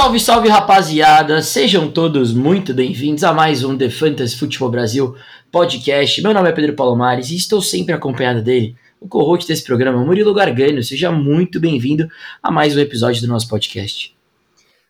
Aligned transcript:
Salve, 0.00 0.20
salve 0.20 0.48
rapaziada! 0.48 1.42
Sejam 1.42 1.90
todos 1.90 2.32
muito 2.32 2.72
bem-vindos 2.72 3.24
a 3.24 3.32
mais 3.32 3.64
um 3.64 3.76
The 3.76 3.90
Fantasy 3.90 4.36
Futebol 4.36 4.70
Brasil 4.70 5.16
podcast. 5.50 6.22
Meu 6.22 6.32
nome 6.32 6.48
é 6.48 6.52
Pedro 6.52 6.76
Palomares 6.76 7.30
e 7.30 7.36
estou 7.36 7.60
sempre 7.60 7.92
acompanhado 7.92 8.40
dele, 8.40 8.76
o 9.00 9.08
co-host 9.08 9.48
desse 9.48 9.64
programa, 9.64 10.04
Murilo 10.04 10.32
Gargano. 10.32 10.84
Seja 10.84 11.10
muito 11.10 11.58
bem-vindo 11.58 12.08
a 12.40 12.48
mais 12.48 12.76
um 12.76 12.80
episódio 12.80 13.20
do 13.22 13.26
nosso 13.26 13.48
podcast. 13.48 14.16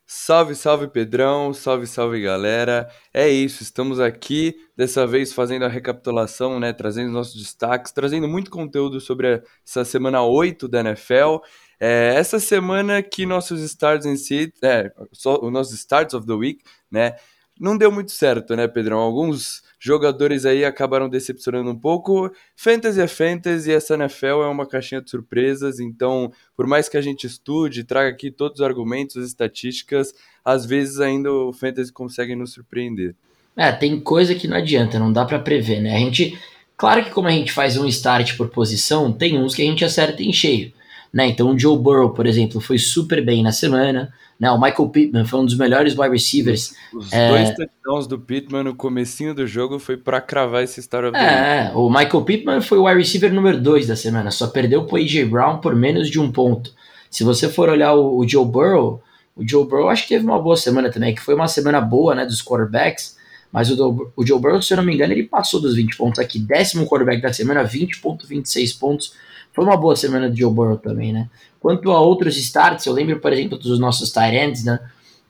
Salve, 0.07 0.55
salve 0.55 0.89
Pedrão, 0.89 1.55
salve, 1.55 1.87
salve 1.87 2.21
galera. 2.21 2.87
É 3.13 3.31
isso, 3.31 3.63
estamos 3.63 3.99
aqui 3.99 4.57
dessa 4.77 5.07
vez 5.07 5.33
fazendo 5.33 5.65
a 5.65 5.69
recapitulação, 5.69 6.61
né, 6.61 6.75
trazendo 6.75 7.11
nossos 7.11 7.35
destaques, 7.35 7.93
trazendo 7.93 8.29
muito 8.29 8.51
conteúdo 8.51 9.01
sobre 9.01 9.43
essa 9.67 9.87
semana 9.87 10.23
8 10.23 10.69
da 10.69 10.81
NFL. 10.81 11.39
É, 11.81 12.15
essa 12.17 12.41
semana 12.41 13.03
que 13.03 13.25
nossos 13.25 13.61
starts 13.63 14.07
em 14.07 14.17
si, 14.17 14.53
é, 14.63 14.93
os 15.11 15.53
nossos 15.53 15.75
starts 15.75 16.15
of 16.15 16.27
the 16.27 16.33
week, 16.33 16.63
né, 16.91 17.15
não 17.61 17.77
deu 17.77 17.91
muito 17.91 18.13
certo, 18.13 18.55
né, 18.55 18.69
Pedrão? 18.69 18.99
Alguns 18.99 19.63
jogadores 19.81 20.45
aí 20.45 20.65
acabaram 20.65 21.09
decepcionando 21.09 21.71
um 21.71 21.79
pouco. 21.79 22.31
Fantasy 22.57 23.01
é 23.01 23.09
fantasy, 23.09 23.73
essa 23.73 23.95
NFL 23.95 24.43
é 24.43 24.47
uma 24.47 24.67
caixinha 24.67 25.01
de 25.01 25.11
surpresas, 25.11 25.81
então, 25.81 26.33
por 26.57 26.67
mais 26.67 26.89
que 26.89 26.97
a 26.97 27.01
gente 27.01 27.27
estude, 27.27 27.85
traga 27.85 28.11
aqui 28.11 28.31
todos 28.31 28.61
os 28.61 28.67
argumentos, 28.67 29.17
as 29.17 29.27
estatísticas, 29.27 30.13
às 30.45 30.67
vezes 30.67 31.01
ainda 31.01 31.33
o 31.33 31.53
fantasy 31.53 31.93
consegue 31.93 32.35
nos 32.35 32.53
surpreender. 32.53 33.15
É, 33.57 33.73
tem 33.73 33.99
coisa 34.01 34.35
que 34.35 34.47
não 34.47 34.57
adianta, 34.57 34.99
não 34.99 35.13
dá 35.13 35.25
para 35.25 35.39
prever, 35.39 35.81
né? 35.81 35.97
A 35.97 35.99
gente, 35.99 36.39
claro 36.77 37.05
que 37.05 37.11
como 37.11 37.27
a 37.27 37.33
gente 37.33 37.51
faz 37.51 37.77
um 37.77 37.87
start 37.87 38.37
por 38.37 38.49
posição, 38.51 39.13
tem 39.13 39.37
uns 39.37 39.55
que 39.55 39.63
a 39.63 39.65
gente 39.65 39.85
acerta 39.85 40.23
em 40.23 40.33
cheio. 40.33 40.73
Né? 41.13 41.29
Então 41.29 41.51
o 41.51 41.59
Joe 41.59 41.79
Burrow, 41.79 42.11
por 42.11 42.27
exemplo, 42.27 42.61
foi 42.61 42.79
super 42.79 43.25
bem 43.25 43.43
na 43.43 43.53
semana. 43.53 44.13
Né? 44.39 44.51
O 44.51 44.61
Michael 44.61 44.89
Pittman 44.91 45.25
foi 45.25 45.41
um 45.41 45.45
dos 45.45 45.57
melhores 45.57 45.97
wide 45.99 46.13
receivers. 46.13 46.75
Os 46.93 47.13
é... 47.13 47.29
dois 47.29 47.57
touchdowns 47.57 48.07
do 48.07 48.19
Pittman 48.19 48.65
no 48.65 48.75
comecinho 48.75 49.35
do 49.35 49.47
jogo 49.47 49.79
foi 49.79 49.97
para 49.97 50.21
cravar 50.21 50.63
esse 50.63 50.81
história. 50.81 51.09
É, 51.17 51.73
o 51.75 51.89
Michael 51.89 52.23
Pittman 52.23 52.61
foi 52.61 52.79
o 52.79 52.85
wide 52.85 52.99
receiver 52.99 53.33
número 53.33 53.61
2 53.61 53.87
da 53.87 53.97
semana, 53.97 54.31
só 54.31 54.47
perdeu 54.47 54.85
pro 54.85 54.97
AJ 54.97 55.25
Brown 55.25 55.59
por 55.59 55.75
menos 55.75 56.09
de 56.09 56.21
um 56.21 56.31
ponto. 56.31 56.73
Se 57.11 57.25
você 57.25 57.49
for 57.49 57.69
olhar 57.69 57.95
o, 57.95 58.19
o 58.19 58.29
Joe 58.29 58.45
Burrow, 58.45 59.03
o 59.35 59.47
Joe 59.47 59.67
Burrow 59.67 59.89
acho 59.89 60.03
que 60.03 60.11
teve 60.11 60.25
uma 60.25 60.41
boa 60.41 60.57
semana 60.57 60.91
também, 60.91 61.15
que 61.15 61.23
foi 61.23 61.35
uma 61.35 61.49
semana 61.49 61.81
boa 61.81 62.15
né, 62.15 62.27
dos 62.27 62.43
quarterbacks, 62.43 63.17
mas 63.51 63.71
o, 63.71 64.13
o 64.15 64.27
Joe 64.27 64.39
Burrow, 64.41 64.61
se 64.61 64.73
eu 64.73 64.77
não 64.77 64.85
me 64.85 64.95
engano, 64.95 65.13
ele 65.13 65.25
passou 65.25 65.61
dos 65.61 65.75
20 65.75 65.97
pontos 65.97 66.19
aqui, 66.19 66.39
décimo 66.39 66.87
quarterback 66.87 67.23
da 67.23 67.33
semana, 67.33 67.65
20.26 67.65 68.79
pontos, 68.79 69.15
foi 69.53 69.65
uma 69.65 69.77
boa 69.77 69.97
semana 69.97 70.31
de 70.31 70.41
Joe 70.41 70.53
Burrow 70.53 70.79
também, 70.79 71.13
né? 71.13 71.29
Quanto 71.61 71.91
a 71.91 72.01
outros 72.01 72.37
starts, 72.37 72.87
eu 72.87 72.93
lembro, 72.93 73.19
por 73.19 73.33
exemplo, 73.33 73.59
dos 73.59 73.79
nossos 73.79 74.11
tight 74.11 74.65
né? 74.65 74.79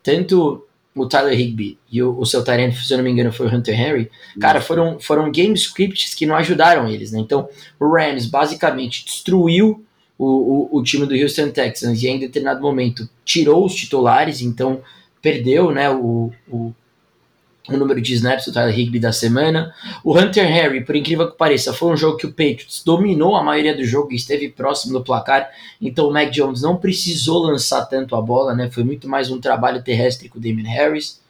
Tanto 0.03 0.65
o 0.95 1.07
Tyler 1.07 1.39
Higby 1.39 1.77
e 1.91 2.01
o, 2.03 2.17
o 2.19 2.25
seu 2.25 2.43
tight 2.43 2.75
se 2.75 2.93
eu 2.93 2.97
não 2.97 3.03
me 3.03 3.11
engano, 3.11 3.31
foi 3.31 3.47
o 3.47 3.55
Hunter 3.55 3.79
Henry. 3.79 4.11
Cara, 4.39 4.61
foram, 4.61 4.99
foram 4.99 5.31
game 5.31 5.53
scripts 5.53 6.13
que 6.13 6.25
não 6.25 6.35
ajudaram 6.35 6.87
eles, 6.87 7.11
né? 7.11 7.19
Então, 7.19 7.47
o 7.79 7.87
Rams 7.87 8.25
basicamente 8.25 9.05
destruiu 9.05 9.83
o, 10.17 10.25
o, 10.25 10.79
o 10.79 10.83
time 10.83 11.05
do 11.05 11.15
Houston 11.15 11.49
Texans 11.49 12.03
e 12.03 12.07
em 12.07 12.19
determinado 12.19 12.61
momento 12.61 13.09
tirou 13.23 13.65
os 13.65 13.73
titulares, 13.73 14.41
então 14.41 14.81
perdeu, 15.21 15.71
né, 15.71 15.89
o, 15.89 16.31
o 16.49 16.73
o 17.67 17.77
número 17.77 18.01
de 18.01 18.13
snaps 18.13 18.45
do 18.45 18.53
Tyler 18.53 18.77
Higby 18.77 18.99
da 18.99 19.11
semana. 19.11 19.73
O 20.03 20.17
Hunter 20.17 20.47
Harry, 20.47 20.83
por 20.83 20.95
incrível 20.95 21.29
que 21.29 21.37
pareça, 21.37 21.73
foi 21.73 21.91
um 21.91 21.97
jogo 21.97 22.17
que 22.17 22.25
o 22.25 22.31
Patriots 22.31 22.83
dominou 22.83 23.35
a 23.35 23.43
maioria 23.43 23.75
do 23.75 23.83
jogo 23.83 24.11
e 24.11 24.15
esteve 24.15 24.49
próximo 24.49 24.93
do 24.93 25.03
placar, 25.03 25.49
então 25.81 26.07
o 26.07 26.13
Mac 26.13 26.29
Jones 26.29 26.61
não 26.61 26.77
precisou 26.77 27.43
lançar 27.43 27.85
tanto 27.85 28.15
a 28.15 28.21
bola, 28.21 28.55
né? 28.55 28.69
Foi 28.71 28.83
muito 28.83 29.07
mais 29.07 29.29
um 29.29 29.39
trabalho 29.39 29.83
terrestre 29.83 30.29
com 30.29 30.37
o 30.37 30.41
Damien 30.41 30.67
Harris, 30.67 31.21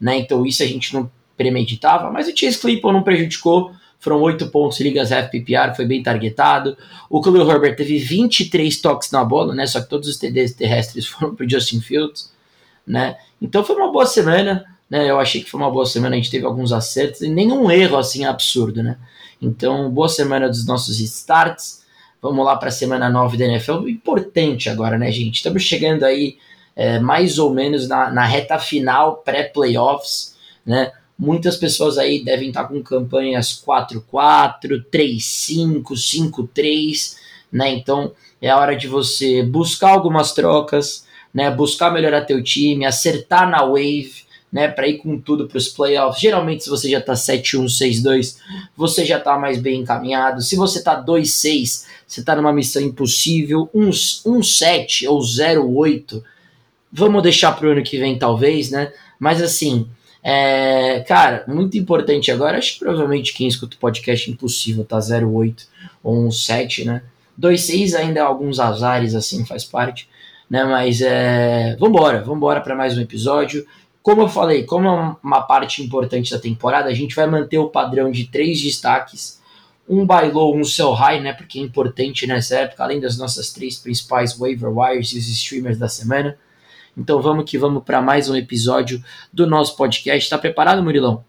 né? 0.00 0.18
Então 0.18 0.46
isso 0.46 0.62
a 0.62 0.66
gente 0.66 0.94
não 0.94 1.10
premeditava, 1.36 2.10
mas 2.10 2.28
o 2.28 2.36
Chase 2.36 2.58
Claypool 2.58 2.92
não 2.92 3.02
prejudicou. 3.02 3.72
Foram 3.98 4.20
oito 4.22 4.48
pontos 4.48 4.80
ligas 4.80 5.12
FPPR, 5.12 5.76
foi 5.76 5.84
bem 5.84 6.02
targetado. 6.02 6.76
O 7.08 7.20
Khalil 7.20 7.48
Herbert 7.48 7.76
teve 7.76 7.98
23 7.98 8.80
toques 8.80 9.12
na 9.12 9.24
bola, 9.24 9.54
né? 9.54 9.64
Só 9.64 9.80
que 9.80 9.88
todos 9.88 10.08
os 10.08 10.16
TDs 10.16 10.54
terrestres 10.54 11.06
foram 11.06 11.34
para 11.34 11.48
Justin 11.48 11.80
Fields, 11.80 12.32
né? 12.86 13.16
Então 13.40 13.62
foi 13.62 13.76
uma 13.76 13.92
boa 13.92 14.06
semana. 14.06 14.71
Né? 14.92 15.10
Eu 15.10 15.18
achei 15.18 15.42
que 15.42 15.50
foi 15.50 15.58
uma 15.58 15.70
boa 15.70 15.86
semana, 15.86 16.14
a 16.14 16.18
gente 16.18 16.30
teve 16.30 16.44
alguns 16.44 16.70
acertos 16.70 17.22
e 17.22 17.28
nenhum 17.30 17.70
erro 17.70 17.96
assim 17.96 18.26
absurdo, 18.26 18.82
né? 18.82 18.98
Então, 19.40 19.90
boa 19.90 20.06
semana 20.06 20.50
dos 20.50 20.66
nossos 20.66 21.00
starts. 21.00 21.82
Vamos 22.20 22.44
lá 22.44 22.56
para 22.56 22.68
a 22.68 22.72
semana 22.72 23.08
9 23.08 23.38
da 23.38 23.46
NFL. 23.46 23.88
Importante 23.88 24.68
agora, 24.68 24.98
né, 24.98 25.10
gente? 25.10 25.36
Estamos 25.36 25.62
chegando 25.62 26.04
aí 26.04 26.36
é, 26.76 27.00
mais 27.00 27.38
ou 27.38 27.54
menos 27.54 27.88
na, 27.88 28.10
na 28.10 28.26
reta 28.26 28.58
final 28.58 29.22
pré-playoffs, 29.24 30.36
né? 30.64 30.92
Muitas 31.18 31.56
pessoas 31.56 31.96
aí 31.96 32.22
devem 32.22 32.48
estar 32.48 32.64
com 32.64 32.82
campanhas 32.82 33.64
4-4, 33.66 34.84
3-5, 34.92 35.84
5-3, 35.94 37.16
né? 37.50 37.70
Então 37.70 38.12
é 38.42 38.50
a 38.50 38.58
hora 38.58 38.76
de 38.76 38.88
você 38.88 39.42
buscar 39.42 39.92
algumas 39.92 40.34
trocas, 40.34 41.06
né? 41.32 41.50
Buscar 41.50 41.90
melhorar 41.90 42.26
teu 42.26 42.44
time, 42.44 42.84
acertar 42.84 43.48
na 43.48 43.64
wave, 43.64 44.30
né, 44.52 44.68
para 44.68 44.86
ir 44.86 44.98
com 44.98 45.18
tudo 45.18 45.48
para 45.48 45.56
os 45.56 45.68
playoffs. 45.68 46.20
Geralmente, 46.20 46.64
se 46.64 46.70
você 46.70 46.90
já 46.90 46.98
está 46.98 47.14
7-1, 47.14 47.64
6-2, 47.64 48.36
você 48.76 49.04
já 49.04 49.16
está 49.16 49.38
mais 49.38 49.58
bem 49.58 49.80
encaminhado. 49.80 50.42
Se 50.42 50.56
você 50.56 50.78
está 50.78 51.02
2-6, 51.02 51.86
você 52.06 52.20
está 52.20 52.36
numa 52.36 52.52
missão 52.52 52.82
impossível. 52.82 53.70
1-7 53.74 55.08
ou 55.08 55.20
0-8, 55.20 56.22
vamos 56.92 57.22
deixar 57.22 57.52
para 57.52 57.66
o 57.66 57.70
ano 57.70 57.82
que 57.82 57.98
vem, 57.98 58.18
talvez, 58.18 58.70
né? 58.70 58.92
Mas 59.18 59.40
assim, 59.40 59.88
é, 60.22 61.00
cara, 61.08 61.44
muito 61.48 61.78
importante 61.78 62.30
agora. 62.30 62.58
Acho 62.58 62.74
que 62.74 62.80
provavelmente 62.80 63.32
quem 63.32 63.48
escuta 63.48 63.76
o 63.76 63.80
podcast 63.80 64.30
impossível 64.30 64.84
tá 64.84 64.98
0-8 64.98 65.66
ou 66.02 66.28
1-7, 66.28 66.84
né? 66.84 67.02
2-6 67.40 67.94
ainda 67.94 68.22
alguns 68.22 68.60
azares, 68.60 69.14
assim, 69.14 69.46
faz 69.46 69.64
parte. 69.64 70.08
Né, 70.50 70.64
mas 70.64 71.00
é, 71.00 71.74
vambora, 71.80 72.22
vambora 72.22 72.60
para 72.60 72.76
mais 72.76 72.98
um 72.98 73.00
episódio. 73.00 73.66
Como 74.02 74.22
eu 74.22 74.28
falei, 74.28 74.64
como 74.64 74.88
é 74.88 75.16
uma 75.22 75.42
parte 75.42 75.80
importante 75.80 76.32
da 76.32 76.38
temporada, 76.38 76.88
a 76.88 76.94
gente 76.94 77.14
vai 77.14 77.26
manter 77.26 77.58
o 77.58 77.68
padrão 77.68 78.10
de 78.10 78.26
três 78.26 78.60
destaques, 78.60 79.40
um 79.88 80.04
buy 80.04 80.30
low, 80.32 80.56
um 80.56 80.64
sell 80.64 80.92
high, 80.92 81.20
né? 81.20 81.32
Porque 81.32 81.60
é 81.60 81.62
importante 81.62 82.26
nessa 82.26 82.56
época, 82.56 82.82
além 82.82 82.98
das 82.98 83.16
nossas 83.16 83.52
três 83.52 83.78
principais 83.78 84.36
waiver 84.36 84.76
wires 84.76 85.12
e 85.12 85.18
os 85.18 85.28
streamers 85.28 85.78
da 85.78 85.88
semana. 85.88 86.36
Então 86.96 87.22
vamos 87.22 87.48
que 87.48 87.56
vamos 87.56 87.84
para 87.84 88.02
mais 88.02 88.28
um 88.28 88.34
episódio 88.34 89.02
do 89.32 89.46
nosso 89.46 89.76
podcast. 89.76 90.24
Está 90.24 90.36
preparado, 90.36 90.82
Murilão? 90.82 91.24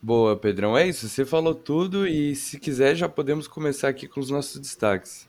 Boa, 0.00 0.34
Pedrão. 0.34 0.78
É 0.78 0.88
isso, 0.88 1.08
você 1.08 1.26
falou 1.26 1.54
tudo 1.54 2.06
e 2.06 2.34
se 2.34 2.58
quiser 2.58 2.94
já 2.94 3.08
podemos 3.08 3.46
começar 3.46 3.88
aqui 3.88 4.08
com 4.08 4.20
os 4.20 4.30
nossos 4.30 4.58
destaques. 4.58 5.28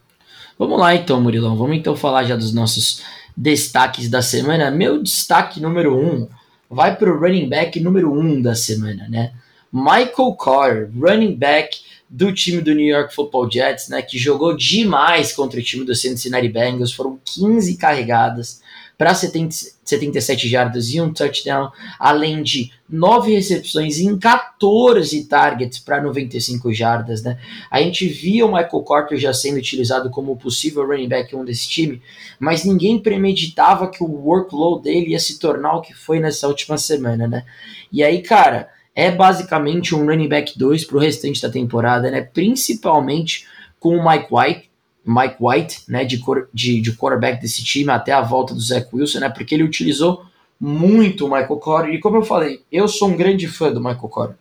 Vamos 0.57 0.79
lá 0.79 0.95
então, 0.95 1.19
Murilão. 1.19 1.57
Vamos 1.57 1.75
então 1.75 1.95
falar 1.95 2.23
já 2.23 2.35
dos 2.35 2.53
nossos 2.53 3.03
destaques 3.35 4.09
da 4.09 4.21
semana. 4.21 4.71
Meu 4.71 5.01
destaque 5.01 5.59
número 5.59 5.97
um 5.97 6.27
vai 6.69 6.95
para 6.95 7.11
o 7.11 7.19
running 7.19 7.49
back 7.49 7.79
número 7.79 8.11
um 8.11 8.41
da 8.41 8.55
semana, 8.55 9.07
né? 9.07 9.33
Michael 9.71 10.33
Carr, 10.33 10.89
running 10.97 11.35
back 11.35 11.79
do 12.09 12.33
time 12.33 12.61
do 12.61 12.73
New 12.73 12.85
York 12.85 13.13
Football 13.13 13.51
Jets, 13.51 13.89
né, 13.89 14.01
que 14.01 14.17
jogou 14.17 14.55
demais 14.55 15.33
contra 15.33 15.59
o 15.59 15.63
time 15.63 15.83
do 15.83 15.93
Cincinnati 15.93 16.47
Bengals, 16.47 16.93
foram 16.93 17.19
15 17.25 17.75
carregadas, 17.75 18.61
para 18.97 19.13
77 19.13 20.49
jardas 20.49 20.89
e 20.89 20.99
um 20.99 21.13
touchdown, 21.13 21.69
além 21.99 22.41
de 22.41 22.71
9 22.89 23.31
recepções 23.31 23.99
em 23.99 24.17
14 24.17 25.25
targets 25.25 25.77
para 25.77 26.01
95 26.01 26.73
jardas. 26.73 27.21
Né? 27.21 27.37
A 27.69 27.79
gente 27.79 28.07
via 28.07 28.45
o 28.45 28.51
Michael 28.51 28.83
Carter 28.83 29.19
já 29.19 29.31
sendo 29.33 29.57
utilizado 29.57 30.09
como 30.09 30.35
possível 30.35 30.87
running 30.87 31.07
back 31.07 31.35
1 31.35 31.45
desse 31.45 31.69
time, 31.69 32.01
mas 32.39 32.65
ninguém 32.65 32.99
premeditava 32.99 33.87
que 33.89 34.03
o 34.03 34.07
workload 34.07 34.83
dele 34.83 35.11
ia 35.11 35.19
se 35.19 35.37
tornar 35.37 35.75
o 35.75 35.81
que 35.81 35.93
foi 35.93 36.19
nessa 36.19 36.47
última 36.47 36.77
semana. 36.77 37.27
Né? 37.27 37.45
E 37.91 38.03
aí, 38.03 38.23
cara, 38.23 38.67
é 38.95 39.11
basicamente 39.11 39.93
um 39.93 40.07
running 40.07 40.27
back 40.27 40.57
2 40.57 40.85
para 40.85 40.97
o 40.97 40.99
restante 40.99 41.39
da 41.39 41.49
temporada, 41.51 42.09
né? 42.09 42.21
principalmente 42.21 43.45
com 43.79 43.95
o 43.95 44.09
Mike 44.09 44.27
White 44.31 44.67
Mike 45.07 45.37
White, 45.39 45.83
né, 45.87 46.03
de, 46.03 46.21
de, 46.53 46.81
de 46.81 46.91
quarterback 46.93 47.41
desse 47.41 47.63
time 47.63 47.89
até 47.89 48.11
a 48.11 48.21
volta 48.21 48.53
do 48.53 48.59
Zach 48.59 48.87
Wilson, 48.93 49.19
né, 49.19 49.29
porque 49.29 49.55
ele 49.55 49.63
utilizou 49.63 50.25
muito 50.59 51.25
o 51.25 51.29
Michael 51.29 51.57
Corey, 51.57 51.95
e 51.95 51.99
como 51.99 52.17
eu 52.17 52.23
falei, 52.23 52.61
eu 52.69 52.87
sou 52.89 53.07
um 53.07 53.15
grande 53.15 53.47
fã 53.47 53.71
do 53.71 53.79
Michael 53.79 54.09
Corey. 54.09 54.35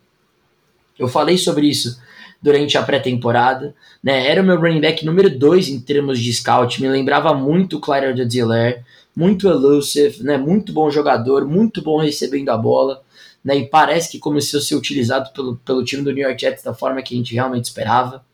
Eu 0.98 1.06
falei 1.06 1.38
sobre 1.38 1.68
isso 1.68 2.00
durante 2.42 2.76
a 2.76 2.82
pré-temporada, 2.82 3.74
né, 4.02 4.26
era 4.28 4.42
o 4.42 4.44
meu 4.44 4.58
running 4.58 4.80
back 4.80 5.06
número 5.06 5.30
2 5.30 5.68
em 5.68 5.80
termos 5.80 6.18
de 6.18 6.32
scout, 6.32 6.82
me 6.82 6.88
lembrava 6.88 7.32
muito 7.32 7.76
o 7.76 7.80
Clyde 7.80 8.22
Edelaire, 8.22 8.82
muito 9.14 9.48
elusive, 9.48 10.24
né, 10.24 10.36
muito 10.36 10.72
bom 10.72 10.90
jogador, 10.90 11.46
muito 11.46 11.80
bom 11.80 11.98
recebendo 11.98 12.48
a 12.48 12.56
bola, 12.56 13.02
né, 13.44 13.56
e 13.56 13.66
parece 13.68 14.10
que 14.10 14.18
começou 14.18 14.58
a 14.58 14.62
ser 14.62 14.74
utilizado 14.74 15.32
pelo, 15.32 15.56
pelo 15.58 15.84
time 15.84 16.02
do 16.02 16.12
New 16.12 16.26
York 16.26 16.40
Jets 16.40 16.64
da 16.64 16.74
forma 16.74 17.00
que 17.02 17.14
a 17.14 17.16
gente 17.16 17.32
realmente 17.34 17.66
esperava. 17.66 18.24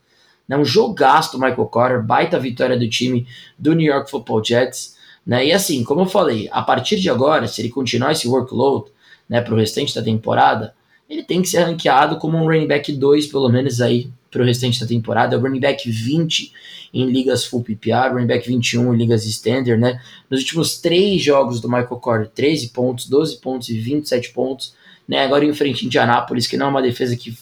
Né, 0.47 0.57
um 0.57 0.65
jogaço 0.65 1.31
do 1.31 1.39
Michael 1.39 1.65
Carter, 1.67 2.03
baita 2.03 2.39
vitória 2.39 2.77
do 2.77 2.89
time 2.89 3.25
do 3.57 3.73
New 3.73 3.85
York 3.85 4.11
Football 4.11 4.43
Jets. 4.43 4.97
Né? 5.25 5.47
E 5.47 5.51
assim, 5.53 5.83
como 5.83 6.01
eu 6.01 6.05
falei, 6.05 6.49
a 6.51 6.61
partir 6.61 6.99
de 6.99 7.09
agora, 7.09 7.47
se 7.47 7.61
ele 7.61 7.69
continuar 7.69 8.11
esse 8.11 8.27
workload 8.27 8.91
né, 9.29 9.41
para 9.41 9.53
o 9.53 9.57
restante 9.57 9.95
da 9.95 10.01
temporada, 10.01 10.73
ele 11.09 11.23
tem 11.23 11.41
que 11.41 11.47
ser 11.47 11.59
ranqueado 11.59 12.17
como 12.17 12.37
um 12.37 12.45
running 12.45 12.67
back 12.67 12.91
2, 12.91 13.27
pelo 13.27 13.49
menos 13.49 13.79
aí 13.79 14.09
para 14.29 14.41
o 14.41 14.45
restante 14.45 14.79
da 14.79 14.87
temporada. 14.87 15.35
É 15.35 15.37
o 15.37 15.41
running 15.41 15.59
back 15.59 15.89
20 15.89 16.51
em 16.93 17.09
ligas 17.09 17.45
full 17.45 17.63
PPR, 17.63 18.13
running 18.13 18.27
back 18.27 18.47
21 18.47 18.93
em 18.93 18.97
ligas 18.97 19.25
standard, 19.25 19.79
né? 19.79 20.01
Nos 20.29 20.41
últimos 20.41 20.77
três 20.79 21.21
jogos 21.21 21.61
do 21.61 21.67
Michael 21.67 21.97
Carter, 21.97 22.29
13 22.29 22.69
pontos, 22.69 23.07
12 23.07 23.39
pontos 23.39 23.69
e 23.69 23.79
27 23.79 24.31
pontos, 24.31 24.75
né? 25.07 25.23
Agora 25.23 25.45
em 25.45 25.53
frente 25.53 25.83
a 25.83 25.87
Indianapolis, 25.87 26.47
que 26.47 26.57
não 26.57 26.67
é 26.67 26.69
uma 26.69 26.81
defesa 26.81 27.15
que, 27.15 27.37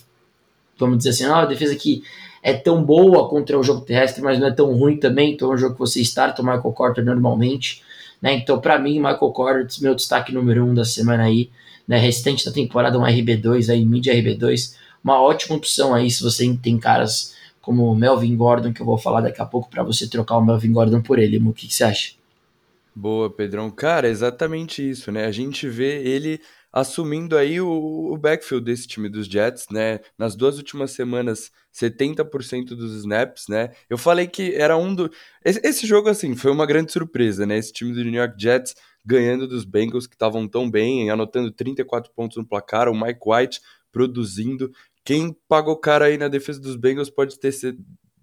vamos 0.77 0.97
dizer 0.99 1.09
assim, 1.09 1.23
não 1.23 1.35
é 1.35 1.39
uma 1.39 1.47
defesa 1.47 1.75
que 1.75 2.03
é 2.43 2.53
tão 2.53 2.83
boa 2.83 3.29
contra 3.29 3.57
o 3.57 3.63
jogo 3.63 3.81
terrestre, 3.81 4.21
mas 4.21 4.39
não 4.39 4.47
é 4.47 4.51
tão 4.51 4.73
ruim 4.73 4.97
também, 4.97 5.33
então 5.33 5.51
é 5.51 5.55
um 5.55 5.57
jogo 5.57 5.73
que 5.73 5.79
você 5.79 6.01
starta 6.01 6.41
o 6.41 6.45
Michael 6.45 6.73
Carter 6.73 7.05
normalmente, 7.05 7.83
né? 8.21 8.33
Então, 8.33 8.59
para 8.59 8.79
mim, 8.79 8.97
Michael 8.97 9.31
Carter, 9.31 9.67
meu 9.81 9.95
destaque 9.95 10.33
número 10.33 10.65
um 10.65 10.73
da 10.73 10.85
semana 10.85 11.23
aí, 11.23 11.49
né? 11.87 11.97
Restante 11.97 12.45
da 12.45 12.51
temporada, 12.51 12.97
um 12.97 13.03
RB2 13.03 13.71
aí, 13.71 13.85
mid 13.85 14.05
RB2, 14.05 14.75
uma 15.03 15.21
ótima 15.21 15.55
opção 15.55 15.93
aí 15.93 16.09
se 16.09 16.23
você 16.23 16.51
tem 16.61 16.77
caras 16.79 17.35
como 17.61 17.93
Melvin 17.95 18.35
Gordon, 18.35 18.73
que 18.73 18.81
eu 18.81 18.85
vou 18.85 18.97
falar 18.97 19.21
daqui 19.21 19.41
a 19.41 19.45
pouco, 19.45 19.69
para 19.69 19.83
você 19.83 20.07
trocar 20.07 20.37
o 20.37 20.45
Melvin 20.45 20.71
Gordon 20.71 21.01
por 21.01 21.19
ele. 21.19 21.37
O 21.37 21.53
que, 21.53 21.67
que 21.67 21.73
você 21.73 21.83
acha? 21.83 22.13
Boa, 22.93 23.29
Pedrão. 23.29 23.69
Cara, 23.69 24.07
é 24.07 24.11
exatamente 24.11 24.87
isso, 24.87 25.11
né? 25.11 25.25
A 25.25 25.31
gente 25.31 25.67
vê 25.69 26.03
ele 26.03 26.41
assumindo 26.71 27.37
aí 27.37 27.59
o, 27.59 27.69
o 28.13 28.17
backfield 28.17 28.65
desse 28.65 28.87
time 28.87 29.09
dos 29.09 29.27
Jets, 29.27 29.67
né? 29.69 29.99
Nas 30.17 30.35
duas 30.35 30.57
últimas 30.57 30.91
semanas, 30.91 31.51
70% 31.73 32.67
dos 32.75 32.93
snaps, 32.97 33.47
né? 33.49 33.71
Eu 33.89 33.97
falei 33.97 34.27
que 34.27 34.55
era 34.55 34.77
um 34.77 34.93
do. 34.95 35.11
Esse, 35.43 35.59
esse, 35.63 35.87
jogo, 35.87 36.09
assim, 36.09 36.35
foi 36.35 36.51
uma 36.51 36.65
grande 36.65 36.91
surpresa, 36.91 37.45
né? 37.45 37.57
Esse 37.57 37.73
time 37.73 37.93
do 37.93 38.03
New 38.03 38.13
York 38.21 38.35
Jets 38.41 38.75
ganhando 39.03 39.47
dos 39.47 39.65
Bengals 39.65 40.07
que 40.07 40.15
estavam 40.15 40.47
tão 40.47 40.69
bem, 40.69 41.09
anotando 41.09 41.51
34 41.51 42.11
pontos 42.13 42.37
no 42.37 42.45
placar, 42.45 42.87
o 42.87 42.93
Mike 42.93 43.21
White 43.25 43.61
produzindo. 43.91 44.71
Quem 45.03 45.35
pagou 45.47 45.75
cara 45.75 46.05
aí 46.05 46.17
na 46.17 46.27
defesa 46.27 46.59
dos 46.59 46.75
Bengals 46.75 47.09
pode 47.09 47.39
ter, 47.39 47.51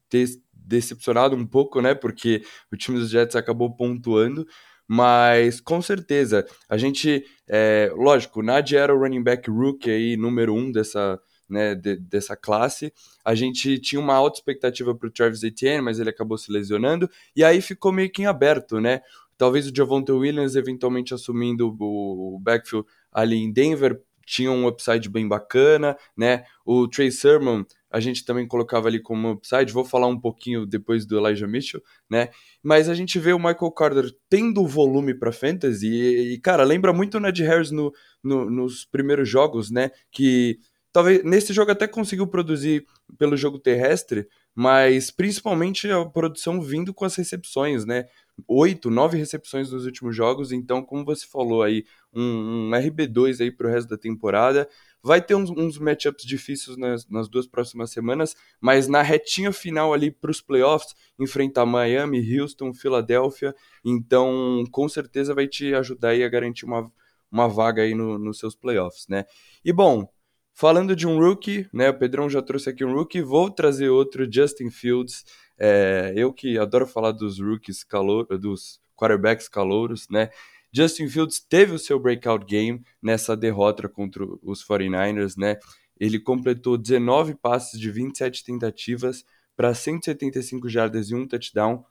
ter 0.08 0.28
decepcionado 0.52 1.34
um 1.34 1.46
pouco, 1.46 1.80
né? 1.80 1.94
Porque 1.94 2.42
o 2.72 2.76
time 2.76 2.98
dos 2.98 3.10
Jets 3.10 3.36
acabou 3.36 3.74
pontuando. 3.74 4.46
Mas 4.88 5.60
com 5.60 5.82
certeza, 5.82 6.46
a 6.66 6.78
gente, 6.78 7.22
é, 7.46 7.92
lógico, 7.94 8.42
Nadia 8.42 8.80
era 8.80 8.94
o 8.94 8.98
running 8.98 9.22
back 9.22 9.50
rookie 9.50 9.90
aí, 9.90 10.16
número 10.16 10.54
um 10.54 10.72
dessa, 10.72 11.20
né, 11.46 11.74
de, 11.74 11.96
dessa 11.96 12.34
classe. 12.34 12.90
A 13.22 13.34
gente 13.34 13.78
tinha 13.78 14.00
uma 14.00 14.14
alta 14.14 14.38
expectativa 14.38 14.94
para 14.94 15.06
o 15.06 15.10
Travis 15.10 15.42
Etienne, 15.42 15.82
mas 15.82 16.00
ele 16.00 16.08
acabou 16.08 16.38
se 16.38 16.50
lesionando, 16.50 17.08
e 17.36 17.44
aí 17.44 17.60
ficou 17.60 17.92
meio 17.92 18.10
que 18.10 18.22
em 18.22 18.26
aberto, 18.26 18.80
né? 18.80 19.02
Talvez 19.36 19.68
o 19.68 19.72
Javonte 19.74 20.10
Williams 20.10 20.56
eventualmente 20.56 21.12
assumindo 21.14 21.76
o 21.78 22.40
backfield 22.40 22.88
ali 23.12 23.36
em 23.36 23.52
Denver 23.52 24.00
tinha 24.28 24.50
um 24.50 24.66
upside 24.66 25.08
bem 25.08 25.26
bacana, 25.26 25.96
né? 26.14 26.44
O 26.64 26.86
Trey 26.86 27.10
Sermon 27.10 27.64
a 27.90 28.00
gente 28.00 28.24
também 28.24 28.46
colocava 28.46 28.88
ali 28.88 29.00
como 29.00 29.32
upside, 29.32 29.72
vou 29.72 29.84
falar 29.84 30.06
um 30.06 30.20
pouquinho 30.20 30.66
depois 30.66 31.06
do 31.06 31.18
Elijah 31.18 31.46
Mitchell, 31.46 31.82
né? 32.08 32.28
Mas 32.62 32.88
a 32.88 32.94
gente 32.94 33.18
vê 33.18 33.32
o 33.32 33.38
Michael 33.38 33.72
Carter 33.72 34.10
tendo 34.28 34.66
volume 34.66 35.14
para 35.14 35.32
fantasy 35.32 35.86
e, 35.86 36.34
e, 36.34 36.38
cara, 36.40 36.64
lembra 36.64 36.92
muito 36.92 37.16
o 37.16 37.20
Ned 37.20 37.42
Harris 37.42 37.70
no, 37.70 37.92
no, 38.22 38.50
nos 38.50 38.84
primeiros 38.84 39.28
jogos, 39.28 39.70
né? 39.70 39.90
Que 40.10 40.58
talvez 40.92 41.24
nesse 41.24 41.52
jogo 41.52 41.70
até 41.70 41.86
conseguiu 41.86 42.26
produzir 42.26 42.84
pelo 43.18 43.36
jogo 43.36 43.58
terrestre, 43.58 44.26
mas 44.54 45.10
principalmente 45.10 45.90
a 45.90 46.04
produção 46.04 46.60
vindo 46.60 46.92
com 46.92 47.04
as 47.04 47.14
recepções, 47.16 47.84
né? 47.84 48.06
Oito, 48.46 48.90
nove 48.90 49.16
recepções 49.16 49.70
nos 49.70 49.84
últimos 49.84 50.14
jogos, 50.14 50.52
então, 50.52 50.82
como 50.82 51.04
você 51.04 51.26
falou 51.26 51.62
aí, 51.62 51.84
um, 52.12 52.68
um 52.68 52.70
RB2 52.70 53.40
aí 53.40 53.50
pro 53.50 53.68
resto 53.68 53.88
da 53.88 53.96
temporada. 53.96 54.68
Vai 55.02 55.22
ter 55.22 55.34
uns, 55.34 55.50
uns 55.50 55.78
matchups 55.78 56.24
difíceis 56.24 56.76
nas, 56.76 57.08
nas, 57.08 57.28
duas 57.28 57.46
próximas 57.46 57.90
semanas, 57.90 58.34
mas 58.60 58.88
na 58.88 59.00
retinha 59.00 59.52
final 59.52 59.94
ali 59.94 60.10
para 60.10 60.30
os 60.30 60.40
playoffs, 60.40 60.94
enfrentar 61.18 61.64
Miami, 61.64 62.38
Houston, 62.38 62.74
Filadélfia, 62.74 63.54
então 63.84 64.64
com 64.72 64.88
certeza 64.88 65.34
vai 65.34 65.46
te 65.46 65.72
ajudar 65.74 66.10
aí 66.10 66.24
a 66.24 66.28
garantir 66.28 66.64
uma, 66.64 66.90
uma 67.30 67.48
vaga 67.48 67.82
aí 67.82 67.94
no, 67.94 68.18
nos 68.18 68.38
seus 68.38 68.56
playoffs, 68.56 69.06
né? 69.08 69.24
E 69.64 69.72
bom, 69.72 70.08
falando 70.52 70.96
de 70.96 71.06
um 71.06 71.18
rookie, 71.18 71.68
né? 71.72 71.90
O 71.90 71.98
Pedrão 71.98 72.28
já 72.28 72.42
trouxe 72.42 72.68
aqui 72.68 72.84
um 72.84 72.92
rookie, 72.92 73.22
vou 73.22 73.48
trazer 73.48 73.88
outro, 73.90 74.26
Justin 74.30 74.70
Fields. 74.70 75.24
É, 75.56 76.12
eu 76.16 76.32
que 76.32 76.58
adoro 76.58 76.86
falar 76.86 77.12
dos 77.12 77.38
rookies 77.38 77.84
calor, 77.84 78.26
dos 78.38 78.80
quarterbacks 78.96 79.48
calouros, 79.48 80.08
né? 80.10 80.30
Justin 80.72 81.08
Fields 81.08 81.40
teve 81.40 81.72
o 81.72 81.78
seu 81.78 81.98
breakout 81.98 82.44
game 82.44 82.82
nessa 83.02 83.36
derrota 83.36 83.88
contra 83.88 84.24
os 84.42 84.64
49ers, 84.64 85.34
né? 85.36 85.58
Ele 85.98 86.18
completou 86.18 86.78
19 86.78 87.34
passes 87.34 87.78
de 87.78 87.90
27 87.90 88.44
tentativas 88.44 89.24
para 89.56 89.74
175 89.74 90.68
jardas 90.68 91.10
e 91.10 91.14
um 91.14 91.26
touchdown. 91.26 91.84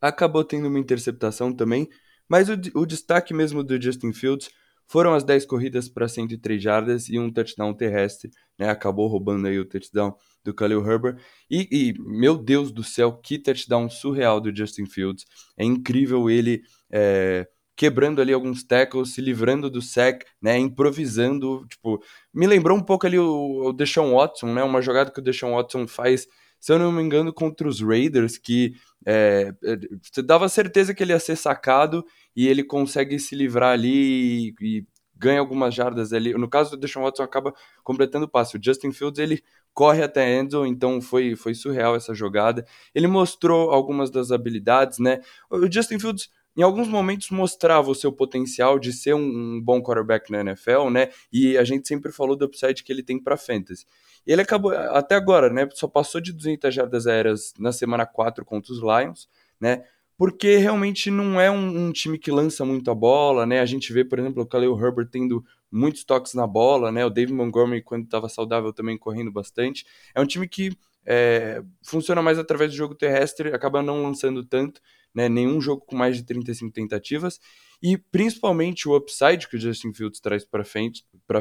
Acabou 0.00 0.42
tendo 0.42 0.68
uma 0.68 0.78
interceptação 0.78 1.52
também, 1.52 1.88
mas 2.28 2.48
o, 2.48 2.54
o 2.74 2.86
destaque 2.86 3.34
mesmo 3.34 3.62
do 3.62 3.80
Justin 3.80 4.12
Fields 4.12 4.50
foram 4.86 5.14
as 5.14 5.22
10 5.22 5.46
corridas 5.46 5.88
para 5.88 6.08
103 6.08 6.60
jardas 6.60 7.08
e 7.08 7.16
um 7.16 7.30
touchdown 7.30 7.72
terrestre, 7.74 8.30
né? 8.58 8.70
Acabou 8.70 9.06
roubando 9.06 9.46
aí 9.46 9.56
o 9.56 9.64
touchdown 9.64 10.16
do 10.42 10.52
Khalil 10.52 10.84
Herbert. 10.84 11.16
E, 11.48 11.68
e, 11.70 11.94
meu 12.00 12.36
Deus 12.36 12.72
do 12.72 12.82
céu, 12.82 13.12
que 13.12 13.38
touchdown 13.38 13.88
surreal 13.88 14.40
do 14.40 14.54
Justin 14.54 14.86
Fields. 14.86 15.24
É 15.56 15.64
incrível 15.64 16.28
ele 16.28 16.62
é, 16.90 17.46
quebrando 17.80 18.20
ali 18.20 18.30
alguns 18.30 18.62
tackles, 18.62 19.14
se 19.14 19.22
livrando 19.22 19.70
do 19.70 19.80
sack, 19.80 20.26
né, 20.38 20.58
improvisando, 20.58 21.64
tipo, 21.66 21.98
me 22.30 22.46
lembrou 22.46 22.76
um 22.76 22.82
pouco 22.82 23.06
ali 23.06 23.18
o, 23.18 23.68
o 23.68 23.72
Deshaun 23.72 24.14
Watson, 24.14 24.52
né, 24.52 24.62
uma 24.62 24.82
jogada 24.82 25.10
que 25.10 25.18
o 25.18 25.22
Deshaun 25.22 25.54
Watson 25.54 25.88
faz, 25.88 26.28
se 26.60 26.74
eu 26.74 26.78
não 26.78 26.92
me 26.92 27.02
engano, 27.02 27.32
contra 27.32 27.66
os 27.66 27.80
Raiders, 27.80 28.36
que 28.36 28.74
é, 29.06 29.54
é 29.64 29.78
você 30.02 30.20
dava 30.20 30.46
certeza 30.50 30.92
que 30.92 31.02
ele 31.02 31.14
ia 31.14 31.18
ser 31.18 31.36
sacado 31.36 32.04
e 32.36 32.46
ele 32.46 32.62
consegue 32.62 33.18
se 33.18 33.34
livrar 33.34 33.72
ali 33.72 34.50
e, 34.50 34.54
e 34.60 34.86
ganha 35.16 35.40
algumas 35.40 35.74
jardas 35.74 36.12
ali. 36.12 36.34
No 36.34 36.50
caso 36.50 36.72
do 36.72 36.76
Deshaun 36.76 37.04
Watson, 37.04 37.22
acaba 37.22 37.54
completando 37.82 38.26
o 38.26 38.28
passe. 38.28 38.58
O 38.58 38.60
Justin 38.62 38.92
Fields, 38.92 39.18
ele 39.18 39.42
corre 39.72 40.02
até 40.02 40.22
a 40.22 40.66
então 40.66 41.00
foi, 41.00 41.34
foi 41.34 41.54
surreal 41.54 41.96
essa 41.96 42.12
jogada. 42.12 42.66
Ele 42.94 43.06
mostrou 43.06 43.70
algumas 43.70 44.10
das 44.10 44.30
habilidades, 44.30 44.98
né? 44.98 45.20
O 45.50 45.70
Justin 45.70 45.98
Fields 45.98 46.28
em 46.56 46.62
alguns 46.62 46.88
momentos 46.88 47.30
mostrava 47.30 47.90
o 47.90 47.94
seu 47.94 48.12
potencial 48.12 48.78
de 48.78 48.92
ser 48.92 49.14
um, 49.14 49.20
um, 49.20 49.60
bom 49.60 49.80
quarterback 49.82 50.30
na 50.30 50.40
NFL, 50.40 50.90
né? 50.90 51.10
E 51.32 51.56
a 51.56 51.64
gente 51.64 51.86
sempre 51.86 52.10
falou 52.12 52.36
do 52.36 52.44
upside 52.44 52.82
que 52.82 52.92
ele 52.92 53.02
tem 53.02 53.22
para 53.22 53.36
fantasy. 53.36 53.86
Ele 54.26 54.42
acabou 54.42 54.72
até 54.72 55.14
agora, 55.14 55.50
né? 55.50 55.68
Só 55.72 55.88
passou 55.88 56.20
de 56.20 56.32
200 56.32 56.74
jardas 56.74 57.06
aéreas 57.06 57.54
na 57.58 57.72
semana 57.72 58.04
4 58.04 58.44
contra 58.44 58.72
os 58.72 58.80
Lions, 58.80 59.28
né? 59.60 59.84
Porque 60.16 60.56
realmente 60.56 61.10
não 61.10 61.40
é 61.40 61.50
um, 61.50 61.86
um, 61.86 61.92
time 61.92 62.18
que 62.18 62.30
lança 62.30 62.62
muito 62.62 62.90
a 62.90 62.94
bola, 62.94 63.46
né? 63.46 63.60
A 63.60 63.66
gente 63.66 63.90
vê, 63.90 64.04
por 64.04 64.18
exemplo, 64.18 64.42
o 64.42 64.46
Khalil 64.46 64.78
Herbert 64.78 65.08
tendo 65.10 65.42
muitos 65.72 66.04
toques 66.04 66.34
na 66.34 66.46
bola, 66.46 66.92
né? 66.92 67.06
O 67.06 67.10
David 67.10 67.32
Montgomery, 67.32 67.82
quando 67.82 68.04
estava 68.04 68.28
saudável, 68.28 68.72
também 68.72 68.98
correndo 68.98 69.32
bastante. 69.32 69.86
É 70.14 70.20
um 70.20 70.26
time 70.26 70.46
que 70.46 70.76
é, 71.06 71.62
funciona 71.82 72.20
mais 72.20 72.38
através 72.38 72.70
do 72.70 72.76
jogo 72.76 72.94
terrestre, 72.94 73.54
acaba 73.54 73.82
não 73.82 74.02
lançando 74.02 74.44
tanto, 74.44 74.82
né, 75.14 75.28
nenhum 75.28 75.60
jogo 75.60 75.84
com 75.84 75.96
mais 75.96 76.16
de 76.16 76.24
35 76.24 76.72
tentativas, 76.72 77.40
e 77.82 77.96
principalmente 77.96 78.88
o 78.88 78.96
upside 78.96 79.48
que 79.48 79.56
o 79.56 79.58
Justin 79.58 79.92
Fields 79.92 80.20
traz 80.20 80.44
para 80.44 80.64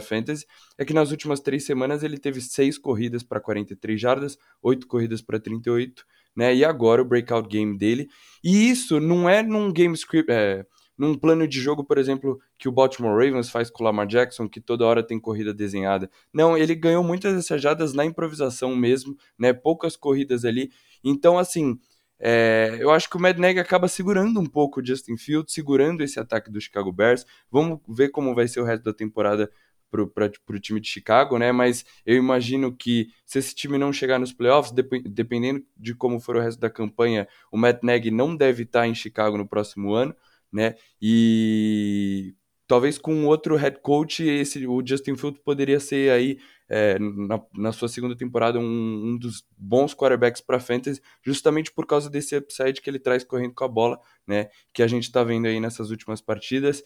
fantasy 0.02 0.46
é 0.78 0.86
que 0.86 0.94
nas 0.94 1.12
últimas 1.12 1.40
três 1.40 1.66
semanas 1.66 2.02
ele 2.02 2.18
teve 2.18 2.40
seis 2.42 2.78
corridas 2.78 3.24
para 3.24 3.42
43 3.42 4.00
jardas, 4.00 4.38
oito 4.62 4.88
corridas 4.88 5.22
para 5.22 5.40
38, 5.40 6.04
né, 6.36 6.56
e 6.56 6.64
agora 6.64 7.02
o 7.02 7.06
breakout 7.06 7.50
game 7.50 7.78
dele, 7.78 8.08
e 8.44 8.70
isso 8.70 9.00
não 9.00 9.30
é 9.30 9.44
num 9.44 9.72
game 9.72 9.94
script, 9.96 10.32
é, 10.32 10.66
num 11.00 11.16
plano 11.16 11.48
de 11.48 11.62
jogo, 11.62 11.82
por 11.82 11.98
exemplo, 11.98 12.38
que 12.58 12.68
o 12.68 12.72
Baltimore 12.74 13.14
Ravens 13.14 13.50
faz 13.50 13.70
com 13.70 13.82
o 13.82 13.86
Lamar 13.86 14.06
Jackson, 14.06 14.50
que 14.50 14.60
toda 14.60 14.86
hora 14.86 15.02
tem 15.02 15.18
corrida 15.18 15.54
desenhada. 15.54 16.12
Não, 16.34 16.58
ele 16.58 16.76
ganhou 16.76 17.02
muitas 17.02 17.34
dessas 17.34 17.62
jardas 17.62 17.94
na 17.94 18.04
improvisação 18.04 18.76
mesmo, 18.76 19.16
né? 19.38 19.54
Poucas 19.54 19.96
corridas 19.96 20.44
ali. 20.44 20.70
Então, 21.02 21.40
assim, 21.40 21.80
é, 22.20 22.78
eu 22.80 22.92
acho 22.92 23.10
que 23.10 23.16
o 23.16 23.20
Mad 23.20 23.38
Nagy 23.38 23.60
acaba 23.60 23.88
segurando 23.88 24.40
um 24.40 24.46
pouco 24.46 24.82
o 24.82 24.86
Justin 24.86 25.18
Fields, 25.18 25.54
segurando 25.54 26.04
esse 26.04 26.20
ataque 26.20 26.52
do 26.52 26.60
Chicago 26.60 26.92
Bears. 26.92 27.26
Vamos 27.50 27.80
ver 27.88 28.10
como 28.10 28.36
vai 28.36 28.48
ser 28.48 28.60
o 28.60 28.66
resto 28.66 28.84
da 28.84 28.94
temporada 28.94 29.50
para 29.90 30.56
o 30.56 30.60
time 30.60 30.80
de 30.80 30.88
Chicago, 30.88 31.38
né? 31.40 31.52
Mas 31.52 31.84
eu 32.06 32.16
imagino 32.16 32.76
que 32.76 33.08
se 33.26 33.40
esse 33.40 33.56
time 33.56 33.78
não 33.78 33.92
chegar 33.92 34.20
nos 34.20 34.34
playoffs, 34.34 34.72
dep 34.72 35.02
dependendo 35.04 35.64
de 35.76 35.96
como 35.96 36.20
for 36.20 36.36
o 36.36 36.42
resto 36.42 36.60
da 36.60 36.70
campanha, 36.70 37.28
o 37.52 37.58
Matt 37.58 37.82
não 38.12 38.36
deve 38.36 38.64
estar 38.64 38.88
em 38.88 38.94
Chicago 38.94 39.38
no 39.38 39.48
próximo 39.48 39.94
ano, 39.94 40.16
né? 40.52 40.76
E 41.02 42.36
talvez 42.68 42.98
com 42.98 43.26
outro 43.26 43.56
head 43.56 43.80
coach, 43.82 44.24
esse, 44.24 44.68
o 44.68 44.86
Justin 44.86 45.16
Fields 45.16 45.42
poderia 45.44 45.80
ser 45.80 46.12
aí 46.12 46.38
é, 46.70 47.00
na, 47.00 47.42
na, 47.58 47.72
sua 47.72 47.88
segunda 47.88 48.16
temporada, 48.16 48.60
um, 48.60 48.64
um 48.64 49.18
dos 49.18 49.44
bons 49.58 49.96
quarterbacks 49.96 50.40
para 50.40 50.60
fantasy, 50.60 51.02
justamente 51.24 51.72
por 51.72 51.88
causa 51.88 52.10
desse 52.10 52.38
upside 52.38 52.80
que 52.80 52.90
ele 52.90 53.00
traz 53.00 53.24
correndo 53.24 53.54
com 53.56 53.64
a 53.64 53.68
bola, 53.68 54.00
né? 54.28 54.50
Que 54.72 54.84
a 54.84 54.88
gente 54.88 55.04
está 55.04 55.24
vendo 55.24 55.48
aí 55.48 55.60
nessas 55.60 55.90
últimas 55.90 56.22
partidas. 56.22 56.84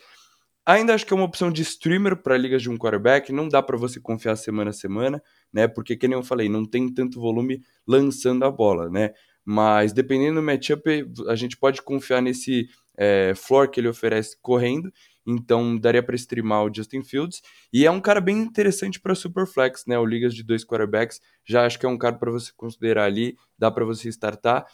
Ainda 0.65 0.93
acho 0.93 1.05
que 1.05 1.11
é 1.11 1.15
uma 1.15 1.25
opção 1.25 1.51
de 1.51 1.61
streamer 1.61 2.15
para 2.15 2.37
ligas 2.37 2.61
de 2.61 2.69
um 2.69 2.77
quarterback, 2.77 3.33
não 3.33 3.49
dá 3.49 3.61
para 3.61 3.75
você 3.75 3.99
confiar 3.99 4.37
semana 4.37 4.69
a 4.69 4.73
semana, 4.73 5.21
né? 5.51 5.67
Porque, 5.67 5.97
como 5.97 6.13
eu 6.13 6.23
falei, 6.23 6.47
não 6.47 6.65
tem 6.65 6.91
tanto 6.93 7.19
volume 7.19 7.61
lançando 7.85 8.45
a 8.45 8.51
bola, 8.51 8.89
né? 8.89 9.11
Mas 9.43 9.91
dependendo 9.91 10.35
do 10.35 10.43
matchup, 10.43 11.05
a 11.27 11.35
gente 11.35 11.57
pode 11.57 11.81
confiar 11.81 12.21
nesse 12.21 12.69
é, 12.97 13.33
floor 13.35 13.69
que 13.69 13.81
ele 13.81 13.89
oferece 13.89 14.37
correndo. 14.41 14.89
Então 15.25 15.77
daria 15.77 16.03
para 16.03 16.15
streamar 16.15 16.65
o 16.65 16.73
Justin 16.73 17.01
Fields. 17.03 17.41
E 17.71 17.85
é 17.85 17.91
um 17.91 18.01
cara 18.01 18.19
bem 18.19 18.37
interessante 18.39 18.99
para 18.99 19.15
Superflex, 19.15 19.85
né? 19.87 19.97
O 19.97 20.05
Ligas 20.05 20.33
de 20.33 20.43
dois 20.43 20.65
quarterbacks. 20.65 21.19
Já 21.45 21.65
acho 21.65 21.79
que 21.79 21.85
é 21.85 21.89
um 21.89 21.97
cara 21.97 22.17
para 22.17 22.31
você 22.31 22.51
considerar 22.55 23.05
ali, 23.05 23.37
dá 23.57 23.71
para 23.71 23.85
você 23.85 24.09
startar. 24.09 24.65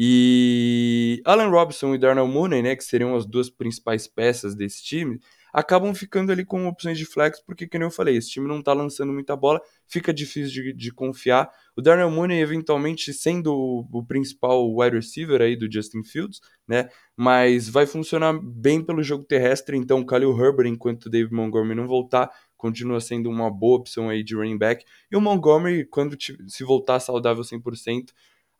E 0.00 1.20
Allen 1.24 1.50
Robinson 1.50 1.92
e 1.92 1.98
Darnell 1.98 2.28
Mooney, 2.28 2.62
né, 2.62 2.76
que 2.76 2.84
seriam 2.84 3.16
as 3.16 3.26
duas 3.26 3.50
principais 3.50 4.06
peças 4.06 4.54
desse 4.54 4.84
time, 4.84 5.18
acabam 5.52 5.94
ficando 5.94 6.32
ali 6.32 6.44
com 6.44 6.66
opções 6.66 6.98
de 6.98 7.04
flex, 7.04 7.40
porque, 7.40 7.66
como 7.66 7.84
eu 7.84 7.90
falei, 7.90 8.16
esse 8.16 8.30
time 8.30 8.46
não 8.46 8.62
tá 8.62 8.72
lançando 8.72 9.12
muita 9.12 9.36
bola, 9.36 9.60
fica 9.86 10.12
difícil 10.12 10.62
de, 10.62 10.72
de 10.72 10.92
confiar. 10.92 11.50
O 11.76 11.82
Darnell 11.82 12.10
Mooney, 12.10 12.40
eventualmente, 12.40 13.12
sendo 13.12 13.54
o, 13.54 13.88
o, 13.92 14.04
principal 14.04 14.68
wide 14.74 14.96
receiver 14.96 15.40
aí 15.40 15.56
do 15.56 15.70
Justin 15.70 16.02
Fields, 16.02 16.40
né? 16.66 16.88
Mas 17.16 17.68
vai 17.68 17.86
funcionar 17.86 18.32
bem 18.32 18.82
pelo 18.82 19.02
jogo 19.02 19.24
terrestre, 19.24 19.76
então 19.76 20.00
o 20.00 20.06
Khalil 20.06 20.36
Herbert, 20.38 20.66
enquanto 20.66 21.06
o 21.06 21.10
David 21.10 21.34
Montgomery 21.34 21.74
não 21.74 21.86
voltar, 21.86 22.30
continua 22.56 23.00
sendo 23.00 23.30
uma 23.30 23.50
boa 23.50 23.78
opção 23.78 24.08
aí 24.08 24.22
de 24.22 24.34
running 24.34 24.58
back. 24.58 24.84
E 25.10 25.16
o 25.16 25.20
Montgomery, 25.20 25.84
quando 25.84 26.16
se 26.20 26.64
voltar 26.64 27.00
saudável 27.00 27.42
100%, 27.42 28.10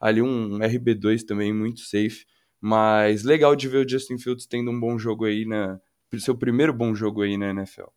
ali 0.00 0.22
um 0.22 0.58
RB2 0.58 1.24
também 1.24 1.52
muito 1.52 1.80
safe. 1.80 2.24
Mas 2.60 3.22
legal 3.22 3.54
de 3.54 3.68
ver 3.68 3.84
o 3.84 3.88
Justin 3.88 4.18
Fields 4.18 4.46
tendo 4.46 4.70
um 4.70 4.80
bom 4.80 4.98
jogo 4.98 5.24
aí 5.24 5.44
na, 5.44 5.80
seu 6.18 6.34
primeiro 6.34 6.72
bom 6.72 6.94
jogo 6.94 7.22
aí 7.22 7.36
na 7.36 7.50
NFL. 7.50 7.88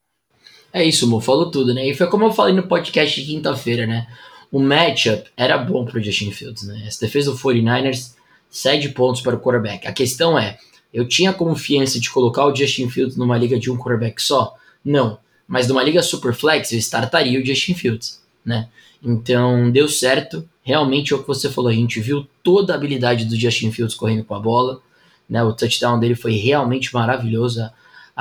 É 0.73 0.83
isso, 0.83 1.07
Mo, 1.07 1.19
falou 1.19 1.51
tudo, 1.51 1.73
né? 1.73 1.87
E 1.87 1.93
foi 1.93 2.07
como 2.07 2.25
eu 2.25 2.31
falei 2.31 2.53
no 2.53 2.63
podcast 2.63 3.19
de 3.19 3.27
quinta-feira, 3.27 3.85
né? 3.85 4.07
O 4.51 4.59
matchup 4.59 5.29
era 5.37 5.57
bom 5.57 5.85
para 5.85 5.97
o 5.97 6.03
Justin 6.03 6.31
Fields, 6.31 6.63
né? 6.63 6.83
Essa 6.85 7.05
defesa 7.05 7.31
do 7.31 7.37
49ers 7.37 8.15
cede 8.49 8.89
pontos 8.89 9.21
para 9.21 9.35
o 9.35 9.39
quarterback. 9.39 9.87
A 9.87 9.93
questão 9.93 10.37
é, 10.37 10.57
eu 10.93 11.07
tinha 11.07 11.31
confiança 11.31 11.99
de 11.99 12.09
colocar 12.09 12.45
o 12.45 12.55
Justin 12.55 12.89
Fields 12.89 13.15
numa 13.15 13.37
liga 13.37 13.57
de 13.57 13.71
um 13.71 13.77
quarterback 13.77 14.21
só? 14.21 14.55
Não. 14.83 15.17
Mas 15.47 15.67
numa 15.67 15.83
liga 15.83 16.01
super 16.01 16.33
flex, 16.33 16.71
eu 16.71 16.79
startaria 16.79 17.39
o 17.39 17.45
Justin 17.45 17.73
Fields, 17.73 18.21
né? 18.45 18.67
Então, 19.03 19.71
deu 19.71 19.87
certo. 19.87 20.47
Realmente 20.63 21.13
é 21.13 21.15
o 21.15 21.21
que 21.21 21.27
você 21.27 21.49
falou, 21.49 21.69
a 21.69 21.73
gente 21.73 21.99
viu 21.99 22.27
toda 22.43 22.73
a 22.73 22.75
habilidade 22.75 23.25
do 23.25 23.35
Justin 23.35 23.71
Fields 23.71 23.95
correndo 23.95 24.23
com 24.23 24.35
a 24.35 24.39
bola, 24.39 24.81
né? 25.29 25.43
O 25.43 25.53
touchdown 25.53 25.99
dele 25.99 26.15
foi 26.15 26.33
realmente 26.33 26.93
maravilhoso 26.93 27.69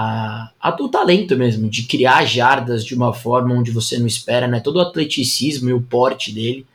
a, 0.00 0.50
a, 0.58 0.82
o 0.82 0.88
talento 0.88 1.36
mesmo, 1.36 1.68
de 1.68 1.82
criar 1.82 2.24
jardas 2.24 2.84
de 2.84 2.94
uma 2.94 3.12
forma 3.12 3.54
onde 3.54 3.70
você 3.70 3.98
não 3.98 4.06
espera, 4.06 4.48
né? 4.48 4.58
Todo 4.58 4.76
o 4.76 4.80
atleticismo 4.80 5.68
e 5.68 5.74
o 5.74 5.82
porte 5.82 6.32
dele, 6.32 6.66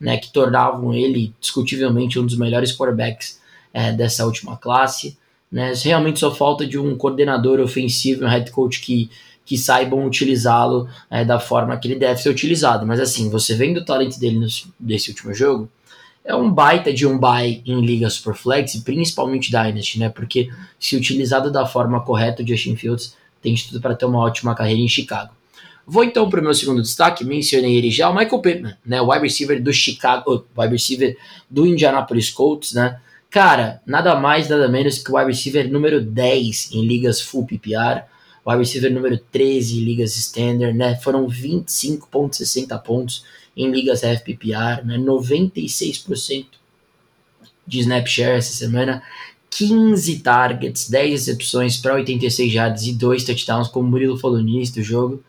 né? 0.00 0.16
Que 0.16 0.32
tornavam 0.32 0.92
ele 0.92 1.32
discutivelmente 1.40 2.18
um 2.18 2.26
dos 2.26 2.36
melhores 2.36 2.76
quarterbacks 2.76 3.40
é, 3.72 3.92
dessa 3.92 4.26
última 4.26 4.56
classe. 4.56 5.16
Né? 5.50 5.72
Realmente 5.84 6.18
só 6.18 6.34
falta 6.34 6.66
de 6.66 6.76
um 6.76 6.96
coordenador 6.96 7.60
ofensivo, 7.60 8.24
um 8.24 8.28
head 8.28 8.50
coach 8.50 8.80
que, 8.80 9.08
que 9.44 9.56
saibam 9.56 10.04
utilizá-lo 10.04 10.88
é, 11.08 11.24
da 11.24 11.38
forma 11.38 11.76
que 11.76 11.86
ele 11.86 12.00
deve 12.00 12.20
ser 12.20 12.30
utilizado. 12.30 12.84
Mas 12.84 12.98
assim, 12.98 13.30
você 13.30 13.54
vendo 13.54 13.78
o 13.78 13.84
talento 13.84 14.18
dele 14.18 14.40
nesse 14.80 15.10
último 15.10 15.32
jogo, 15.32 15.68
é 16.24 16.34
um 16.34 16.50
baita 16.50 16.92
de 16.92 17.06
um 17.06 17.18
buy 17.18 17.62
em 17.66 17.80
Liga 17.80 18.08
Superflex, 18.08 18.76
principalmente 18.76 19.50
Dynasty, 19.50 19.98
né? 19.98 20.08
Porque 20.08 20.50
se 20.78 20.96
utilizado 20.96 21.50
da 21.50 21.66
forma 21.66 22.00
correta, 22.00 22.42
o 22.42 22.46
Justin 22.46 22.76
Fields 22.76 23.16
tem 23.42 23.54
tudo 23.56 23.80
para 23.80 23.94
ter 23.94 24.04
uma 24.04 24.20
ótima 24.20 24.54
carreira 24.54 24.80
em 24.80 24.88
Chicago. 24.88 25.32
Vou 25.84 26.04
então 26.04 26.30
para 26.30 26.40
o 26.40 26.44
meu 26.44 26.54
segundo 26.54 26.80
destaque, 26.80 27.24
mencionei 27.24 27.76
ele 27.76 27.90
já, 27.90 28.08
o 28.08 28.14
Michael 28.14 28.40
Pittman, 28.40 28.76
né? 28.86 29.00
O 29.00 29.10
wide 29.10 29.24
receiver 29.24 29.60
do 29.60 29.72
Chicago, 29.72 30.46
o 30.54 30.60
wide 30.60 30.72
receiver 30.72 31.16
do 31.50 31.66
Indianapolis 31.66 32.30
Colts, 32.30 32.72
né? 32.72 33.00
Cara, 33.28 33.80
nada 33.84 34.14
mais, 34.14 34.48
nada 34.48 34.68
menos 34.68 34.98
que 34.98 35.10
o 35.10 35.16
wide 35.16 35.30
receiver 35.30 35.70
número 35.70 36.00
10 36.00 36.70
em 36.72 36.86
ligas 36.86 37.20
full 37.20 37.46
PPR, 37.46 38.04
o 38.44 38.50
wide 38.50 38.62
receiver 38.62 38.92
número 38.92 39.18
13 39.18 39.78
em 39.78 39.84
ligas 39.84 40.14
standard, 40.16 40.76
né? 40.76 40.94
Foram 40.96 41.26
25.60 41.26 42.80
pontos 42.80 43.24
em 43.56 43.70
ligas 43.70 44.02
FPPR, 44.02 44.84
né? 44.84 44.98
96% 44.98 46.46
de 47.66 47.80
snap 47.80 48.06
share 48.06 48.38
essa 48.38 48.52
semana, 48.52 49.02
15 49.50 50.20
targets, 50.20 50.88
10 50.88 51.10
recepções 51.12 51.76
para 51.76 51.94
86 51.94 52.52
yards 52.52 52.86
e 52.86 52.92
2 52.92 53.24
touchdowns, 53.24 53.68
como 53.68 53.86
o 53.86 53.90
Murilo 53.90 54.18
falou 54.18 54.40
início 54.40 54.76
do 54.76 54.82
jogo. 54.82 55.22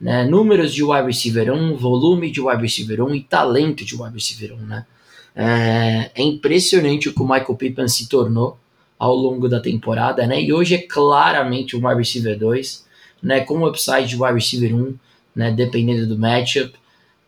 Né? 0.00 0.24
Números 0.24 0.74
de 0.74 0.84
wide 0.84 1.06
receiver 1.06 1.52
1, 1.52 1.76
volume 1.76 2.30
de 2.30 2.40
wide 2.40 2.60
receiver 2.60 3.02
1 3.02 3.14
e 3.14 3.22
talento 3.22 3.84
de 3.84 3.94
wide 3.94 4.14
receiver 4.14 4.54
1. 4.54 4.56
Né? 4.58 4.86
É, 5.34 6.10
é 6.14 6.22
impressionante 6.22 7.08
o 7.08 7.14
que 7.14 7.22
o 7.22 7.24
Michael 7.24 7.54
Pittman 7.56 7.88
se 7.88 8.08
tornou 8.08 8.58
ao 8.98 9.14
longo 9.14 9.48
da 9.48 9.60
temporada, 9.60 10.26
né? 10.26 10.40
E 10.40 10.52
hoje 10.52 10.74
é 10.76 10.78
claramente 10.78 11.76
o 11.76 11.84
wide 11.84 11.98
receiver 11.98 12.38
2, 12.38 12.86
né? 13.22 13.40
Com 13.40 13.58
o 13.58 13.68
upside 13.68 14.06
de 14.06 14.16
wide 14.16 14.34
receiver 14.34 14.74
1, 14.74 14.94
né? 15.34 15.50
Dependendo 15.50 16.06
do 16.06 16.18
matchup. 16.18 16.72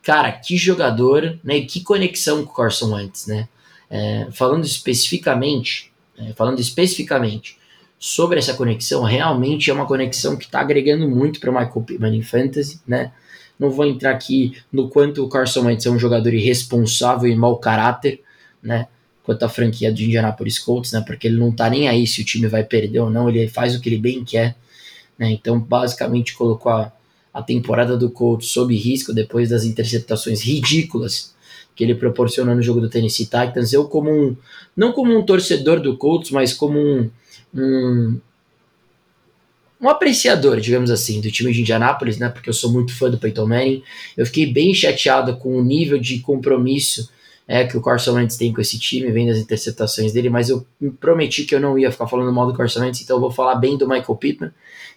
Cara, 0.07 0.31
que 0.31 0.57
jogador, 0.57 1.37
né? 1.43 1.63
Que 1.63 1.81
conexão 1.81 2.45
com 2.45 2.53
o 2.53 2.55
Carson 2.55 2.95
Wentz, 2.95 3.27
né? 3.27 3.49
É, 3.91 4.29
falando 4.31 4.65
especificamente, 4.65 5.93
é, 6.17 6.33
falando 6.35 6.61
especificamente 6.61 7.59
sobre 7.99 8.39
essa 8.39 8.55
conexão, 8.55 9.03
realmente 9.03 9.69
é 9.69 9.75
uma 9.75 9.85
conexão 9.85 10.37
que 10.37 10.45
está 10.45 10.61
agregando 10.61 11.09
muito 11.09 11.41
para 11.41 11.51
Michael 11.51 11.83
Pittman 11.85 12.17
em 12.17 12.23
fantasy, 12.23 12.81
né? 12.87 13.11
Não 13.59 13.69
vou 13.69 13.85
entrar 13.85 14.13
aqui 14.13 14.57
no 14.71 14.89
quanto 14.89 15.25
o 15.25 15.29
Carson 15.29 15.63
Wentz 15.63 15.85
é 15.87 15.91
um 15.91 15.99
jogador 15.99 16.33
irresponsável 16.33 17.29
e 17.29 17.35
mau 17.35 17.59
caráter, 17.59 18.23
né? 18.63 18.87
Quanto 19.25 19.43
à 19.43 19.49
franquia 19.49 19.93
do 19.93 20.01
Indianapolis 20.01 20.61
Colts, 20.61 20.93
né? 20.93 21.03
Porque 21.05 21.27
ele 21.27 21.37
não 21.37 21.51
tá 21.51 21.69
nem 21.69 21.89
aí 21.89 22.07
se 22.07 22.23
o 22.23 22.25
time 22.25 22.47
vai 22.47 22.63
perder 22.63 23.01
ou 23.01 23.11
não, 23.11 23.29
ele 23.29 23.49
faz 23.49 23.75
o 23.75 23.81
que 23.81 23.89
ele 23.89 23.99
bem 23.99 24.25
quer, 24.25 24.55
né? 25.19 25.33
Então, 25.33 25.59
basicamente, 25.59 26.33
colocou 26.33 26.71
a, 26.71 26.93
a 27.37 27.43
temporada 27.43 27.99
do 27.99 28.09
Colts 28.09 28.49
sob 28.49 28.75
risco 28.75 29.13
depois 29.13 29.51
das 29.51 29.67
interceptações 29.67 30.41
ridículas 30.41 31.35
que 31.75 31.85
ele 31.85 31.95
proporcionou 31.95 32.55
no 32.55 32.63
jogo 32.63 32.81
do 32.81 32.89
Tennessee 32.89 33.27
Titans. 33.27 33.75
Eu 33.75 33.85
como 33.85 34.11
um, 34.11 34.35
não 34.75 34.91
como 34.91 35.15
um 35.15 35.23
torcedor 35.23 35.79
do 35.79 35.99
Colts, 35.99 36.31
mas 36.31 36.55
como 36.55 36.79
um, 36.79 37.11
um, 37.55 38.19
um 39.79 39.89
apreciador, 39.91 40.59
digamos 40.59 40.91
assim, 40.91 41.21
do 41.21 41.31
time 41.31 41.53
de 41.53 41.61
Indianápolis, 41.61 42.17
né? 42.17 42.31
Porque 42.31 42.49
eu 42.49 42.55
sou 42.55 42.73
muito 42.73 42.95
fã 42.95 43.11
do 43.11 43.19
Peyton 43.19 43.47
Manning. 43.47 43.83
Eu 44.17 44.25
fiquei 44.25 44.51
bem 44.51 44.73
chateado 44.73 45.37
com 45.37 45.59
o 45.59 45.63
nível 45.63 45.99
de 45.99 46.21
compromisso 46.21 47.11
é, 47.49 47.65
que 47.65 47.77
o 47.77 47.81
Carson 47.81 48.15
Wentz 48.15 48.37
tem 48.37 48.53
com 48.53 48.61
esse 48.61 48.79
time, 48.79 49.11
vem 49.13 49.27
das 49.27 49.39
interceptações 49.39 50.13
dele, 50.13 50.29
mas 50.29 50.49
eu 50.49 50.67
me 50.81 50.91
prometi 50.91 51.45
que 51.45 51.55
eu 51.55 51.61
não 51.61 51.79
ia 51.79 51.93
ficar 51.93 52.07
falando 52.07 52.33
mal 52.33 52.47
do 52.47 52.57
Carson 52.57 52.81
Wentz, 52.81 53.01
então 53.03 53.17
eu 53.17 53.21
vou 53.21 53.31
falar 53.31 53.55
bem 53.55 53.79
do 53.79 53.89
Michael 53.89 54.17
Pittman, 54.17 54.51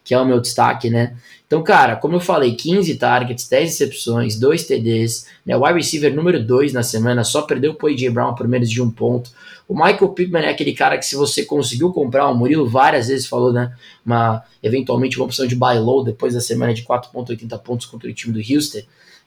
que 0.03 0.13
é 0.13 0.19
o 0.19 0.25
meu 0.25 0.39
destaque, 0.39 0.89
né? 0.89 1.15
Então, 1.45 1.63
cara, 1.63 1.95
como 1.95 2.15
eu 2.15 2.19
falei, 2.19 2.55
15 2.55 2.95
targets, 2.95 3.47
10 3.47 3.69
recepções, 3.69 4.39
2 4.39 4.63
TDs, 4.63 5.27
né? 5.45 5.55
O 5.55 5.63
wide 5.63 5.77
receiver 5.77 6.13
número 6.13 6.43
2 6.43 6.73
na 6.73 6.81
semana, 6.81 7.23
só 7.23 7.43
perdeu 7.43 7.77
o 7.79 7.87
AJ 7.87 8.09
Brown 8.09 8.33
por 8.33 8.47
menos 8.47 8.69
de 8.69 8.81
um 8.81 8.89
ponto. 8.89 9.31
O 9.67 9.75
Michael 9.75 10.09
Pittman 10.09 10.43
é 10.45 10.49
aquele 10.49 10.73
cara 10.73 10.97
que 10.97 11.05
se 11.05 11.15
você 11.15 11.45
conseguiu 11.45 11.91
comprar, 11.91 12.27
o 12.27 12.35
Murilo 12.35 12.67
várias 12.67 13.07
vezes 13.07 13.27
falou, 13.27 13.53
né? 13.53 13.71
Uma, 14.03 14.43
eventualmente 14.63 15.17
uma 15.17 15.25
opção 15.25 15.45
de 15.45 15.55
buy 15.55 15.77
low 15.77 16.03
depois 16.03 16.33
da 16.33 16.41
semana 16.41 16.73
de 16.73 16.83
4.80 16.83 17.59
pontos 17.59 17.85
contra 17.85 18.09
o 18.09 18.13
time 18.13 18.33
do 18.33 18.53
Houston. 18.53 18.79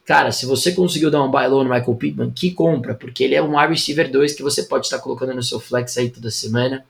Cara, 0.04 0.32
se 0.32 0.46
você 0.46 0.72
conseguiu 0.72 1.10
dar 1.10 1.22
um 1.22 1.30
buy 1.30 1.46
low 1.46 1.62
no 1.62 1.70
Michael 1.70 1.94
Pittman, 1.94 2.30
que 2.30 2.50
compra, 2.50 2.94
porque 2.94 3.22
ele 3.22 3.36
é 3.36 3.42
um 3.42 3.56
wide 3.56 3.72
receiver 3.72 4.10
2 4.10 4.34
que 4.34 4.42
você 4.42 4.64
pode 4.64 4.86
estar 4.86 4.98
colocando 4.98 5.32
no 5.32 5.42
seu 5.42 5.60
flex 5.60 5.96
aí 5.96 6.10
toda 6.10 6.30
semana. 6.30 6.84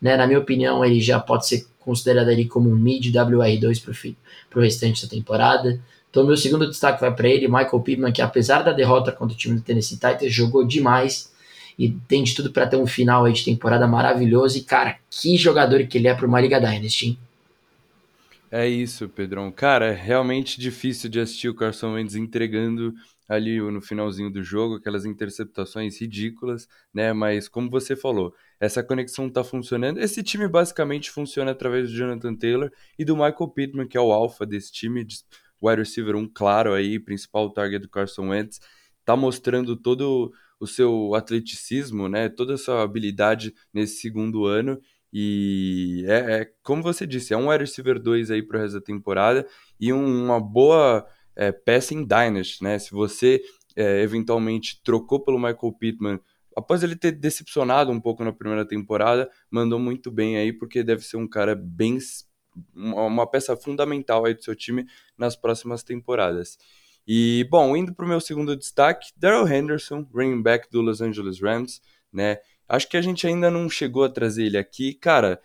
Né? 0.00 0.16
Na 0.16 0.26
minha 0.26 0.38
opinião, 0.38 0.84
ele 0.84 1.00
já 1.00 1.18
pode 1.18 1.46
ser 1.46 1.66
considerado 1.78 2.28
ali 2.28 2.44
como 2.46 2.70
um 2.70 2.76
mid 2.76 3.06
WR2 3.06 4.14
para 4.50 4.58
o 4.58 4.62
restante 4.62 5.02
da 5.02 5.08
temporada. 5.08 5.80
Então, 6.10 6.26
meu 6.26 6.36
segundo 6.36 6.68
destaque 6.68 7.00
vai 7.00 7.14
para 7.14 7.28
ele, 7.28 7.48
Michael 7.48 7.80
Pittman, 7.80 8.12
que 8.12 8.20
apesar 8.20 8.62
da 8.62 8.72
derrota 8.72 9.10
contra 9.10 9.34
o 9.34 9.38
time 9.38 9.54
do 9.56 9.62
Tennessee 9.62 9.96
Titans, 9.96 10.32
jogou 10.32 10.64
demais 10.64 11.32
e 11.78 11.88
tem 11.88 12.22
de 12.22 12.34
tudo 12.34 12.50
para 12.50 12.66
ter 12.66 12.76
um 12.76 12.86
final 12.86 13.24
aí 13.24 13.32
de 13.32 13.44
temporada 13.44 13.86
maravilhoso. 13.86 14.58
E, 14.58 14.60
cara, 14.60 14.96
que 15.08 15.36
jogador 15.38 15.86
que 15.86 15.96
ele 15.96 16.08
é 16.08 16.14
para 16.14 16.26
uma 16.26 16.40
Liga 16.40 16.60
Dynasty, 16.60 17.06
hein? 17.06 17.18
É 18.52 18.68
isso, 18.68 19.08
Pedrão. 19.08 19.50
Cara, 19.52 19.86
é 19.86 19.94
realmente 19.94 20.60
difícil 20.60 21.08
de 21.08 21.20
assistir 21.20 21.48
o 21.48 21.54
Carson 21.54 21.92
Wentz 21.92 22.16
entregando 22.16 22.92
ali 23.28 23.60
no 23.60 23.80
finalzinho 23.80 24.28
do 24.28 24.42
jogo 24.42 24.74
aquelas 24.74 25.04
interceptações 25.04 26.00
ridículas, 26.00 26.66
né? 26.92 27.12
Mas 27.12 27.48
como 27.48 27.70
você 27.70 27.94
falou, 27.94 28.34
essa 28.58 28.82
conexão 28.82 29.30
tá 29.30 29.44
funcionando. 29.44 30.00
Esse 30.00 30.20
time 30.20 30.48
basicamente 30.48 31.12
funciona 31.12 31.52
através 31.52 31.88
do 31.90 31.96
Jonathan 31.96 32.34
Taylor 32.34 32.72
e 32.98 33.04
do 33.04 33.14
Michael 33.14 33.48
Pittman, 33.54 33.86
que 33.86 33.96
é 33.96 34.00
o 34.00 34.10
alfa 34.10 34.44
desse 34.44 34.72
time, 34.72 35.06
wide 35.62 35.80
receiver 35.80 36.16
um 36.16 36.28
claro 36.28 36.74
aí, 36.74 36.98
principal 36.98 37.52
target 37.52 37.82
do 37.82 37.88
Carson 37.88 38.30
Wentz, 38.30 38.60
tá 39.04 39.14
mostrando 39.14 39.76
todo 39.76 40.32
o 40.58 40.66
seu 40.66 41.14
atleticismo, 41.14 42.08
né, 42.08 42.28
toda 42.28 42.54
a 42.54 42.58
sua 42.58 42.82
habilidade 42.82 43.54
nesse 43.72 44.00
segundo 44.00 44.44
ano, 44.44 44.80
e 45.12 46.04
é, 46.06 46.40
é 46.40 46.52
como 46.62 46.82
você 46.82 47.06
disse, 47.06 47.34
é 47.34 47.36
um 47.36 47.50
wide 47.50 47.64
receiver 47.64 47.98
2 47.98 48.30
aí 48.30 48.42
pro 48.42 48.58
resto 48.58 48.74
da 48.74 48.84
temporada, 48.84 49.46
e 49.78 49.92
um, 49.92 50.24
uma 50.24 50.40
boa 50.40 51.06
é, 51.36 51.50
peça 51.52 51.94
em 51.94 52.04
Dynasty, 52.04 52.62
né, 52.62 52.78
se 52.78 52.90
você 52.90 53.42
é, 53.76 54.02
eventualmente 54.02 54.80
trocou 54.82 55.20
pelo 55.20 55.38
Michael 55.38 55.72
Pittman 55.78 56.20
após 56.56 56.82
ele 56.82 56.96
ter 56.96 57.12
decepcionado 57.12 57.90
um 57.90 58.00
pouco 58.00 58.24
na 58.24 58.32
primeira 58.32 58.66
temporada, 58.66 59.30
mandou 59.50 59.78
muito 59.78 60.10
bem 60.10 60.36
aí, 60.36 60.52
porque 60.52 60.82
deve 60.82 61.02
ser 61.02 61.16
um 61.16 61.28
cara 61.28 61.54
bem. 61.54 61.98
uma 62.74 63.26
peça 63.26 63.56
fundamental 63.56 64.24
aí 64.24 64.34
do 64.34 64.42
seu 64.42 64.54
time 64.54 64.86
nas 65.16 65.36
próximas 65.36 65.82
temporadas. 65.82 66.58
E, 67.06 67.46
bom, 67.50 67.76
indo 67.76 67.94
para 67.94 68.04
o 68.04 68.08
meu 68.08 68.20
segundo 68.20 68.56
destaque, 68.56 69.10
Daryl 69.16 69.48
Henderson, 69.48 70.06
running 70.12 70.42
back 70.42 70.70
do 70.70 70.80
Los 70.80 71.00
Angeles 71.00 71.40
Rams, 71.40 71.80
né? 72.12 72.38
Acho 72.70 72.88
que 72.88 72.96
a 72.96 73.02
gente 73.02 73.26
ainda 73.26 73.50
não 73.50 73.68
chegou 73.68 74.04
a 74.04 74.08
trazer 74.08 74.44
ele 74.44 74.56
aqui. 74.56 74.94
Cara, 74.94 75.40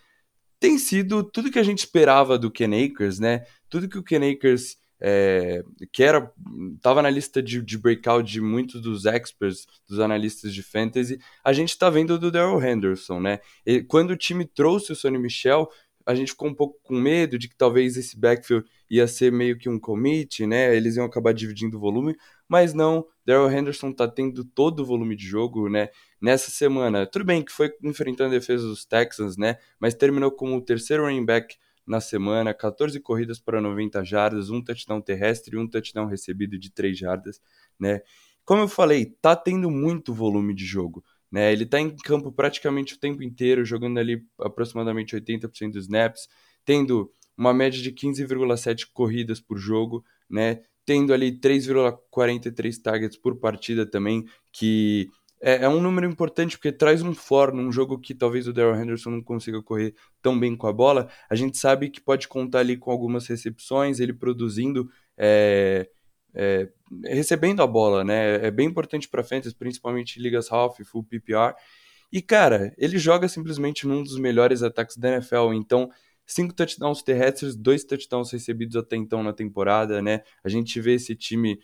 tem 0.59 0.77
sido 0.77 1.23
tudo 1.23 1.51
que 1.51 1.59
a 1.59 1.63
gente 1.63 1.79
esperava 1.79 2.37
do 2.37 2.51
Ken 2.51 2.85
Akers, 2.85 3.19
né? 3.19 3.45
Tudo 3.69 3.89
que 3.89 3.97
o 3.97 4.03
Ken 4.03 4.31
Akers 4.31 4.77
é, 5.01 5.63
que 5.91 6.03
era 6.03 6.31
estava 6.75 7.01
na 7.01 7.09
lista 7.09 7.41
de, 7.41 7.61
de, 7.61 7.77
breakout 7.77 8.31
de 8.31 8.39
muitos 8.39 8.81
dos 8.81 9.05
experts, 9.05 9.67
dos 9.87 9.99
analistas 9.99 10.53
de 10.53 10.63
fantasy, 10.63 11.19
a 11.43 11.51
gente 11.51 11.69
está 11.69 11.89
vendo 11.89 12.17
do 12.17 12.31
Daryl 12.31 12.63
Henderson, 12.63 13.19
né? 13.19 13.39
E 13.65 13.81
quando 13.81 14.11
o 14.11 14.17
time 14.17 14.45
trouxe 14.45 14.93
o 14.93 14.95
Sonny 14.95 15.17
Michel, 15.17 15.69
a 16.05 16.13
gente 16.13 16.31
ficou 16.31 16.47
um 16.47 16.53
pouco 16.53 16.79
com 16.83 16.95
medo 16.95 17.37
de 17.37 17.49
que 17.49 17.55
talvez 17.55 17.97
esse 17.97 18.17
backfield 18.17 18.65
ia 18.89 19.07
ser 19.07 19.31
meio 19.31 19.57
que 19.57 19.67
um 19.67 19.79
commit, 19.79 20.45
né? 20.45 20.75
Eles 20.75 20.95
iam 20.95 21.05
acabar 21.05 21.33
dividindo 21.33 21.77
o 21.77 21.79
volume, 21.79 22.15
mas 22.47 22.73
não. 22.73 23.05
Daryl 23.25 23.51
Henderson 23.51 23.91
tá 23.91 24.07
tendo 24.07 24.45
todo 24.45 24.81
o 24.81 24.85
volume 24.85 25.15
de 25.15 25.25
jogo, 25.25 25.69
né? 25.69 25.89
Nessa 26.21 26.51
semana, 26.51 27.05
tudo 27.05 27.25
bem 27.25 27.43
que 27.43 27.51
foi 27.51 27.71
enfrentando 27.83 28.35
a 28.35 28.39
defesa 28.39 28.67
dos 28.67 28.85
Texans, 28.85 29.37
né? 29.37 29.57
Mas 29.79 29.93
terminou 29.93 30.31
como 30.31 30.55
o 30.55 30.61
terceiro 30.61 31.03
running 31.03 31.25
back 31.25 31.55
na 31.85 31.99
semana, 32.01 32.53
14 32.53 32.99
corridas 32.99 33.39
para 33.39 33.61
90 33.61 34.03
jardas, 34.03 34.49
um 34.49 34.63
touchdown 34.63 35.01
terrestre 35.01 35.55
e 35.55 35.59
um 35.59 35.67
touchdown 35.67 36.07
recebido 36.07 36.57
de 36.57 36.71
3 36.71 36.97
jardas, 36.97 37.39
né? 37.79 38.01
Como 38.43 38.61
eu 38.61 38.67
falei, 38.67 39.05
tá 39.05 39.35
tendo 39.35 39.69
muito 39.71 40.13
volume 40.13 40.53
de 40.53 40.65
jogo, 40.65 41.03
né? 41.31 41.51
Ele 41.51 41.65
tá 41.65 41.79
em 41.79 41.95
campo 41.95 42.31
praticamente 42.31 42.95
o 42.95 42.99
tempo 42.99 43.23
inteiro, 43.23 43.65
jogando 43.65 43.99
ali 43.99 44.23
aproximadamente 44.39 45.15
80% 45.15 45.73
dos 45.73 45.83
snaps, 45.85 46.27
tendo 46.63 47.11
uma 47.37 47.53
média 47.53 47.81
de 47.81 47.91
15,7 47.91 48.87
corridas 48.93 49.39
por 49.39 49.57
jogo, 49.57 50.03
né? 50.29 50.61
Tendo 50.85 51.13
ali 51.13 51.39
3,43 51.39 52.81
targets 52.81 53.17
por 53.17 53.37
partida 53.37 53.85
também, 53.85 54.25
que 54.51 55.09
é, 55.41 55.65
é, 55.65 55.69
um 55.69 55.81
número 55.81 56.07
importante 56.07 56.57
porque 56.57 56.71
traz 56.71 57.01
um 57.01 57.13
for 57.13 57.53
num 57.53 57.71
jogo 57.71 57.99
que 57.99 58.15
talvez 58.15 58.47
o 58.47 58.53
Daryl 58.53 58.81
Henderson 58.81 59.11
não 59.11 59.21
consiga 59.21 59.61
correr 59.61 59.93
tão 60.21 60.39
bem 60.39 60.55
com 60.55 60.65
a 60.65 60.73
bola. 60.73 61.07
A 61.29 61.35
gente 61.35 61.57
sabe 61.57 61.89
que 61.89 62.01
pode 62.01 62.27
contar 62.27 62.59
ali 62.59 62.77
com 62.77 62.89
algumas 62.89 63.27
recepções, 63.27 63.99
ele 63.99 64.13
produzindo, 64.13 64.89
é, 65.17 65.87
é, 66.33 66.69
recebendo 67.05 67.61
a 67.61 67.67
bola, 67.67 68.03
né? 68.03 68.45
É 68.45 68.49
bem 68.49 68.67
importante 68.67 69.07
para 69.09 69.23
fantasy, 69.23 69.55
principalmente 69.55 70.19
ligas 70.19 70.51
half, 70.51 70.79
full 70.83 71.03
PPR. 71.03 71.53
E 72.11 72.21
cara, 72.21 72.73
ele 72.77 72.97
joga 72.97 73.27
simplesmente 73.27 73.85
num 73.85 74.01
dos 74.01 74.17
melhores 74.17 74.63
ataques 74.63 74.97
da 74.97 75.09
NFL, 75.13 75.53
então 75.53 75.89
cinco 76.25 76.53
touchdowns 76.53 77.01
terrestres, 77.01 77.55
dois 77.55 77.83
touchdowns 77.83 78.31
recebidos 78.31 78.75
até 78.75 78.95
então 78.95 79.21
na 79.23 79.33
temporada, 79.33 80.01
né? 80.01 80.21
A 80.43 80.49
gente 80.49 80.79
vê 80.81 80.93
esse 80.93 81.15
time 81.15 81.59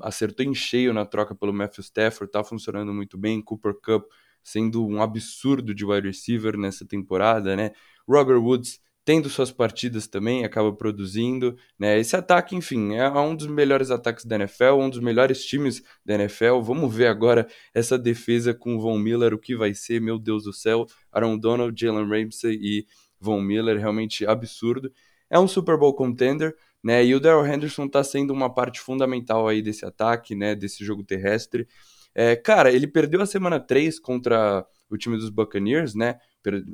acertou 0.00 0.44
em 0.44 0.54
cheio 0.54 0.92
na 0.92 1.06
troca 1.06 1.34
pelo 1.34 1.52
Matthew 1.52 1.82
Stafford, 1.82 2.30
tá 2.30 2.44
funcionando 2.44 2.92
muito 2.92 3.16
bem, 3.16 3.40
Cooper 3.40 3.74
Cup 3.74 4.04
sendo 4.42 4.86
um 4.86 5.02
absurdo 5.02 5.74
de 5.74 5.84
wide 5.86 6.06
receiver 6.06 6.56
nessa 6.58 6.86
temporada, 6.86 7.56
né? 7.56 7.72
Robert 8.06 8.40
Woods 8.40 8.78
tendo 9.04 9.28
suas 9.28 9.52
partidas 9.52 10.06
também, 10.06 10.44
acaba 10.44 10.72
produzindo, 10.72 11.56
né? 11.78 11.98
Esse 11.98 12.16
ataque, 12.16 12.56
enfim, 12.56 12.94
é 12.94 13.08
um 13.10 13.36
dos 13.36 13.46
melhores 13.46 13.90
ataques 13.90 14.24
da 14.24 14.36
NFL, 14.36 14.80
um 14.80 14.88
dos 14.88 15.00
melhores 15.00 15.44
times 15.44 15.82
da 16.04 16.14
NFL. 16.14 16.60
Vamos 16.62 16.94
ver 16.94 17.08
agora 17.08 17.46
essa 17.74 17.98
defesa 17.98 18.54
com 18.54 18.76
o 18.76 18.80
Von 18.80 18.98
Miller, 18.98 19.34
o 19.34 19.38
que 19.38 19.54
vai 19.54 19.74
ser, 19.74 20.00
meu 20.00 20.18
Deus 20.18 20.44
do 20.44 20.52
céu. 20.54 20.86
Aaron 21.12 21.36
Donald, 21.38 21.78
Jalen 21.78 22.08
Ramsey 22.08 22.54
e 22.54 22.86
Von 23.24 23.40
Miller, 23.40 23.78
realmente 23.78 24.26
absurdo. 24.26 24.92
É 25.30 25.38
um 25.38 25.48
Super 25.48 25.78
Bowl 25.78 25.94
contender, 25.94 26.54
né? 26.82 27.04
E 27.04 27.14
o 27.14 27.20
Daryl 27.20 27.46
Henderson 27.46 27.86
está 27.86 28.04
sendo 28.04 28.32
uma 28.32 28.52
parte 28.52 28.80
fundamental 28.80 29.48
aí 29.48 29.62
desse 29.62 29.84
ataque, 29.84 30.34
né? 30.34 30.54
Desse 30.54 30.84
jogo 30.84 31.02
terrestre. 31.02 31.66
É, 32.14 32.36
cara, 32.36 32.70
ele 32.70 32.86
perdeu 32.86 33.20
a 33.20 33.26
semana 33.26 33.58
3 33.58 33.98
contra 33.98 34.64
o 34.88 34.96
time 34.96 35.16
dos 35.16 35.30
Buccaneers, 35.30 35.94
né? 35.94 36.18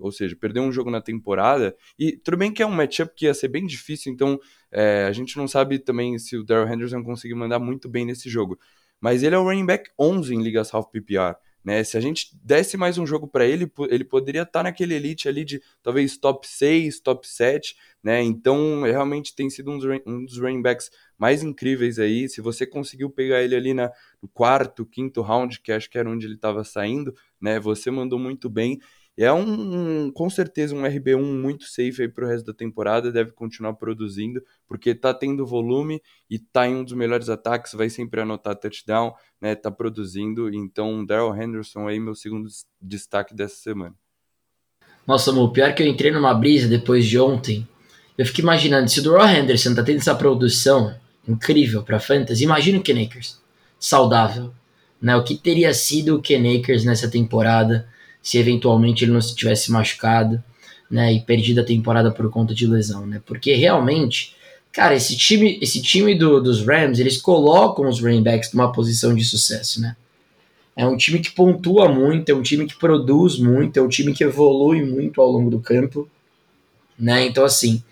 ou 0.00 0.10
seja, 0.10 0.34
perdeu 0.36 0.62
um 0.62 0.72
jogo 0.72 0.90
na 0.90 1.00
temporada. 1.00 1.76
E 1.98 2.16
tudo 2.16 2.36
bem 2.36 2.52
que 2.52 2.62
é 2.62 2.66
um 2.66 2.72
matchup 2.72 3.14
que 3.14 3.26
ia 3.26 3.34
ser 3.34 3.48
bem 3.48 3.64
difícil, 3.66 4.12
então 4.12 4.38
é, 4.70 5.04
a 5.04 5.12
gente 5.12 5.36
não 5.36 5.46
sabe 5.46 5.78
também 5.78 6.18
se 6.18 6.36
o 6.36 6.42
Daryl 6.44 6.72
Henderson 6.72 7.04
conseguir 7.04 7.34
mandar 7.34 7.58
muito 7.60 7.88
bem 7.88 8.04
nesse 8.04 8.28
jogo. 8.28 8.58
Mas 9.00 9.22
ele 9.22 9.34
é 9.34 9.38
o 9.38 9.44
running 9.44 9.64
back 9.64 9.90
11 9.98 10.34
em 10.34 10.42
ligas 10.42 10.74
half 10.74 10.90
PPR. 10.90 11.36
Né? 11.64 11.84
Se 11.84 11.96
a 11.96 12.00
gente 12.00 12.30
desse 12.42 12.76
mais 12.76 12.96
um 12.96 13.06
jogo 13.06 13.28
para 13.28 13.44
ele, 13.44 13.70
ele 13.90 14.04
poderia 14.04 14.42
estar 14.42 14.60
tá 14.60 14.62
naquele 14.62 14.94
elite 14.94 15.28
ali 15.28 15.44
de 15.44 15.62
talvez 15.82 16.16
top 16.16 16.48
6, 16.48 17.00
top 17.00 17.28
7, 17.28 17.76
né? 18.02 18.22
Então, 18.22 18.82
realmente 18.82 19.34
tem 19.34 19.50
sido 19.50 19.70
um 19.70 19.78
dos, 19.78 20.00
um 20.06 20.24
dos 20.24 20.38
running 20.38 20.62
backs 20.62 20.90
mais 21.18 21.42
incríveis 21.42 21.98
aí. 21.98 22.28
Se 22.28 22.40
você 22.40 22.66
conseguiu 22.66 23.10
pegar 23.10 23.42
ele 23.42 23.54
ali 23.54 23.74
na, 23.74 23.92
no 24.22 24.28
quarto, 24.28 24.86
quinto 24.86 25.20
round, 25.20 25.60
que 25.60 25.70
acho 25.70 25.90
que 25.90 25.98
era 25.98 26.08
onde 26.08 26.26
ele 26.26 26.36
estava 26.36 26.64
saindo, 26.64 27.14
né? 27.40 27.60
Você 27.60 27.90
mandou 27.90 28.18
muito 28.18 28.48
bem. 28.48 28.80
É 29.22 29.30
um, 29.30 30.06
um, 30.06 30.10
com 30.10 30.30
certeza 30.30 30.74
um 30.74 30.80
RB1 30.80 31.22
muito 31.22 31.64
safe 31.64 32.00
aí 32.00 32.08
pro 32.08 32.26
resto 32.26 32.46
da 32.46 32.54
temporada, 32.54 33.12
deve 33.12 33.32
continuar 33.32 33.74
produzindo, 33.74 34.42
porque 34.66 34.94
tá 34.94 35.12
tendo 35.12 35.44
volume 35.44 36.00
e 36.30 36.38
tá 36.38 36.66
em 36.66 36.76
um 36.76 36.82
dos 36.82 36.94
melhores 36.94 37.28
ataques, 37.28 37.74
vai 37.74 37.90
sempre 37.90 38.22
anotar 38.22 38.56
touchdown, 38.56 39.12
né? 39.38 39.54
Tá 39.54 39.70
produzindo, 39.70 40.48
então 40.54 41.04
Daryl 41.04 41.36
Henderson 41.36 41.86
aí 41.86 42.00
meu 42.00 42.14
segundo 42.14 42.48
destaque 42.80 43.34
dessa 43.34 43.56
semana. 43.56 43.94
Nossa, 45.06 45.32
amor, 45.32 45.52
pior 45.52 45.74
que 45.74 45.82
eu 45.82 45.86
entrei 45.86 46.10
numa 46.10 46.32
brisa 46.32 46.66
depois 46.66 47.04
de 47.04 47.18
ontem. 47.18 47.68
Eu 48.16 48.24
fico 48.24 48.40
imaginando, 48.40 48.88
se 48.88 49.00
o 49.00 49.02
Daryl 49.02 49.42
Henderson 49.42 49.74
tá 49.74 49.82
tendo 49.82 49.98
essa 49.98 50.14
produção 50.14 50.98
incrível 51.28 51.82
para 51.82 52.00
fantasy, 52.00 52.42
imagina 52.42 52.78
o 52.78 52.82
Ken 52.82 53.04
Akers, 53.04 53.38
saudável, 53.78 54.50
né? 54.98 55.14
O 55.14 55.22
que 55.22 55.36
teria 55.36 55.74
sido 55.74 56.16
o 56.16 56.22
Ken 56.22 56.58
Akers 56.58 56.86
nessa 56.86 57.10
temporada? 57.10 57.86
Se 58.22 58.38
eventualmente 58.38 59.04
ele 59.04 59.12
não 59.12 59.20
se 59.20 59.34
tivesse 59.34 59.70
machucado, 59.70 60.42
né, 60.90 61.12
e 61.12 61.20
perdido 61.20 61.60
a 61.60 61.64
temporada 61.64 62.10
por 62.10 62.28
conta 62.30 62.52
de 62.52 62.66
lesão, 62.66 63.06
né? 63.06 63.22
Porque 63.24 63.54
realmente, 63.54 64.34
cara, 64.72 64.94
esse 64.94 65.16
time, 65.16 65.56
esse 65.62 65.80
time 65.80 66.16
do, 66.16 66.40
dos 66.40 66.66
Rams, 66.66 66.98
eles 66.98 67.16
colocam 67.16 67.88
os 67.88 68.00
running 68.00 68.24
backs 68.24 68.52
numa 68.52 68.72
posição 68.72 69.14
de 69.14 69.24
sucesso, 69.24 69.80
né? 69.80 69.96
É 70.76 70.84
um 70.84 70.96
time 70.96 71.20
que 71.20 71.30
pontua 71.30 71.88
muito, 71.88 72.28
é 72.30 72.34
um 72.34 72.42
time 72.42 72.66
que 72.66 72.76
produz 72.76 73.38
muito, 73.38 73.78
é 73.78 73.82
um 73.82 73.88
time 73.88 74.12
que 74.12 74.24
evolui 74.24 74.82
muito 74.82 75.20
ao 75.20 75.30
longo 75.30 75.50
do 75.50 75.60
campo, 75.60 76.08
né? 76.98 77.24
Então 77.24 77.44
assim, 77.44 77.82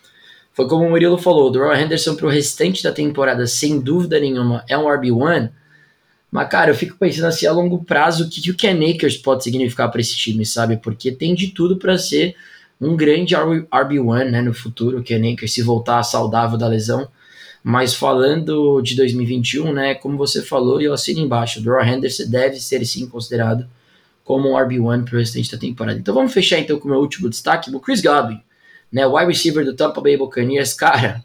foi 0.53 0.67
como 0.67 0.85
o 0.85 0.91
Murilo 0.91 1.19
falou, 1.19 1.47
o 1.47 1.51
Doral 1.51 1.77
Henderson 1.77 2.17
pro 2.17 2.29
restante 2.29 2.83
da 2.83 2.91
temporada, 2.91 3.47
sem 3.47 3.79
dúvida 3.79 4.19
nenhuma, 4.19 4.65
é 4.69 4.77
um 4.77 4.87
RB1, 4.87 5.51
mas, 6.31 6.49
cara, 6.49 6.71
eu 6.71 6.75
fico 6.75 6.97
pensando 6.97 7.27
assim, 7.27 7.47
a 7.47 7.53
longo 7.53 7.83
prazo, 7.85 8.25
o 8.25 8.29
que, 8.29 8.41
que 8.41 8.51
o 8.51 8.57
Ken 8.57 8.79
Akers 8.91 9.17
pode 9.17 9.43
significar 9.43 9.91
para 9.91 10.01
esse 10.01 10.17
time, 10.17 10.45
sabe? 10.45 10.77
Porque 10.77 11.11
tem 11.11 11.35
de 11.35 11.49
tudo 11.49 11.77
para 11.77 11.97
ser 11.97 12.37
um 12.81 12.95
grande 12.95 13.35
RB1 13.35 14.31
né, 14.31 14.43
no 14.43 14.53
futuro, 14.53 14.99
o 14.99 15.03
Ken 15.03 15.33
Akers, 15.33 15.53
se 15.53 15.63
voltar 15.63 16.03
saudável 16.03 16.59
da 16.59 16.69
lesão. 16.69 17.09
Mas 17.63 17.95
falando 17.95 18.81
de 18.83 18.95
2021, 18.95 19.73
né, 19.73 19.95
como 19.95 20.17
você 20.17 20.43
falou, 20.43 20.81
eu 20.81 20.93
assino 20.93 21.21
embaixo, 21.21 21.61
o 21.61 21.63
Draw 21.63 21.83
Henderson 21.83 22.29
deve 22.29 22.61
ser 22.61 22.85
sim 22.85 23.07
considerado 23.07 23.67
como 24.23 24.51
um 24.51 24.55
RB1 24.55 25.05
para 25.05 25.17
o 25.17 25.19
restante 25.19 25.51
da 25.51 25.59
temporada. 25.59 25.99
Então 25.99 26.15
vamos 26.15 26.33
fechar 26.33 26.59
então 26.59 26.79
com 26.79 26.87
o 26.87 26.91
meu 26.91 27.01
último 27.01 27.29
destaque, 27.29 27.75
o 27.75 27.81
Chris 27.81 28.01
Godwin, 28.01 28.41
né, 28.93 29.07
wide 29.07 29.27
receiver 29.27 29.65
do 29.65 29.75
Tampa 29.75 30.01
Bay 30.01 30.17
Buccaneers, 30.17 30.73
cara, 30.73 31.25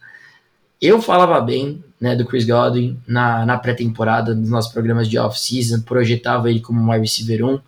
eu 0.82 1.02
falava 1.02 1.40
bem 1.40 1.84
né, 2.04 2.18
do 2.18 2.26
Chris 2.26 2.44
Godwin 2.44 3.00
na, 3.08 3.46
na 3.46 3.58
pré-temporada, 3.58 4.36
nos 4.36 4.50
nossos 4.50 4.74
programas 4.74 5.08
de 5.08 5.18
off-season, 5.18 5.80
projetava 5.84 6.50
ele 6.50 6.60
como 6.60 6.82
um 6.82 6.92
wide 6.92 7.00
receiver 7.00 7.46
1. 7.46 7.60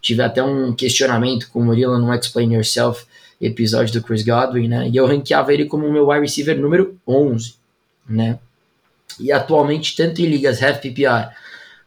Tive 0.00 0.22
até 0.22 0.42
um 0.42 0.72
questionamento 0.72 1.50
com 1.50 1.60
o 1.60 1.64
Murilo 1.66 1.98
no 1.98 2.10
Explain 2.14 2.54
Yourself, 2.54 3.04
episódio 3.38 3.92
do 3.92 4.02
Chris 4.02 4.22
Godwin, 4.22 4.68
né? 4.68 4.88
E 4.88 4.96
eu 4.96 5.04
ranqueava 5.04 5.52
ele 5.52 5.66
como 5.66 5.86
o 5.86 5.92
meu 5.92 6.08
wide 6.08 6.22
receiver 6.22 6.58
número 6.58 6.98
11, 7.06 7.56
né? 8.08 8.38
E 9.20 9.30
atualmente, 9.30 9.94
tanto 9.94 10.22
em 10.22 10.26
ligas 10.28 10.62
half 10.62 10.80
PPR 10.80 11.34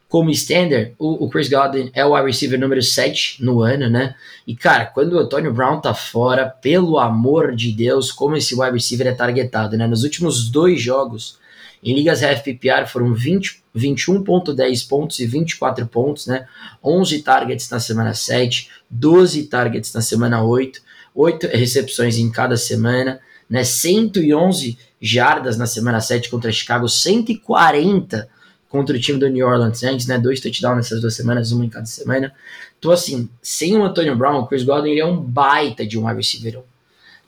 como 0.08 0.30
standard, 0.30 0.94
o, 1.00 1.24
o, 1.24 1.28
Chris 1.28 1.48
Godwin 1.48 1.90
é 1.92 2.06
o 2.06 2.14
wide 2.14 2.28
receiver 2.28 2.60
número 2.60 2.80
7 2.80 3.42
no 3.42 3.60
ano, 3.60 3.90
né? 3.90 4.14
E 4.46 4.54
cara, 4.54 4.86
quando 4.86 5.14
o 5.14 5.18
Antonio 5.18 5.52
Brown 5.52 5.80
tá 5.80 5.92
fora, 5.92 6.46
pelo 6.48 6.96
amor 6.96 7.56
de 7.56 7.72
Deus, 7.72 8.12
como 8.12 8.36
esse 8.36 8.54
wide 8.54 8.74
receiver 8.74 9.08
é 9.08 9.12
targetado, 9.12 9.76
né? 9.76 9.88
Nos 9.88 10.04
últimos 10.04 10.48
dois 10.48 10.80
jogos, 10.80 11.38
Em 11.82 11.94
ligas 11.94 12.22
FPPR 12.22 12.86
foram 12.86 13.14
21.10 13.14 14.88
pontos 14.88 15.18
e 15.20 15.26
24 15.26 15.86
pontos, 15.86 16.26
né? 16.26 16.46
11 16.82 17.22
targets 17.22 17.70
na 17.70 17.78
semana 17.78 18.14
7, 18.14 18.70
12 18.90 19.44
targets 19.44 19.92
na 19.92 20.00
semana 20.00 20.42
8, 20.42 20.80
8 21.14 21.46
recepções 21.48 22.18
em 22.18 22.30
cada 22.30 22.56
semana, 22.56 23.20
né? 23.48 23.62
111 23.62 24.78
jardas 25.00 25.56
na 25.56 25.66
semana 25.66 26.00
7 26.00 26.28
contra 26.28 26.50
Chicago, 26.50 26.88
140 26.88 28.28
contra 28.68 28.94
o 28.94 29.00
time 29.00 29.18
do 29.18 29.28
New 29.28 29.46
Orleans 29.46 29.78
Saints, 29.78 30.06
né? 30.06 30.18
Dois 30.18 30.40
touchdowns 30.40 30.76
nessas 30.76 31.00
duas 31.00 31.14
semanas, 31.14 31.52
uma 31.52 31.64
em 31.64 31.70
cada 31.70 31.86
semana. 31.86 32.34
Então, 32.78 32.90
assim, 32.90 33.28
sem 33.40 33.76
o 33.76 33.84
Antonio 33.84 34.16
Brown, 34.16 34.40
o 34.40 34.46
Chris 34.46 34.62
Godwin 34.62 34.90
ele 34.90 35.00
é 35.00 35.06
um 35.06 35.20
baita 35.20 35.86
de 35.86 35.98
um 35.98 36.06
wide 36.06 36.16
receiver, 36.16 36.60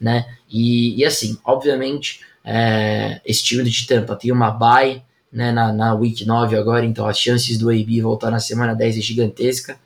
né? 0.01 0.27
E, 0.49 1.01
e 1.01 1.05
assim, 1.05 1.39
obviamente, 1.45 2.21
é, 2.44 3.20
esse 3.24 3.42
time 3.42 3.62
de 3.62 3.87
Tampa 3.87 4.16
tem 4.16 4.33
uma 4.33 4.50
bye 4.50 5.03
né, 5.33 5.53
na, 5.53 5.72
na 5.72 5.94
Week 5.94 6.24
9 6.24 6.57
agora, 6.57 6.85
então 6.85 7.07
as 7.07 7.18
chances 7.18 7.59
do 7.59 7.70
AB 7.70 8.00
voltar 8.00 8.31
na 8.31 8.40
semana 8.40 8.74
10 8.74 8.98
é 8.98 9.00
gigantesca. 9.00 9.79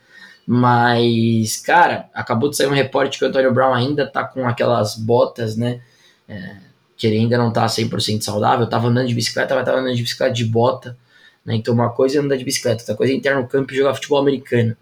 Mas, 0.46 1.56
cara, 1.56 2.08
acabou 2.12 2.50
de 2.50 2.56
sair 2.56 2.66
um 2.66 2.74
reporte 2.74 3.18
que 3.18 3.24
o 3.24 3.28
Antonio 3.28 3.52
Brown 3.52 3.72
ainda 3.72 4.06
tá 4.06 4.24
com 4.24 4.46
aquelas 4.46 4.94
botas, 4.94 5.56
né? 5.56 5.80
É, 6.28 6.56
que 6.96 7.06
ele 7.06 7.16
ainda 7.16 7.38
não 7.38 7.50
tá 7.50 7.66
100% 7.66 8.22
saudável. 8.22 8.66
Tava 8.66 8.88
andando 8.88 9.08
de 9.08 9.14
bicicleta, 9.14 9.54
mas 9.54 9.64
tava 9.64 9.78
andando 9.78 9.96
de 9.96 10.02
bicicleta 10.02 10.34
de 10.34 10.44
bota. 10.44 10.96
Né? 11.44 11.56
Então, 11.56 11.74
uma 11.74 11.90
coisa 11.90 12.18
é 12.18 12.20
andar 12.20 12.36
de 12.36 12.44
bicicleta, 12.44 12.82
outra 12.82 12.94
coisa 12.94 13.12
é 13.12 13.16
entrar 13.16 13.36
no 13.40 13.48
campo 13.48 13.72
e 13.72 13.76
jogar 13.76 13.94
futebol 13.94 14.18
americano. 14.18 14.76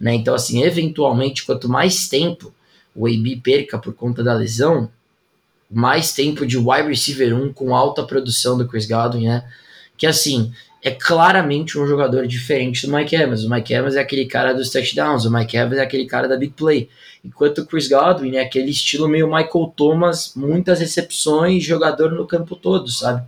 Né? 0.00 0.14
Então, 0.14 0.34
assim, 0.34 0.62
eventualmente, 0.62 1.44
quanto 1.44 1.68
mais 1.68 2.08
tempo 2.08 2.52
o 2.94 3.06
AB 3.06 3.40
perca 3.42 3.78
por 3.78 3.94
conta 3.94 4.22
da 4.22 4.34
lesão, 4.34 4.90
mais 5.72 6.12
tempo 6.12 6.46
de 6.46 6.58
wide 6.58 6.88
receiver 6.88 7.34
1 7.34 7.52
com 7.52 7.74
alta 7.74 8.02
produção 8.02 8.58
do 8.58 8.68
Chris 8.68 8.86
Godwin, 8.86 9.26
né? 9.26 9.44
Que 9.96 10.06
assim, 10.06 10.52
é 10.82 10.90
claramente 10.90 11.78
um 11.78 11.86
jogador 11.86 12.26
diferente 12.26 12.86
do 12.86 12.92
Mike 12.92 13.14
Evans. 13.14 13.44
O 13.44 13.50
Mike 13.50 13.72
Evans 13.72 13.94
é 13.94 14.00
aquele 14.00 14.26
cara 14.26 14.52
dos 14.52 14.68
touchdowns, 14.68 15.24
o 15.24 15.32
Mike 15.32 15.56
Evans 15.56 15.78
é 15.78 15.82
aquele 15.82 16.06
cara 16.06 16.28
da 16.28 16.36
big 16.36 16.52
play. 16.54 16.88
Enquanto 17.24 17.58
o 17.58 17.66
Chris 17.66 17.88
Godwin 17.88 18.34
é 18.34 18.42
aquele 18.42 18.70
estilo 18.70 19.08
meio 19.08 19.28
Michael 19.28 19.72
Thomas, 19.76 20.32
muitas 20.34 20.80
recepções, 20.80 21.62
jogador 21.62 22.10
no 22.10 22.26
campo 22.26 22.56
todo, 22.56 22.88
sabe? 22.90 23.24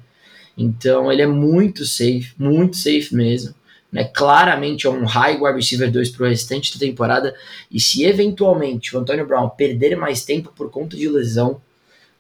Então 0.58 1.10
ele 1.12 1.22
é 1.22 1.26
muito 1.26 1.84
safe, 1.84 2.32
muito 2.36 2.76
safe 2.76 3.14
mesmo. 3.14 3.54
Né? 3.92 4.02
Claramente 4.04 4.88
é 4.88 4.90
um 4.90 5.04
high 5.04 5.36
wide 5.40 5.56
receiver 5.56 5.90
2 5.90 6.10
para 6.10 6.26
o 6.26 6.28
restante 6.28 6.74
da 6.74 6.84
temporada. 6.84 7.32
E 7.70 7.78
se 7.78 8.04
eventualmente 8.04 8.96
o 8.96 8.98
Antonio 8.98 9.24
Brown 9.24 9.48
perder 9.50 9.96
mais 9.96 10.24
tempo 10.24 10.52
por 10.56 10.70
conta 10.70 10.96
de 10.96 11.08
lesão, 11.08 11.60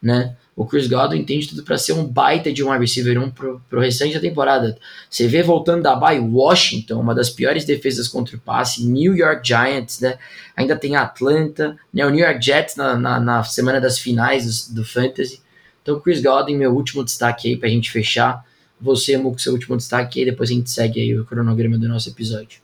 né? 0.04 0.36
O 0.54 0.64
Chris 0.64 0.86
Godwin 0.86 1.24
tem 1.24 1.40
tudo 1.40 1.64
para 1.64 1.76
ser 1.76 1.94
um 1.94 2.04
baita 2.04 2.52
de 2.52 2.62
um 2.62 2.70
wide 2.70 2.84
receiver 2.84 3.20
1 3.20 3.30
pro, 3.30 3.60
pro 3.68 3.80
restante 3.80 4.14
da 4.14 4.20
temporada. 4.20 4.78
Você 5.10 5.26
vê 5.26 5.42
voltando 5.42 5.82
da 5.82 5.96
bye 5.96 6.20
Washington, 6.20 7.00
uma 7.00 7.14
das 7.14 7.30
piores 7.30 7.64
defesas 7.64 8.06
contra 8.06 8.36
o 8.36 8.38
passe, 8.38 8.86
New 8.86 9.16
York 9.16 9.44
Giants, 9.48 9.98
né? 9.98 10.16
Ainda 10.54 10.76
tem 10.76 10.94
Atlanta, 10.94 11.76
né? 11.92 12.06
O 12.06 12.10
New 12.10 12.24
York 12.24 12.44
Jets 12.44 12.76
na, 12.76 12.96
na, 12.96 13.18
na 13.18 13.42
semana 13.42 13.80
das 13.80 13.98
finais 13.98 14.68
do, 14.68 14.76
do 14.76 14.84
Fantasy. 14.84 15.40
Então, 15.82 15.98
Chris 15.98 16.22
Godwin, 16.22 16.56
meu 16.56 16.72
último 16.72 17.02
destaque 17.02 17.48
aí 17.48 17.56
pra 17.56 17.68
gente 17.68 17.90
fechar. 17.90 18.44
Você, 18.80 19.16
Muco, 19.16 19.40
seu 19.40 19.52
último 19.52 19.76
destaque 19.76 20.20
aí, 20.20 20.26
depois 20.26 20.50
a 20.50 20.52
gente 20.52 20.70
segue 20.70 21.00
aí 21.00 21.18
o 21.18 21.24
cronograma 21.24 21.78
do 21.78 21.88
nosso 21.88 22.08
episódio. 22.10 22.60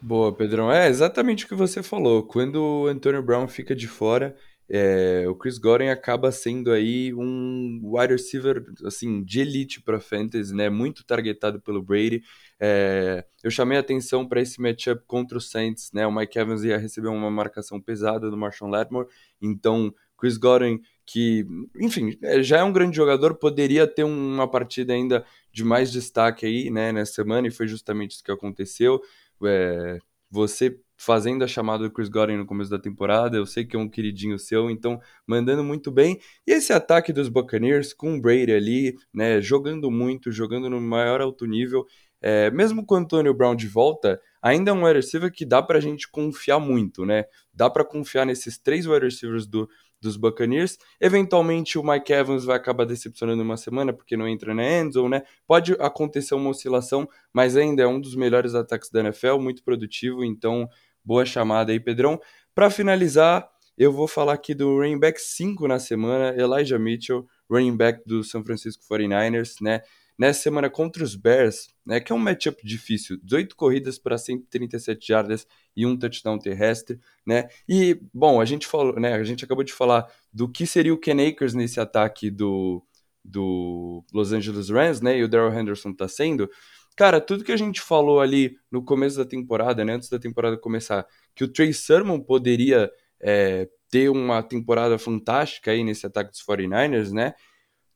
Boa, 0.00 0.32
Pedrão. 0.32 0.72
É 0.72 0.88
exatamente 0.88 1.44
o 1.44 1.48
que 1.48 1.54
você 1.54 1.82
falou. 1.82 2.22
Quando 2.22 2.62
o 2.62 2.86
Antonio 2.86 3.22
Brown 3.22 3.46
fica 3.48 3.74
de 3.74 3.86
fora, 3.86 4.36
é, 4.68 5.24
o 5.28 5.34
Chris 5.34 5.58
Godwin 5.58 5.88
acaba 5.88 6.32
sendo 6.32 6.72
aí 6.72 7.14
um 7.14 7.80
wide 7.82 8.12
receiver 8.12 8.64
assim 8.84 9.22
de 9.22 9.40
elite 9.40 9.80
para 9.80 10.00
fantasy, 10.00 10.54
né? 10.54 10.68
Muito 10.68 11.04
targetado 11.04 11.60
pelo 11.60 11.82
Brady. 11.82 12.22
É, 12.58 13.24
eu 13.44 13.50
chamei 13.50 13.78
atenção 13.78 14.26
para 14.26 14.40
esse 14.40 14.60
matchup 14.60 15.02
contra 15.06 15.38
o 15.38 15.40
Saints, 15.40 15.90
né? 15.92 16.06
O 16.06 16.12
Mike 16.14 16.38
Evans 16.38 16.64
ia 16.64 16.78
receber 16.78 17.08
uma 17.08 17.30
marcação 17.30 17.80
pesada 17.80 18.30
do 18.30 18.36
Marshall 18.36 18.70
Lattimore, 18.70 19.08
então 19.40 19.94
Chris 20.18 20.36
Godwin 20.36 20.80
que, 21.06 21.46
enfim, 21.78 22.18
é, 22.20 22.42
já 22.42 22.58
é 22.58 22.64
um 22.64 22.72
grande 22.72 22.96
jogador, 22.96 23.36
poderia 23.36 23.86
ter 23.86 24.02
uma 24.02 24.50
partida 24.50 24.92
ainda 24.92 25.24
de 25.52 25.62
mais 25.62 25.92
destaque 25.92 26.44
aí, 26.44 26.68
né, 26.68 26.90
nessa 26.90 27.12
semana, 27.12 27.46
e 27.46 27.50
foi 27.50 27.68
justamente 27.68 28.10
isso 28.12 28.24
que 28.24 28.32
aconteceu. 28.32 29.00
É, 29.44 29.98
você 30.28 30.76
fazendo 30.96 31.44
a 31.44 31.46
chamada 31.46 31.84
do 31.84 31.90
Chris 31.90 32.08
Godwin 32.08 32.36
no 32.36 32.46
começo 32.46 32.70
da 32.70 32.78
temporada, 32.78 33.36
eu 33.36 33.46
sei 33.46 33.64
que 33.64 33.76
é 33.76 33.78
um 33.78 33.88
queridinho 33.88 34.38
seu, 34.38 34.70
então 34.70 34.98
mandando 35.26 35.62
muito 35.62 35.90
bem. 35.90 36.18
E 36.46 36.52
esse 36.52 36.72
ataque 36.72 37.12
dos 37.12 37.28
Buccaneers 37.28 37.92
com 37.92 38.16
o 38.16 38.20
Brady 38.20 38.52
ali, 38.52 38.96
né, 39.12 39.40
jogando 39.40 39.90
muito, 39.90 40.32
jogando 40.32 40.70
no 40.70 40.80
maior 40.80 41.20
alto 41.20 41.46
nível, 41.46 41.84
é, 42.20 42.50
mesmo 42.50 42.84
com 42.84 42.94
o 42.94 42.98
Antonio 42.98 43.34
Brown 43.34 43.54
de 43.54 43.68
volta, 43.68 44.20
ainda 44.40 44.70
é 44.70 44.74
um 44.74 44.84
wide 44.84 44.96
receiver 44.96 45.30
que 45.30 45.44
dá 45.44 45.62
pra 45.62 45.80
gente 45.80 46.08
confiar 46.10 46.58
muito, 46.58 47.04
né? 47.04 47.24
Dá 47.52 47.68
para 47.68 47.84
confiar 47.84 48.24
nesses 48.24 48.58
três 48.58 48.86
wide 48.86 49.04
receivers 49.04 49.46
do, 49.46 49.68
dos 50.00 50.16
Buccaneers. 50.16 50.78
Eventualmente 51.00 51.78
o 51.78 51.84
Mike 51.84 52.12
Evans 52.12 52.44
vai 52.44 52.56
acabar 52.56 52.84
decepcionando 52.84 53.42
uma 53.42 53.56
semana 53.56 53.92
porque 53.92 54.16
não 54.16 54.26
entra 54.26 54.54
na 54.54 54.62
endzone, 54.62 55.10
né? 55.10 55.22
Pode 55.46 55.72
acontecer 55.74 56.34
uma 56.34 56.50
oscilação, 56.50 57.08
mas 57.32 57.56
ainda 57.56 57.82
é 57.82 57.86
um 57.86 58.00
dos 58.00 58.14
melhores 58.14 58.54
ataques 58.54 58.90
da 58.90 59.00
NFL, 59.00 59.38
muito 59.38 59.62
produtivo, 59.62 60.24
então 60.24 60.68
boa 61.06 61.24
chamada 61.24 61.72
aí, 61.72 61.78
Pedrão. 61.80 62.20
Para 62.54 62.68
finalizar, 62.68 63.48
eu 63.78 63.92
vou 63.92 64.08
falar 64.08 64.32
aqui 64.32 64.54
do 64.54 64.76
running 64.76 64.98
back 64.98 65.20
5 65.20 65.68
na 65.68 65.78
semana, 65.78 66.34
Elijah 66.36 66.78
Mitchell, 66.78 67.24
running 67.48 67.76
back 67.76 68.02
do 68.04 68.24
San 68.24 68.44
Francisco 68.44 68.82
49ers, 68.90 69.54
né? 69.62 69.80
nessa 70.18 70.40
semana 70.40 70.70
contra 70.70 71.04
os 71.04 71.14
Bears, 71.14 71.68
né, 71.84 72.00
que 72.00 72.10
é 72.10 72.14
um 72.14 72.18
matchup 72.18 72.66
difícil, 72.66 73.18
18 73.22 73.54
corridas 73.54 73.98
para 73.98 74.16
137 74.16 75.06
jardas 75.06 75.46
e 75.76 75.84
um 75.84 75.96
touchdown 75.96 76.38
terrestre, 76.38 76.98
né? 77.26 77.48
E 77.68 78.00
bom, 78.14 78.40
a 78.40 78.44
gente 78.44 78.66
falou, 78.66 78.98
né, 78.98 79.12
a 79.12 79.24
gente 79.24 79.44
acabou 79.44 79.62
de 79.62 79.72
falar 79.72 80.06
do 80.32 80.48
que 80.48 80.66
seria 80.66 80.94
o 80.94 80.98
Ken 80.98 81.28
Akers 81.28 81.54
nesse 81.54 81.78
ataque 81.80 82.30
do 82.30 82.82
do 83.28 84.04
Los 84.14 84.32
Angeles 84.32 84.70
Rams, 84.70 85.00
né? 85.00 85.18
E 85.18 85.24
o 85.24 85.28
Daryl 85.28 85.52
Henderson 85.52 85.92
tá 85.92 86.06
sendo 86.06 86.48
Cara, 86.96 87.20
tudo 87.20 87.44
que 87.44 87.52
a 87.52 87.56
gente 87.56 87.80
falou 87.80 88.20
ali 88.20 88.56
no 88.70 88.82
começo 88.82 89.18
da 89.18 89.24
temporada, 89.24 89.84
né, 89.84 89.94
antes 89.94 90.08
da 90.08 90.18
temporada 90.18 90.56
começar, 90.56 91.06
que 91.34 91.44
o 91.44 91.48
Trey 91.48 91.72
Sermon 91.72 92.18
poderia 92.18 92.90
é, 93.20 93.68
ter 93.90 94.08
uma 94.08 94.42
temporada 94.42 94.98
fantástica 94.98 95.70
aí 95.70 95.84
nesse 95.84 96.06
ataque 96.06 96.30
dos 96.30 96.42
49ers, 96.42 97.12
né? 97.12 97.34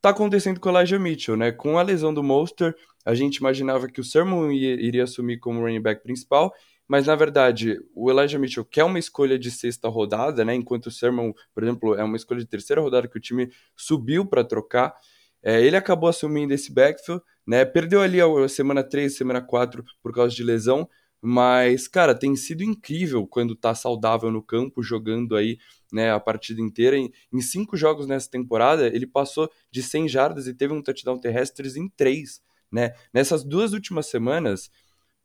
tá 0.01 0.11
acontecendo 0.11 0.59
com 0.59 0.71
o 0.71 0.79
Elijah 0.79 0.99
Mitchell, 0.99 1.37
né? 1.37 1.53
Com 1.53 1.79
a 1.79 1.83
lesão 1.83 2.13
do 2.13 2.23
Monster, 2.23 2.75
a 3.05 3.15
gente 3.15 3.37
imaginava 3.37 3.89
que 3.89 4.01
o 4.01 4.05
Sermon 4.05 4.51
iria 4.51 5.05
assumir 5.05 5.39
como 5.39 5.61
running 5.61 5.81
back 5.81 6.03
principal, 6.03 6.53
mas 6.89 7.07
na 7.07 7.15
verdade 7.15 7.79
o 7.95 8.11
Elijah 8.11 8.39
Mitchell 8.39 8.65
quer 8.65 8.85
uma 8.85 8.99
escolha 8.99 9.39
de 9.39 9.51
sexta 9.51 9.89
rodada, 9.89 10.45
né? 10.45 10.55
Enquanto 10.55 10.87
o 10.87 10.91
Sermon, 10.91 11.33
por 11.55 11.63
exemplo, 11.63 11.95
é 11.95 12.03
uma 12.03 12.17
escolha 12.17 12.41
de 12.41 12.47
terceira 12.47 12.81
rodada 12.81 13.09
que 13.09 13.17
o 13.17 13.21
time 13.21 13.51
subiu 13.77 14.27
para 14.27 14.43
trocar. 14.43 14.95
É, 15.43 15.61
ele 15.61 15.77
acabou 15.77 16.09
assumindo 16.09 16.53
esse 16.53 16.73
backfield, 16.73 17.23
né? 17.47 17.65
Perdeu 17.65 18.01
ali 18.03 18.21
a 18.21 18.49
semana 18.49 18.83
3, 18.83 19.17
semana 19.17 19.41
4 19.41 19.85
por 20.03 20.13
causa 20.13 20.35
de 20.35 20.43
lesão, 20.43 20.89
mas, 21.23 21.87
cara, 21.87 22.15
tem 22.15 22.35
sido 22.35 22.63
incrível 22.63 23.27
quando 23.27 23.55
tá 23.55 23.75
saudável 23.75 24.31
no 24.31 24.43
campo, 24.43 24.83
jogando 24.83 25.37
aí 25.37 25.59
né, 25.93 26.11
a 26.11 26.19
partida 26.19 26.63
inteira. 26.63 26.97
Em, 26.97 27.13
em, 27.33 27.41
cinco 27.43 27.77
jogos 27.77 28.07
nessa 28.07 28.31
temporada, 28.31 28.87
ele 28.87 29.07
passou 29.07 29.51
de 29.71 29.83
100 29.83 30.09
jardas 30.09 30.47
e 30.47 30.55
teve 30.55 30.73
um 30.73 30.83
touchdown 30.83 31.19
terrestres 31.19 31.77
em 31.77 31.89
três. 31.89 32.41
Né? 32.73 32.95
Nessas 33.13 33.45
duas 33.45 33.73
últimas 33.75 34.07
semanas, 34.07 34.71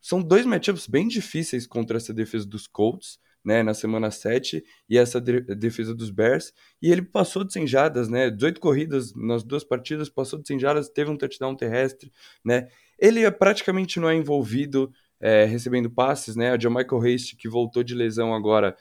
são 0.02 0.22
dois 0.22 0.46
matchups 0.46 0.88
bem 0.88 1.08
difíceis 1.08 1.66
contra 1.66 1.98
essa 1.98 2.14
defesa 2.14 2.46
dos 2.46 2.68
Colts, 2.68 3.18
né, 3.46 3.62
na 3.62 3.74
semana 3.74 4.10
7, 4.10 4.64
e 4.90 4.98
essa 4.98 5.22
de 5.22 5.42
defesa 5.42 5.94
dos 5.94 6.10
Bears, 6.10 6.52
e 6.82 6.92
ele 6.92 7.04
passou 7.04 7.44
de 7.44 7.54
100 7.54 7.68
jardas, 7.68 8.10
né, 8.10 8.30
18 8.32 8.60
corridas 8.60 9.14
nas 9.16 9.44
duas 9.44 9.64
partidas, 9.64 10.10
passou 10.10 10.42
de 10.42 10.48
100 10.48 10.60
jardas, 10.60 10.90
teve 10.90 11.12
um 11.12 11.18
touchdown 11.18 11.56
terrestre, 11.56 12.12
né, 12.44 12.68
ele 13.00 13.24
é 13.24 13.32
praticamente 13.32 14.00
não 14.00 14.10
é 14.10 14.16
envolvido 14.16 14.92
é, 15.20 15.46
recebendo 15.46 15.90
passes, 15.90 16.36
né? 16.36 16.52
A 16.52 16.70
Michael 16.70 17.02
Haste, 17.02 17.36
que 17.36 17.48
voltou 17.48 17.84
de 17.84 17.94
lesão 17.96 18.34
agora, 18.34 18.76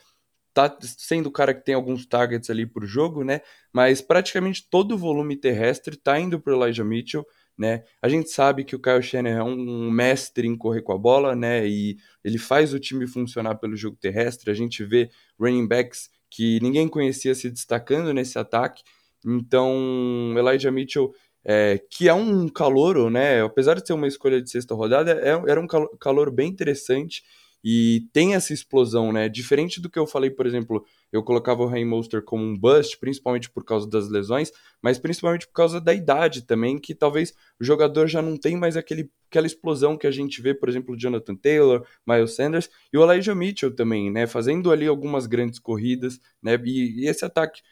tá 0.53 0.75
sendo 0.81 1.27
o 1.27 1.31
cara 1.31 1.53
que 1.53 1.65
tem 1.65 1.75
alguns 1.75 2.05
targets 2.05 2.49
ali 2.49 2.65
pro 2.65 2.85
jogo, 2.85 3.23
né? 3.23 3.41
Mas 3.73 4.01
praticamente 4.01 4.67
todo 4.69 4.93
o 4.93 4.97
volume 4.97 5.35
terrestre 5.35 5.97
tá 5.97 6.19
indo 6.19 6.39
pro 6.39 6.53
Elijah 6.55 6.83
Mitchell, 6.83 7.25
né? 7.57 7.83
A 8.01 8.09
gente 8.09 8.29
sabe 8.29 8.63
que 8.63 8.75
o 8.75 8.79
Kyle 8.79 9.01
Shanahan 9.01 9.39
é 9.39 9.43
um 9.43 9.89
mestre 9.89 10.47
em 10.47 10.57
correr 10.57 10.81
com 10.81 10.93
a 10.93 10.97
bola, 10.97 11.35
né? 11.35 11.67
E 11.67 11.97
ele 12.23 12.37
faz 12.37 12.73
o 12.73 12.79
time 12.79 13.07
funcionar 13.07 13.55
pelo 13.55 13.75
jogo 13.75 13.97
terrestre. 13.99 14.51
A 14.51 14.53
gente 14.53 14.83
vê 14.83 15.09
running 15.39 15.67
backs 15.67 16.09
que 16.29 16.59
ninguém 16.61 16.87
conhecia 16.87 17.33
se 17.33 17.49
destacando 17.49 18.13
nesse 18.13 18.37
ataque. 18.37 18.83
Então, 19.25 20.33
Elijah 20.37 20.71
Mitchell 20.71 21.13
é, 21.45 21.79
que 21.91 22.09
é 22.09 22.13
um 22.13 22.49
calouro, 22.49 23.09
né? 23.09 23.43
Apesar 23.43 23.75
de 23.75 23.85
ser 23.85 23.93
uma 23.93 24.07
escolha 24.07 24.41
de 24.41 24.49
sexta 24.49 24.73
rodada, 24.73 25.11
é, 25.11 25.29
era 25.49 25.61
um 25.61 25.67
calor 25.99 26.31
bem 26.31 26.49
interessante. 26.49 27.23
E 27.67 28.07
tem 28.13 28.35
essa 28.35 28.53
explosão, 28.53 29.11
né? 29.11 29.27
Diferente 29.27 29.81
do 29.81 29.89
que 29.89 29.97
eu 29.97 30.05
falei, 30.05 30.29
por 30.29 30.45
exemplo, 30.45 30.85
eu 31.11 31.23
colocava 31.23 31.63
o 31.63 31.65
Rain 31.65 31.83
Monster 31.83 32.21
como 32.23 32.43
um 32.43 32.55
bust, 32.55 32.95
principalmente 32.99 33.49
por 33.49 33.65
causa 33.65 33.89
das 33.89 34.07
lesões, 34.07 34.51
mas 34.79 34.99
principalmente 34.99 35.47
por 35.47 35.53
causa 35.53 35.81
da 35.81 35.91
idade 35.91 36.43
também, 36.43 36.77
que 36.77 36.93
talvez 36.93 37.33
o 37.59 37.63
jogador 37.63 38.05
já 38.05 38.21
não 38.21 38.37
tem 38.37 38.55
mais 38.55 38.77
aquele, 38.77 39.09
aquela 39.27 39.47
explosão 39.47 39.97
que 39.97 40.05
a 40.05 40.11
gente 40.11 40.43
vê, 40.43 40.53
por 40.53 40.69
exemplo, 40.69 40.95
Jonathan 40.95 41.35
Taylor, 41.35 41.83
Miles 42.05 42.35
Sanders 42.35 42.69
e 42.93 42.97
o 42.99 43.03
Elijah 43.03 43.33
Mitchell 43.33 43.75
também, 43.75 44.11
né? 44.11 44.27
Fazendo 44.27 44.71
ali 44.71 44.85
algumas 44.85 45.25
grandes 45.25 45.57
corridas, 45.57 46.19
né? 46.43 46.61
E, 46.63 47.05
e 47.05 47.07
esse 47.09 47.25
ataque 47.25 47.63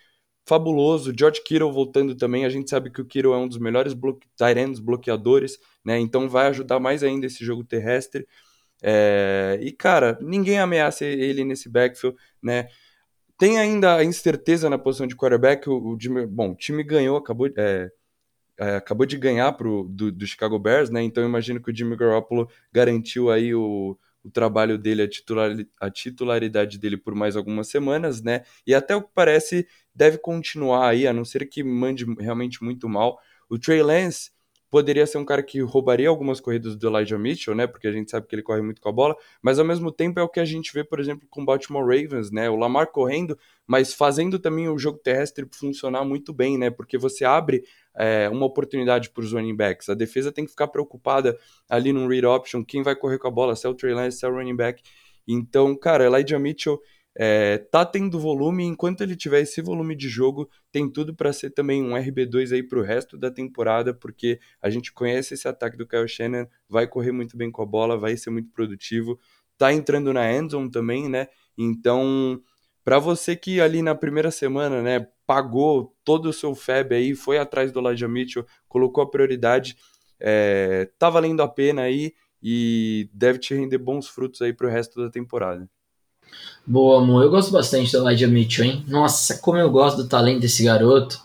fabuloso. 0.44 1.14
George 1.16 1.42
Kittle 1.44 1.72
voltando 1.72 2.16
também. 2.16 2.46
A 2.46 2.50
gente 2.50 2.70
sabe 2.70 2.90
que 2.90 3.00
o 3.00 3.06
Kittle 3.06 3.34
é 3.34 3.38
um 3.38 3.48
dos 3.48 3.60
melhores 3.60 3.94
bloque 3.94 4.28
ends 4.58 4.80
bloqueadores, 4.80 5.60
né? 5.86 6.00
Então 6.00 6.28
vai 6.28 6.48
ajudar 6.48 6.80
mais 6.80 7.04
ainda 7.04 7.28
esse 7.28 7.46
jogo 7.46 7.64
terrestre. 7.64 8.28
É... 8.84 9.58
E, 9.62 9.72
cara, 9.72 10.18
ninguém 10.22 10.60
ameaça 10.60 11.06
ele 11.06 11.46
nesse 11.46 11.70
backfield, 11.70 12.18
né? 12.42 12.68
Tem 13.38 13.58
ainda 13.58 13.96
a 13.96 14.04
incerteza 14.04 14.70
na 14.70 14.78
posição 14.78 15.08
de 15.08 15.16
quarterback. 15.16 15.70
O, 15.70 15.94
o 15.94 16.28
bom, 16.28 16.52
o 16.52 16.56
time 16.56 16.84
ganhou, 16.84 17.18
acabou, 17.18 17.48
é, 17.58 17.90
é, 18.60 18.76
acabou 18.76 19.06
de 19.06 19.18
ganhar 19.18 19.52
pro, 19.54 19.86
do, 19.90 20.12
do 20.12 20.28
Chicago 20.28 20.60
Bears, 20.60 20.90
né? 20.90 21.02
Então 21.02 21.24
imagino 21.24 21.62
que 21.62 21.72
o 21.72 21.76
Jimmy 21.76 21.96
Garoppolo 21.96 22.50
garantiu 22.72 23.32
aí 23.32 23.54
o, 23.56 23.98
o 24.24 24.30
trabalho 24.32 24.78
dele, 24.78 25.02
a, 25.02 25.10
titular, 25.10 25.52
a 25.80 25.90
titularidade 25.90 26.78
dele 26.78 26.98
por 26.98 27.16
mais 27.16 27.36
algumas 27.36 27.68
semanas, 27.68 28.22
né? 28.22 28.44
E 28.66 28.74
até 28.74 28.96
o 28.96 29.02
que 29.02 29.10
parece 29.14 29.68
deve 29.94 30.18
continuar 30.18 30.90
aí, 30.90 31.08
a 31.08 31.14
não 31.14 31.26
ser 31.26 31.46
que 31.46 31.64
mande 31.64 32.06
realmente 32.20 32.64
muito 32.64 32.88
mal. 32.88 33.20
O 33.50 33.60
Trey 33.60 33.82
Lance 33.82 34.32
poderia 34.74 35.06
ser 35.06 35.20
um 35.20 35.24
cara 35.24 35.44
que 35.44 35.62
roubaria 35.62 36.10
algumas 36.10 36.40
corridas 36.40 36.76
do 36.76 36.88
Elijah 36.88 37.16
Mitchell, 37.16 37.54
né? 37.54 37.68
Porque 37.68 37.88
a 37.88 37.92
gente 37.92 38.10
sabe 38.10 38.26
que 38.26 38.34
ele 38.34 38.42
corre 38.42 38.64
muito 38.64 38.82
com 38.82 38.90
a 38.90 38.92
bola, 38.92 39.16
mas 39.40 39.60
ao 39.60 39.66
mesmo 39.66 39.92
tempo 39.92 40.20
é 40.20 40.24
o 40.24 40.28
que 40.28 40.40
a 40.40 40.46
gente 40.46 40.74
vê, 40.74 40.84
por 40.84 41.00
exemplo, 41.00 41.28
com 41.30 41.44
o 41.44 41.46
Baltimore 41.46 41.86
Ravens, 41.86 42.32
né? 42.32 42.50
O 42.50 42.56
Lamar 42.56 42.88
correndo, 42.88 43.38
mas 43.68 43.94
fazendo 43.94 44.40
também 44.40 44.68
o 44.68 44.76
jogo 44.76 44.98
terrestre 44.98 45.48
funcionar 45.52 46.04
muito 46.04 46.34
bem, 46.34 46.58
né? 46.58 46.72
Porque 46.72 46.98
você 46.98 47.24
abre 47.24 47.64
é, 47.96 48.28
uma 48.30 48.48
oportunidade 48.48 49.12
para 49.12 49.24
os 49.24 49.32
running 49.32 49.56
backs. 49.56 49.90
A 49.90 49.94
defesa 49.94 50.32
tem 50.32 50.44
que 50.44 50.50
ficar 50.50 50.68
preocupada 50.70 51.38
ali 51.70 51.94
no 51.94 52.08
read 52.08 52.26
option, 52.26 52.66
quem 52.66 52.82
vai 52.82 52.96
correr 52.96 53.20
com 53.20 53.28
a 53.28 53.32
bola, 53.32 53.56
se 53.56 53.68
é 53.68 53.70
o 53.70 53.76
Trey 53.76 53.94
Lance, 53.94 54.18
se 54.18 54.26
é 54.26 54.28
o 54.28 54.34
running 54.34 54.56
back. 54.56 54.82
Então, 55.28 55.76
cara, 55.76 56.04
Elijah 56.04 56.40
Mitchell 56.40 56.82
é, 57.16 57.58
tá 57.58 57.86
tendo 57.86 58.20
volume, 58.20 58.64
enquanto 58.64 59.02
ele 59.02 59.16
tiver 59.16 59.42
esse 59.42 59.62
volume 59.62 59.96
de 59.96 60.10
jogo, 60.10 60.50
tem 60.72 60.90
tudo 60.90 61.16
para 61.16 61.32
ser 61.32 61.52
também 61.52 61.84
um 61.84 61.92
RB2 61.92 62.54
aí 62.54 62.64
pro 62.64 62.82
resto 62.82 63.18
da 63.18 63.30
temporada, 63.30 63.94
porque 63.94 64.40
a 64.62 64.70
gente 64.70 64.92
conhece 64.92 65.36
esse 65.36 65.48
ataque 65.48 65.78
do 65.78 65.88
Kyle 65.88 66.08
Shannon, 66.08 66.48
vai 66.68 66.88
correr 66.88 67.12
muito 67.12 67.38
bem 67.38 67.52
com 67.52 67.62
a 67.62 67.66
bola, 67.66 67.98
vai 67.98 68.18
ser 68.18 68.32
muito 68.32 68.50
produtivo, 68.52 69.20
tá 69.58 69.72
entrando 69.72 70.12
na 70.12 70.32
endzone 70.32 70.72
também, 70.72 71.08
né? 71.08 71.28
Então, 71.58 72.42
para 72.84 72.98
você 73.00 73.36
que 73.36 73.62
ali 73.62 73.82
na 73.82 73.94
primeira 73.94 74.32
semana, 74.32 74.82
né, 74.82 75.08
pagou 75.26 75.96
todo 76.04 76.30
o 76.30 76.34
seu 76.34 76.56
FEB 76.56 76.96
aí, 76.96 77.16
foi 77.16 77.38
atrás 77.38 77.72
do 77.72 77.80
Elijah 77.80 78.08
Mitchell, 78.08 78.46
colocou 78.68 79.04
a 79.04 79.10
prioridade, 79.10 79.78
é, 80.20 80.90
tá 80.98 81.10
valendo 81.10 81.42
a 81.42 81.48
pena 81.48 81.84
aí 81.84 82.14
e 82.42 83.10
deve 83.14 83.40
te 83.40 83.54
render 83.54 83.78
bons 83.78 84.08
frutos 84.08 84.42
aí 84.42 84.52
pro 84.52 84.68
resto 84.68 85.02
da 85.02 85.10
temporada. 85.10 85.70
Boa, 86.66 87.02
amor. 87.02 87.24
Eu 87.24 87.30
gosto 87.30 87.52
bastante 87.52 87.92
do 87.92 88.08
Elijah 88.08 88.28
Mitchell, 88.28 88.66
hein? 88.66 88.86
Nossa, 88.88 89.38
como 89.38 89.58
eu 89.58 89.70
gosto 89.70 89.98
do 89.98 90.08
talento 90.08 90.40
desse 90.40 90.64
garoto. 90.64 91.20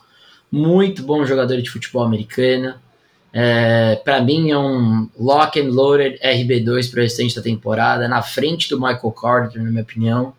Muito 0.51 1.03
bom 1.03 1.25
jogador 1.25 1.61
de 1.63 1.71
futebol 1.71 2.03
americano. 2.03 2.75
É, 3.33 3.97
para 3.97 4.21
mim 4.21 4.51
é 4.51 4.59
um 4.59 5.09
lock 5.19 5.61
and 5.61 5.71
loaded 5.71 6.19
RB2 6.21 6.91
para 6.91 7.01
o 7.01 7.03
restante 7.03 7.37
da 7.37 7.43
temporada, 7.43 8.09
na 8.09 8.23
frente 8.23 8.69
do 8.69 8.81
Michael 8.81 9.13
Carter, 9.13 9.63
na 9.63 9.71
minha 9.71 9.83
opinião. 9.83 10.33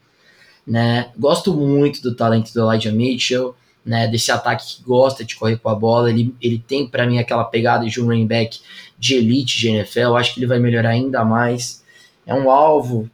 Né? 0.68 1.10
Gosto 1.18 1.54
muito 1.54 2.02
do 2.02 2.14
talento 2.14 2.54
do 2.54 2.60
Elijah 2.60 2.92
Mitchell, 2.92 3.56
né? 3.86 4.08
desse 4.08 4.32
ataque 4.32 4.66
que 4.66 4.84
gosta 4.84 5.24
de 5.24 5.36
correr 5.36 5.58
com 5.58 5.70
a 5.70 5.76
bola. 5.76 6.10
Ele, 6.10 6.36
ele 6.42 6.60
tem 6.60 6.86
para 6.86 7.08
mim 7.08 7.20
aquela 7.20 7.46
pegada 7.46 7.86
de 7.86 8.02
um 8.02 8.06
running 8.06 8.28
back 8.28 8.60
de 8.98 9.16
elite 9.16 9.58
de 9.60 9.70
NFL. 9.70 10.16
Acho 10.16 10.34
que 10.34 10.40
ele 10.40 10.48
vai 10.48 10.60
melhorar 10.60 10.90
ainda 10.90 11.24
mais. 11.24 11.84
É 12.26 12.34
um 12.34 12.52
alvo 12.52 13.10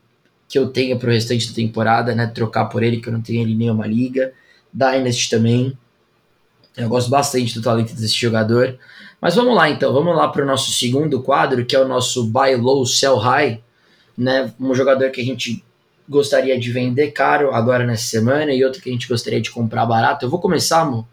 que 0.48 0.58
eu 0.60 0.68
tenha 0.68 0.96
para 0.96 1.10
o 1.10 1.12
restante 1.12 1.50
da 1.50 1.56
temporada, 1.56 2.14
né? 2.14 2.28
Trocar 2.28 2.66
por 2.66 2.84
ele, 2.84 3.02
que 3.02 3.10
eu 3.10 3.14
não 3.14 3.22
tenho 3.22 3.42
ele 3.42 3.54
em 3.54 3.58
nenhuma 3.58 3.88
liga. 3.88 4.34
Dynasty 4.72 5.30
também. 5.30 5.78
Eu 6.78 6.90
gosto 6.90 7.10
bastante 7.10 7.54
do 7.54 7.62
talento 7.62 7.94
desse 7.96 8.16
jogador. 8.16 8.78
Mas 9.20 9.36
vamos 9.36 9.56
lá 9.56 9.70
então, 9.70 9.94
vamos 9.94 10.16
lá 10.16 10.28
para 10.28 10.44
o 10.44 10.46
nosso 10.46 10.72
segundo 10.72 11.22
quadro, 11.22 11.66
que 11.66 11.76
é 11.76 11.80
o 11.80 11.88
nosso 11.88 12.28
Buy 12.28 12.56
Low, 12.56 12.86
Sell 12.86 13.16
High. 13.16 13.62
Né? 14.18 14.54
Um 14.60 14.74
jogador 14.76 15.10
que 15.10 15.22
a 15.22 15.24
gente 15.24 15.64
gostaria 16.08 16.60
de 16.60 16.72
vender 16.72 17.12
caro 17.12 17.54
agora 17.54 17.86
nessa 17.86 18.04
semana 18.04 18.54
e 18.54 18.64
outro 18.64 18.82
que 18.82 18.90
a 18.90 18.92
gente 18.92 19.08
gostaria 19.08 19.42
de 19.42 19.50
comprar 19.50 19.86
barato. 19.86 20.26
Eu 20.26 20.30
vou 20.30 20.40
começar, 20.40 20.82
amor. 20.82 21.06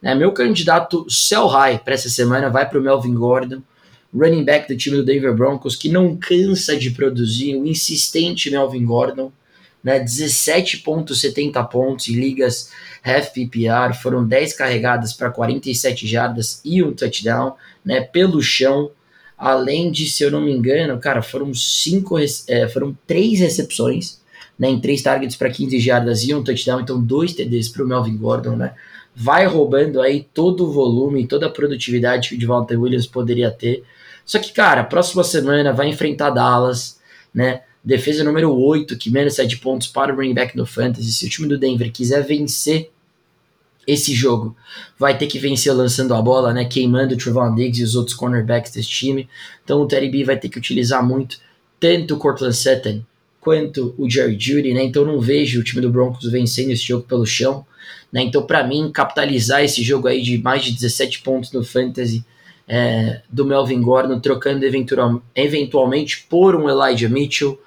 Né? 0.00 0.14
Meu 0.14 0.32
candidato 0.32 1.06
Sell 1.08 1.46
High 1.46 1.78
para 1.78 1.94
essa 1.94 2.08
semana 2.08 2.50
vai 2.50 2.68
para 2.68 2.78
o 2.78 2.82
Melvin 2.82 3.14
Gordon 3.14 3.62
running 4.14 4.44
back 4.44 4.68
do 4.68 4.76
time 4.76 4.96
do 4.96 5.04
Denver 5.04 5.34
Broncos, 5.34 5.74
que 5.74 5.88
não 5.88 6.16
cansa 6.16 6.76
de 6.76 6.90
produzir, 6.90 7.56
o 7.56 7.66
insistente 7.66 8.50
Melvin 8.50 8.84
Gordon, 8.84 9.32
né, 9.82 9.98
17.70 9.98 11.68
pontos 11.68 12.08
em 12.08 12.14
ligas 12.14 12.70
half 13.04 13.30
PPR, 13.32 13.94
foram 14.00 14.24
10 14.24 14.52
carregadas 14.52 15.12
para 15.12 15.30
47 15.30 16.06
jardas 16.06 16.60
e 16.64 16.82
um 16.82 16.92
touchdown, 16.92 17.54
né, 17.84 18.00
pelo 18.00 18.40
chão, 18.40 18.90
além 19.36 19.90
de, 19.90 20.08
se 20.08 20.22
eu 20.22 20.30
não 20.30 20.40
me 20.40 20.52
engano, 20.52 21.00
cara, 21.00 21.20
foram 21.20 21.52
cinco, 21.52 22.16
é, 22.48 22.68
foram 22.68 22.96
três 23.06 23.40
recepções, 23.40 24.20
né, 24.56 24.68
em 24.68 24.80
três 24.80 25.02
targets 25.02 25.36
para 25.36 25.50
15 25.50 25.80
jardas 25.80 26.22
e 26.22 26.34
um 26.34 26.44
touchdown, 26.44 26.80
então 26.80 27.02
dois 27.02 27.32
TDs 27.32 27.68
para 27.68 27.82
o 27.82 27.88
Melvin 27.88 28.16
Gordon, 28.16 28.54
né, 28.54 28.74
vai 29.16 29.46
roubando 29.46 30.00
aí 30.00 30.26
todo 30.32 30.64
o 30.64 30.72
volume, 30.72 31.26
toda 31.26 31.46
a 31.46 31.50
produtividade 31.50 32.28
que 32.28 32.36
o 32.36 32.38
Devontae 32.38 32.76
Williams 32.76 33.06
poderia 33.06 33.50
ter, 33.50 33.82
só 34.24 34.38
que, 34.38 34.52
cara, 34.52 34.84
próxima 34.84 35.24
semana 35.24 35.72
vai 35.72 35.88
enfrentar 35.88 36.30
Dallas, 36.30 37.00
né? 37.34 37.62
Defesa 37.84 38.22
número 38.22 38.54
8, 38.54 38.96
que 38.96 39.10
menos 39.10 39.34
7 39.34 39.58
pontos 39.58 39.88
para 39.88 40.12
o 40.12 40.16
running 40.16 40.34
back 40.34 40.56
no 40.56 40.64
Fantasy. 40.64 41.12
Se 41.12 41.26
o 41.26 41.28
time 41.28 41.48
do 41.48 41.58
Denver 41.58 41.90
quiser 41.90 42.24
vencer 42.24 42.90
esse 43.86 44.14
jogo, 44.14 44.56
vai 44.96 45.18
ter 45.18 45.26
que 45.26 45.38
vencer 45.38 45.74
lançando 45.74 46.14
a 46.14 46.22
bola, 46.22 46.52
né? 46.52 46.64
Queimando 46.64 47.14
o 47.14 47.16
Trevon 47.18 47.54
Diggs 47.54 47.80
e 47.80 47.84
os 47.84 47.96
outros 47.96 48.16
cornerbacks 48.16 48.72
desse 48.72 48.88
time. 48.88 49.28
Então 49.64 49.80
o 49.80 49.86
Terry 49.86 50.08
B 50.08 50.22
vai 50.22 50.38
ter 50.38 50.48
que 50.48 50.58
utilizar 50.58 51.04
muito 51.04 51.40
tanto 51.80 52.14
o 52.14 52.18
Cortland 52.18 52.56
Sutton 52.56 53.02
quanto 53.40 53.92
o 53.98 54.08
Jerry 54.08 54.38
Judy, 54.38 54.72
né? 54.72 54.84
Então 54.84 55.04
não 55.04 55.20
vejo 55.20 55.60
o 55.60 55.64
time 55.64 55.80
do 55.80 55.90
Broncos 55.90 56.30
vencendo 56.30 56.70
esse 56.70 56.86
jogo 56.86 57.04
pelo 57.04 57.26
chão, 57.26 57.66
né? 58.12 58.22
Então 58.22 58.46
para 58.46 58.64
mim 58.64 58.92
capitalizar 58.92 59.64
esse 59.64 59.82
jogo 59.82 60.06
aí 60.06 60.22
de 60.22 60.38
mais 60.38 60.64
de 60.64 60.72
17 60.72 61.22
pontos 61.22 61.50
no 61.50 61.64
Fantasy 61.64 62.24
é, 62.74 63.20
do 63.28 63.44
Melvin 63.44 63.82
Gordon, 63.82 64.18
trocando 64.18 64.64
eventual, 64.64 65.22
eventualmente 65.36 66.26
por 66.26 66.56
um 66.56 66.70
Elijah 66.70 67.06
Mitchell, 67.06 67.60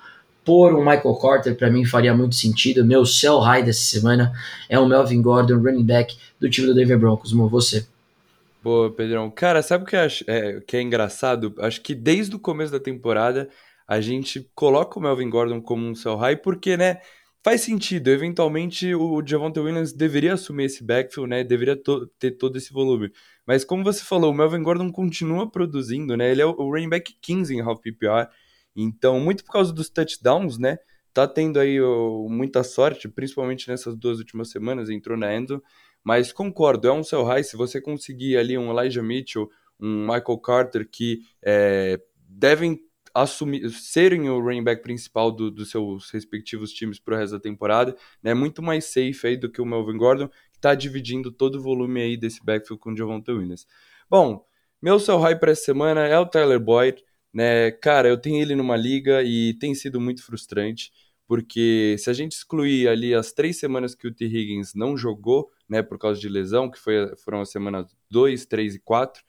por 0.43 0.73
um 0.73 0.79
Michael 0.79 1.15
Carter, 1.21 1.55
para 1.55 1.69
mim 1.69 1.85
faria 1.85 2.11
muito 2.11 2.33
sentido. 2.33 2.83
Meu 2.83 3.05
sell 3.05 3.37
high 3.37 3.61
dessa 3.61 3.83
semana 3.83 4.33
é 4.67 4.79
o 4.79 4.87
Melvin 4.87 5.21
Gordon, 5.21 5.57
running 5.57 5.83
back 5.83 6.17
do 6.39 6.49
time 6.49 6.65
do 6.65 6.73
Denver 6.73 6.97
Broncos. 6.97 7.33
Mo, 7.33 7.47
você. 7.47 7.85
Boa, 8.63 8.91
Pedrão. 8.91 9.29
Cara, 9.29 9.61
sabe 9.61 9.83
o 9.83 9.87
que, 9.87 9.95
é, 9.95 10.59
que 10.65 10.75
é 10.75 10.81
engraçado? 10.81 11.53
Acho 11.59 11.81
que 11.81 11.93
desde 11.93 12.35
o 12.35 12.39
começo 12.39 12.71
da 12.71 12.79
temporada 12.79 13.47
a 13.87 14.01
gente 14.01 14.49
coloca 14.55 14.97
o 14.97 15.01
Melvin 15.03 15.29
Gordon 15.29 15.61
como 15.61 15.85
um 15.85 15.93
sell 15.93 16.15
high, 16.15 16.37
porque, 16.37 16.75
né, 16.75 16.97
faz 17.43 17.61
sentido. 17.61 18.07
Eventualmente 18.07 18.95
o 18.95 19.21
Javonte 19.23 19.59
Williams 19.59 19.93
deveria 19.93 20.33
assumir 20.33 20.65
esse 20.65 20.83
backfield, 20.83 21.29
né, 21.29 21.43
deveria 21.43 21.75
to 21.75 22.07
ter 22.17 22.31
todo 22.31 22.57
esse 22.57 22.73
volume. 22.73 23.11
Mas 23.45 23.63
como 23.63 23.83
você 23.83 24.03
falou, 24.03 24.31
o 24.31 24.33
Melvin 24.33 24.63
Gordon 24.63 24.91
continua 24.91 25.49
produzindo, 25.49 26.17
né? 26.17 26.31
Ele 26.31 26.41
é 26.41 26.45
o 26.45 26.51
running 26.51 26.89
back 26.89 27.15
15 27.21 27.55
em 27.55 27.61
half 27.61 27.79
PPR. 27.79 28.27
Então, 28.75 29.19
muito 29.19 29.43
por 29.45 29.53
causa 29.53 29.71
dos 29.71 29.89
touchdowns, 29.89 30.57
né? 30.57 30.77
Tá 31.13 31.27
tendo 31.27 31.59
aí 31.59 31.79
muita 32.27 32.63
sorte, 32.63 33.07
principalmente 33.07 33.69
nessas 33.69 33.95
duas 33.95 34.19
últimas 34.19 34.49
semanas, 34.49 34.89
entrou 34.89 35.17
na 35.17 35.33
Endo. 35.33 35.63
Mas 36.03 36.31
concordo, 36.31 36.87
é 36.87 36.91
um 36.91 37.03
sell 37.03 37.23
high. 37.23 37.43
Se 37.43 37.55
você 37.55 37.79
conseguir 37.79 38.37
ali 38.37 38.57
um 38.57 38.77
Elijah 38.77 39.01
Mitchell, 39.01 39.49
um 39.79 40.01
Michael 40.01 40.37
Carter, 40.39 40.89
que 40.89 41.21
é, 41.41 41.99
devem 42.27 42.79
assumir, 43.13 43.69
serem 43.69 44.29
o 44.29 44.39
running 44.41 44.63
back 44.63 44.83
principal 44.83 45.31
do, 45.31 45.49
dos 45.49 45.71
seus 45.71 46.11
respectivos 46.11 46.73
times 46.73 46.99
para 46.99 47.15
o 47.15 47.17
resto 47.17 47.31
da 47.31 47.39
temporada, 47.39 47.95
né? 48.21 48.33
Muito 48.33 48.61
mais 48.61 48.85
safe 48.85 49.19
aí 49.23 49.37
do 49.37 49.49
que 49.49 49.61
o 49.61 49.65
Melvin 49.65 49.97
Gordon, 49.97 50.29
está 50.55 50.75
dividindo 50.75 51.31
todo 51.31 51.55
o 51.55 51.61
volume 51.61 52.01
aí 52.01 52.17
desse 52.17 52.43
backfield 52.43 52.79
com 52.79 52.91
o 52.91 52.97
Javonte 52.97 53.31
Williams. 53.31 53.67
Bom, 54.09 54.45
meu 54.81 54.99
sell 54.99 55.19
high 55.19 55.37
para 55.39 55.51
essa 55.51 55.63
semana 55.63 56.05
é 56.07 56.17
o 56.17 56.25
Tyler 56.25 56.59
Boyd, 56.59 57.03
né? 57.33 57.71
Cara, 57.71 58.07
eu 58.07 58.17
tenho 58.17 58.41
ele 58.41 58.55
numa 58.55 58.77
liga 58.77 59.23
e 59.23 59.53
tem 59.55 59.73
sido 59.75 59.99
muito 59.99 60.23
frustrante, 60.25 60.91
porque 61.27 61.95
se 61.99 62.09
a 62.09 62.13
gente 62.13 62.33
excluir 62.33 62.87
ali 62.87 63.13
as 63.13 63.31
três 63.33 63.57
semanas 63.59 63.95
que 63.95 64.07
o 64.07 64.13
T. 64.13 64.25
Higgins 64.25 64.73
não 64.73 64.95
jogou, 64.97 65.49
né, 65.67 65.81
por 65.81 65.97
causa 65.97 66.19
de 66.19 66.29
lesão, 66.29 66.69
que 66.69 66.79
foi, 66.79 67.15
foram 67.17 67.41
as 67.41 67.49
semanas 67.49 67.95
2, 68.09 68.45
3 68.45 68.75
e 68.75 68.79
4, 68.79 69.23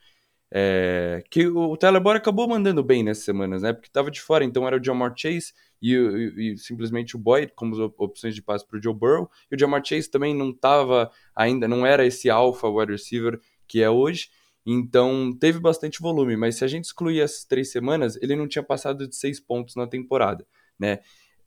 é, 0.51 1.25
que 1.31 1.47
o 1.47 1.77
Tyler 1.77 2.01
Boyd 2.01 2.19
acabou 2.19 2.49
mandando 2.49 2.83
bem 2.83 3.03
nessas 3.03 3.25
semanas, 3.25 3.63
né? 3.63 3.73
Porque 3.73 3.89
estava 3.89 4.11
de 4.11 4.21
fora, 4.21 4.45
então 4.45 4.67
era 4.67 4.77
o 4.77 4.85
Jamar 4.85 5.13
Chase 5.17 5.53
e, 5.83 5.93
e, 5.93 6.53
e, 6.53 6.59
simplesmente 6.59 7.17
o 7.17 7.19
Boyd 7.19 7.53
como 7.55 7.93
opções 7.99 8.35
de 8.35 8.43
passe 8.43 8.67
para 8.67 8.79
o 8.79 8.83
Joe 8.83 8.95
Burrow. 8.95 9.31
E 9.51 9.57
o 9.57 9.59
Jamar 9.59 9.85
Chase 9.85 10.11
também 10.11 10.35
não 10.35 10.51
estava 10.51 11.11
ainda, 11.35 11.67
não 11.67 11.85
era 11.85 12.07
esse 12.07 12.31
alpha 12.31 12.69
wide 12.69 12.93
receiver 12.93 13.41
que 13.67 13.83
é 13.83 13.91
hoje. 13.91 14.31
Então 14.65 15.33
teve 15.39 15.59
bastante 15.59 16.01
volume, 16.01 16.37
mas 16.37 16.57
se 16.57 16.65
a 16.65 16.69
gente 16.69 16.85
excluir 16.85 17.21
essas 17.21 17.45
três 17.45 17.71
semanas, 17.71 18.17
ele 18.21 18.35
não 18.35 18.49
tinha 18.49 18.63
passado 18.63 19.07
de 19.07 19.15
seis 19.15 19.39
pontos 19.39 19.77
na 19.77 19.87
temporada, 19.87 20.47
né? 20.79 21.01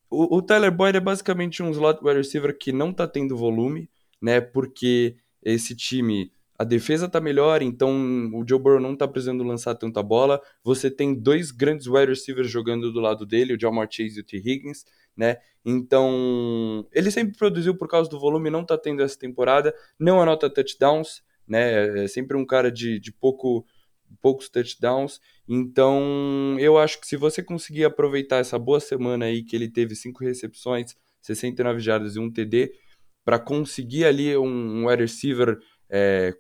O, 0.09 0.37
o 0.37 0.41
Tyler 0.41 0.71
Boyd 0.71 0.97
é 0.97 1.01
basicamente 1.01 1.61
um 1.61 1.69
slot 1.71 1.99
wide 2.01 2.17
receiver 2.17 2.57
que 2.57 2.71
não 2.71 2.89
está 2.89 3.07
tendo 3.07 3.37
volume, 3.37 3.89
né? 4.21 4.41
Porque 4.41 5.17
esse 5.43 5.75
time 5.75 6.31
a 6.59 6.65
defesa 6.65 7.07
tá 7.07 7.21
melhor, 7.21 7.61
então 7.61 8.29
o 8.33 8.43
Joe 8.45 8.59
Burrow 8.59 8.81
não 8.81 8.93
tá 8.93 9.07
precisando 9.07 9.45
lançar 9.45 9.75
tanta 9.75 10.03
bola. 10.03 10.41
Você 10.61 10.91
tem 10.91 11.15
dois 11.15 11.51
grandes 11.51 11.87
wide 11.87 12.07
receivers 12.09 12.51
jogando 12.51 12.91
do 12.91 12.99
lado 12.99 13.25
dele, 13.25 13.53
o 13.53 13.59
Jamar 13.59 13.87
Chase 13.89 14.17
e 14.17 14.19
o 14.19 14.25
T. 14.25 14.35
Higgins, 14.35 14.83
né? 15.15 15.37
Então, 15.63 16.85
ele 16.91 17.09
sempre 17.11 17.37
produziu 17.37 17.77
por 17.77 17.87
causa 17.87 18.09
do 18.09 18.19
volume, 18.19 18.49
não 18.49 18.65
tá 18.65 18.77
tendo 18.77 19.01
essa 19.01 19.17
temporada, 19.17 19.73
não 19.97 20.21
anota 20.21 20.49
touchdowns, 20.49 21.23
né? 21.47 22.03
É 22.03 22.07
sempre 22.09 22.35
um 22.35 22.45
cara 22.45 22.69
de, 22.69 22.99
de 22.99 23.13
pouco, 23.13 23.65
poucos 24.21 24.49
touchdowns. 24.49 25.21
Então, 25.47 26.57
eu 26.59 26.77
acho 26.77 26.99
que 26.99 27.07
se 27.07 27.15
você 27.15 27.41
conseguir 27.41 27.85
aproveitar 27.85 28.39
essa 28.39 28.59
boa 28.59 28.81
semana 28.81 29.27
aí, 29.27 29.43
que 29.43 29.55
ele 29.55 29.69
teve 29.71 29.95
cinco 29.95 30.25
recepções, 30.25 30.93
69 31.21 31.79
jardas 31.79 32.17
e 32.17 32.19
um 32.19 32.29
TD, 32.29 32.73
para 33.23 33.39
conseguir 33.39 34.03
ali 34.03 34.35
um, 34.35 34.45
um 34.45 34.87
wide 34.89 35.03
receiver 35.03 35.57
é, 35.89 36.35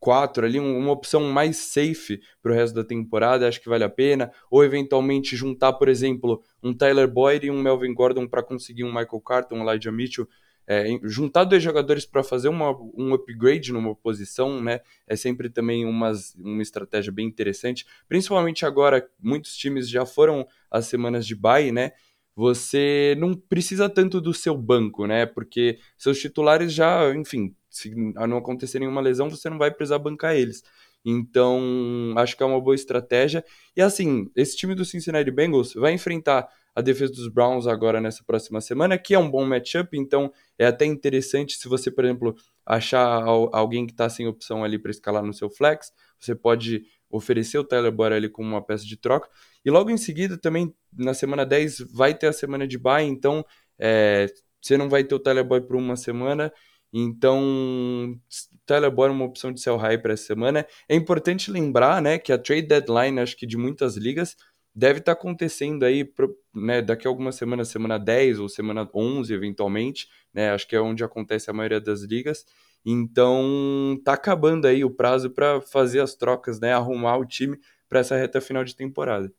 4 0.00 0.46
ali, 0.46 0.58
uma 0.58 0.90
opção 0.90 1.20
mais 1.30 1.58
safe 1.58 2.20
para 2.42 2.50
o 2.50 2.54
resto 2.54 2.74
da 2.74 2.82
temporada, 2.82 3.46
acho 3.46 3.60
que 3.60 3.68
vale 3.68 3.84
a 3.84 3.88
pena. 3.88 4.32
Ou 4.50 4.64
eventualmente 4.64 5.36
juntar, 5.36 5.74
por 5.74 5.88
exemplo, 5.88 6.42
um 6.62 6.74
Tyler 6.74 7.06
Boyd 7.06 7.46
e 7.46 7.50
um 7.50 7.60
Melvin 7.60 7.94
Gordon 7.94 8.26
para 8.26 8.42
conseguir 8.42 8.82
um 8.82 8.88
Michael 8.88 9.20
Carter, 9.20 9.56
um 9.56 9.68
Elijah 9.68 9.92
Mitchell. 9.92 10.26
É, 10.66 10.86
juntar 11.02 11.44
dois 11.44 11.62
jogadores 11.62 12.06
para 12.06 12.22
fazer 12.22 12.48
uma, 12.48 12.70
um 12.94 13.12
upgrade 13.12 13.72
numa 13.72 13.94
posição, 13.94 14.62
né? 14.62 14.80
É 15.06 15.16
sempre 15.16 15.50
também 15.50 15.84
umas, 15.84 16.34
uma 16.36 16.62
estratégia 16.62 17.12
bem 17.12 17.26
interessante. 17.26 17.84
Principalmente 18.08 18.64
agora, 18.64 19.06
muitos 19.20 19.56
times 19.56 19.88
já 19.88 20.06
foram 20.06 20.46
as 20.70 20.86
semanas 20.86 21.26
de 21.26 21.34
bye, 21.34 21.72
né? 21.72 21.90
Você 22.36 23.16
não 23.18 23.34
precisa 23.34 23.88
tanto 23.88 24.20
do 24.20 24.32
seu 24.32 24.56
banco, 24.56 25.06
né? 25.06 25.26
Porque 25.26 25.78
seus 25.98 26.20
titulares 26.20 26.72
já, 26.72 27.12
enfim, 27.14 27.54
se 27.70 27.94
não 27.94 28.36
acontecer 28.36 28.78
nenhuma 28.78 29.00
lesão, 29.00 29.30
você 29.30 29.48
não 29.48 29.58
vai 29.58 29.70
precisar 29.70 29.98
bancar 29.98 30.34
eles. 30.34 30.62
Então, 31.04 32.12
acho 32.16 32.36
que 32.36 32.42
é 32.42 32.46
uma 32.46 32.60
boa 32.60 32.74
estratégia. 32.74 33.44
E 33.76 33.80
assim, 33.80 34.30
esse 34.36 34.56
time 34.56 34.74
do 34.74 34.84
Cincinnati 34.84 35.30
Bengals 35.30 35.72
vai 35.74 35.92
enfrentar 35.92 36.48
a 36.74 36.80
defesa 36.80 37.12
dos 37.12 37.28
Browns 37.28 37.66
agora 37.66 38.00
nessa 38.00 38.22
próxima 38.24 38.60
semana, 38.60 38.98
que 38.98 39.14
é 39.14 39.18
um 39.18 39.30
bom 39.30 39.44
matchup, 39.44 39.96
então 39.98 40.32
é 40.58 40.66
até 40.66 40.84
interessante 40.84 41.56
se 41.56 41.68
você, 41.68 41.90
por 41.90 42.04
exemplo, 42.04 42.34
achar 42.64 43.24
alguém 43.52 43.86
que 43.86 43.92
está 43.92 44.08
sem 44.08 44.26
opção 44.26 44.62
ali 44.62 44.78
para 44.78 44.90
escalar 44.90 45.24
no 45.24 45.32
seu 45.32 45.50
flex, 45.50 45.92
você 46.18 46.34
pode 46.34 46.84
oferecer 47.10 47.58
o 47.58 47.64
Tyler 47.64 47.90
Boyd 47.90 48.14
ali 48.14 48.28
como 48.28 48.48
uma 48.48 48.64
peça 48.64 48.84
de 48.84 48.96
troca. 48.96 49.28
E 49.64 49.70
logo 49.70 49.90
em 49.90 49.96
seguida, 49.96 50.38
também 50.38 50.72
na 50.96 51.12
semana 51.12 51.44
10, 51.44 51.92
vai 51.92 52.14
ter 52.14 52.28
a 52.28 52.32
semana 52.32 52.68
de 52.68 52.78
bye, 52.78 53.04
então 53.04 53.44
é, 53.78 54.26
você 54.60 54.76
não 54.76 54.88
vai 54.88 55.02
ter 55.02 55.14
o 55.14 55.18
Tyler 55.18 55.44
Boyd 55.44 55.66
por 55.66 55.76
uma 55.76 55.96
semana 55.96 56.52
então, 56.92 58.18
Tyler 58.66 58.90
Boyd 58.90 59.12
é 59.12 59.14
uma 59.14 59.24
opção 59.24 59.52
de 59.52 59.60
sell 59.60 59.76
high 59.76 59.98
para 59.98 60.12
essa 60.12 60.24
semana. 60.24 60.66
É 60.88 60.94
importante 60.94 61.50
lembrar, 61.50 62.02
né, 62.02 62.18
que 62.18 62.32
a 62.32 62.38
trade 62.38 62.66
deadline, 62.66 63.20
acho 63.20 63.36
que 63.36 63.46
de 63.46 63.56
muitas 63.56 63.96
ligas, 63.96 64.36
deve 64.74 64.98
estar 64.98 65.14
tá 65.14 65.20
acontecendo 65.20 65.84
aí, 65.84 66.08
né, 66.54 66.82
daqui 66.82 67.06
a 67.06 67.10
algumas 67.10 67.36
semanas, 67.36 67.68
semana 67.68 67.98
10 67.98 68.38
ou 68.40 68.48
semana 68.48 68.88
11, 68.94 69.32
eventualmente, 69.32 70.08
né, 70.34 70.50
acho 70.50 70.66
que 70.66 70.74
é 70.74 70.80
onde 70.80 71.04
acontece 71.04 71.50
a 71.50 71.52
maioria 71.52 71.80
das 71.80 72.02
ligas. 72.02 72.44
Então, 72.84 74.00
tá 74.04 74.14
acabando 74.14 74.66
aí 74.66 74.84
o 74.84 74.90
prazo 74.90 75.30
para 75.30 75.60
fazer 75.60 76.00
as 76.00 76.14
trocas, 76.14 76.58
né, 76.58 76.72
arrumar 76.72 77.18
o 77.18 77.26
time 77.26 77.58
para 77.88 78.00
essa 78.00 78.16
reta 78.16 78.40
final 78.40 78.64
de 78.64 78.74
temporada. 78.74 79.32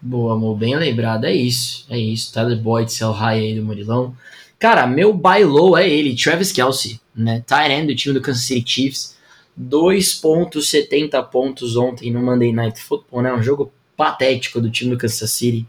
Boa, 0.00 0.34
amor, 0.34 0.56
bem 0.56 0.76
lembrado, 0.76 1.24
é 1.24 1.34
isso, 1.34 1.86
é 1.90 1.98
isso. 1.98 2.32
Tyler 2.32 2.60
Boyd, 2.60 2.92
sell 2.92 3.12
high 3.12 3.40
aí 3.40 3.54
do 3.54 3.64
Murilão. 3.64 4.14
Cara, 4.58 4.86
meu 4.86 5.12
buy 5.12 5.44
low 5.44 5.76
é 5.76 5.88
ele, 5.88 6.16
Travis 6.16 6.50
Kelsey, 6.50 7.00
né? 7.14 7.44
End 7.70 7.86
do 7.86 7.94
time 7.94 8.14
do 8.14 8.20
Kansas 8.20 8.44
City 8.44 8.70
Chiefs. 8.70 9.16
2.70 9.58 11.22
pontos 11.30 11.76
ontem 11.76 12.10
no 12.12 12.22
Monday 12.22 12.52
Night 12.52 12.80
Football, 12.80 13.22
né? 13.22 13.32
Um 13.32 13.42
jogo 13.42 13.72
patético 13.96 14.60
do 14.60 14.70
time 14.70 14.90
do 14.90 14.98
Kansas 14.98 15.30
City, 15.30 15.66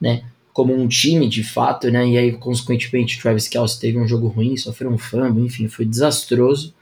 né? 0.00 0.22
Como 0.52 0.74
um 0.74 0.86
time 0.86 1.28
de 1.28 1.42
fato, 1.42 1.90
né? 1.90 2.06
E 2.06 2.18
aí, 2.18 2.32
consequentemente, 2.32 3.20
Travis 3.20 3.48
Kelsey 3.48 3.80
teve 3.80 3.98
um 3.98 4.06
jogo 4.06 4.28
ruim, 4.28 4.56
sofreu 4.56 4.90
um 4.90 4.98
fumble, 4.98 5.44
enfim, 5.44 5.66
foi 5.68 5.86
desastroso. 5.86 6.74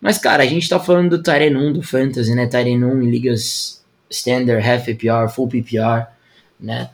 Mas, 0.00 0.18
cara, 0.18 0.42
a 0.42 0.46
gente 0.46 0.68
tá 0.68 0.80
falando 0.80 1.16
do 1.16 1.22
Tyren 1.22 1.56
1 1.56 1.72
do 1.74 1.82
Fantasy, 1.82 2.34
né? 2.34 2.46
Tyren 2.46 2.84
1 2.84 3.02
em 3.02 3.10
ligas 3.10 3.84
Standard, 4.10 4.68
Half 4.68 4.86
PPR, 4.86 5.28
Full 5.32 5.48
PPR, 5.48 6.08
né? 6.58 6.90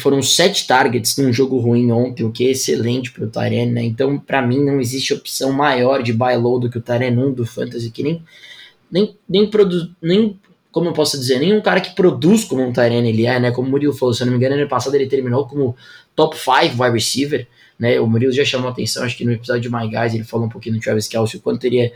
Foram 0.00 0.20
sete 0.20 0.66
targets 0.66 1.16
num 1.16 1.32
jogo 1.32 1.58
ruim 1.58 1.92
ontem, 1.92 2.24
o 2.24 2.32
que 2.32 2.48
é 2.48 2.50
excelente 2.50 3.12
para 3.12 3.24
o 3.24 3.28
Tyrene, 3.28 3.70
né? 3.70 3.82
Então, 3.84 4.18
para 4.18 4.42
mim, 4.42 4.64
não 4.64 4.80
existe 4.80 5.14
opção 5.14 5.52
maior 5.52 6.02
de 6.02 6.12
buy 6.12 6.36
low 6.36 6.58
do 6.58 6.68
que 6.68 6.78
o 6.78 6.80
Tyrene 6.80 7.16
1 7.16 7.32
do 7.32 7.46
Fantasy, 7.46 7.90
que 7.90 8.02
nem, 8.02 8.22
nem, 8.90 9.16
nem 9.28 9.48
produz. 9.48 9.88
Nem, 10.02 10.36
como 10.72 10.88
eu 10.88 10.92
posso 10.92 11.16
dizer, 11.16 11.38
nem 11.38 11.56
um 11.56 11.60
cara 11.60 11.80
que 11.80 11.94
produz 11.94 12.44
como 12.44 12.62
um 12.62 12.72
Tyrene 12.72 13.10
ele 13.10 13.26
é, 13.26 13.38
né? 13.38 13.52
Como 13.52 13.68
o 13.68 13.70
Murilo 13.70 13.92
falou, 13.92 14.12
se 14.12 14.22
eu 14.22 14.26
não 14.26 14.32
me 14.32 14.38
engano, 14.38 14.56
ano 14.56 14.68
passado 14.68 14.94
ele 14.96 15.06
terminou 15.06 15.46
como 15.46 15.76
top 16.16 16.36
5 16.36 16.82
wide 16.82 16.94
receiver, 16.94 17.46
né? 17.78 18.00
O 18.00 18.08
Murilo 18.08 18.32
já 18.32 18.44
chamou 18.44 18.70
atenção, 18.70 19.04
acho 19.04 19.16
que 19.16 19.24
no 19.24 19.32
episódio 19.32 19.62
de 19.62 19.70
My 19.70 19.88
Guys 19.88 20.14
ele 20.14 20.24
falou 20.24 20.46
um 20.46 20.50
pouquinho 20.50 20.76
do 20.76 20.80
Travis 20.80 21.06
Kelsey, 21.06 21.38
o 21.38 21.42
quanto 21.42 21.60
teria 21.60 21.92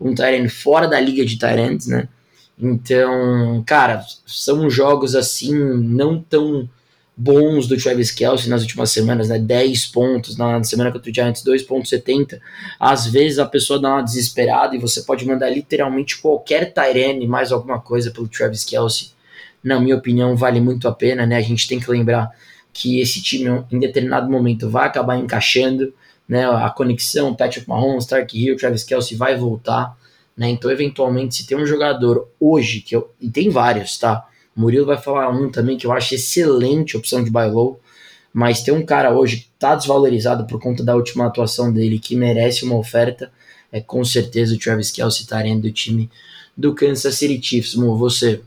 um 0.00 0.14
Tyrene 0.14 0.48
fora 0.48 0.88
da 0.88 0.98
liga 0.98 1.26
de 1.26 1.38
Tyrants, 1.38 1.86
né? 1.88 2.08
Então, 2.58 3.62
cara, 3.66 4.02
são 4.26 4.68
jogos 4.70 5.14
assim, 5.14 5.54
não 5.54 6.20
tão 6.20 6.68
bons 7.20 7.66
do 7.66 7.76
Travis 7.76 8.12
Kelsey 8.12 8.48
nas 8.48 8.62
últimas 8.62 8.92
semanas, 8.92 9.28
né? 9.28 9.40
10 9.40 9.86
pontos, 9.86 10.36
na 10.36 10.62
semana 10.62 10.92
contra 10.92 11.10
o 11.10 11.14
Giants 11.14 11.42
2.70. 11.42 12.40
Às 12.78 13.08
vezes 13.08 13.40
a 13.40 13.44
pessoa 13.44 13.80
dá 13.80 13.88
uma 13.88 14.02
desesperada 14.02 14.76
e 14.76 14.78
você 14.78 15.02
pode 15.02 15.26
mandar 15.26 15.50
literalmente 15.50 16.18
qualquer 16.18 16.72
Tyrene 16.72 17.26
mais 17.26 17.50
alguma 17.50 17.80
coisa 17.80 18.12
pelo 18.12 18.28
Travis 18.28 18.62
Kelsey. 18.64 19.08
Na 19.64 19.80
minha 19.80 19.96
opinião, 19.96 20.36
vale 20.36 20.60
muito 20.60 20.86
a 20.86 20.92
pena, 20.92 21.26
né? 21.26 21.36
A 21.36 21.40
gente 21.40 21.66
tem 21.66 21.80
que 21.80 21.90
lembrar 21.90 22.30
que 22.72 23.00
esse 23.00 23.20
time 23.20 23.64
em 23.72 23.80
determinado 23.80 24.30
momento 24.30 24.70
vai 24.70 24.86
acabar 24.86 25.18
encaixando, 25.18 25.92
né? 26.28 26.48
A 26.48 26.70
conexão 26.70 27.34
Patrick 27.34 27.68
Mahomes, 27.68 28.04
Stark 28.04 28.38
Hill, 28.38 28.56
Travis 28.56 28.84
Kelsey 28.84 29.16
vai 29.16 29.36
voltar, 29.36 29.98
né? 30.36 30.48
Então, 30.48 30.70
eventualmente, 30.70 31.34
se 31.34 31.46
tem 31.48 31.58
um 31.58 31.66
jogador 31.66 32.28
hoje 32.38 32.80
que 32.80 32.94
eu, 32.94 33.10
e 33.20 33.28
tem 33.28 33.50
vários, 33.50 33.98
tá? 33.98 34.24
Murilo 34.58 34.86
vai 34.86 34.98
falar 34.98 35.30
um 35.30 35.50
também 35.50 35.78
que 35.78 35.86
eu 35.86 35.92
acho 35.92 36.16
excelente 36.16 36.96
opção 36.96 37.22
de 37.22 37.30
buy 37.30 37.48
low, 37.48 37.80
mas 38.32 38.60
tem 38.62 38.74
um 38.74 38.84
cara 38.84 39.16
hoje 39.16 39.36
que 39.36 39.50
está 39.54 39.76
desvalorizado 39.76 40.46
por 40.46 40.60
conta 40.60 40.82
da 40.82 40.96
última 40.96 41.26
atuação 41.26 41.72
dele 41.72 42.00
que 42.00 42.16
merece 42.16 42.64
uma 42.64 42.76
oferta, 42.76 43.32
é 43.70 43.80
com 43.80 44.04
certeza 44.04 44.54
o 44.54 44.58
Travis 44.58 44.90
Kelce 44.90 45.22
estarendo 45.22 45.62
do 45.62 45.72
time 45.72 46.10
do 46.56 46.74
Kansas 46.74 47.14
City 47.14 47.40
Chiefs. 47.40 47.76
Mo, 47.76 47.96
você? 47.96 48.40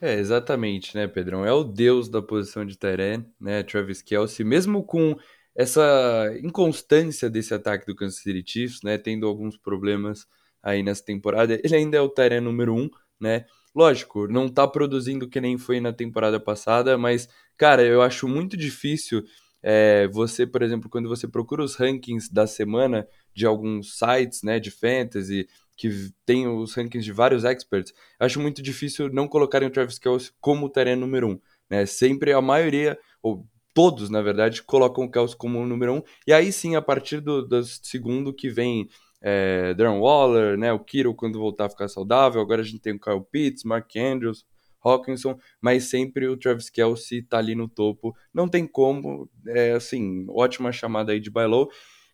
É, 0.00 0.18
exatamente, 0.18 0.96
né, 0.96 1.06
Pedrão? 1.06 1.44
É 1.44 1.52
o 1.52 1.62
deus 1.62 2.08
da 2.08 2.20
posição 2.20 2.66
de 2.66 2.76
Tyrene, 2.76 3.24
né, 3.40 3.62
Travis 3.62 4.02
Kelce, 4.02 4.42
mesmo 4.42 4.82
com 4.82 5.16
essa 5.54 6.36
inconstância 6.42 7.30
desse 7.30 7.54
ataque 7.54 7.86
do 7.86 7.94
Kansas 7.94 8.20
City 8.20 8.42
Chiefs, 8.44 8.82
né, 8.82 8.98
tendo 8.98 9.26
alguns 9.26 9.56
problemas 9.56 10.26
aí 10.60 10.82
nessa 10.82 11.04
temporada, 11.04 11.58
ele 11.62 11.76
ainda 11.76 11.96
é 11.96 12.00
o 12.00 12.08
Tyrene 12.08 12.44
número 12.44 12.74
um, 12.74 12.90
né, 13.20 13.46
Lógico, 13.76 14.26
não 14.26 14.48
tá 14.48 14.66
produzindo 14.66 15.28
que 15.28 15.38
nem 15.38 15.58
foi 15.58 15.80
na 15.80 15.92
temporada 15.92 16.40
passada, 16.40 16.96
mas, 16.96 17.28
cara, 17.58 17.82
eu 17.82 18.00
acho 18.00 18.26
muito 18.26 18.56
difícil 18.56 19.22
é, 19.62 20.08
você, 20.08 20.46
por 20.46 20.62
exemplo, 20.62 20.88
quando 20.88 21.10
você 21.10 21.28
procura 21.28 21.62
os 21.62 21.76
rankings 21.76 22.32
da 22.32 22.46
semana 22.46 23.06
de 23.34 23.44
alguns 23.44 23.98
sites, 23.98 24.42
né, 24.42 24.58
de 24.58 24.70
fantasy, 24.70 25.46
que 25.76 25.90
tem 26.24 26.48
os 26.48 26.72
rankings 26.72 27.04
de 27.04 27.12
vários 27.12 27.44
experts, 27.44 27.92
acho 28.18 28.40
muito 28.40 28.62
difícil 28.62 29.12
não 29.12 29.28
colocarem 29.28 29.68
o 29.68 29.70
Travis 29.70 29.98
Kelce 29.98 30.32
como 30.40 30.70
terreno 30.70 31.02
número 31.02 31.28
um, 31.32 31.40
né? 31.68 31.84
Sempre 31.84 32.32
a 32.32 32.40
maioria, 32.40 32.98
ou 33.22 33.46
todos, 33.74 34.08
na 34.08 34.22
verdade, 34.22 34.62
colocam 34.62 35.04
o 35.04 35.10
Kelce 35.10 35.36
como 35.36 35.58
o 35.58 35.66
número 35.66 35.96
um, 35.96 36.02
e 36.26 36.32
aí 36.32 36.50
sim, 36.50 36.76
a 36.76 36.80
partir 36.80 37.20
do, 37.20 37.46
do 37.46 37.62
segundo 37.62 38.32
que 38.32 38.48
vem 38.48 38.88
é, 39.22 39.74
Darren 39.74 39.98
Waller, 39.98 40.56
né, 40.56 40.72
o 40.72 40.78
Kiro 40.78 41.14
quando 41.14 41.38
voltar 41.38 41.66
a 41.66 41.70
ficar 41.70 41.88
saudável, 41.88 42.40
agora 42.40 42.62
a 42.62 42.64
gente 42.64 42.80
tem 42.80 42.94
o 42.94 43.00
Kyle 43.00 43.24
Pitts, 43.30 43.64
Mark 43.64 43.90
Andrews, 43.96 44.46
Hawkinson, 44.82 45.38
mas 45.60 45.84
sempre 45.84 46.28
o 46.28 46.36
Travis 46.36 46.70
Kelsey 46.70 47.22
tá 47.22 47.38
ali 47.38 47.54
no 47.54 47.68
topo, 47.68 48.14
não 48.32 48.48
tem 48.48 48.66
como, 48.66 49.28
é 49.48 49.72
assim, 49.72 50.26
ótima 50.28 50.70
chamada 50.70 51.12
aí 51.12 51.20
de 51.20 51.30
buy 51.30 51.46
low. 51.46 51.68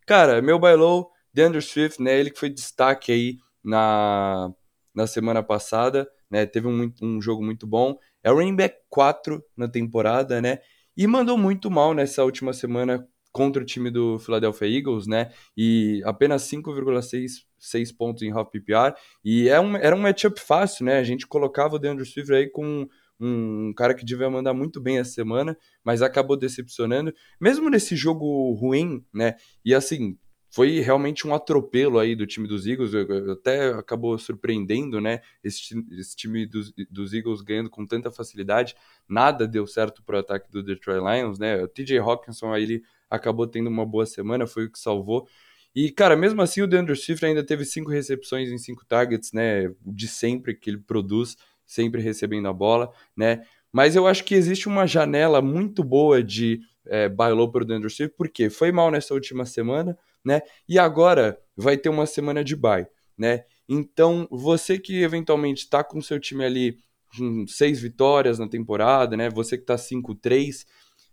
Cara, 0.07 0.40
meu 0.40 0.59
buy 0.59 0.74
low, 0.74 1.11
DeAndre 1.34 1.61
Swift, 1.61 2.03
né, 2.03 2.18
ele 2.18 2.30
que 2.30 2.38
foi 2.38 2.48
destaque 2.48 3.12
aí 3.12 3.38
na, 3.62 4.50
na 4.94 5.07
semana 5.07 5.42
passada, 5.42 6.09
né? 6.30 6.46
Teve 6.46 6.66
um, 6.66 6.92
um 7.03 7.20
jogo 7.20 7.44
muito 7.44 7.66
bom. 7.66 7.98
É 8.22 8.30
o 8.30 8.34
running 8.34 8.57
back 8.57 8.76
4 8.88 9.44
na 9.57 9.68
temporada, 9.68 10.40
né? 10.40 10.59
E 10.96 11.07
mandou 11.07 11.38
muito 11.38 11.70
mal 11.70 11.94
nessa 11.94 12.24
última 12.24 12.53
semana 12.53 13.07
contra 13.33 13.62
o 13.62 13.66
time 13.66 13.91
do 13.91 14.18
Philadelphia 14.18 14.68
Eagles, 14.68 15.07
né? 15.07 15.33
E 15.57 16.03
apenas 16.05 16.43
5,6 16.43 17.97
pontos 17.97 18.22
em 18.22 18.30
half 18.30 18.51
PPR. 18.51 18.95
E 19.24 19.49
é 19.49 19.59
um, 19.59 19.76
era 19.76 19.97
um 19.97 20.01
matchup 20.01 20.39
fácil, 20.39 20.85
né? 20.85 20.99
A 20.99 21.05
gente 21.05 21.26
colocava 21.26 21.76
o 21.76 21.78
DeAndre 21.78 22.05
Swift 22.05 22.33
aí 22.33 22.49
com 22.49 22.87
um 23.18 23.72
cara 23.74 23.95
que 23.95 24.05
devia 24.05 24.28
mandar 24.28 24.53
muito 24.53 24.80
bem 24.80 24.99
essa 24.99 25.12
semana, 25.12 25.57
mas 25.85 26.03
acabou 26.03 26.37
decepcionando. 26.37 27.14
Mesmo 27.41 27.70
nesse 27.70 27.97
jogo 27.97 28.53
ruim, 28.53 29.05
né? 29.12 29.37
E 29.64 29.74
assim, 29.74 30.18
foi 30.53 30.80
realmente 30.80 31.26
um 31.26 31.35
atropelo 31.35 31.99
aí 31.99 32.14
do 32.14 32.26
time 32.26 32.47
dos 32.47 32.66
Eagles, 32.66 32.93
até 33.30 33.70
acabou 33.70 34.18
surpreendendo, 34.18 35.01
né? 35.01 35.20
Esse, 35.43 35.74
esse 35.93 36.14
time 36.14 36.45
dos, 36.45 36.70
dos, 36.91 37.14
Eagles 37.14 37.41
ganhando 37.41 37.70
com 37.70 37.87
tanta 37.87 38.11
facilidade, 38.11 38.74
nada 39.09 39.49
deu 39.49 39.66
certo 39.66 40.03
para 40.03 40.16
o 40.16 40.20
ataque 40.20 40.51
do 40.51 40.62
Detroit 40.62 41.01
Lions, 41.01 41.39
né? 41.39 41.62
O 41.62 41.68
TJ 41.68 41.99
Hawkinson 41.99 42.53
aí 42.53 42.64
ele 42.64 42.83
acabou 43.12 43.46
tendo 43.46 43.68
uma 43.68 43.84
boa 43.84 44.06
semana, 44.06 44.46
foi 44.46 44.64
o 44.64 44.72
que 44.72 44.78
salvou. 44.78 45.28
E, 45.74 45.90
cara, 45.90 46.16
mesmo 46.16 46.40
assim, 46.42 46.62
o 46.62 46.66
DeAndre 46.66 46.96
Swift 46.96 47.24
ainda 47.24 47.44
teve 47.44 47.64
cinco 47.64 47.90
recepções 47.90 48.50
em 48.50 48.58
cinco 48.58 48.84
targets, 48.86 49.32
né? 49.32 49.70
De 49.80 50.08
sempre 50.08 50.54
que 50.54 50.70
ele 50.70 50.78
produz, 50.78 51.36
sempre 51.66 52.00
recebendo 52.00 52.48
a 52.48 52.52
bola, 52.52 52.90
né? 53.16 53.42
Mas 53.70 53.96
eu 53.96 54.06
acho 54.06 54.24
que 54.24 54.34
existe 54.34 54.66
uma 54.66 54.86
janela 54.86 55.40
muito 55.40 55.82
boa 55.84 56.22
de 56.22 56.60
é, 56.86 57.08
buy 57.08 57.32
low 57.32 57.50
para 57.50 57.62
o 57.62 57.66
DeAndre 57.66 57.90
Swift, 57.90 58.14
porque 58.16 58.50
foi 58.50 58.72
mal 58.72 58.90
nessa 58.90 59.14
última 59.14 59.44
semana, 59.44 59.96
né? 60.24 60.40
E 60.68 60.78
agora 60.78 61.38
vai 61.56 61.76
ter 61.76 61.88
uma 61.88 62.06
semana 62.06 62.42
de 62.42 62.56
buy, 62.56 62.86
né? 63.16 63.44
Então, 63.68 64.26
você 64.30 64.78
que 64.78 65.02
eventualmente 65.02 65.64
está 65.64 65.84
com 65.84 66.00
seu 66.00 66.18
time 66.18 66.44
ali 66.44 66.76
com 67.16 67.46
seis 67.46 67.80
vitórias 67.80 68.38
na 68.38 68.48
temporada, 68.48 69.16
né? 69.16 69.30
Você 69.30 69.56
que 69.56 69.62
está 69.62 69.76
5-3, 69.76 70.64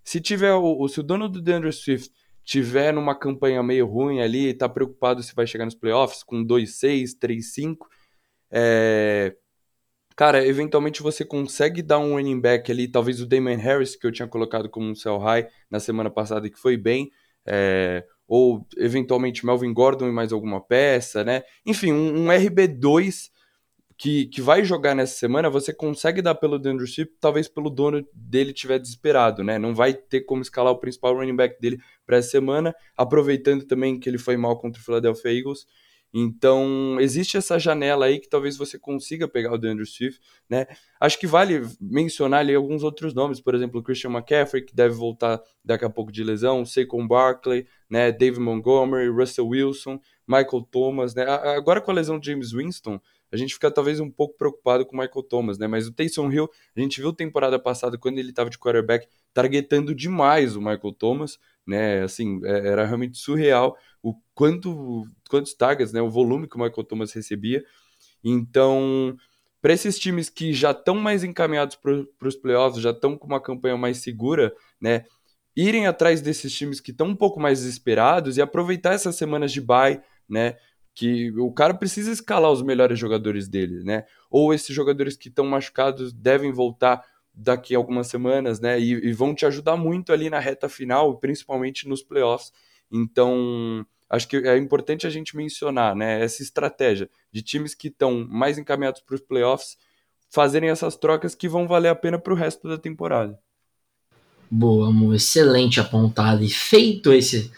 se 0.03 0.19
tiver 0.21 0.53
o, 0.53 0.87
se 0.87 0.99
o 0.99 1.03
dono 1.03 1.29
do 1.29 1.41
DeAndre 1.41 1.71
Swift 1.71 2.11
tiver 2.43 2.91
numa 2.93 3.13
campanha 3.13 3.61
meio 3.61 3.85
ruim 3.85 4.21
ali, 4.21 4.47
está 4.47 4.67
preocupado 4.67 5.21
se 5.21 5.35
vai 5.35 5.45
chegar 5.45 5.65
nos 5.65 5.75
playoffs 5.75 6.23
com 6.23 6.43
2-6, 6.43 7.15
3-5, 7.19 7.77
é, 8.51 9.35
cara, 10.15 10.45
eventualmente 10.45 11.03
você 11.03 11.23
consegue 11.23 11.81
dar 11.81 11.99
um 11.99 12.13
running 12.13 12.41
back 12.41 12.71
ali, 12.71 12.87
talvez 12.87 13.21
o 13.21 13.27
Damon 13.27 13.57
Harris, 13.57 13.95
que 13.95 14.07
eu 14.07 14.11
tinha 14.11 14.27
colocado 14.27 14.69
como 14.69 14.89
um 14.89 14.95
sell 14.95 15.17
high 15.19 15.47
na 15.69 15.79
semana 15.79 16.09
passada 16.09 16.49
que 16.49 16.59
foi 16.59 16.75
bem, 16.75 17.11
é, 17.45 18.03
ou 18.27 18.67
eventualmente 18.77 19.45
Melvin 19.45 19.73
Gordon 19.73 20.07
e 20.07 20.11
mais 20.11 20.31
alguma 20.31 20.61
peça, 20.61 21.23
né? 21.23 21.43
Enfim, 21.65 21.91
um, 21.91 22.25
um 22.25 22.27
RB2 22.27 23.29
que, 23.99 24.27
que 24.27 24.41
vai 24.41 24.63
jogar 24.63 24.95
nessa 24.95 25.17
semana, 25.17 25.49
você 25.49 25.73
consegue 25.73 26.21
dar 26.21 26.33
pelo 26.33 26.57
DeAndre 26.57 26.87
Swift, 26.87 27.13
talvez 27.19 27.49
pelo 27.49 27.69
dono 27.69 28.01
dele 28.13 28.53
tiver 28.53 28.79
desesperado, 28.79 29.43
né? 29.43 29.59
Não 29.59 29.75
vai 29.75 29.93
ter 29.93 30.21
como 30.21 30.41
escalar 30.41 30.71
o 30.71 30.79
principal 30.79 31.13
running 31.13 31.35
back 31.35 31.59
dele 31.59 31.77
para 32.05 32.15
essa 32.15 32.29
semana, 32.29 32.73
aproveitando 32.95 33.65
também 33.65 33.99
que 33.99 34.09
ele 34.09 34.17
foi 34.17 34.37
mal 34.37 34.57
contra 34.57 34.81
o 34.81 34.85
Philadelphia 34.85 35.37
Eagles. 35.37 35.65
Então, 36.13 36.97
existe 37.01 37.35
essa 37.35 37.59
janela 37.59 38.05
aí 38.05 38.19
que 38.19 38.29
talvez 38.29 38.57
você 38.57 38.79
consiga 38.79 39.27
pegar 39.27 39.53
o 39.53 39.57
DeAndre 39.57 39.85
Swift, 39.85 40.21
né? 40.49 40.65
Acho 40.97 41.19
que 41.19 41.27
vale 41.27 41.67
mencionar 41.79 42.39
ali 42.39 42.55
alguns 42.55 42.83
outros 42.83 43.13
nomes, 43.13 43.41
por 43.41 43.53
exemplo, 43.53 43.83
Christian 43.83 44.11
McCaffrey, 44.11 44.63
que 44.63 44.73
deve 44.73 44.95
voltar 44.95 45.41
daqui 45.63 45.83
a 45.83 45.89
pouco 45.89 46.09
de 46.09 46.23
lesão, 46.23 46.65
Saquon 46.65 47.05
Barkley, 47.05 47.67
né? 47.89 48.13
David 48.13 48.39
Montgomery, 48.39 49.09
Russell 49.09 49.49
Wilson, 49.49 49.99
Michael 50.25 50.63
Thomas, 50.71 51.13
né? 51.13 51.25
Agora 51.27 51.81
com 51.81 51.91
a 51.91 51.93
lesão 51.93 52.17
de 52.17 52.27
James 52.27 52.53
Winston, 52.53 52.99
a 53.31 53.37
gente 53.37 53.53
fica 53.53 53.69
talvez 53.71 53.99
um 53.99 54.09
pouco 54.09 54.37
preocupado 54.37 54.85
com 54.85 54.95
o 54.95 54.99
Michael 54.99 55.23
Thomas, 55.23 55.57
né? 55.57 55.67
Mas 55.67 55.87
o 55.87 55.93
Taysom 55.93 56.31
Hill, 56.31 56.49
a 56.75 56.79
gente 56.79 56.99
viu 56.99 57.13
temporada 57.13 57.59
passada, 57.59 57.97
quando 57.97 58.17
ele 58.17 58.29
estava 58.29 58.49
de 58.49 58.57
quarterback, 58.57 59.07
targetando 59.33 59.93
demais 59.93 60.55
o 60.55 60.59
Michael 60.59 60.93
Thomas, 60.97 61.39
né? 61.65 62.01
Assim, 62.03 62.39
é, 62.43 62.67
era 62.67 62.85
realmente 62.85 63.17
surreal 63.17 63.77
o 64.01 64.15
quanto 64.33 65.05
quantos 65.29 65.53
targets, 65.53 65.93
né, 65.93 66.01
o 66.01 66.09
volume 66.09 66.47
que 66.47 66.55
o 66.55 66.59
Michael 66.59 66.83
Thomas 66.83 67.13
recebia. 67.13 67.63
Então, 68.23 69.15
para 69.61 69.73
esses 69.73 69.99
times 69.99 70.29
que 70.29 70.53
já 70.53 70.71
estão 70.71 70.95
mais 70.95 71.23
encaminhados 71.23 71.75
para 71.75 72.27
os 72.27 72.35
playoffs, 72.35 72.81
já 72.81 72.91
estão 72.91 73.17
com 73.17 73.27
uma 73.27 73.41
campanha 73.41 73.77
mais 73.77 73.97
segura, 73.97 74.53
né, 74.81 75.05
irem 75.55 75.87
atrás 75.87 76.21
desses 76.21 76.53
times 76.53 76.79
que 76.79 76.91
estão 76.91 77.07
um 77.07 77.15
pouco 77.15 77.39
mais 77.39 77.59
desesperados 77.59 78.37
e 78.37 78.41
aproveitar 78.41 78.93
essas 78.93 79.15
semanas 79.15 79.51
de 79.51 79.61
bye, 79.61 80.01
né, 80.27 80.57
que 80.99 81.31
o 81.39 81.49
cara 81.49 81.73
precisa 81.73 82.11
escalar 82.11 82.51
os 82.51 82.61
melhores 82.61 82.99
jogadores 82.99 83.47
dele, 83.47 83.85
né, 83.85 84.03
ou 84.29 84.53
esses 84.53 84.75
jogadores 84.75 85.15
que 85.15 85.29
estão 85.29 85.45
machucados 85.45 86.11
devem 86.11 86.51
voltar 86.51 87.05
daqui 87.33 87.73
a 87.73 87.77
algumas 87.77 88.07
semanas, 88.07 88.59
né, 88.59 88.77
e, 88.77 88.91
e 89.07 89.13
vão 89.13 89.33
te 89.33 89.45
ajudar 89.45 89.77
muito 89.77 90.11
ali 90.11 90.29
na 90.29 90.39
reta 90.39 90.67
final, 90.67 91.17
principalmente 91.17 91.87
nos 91.87 92.03
playoffs. 92.03 92.51
Então, 92.91 93.85
acho 94.09 94.27
que 94.27 94.35
é 94.35 94.57
importante 94.57 95.07
a 95.07 95.09
gente 95.09 95.37
mencionar 95.37 95.95
né, 95.95 96.21
essa 96.21 96.43
estratégia 96.43 97.09
de 97.31 97.41
times 97.41 97.73
que 97.73 97.87
estão 97.87 98.27
mais 98.29 98.57
encaminhados 98.57 98.99
para 98.99 99.15
os 99.15 99.21
playoffs 99.21 99.77
fazerem 100.29 100.69
essas 100.69 100.97
trocas 100.97 101.33
que 101.33 101.47
vão 101.47 101.65
valer 101.65 101.87
a 101.87 101.95
pena 101.95 102.19
para 102.19 102.33
o 102.33 102.35
resto 102.35 102.67
da 102.67 102.77
temporada. 102.77 103.39
Boa, 104.51 104.89
amor, 104.89 105.15
excelente 105.15 105.79
apontado. 105.79 106.43
E 106.43 106.49
feito 106.49 107.13
esse, 107.13 107.49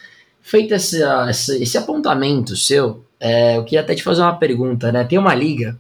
feito 0.44 0.76
esse, 0.76 1.02
esse, 1.28 1.64
esse 1.64 1.78
apontamento 1.78 2.56
seu, 2.56 3.04
é, 3.22 3.58
eu 3.58 3.64
queria 3.64 3.82
até 3.82 3.96
te 3.96 4.04
fazer 4.04 4.22
uma 4.22 4.36
pergunta, 4.36 4.92
né? 4.92 5.04
Tem 5.04 5.20
uma 5.20 5.36
liga 5.36 5.80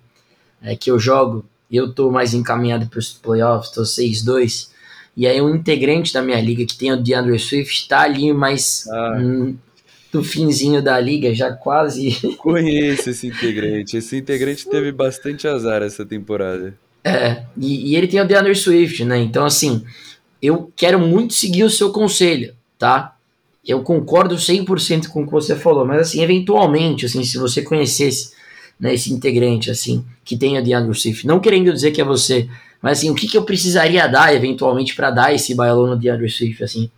é, 0.61 0.75
que 0.75 0.89
eu 0.91 0.99
jogo 0.99 1.43
eu 1.71 1.93
tô 1.93 2.11
mais 2.11 2.33
encaminhado 2.33 2.87
para 2.87 2.99
os 2.99 3.13
playoffs, 3.13 3.71
tô 3.71 3.83
6-2. 3.83 4.69
E 5.15 5.25
aí 5.25 5.41
um 5.41 5.55
integrante 5.55 6.13
da 6.13 6.21
minha 6.21 6.39
liga 6.39 6.65
que 6.65 6.77
tem 6.77 6.91
o 6.91 7.01
DeAndre 7.01 7.39
Swift 7.39 7.87
tá 7.87 8.01
ali 8.01 8.33
mais 8.33 8.87
ah. 8.89 9.17
hum, 9.19 9.55
do 10.11 10.23
finzinho 10.23 10.81
da 10.81 10.99
liga, 10.99 11.33
já 11.33 11.51
quase. 11.51 12.11
Conheço 12.37 13.09
esse 13.09 13.27
integrante. 13.27 13.97
Esse 13.97 14.17
integrante 14.17 14.69
teve 14.69 14.91
bastante 14.91 15.47
azar 15.47 15.81
essa 15.81 16.05
temporada. 16.05 16.77
É, 17.03 17.43
e, 17.57 17.91
e 17.91 17.95
ele 17.95 18.07
tem 18.07 18.21
o 18.21 18.27
DeAndre 18.27 18.55
Swift, 18.55 19.05
né? 19.05 19.17
Então, 19.17 19.45
assim, 19.45 19.83
eu 20.41 20.71
quero 20.75 20.99
muito 20.99 21.33
seguir 21.33 21.63
o 21.63 21.69
seu 21.69 21.91
conselho, 21.91 22.53
tá? 22.77 23.15
Eu 23.65 23.83
concordo 23.83 24.35
100% 24.35 25.07
com 25.07 25.23
o 25.23 25.25
que 25.25 25.31
você 25.31 25.55
falou, 25.55 25.85
mas, 25.85 26.01
assim, 26.01 26.23
eventualmente, 26.23 27.05
assim, 27.05 27.23
se 27.23 27.37
você 27.37 27.61
conhecesse 27.61 28.33
né, 28.79 28.93
esse 28.93 29.13
integrante, 29.13 29.69
assim, 29.69 30.03
que 30.25 30.35
tem 30.35 30.57
o 30.57 30.63
DeAndre 30.63 30.97
Swift, 30.97 31.27
não 31.27 31.39
querendo 31.39 31.71
dizer 31.71 31.91
que 31.91 32.01
é 32.01 32.03
você 32.03 32.49
mas 32.81 32.97
assim, 32.97 33.11
o 33.11 33.15
que, 33.15 33.27
que 33.27 33.37
eu 33.37 33.43
precisaria 33.43 34.07
dar 34.07 34.33
eventualmente 34.33 34.95
para 34.95 35.11
dar 35.11 35.33
esse 35.33 35.53
bailão 35.53 35.87
no 35.87 35.95
DeAndre 35.95 36.29
Swift, 36.29 36.63
assim? 36.63 36.89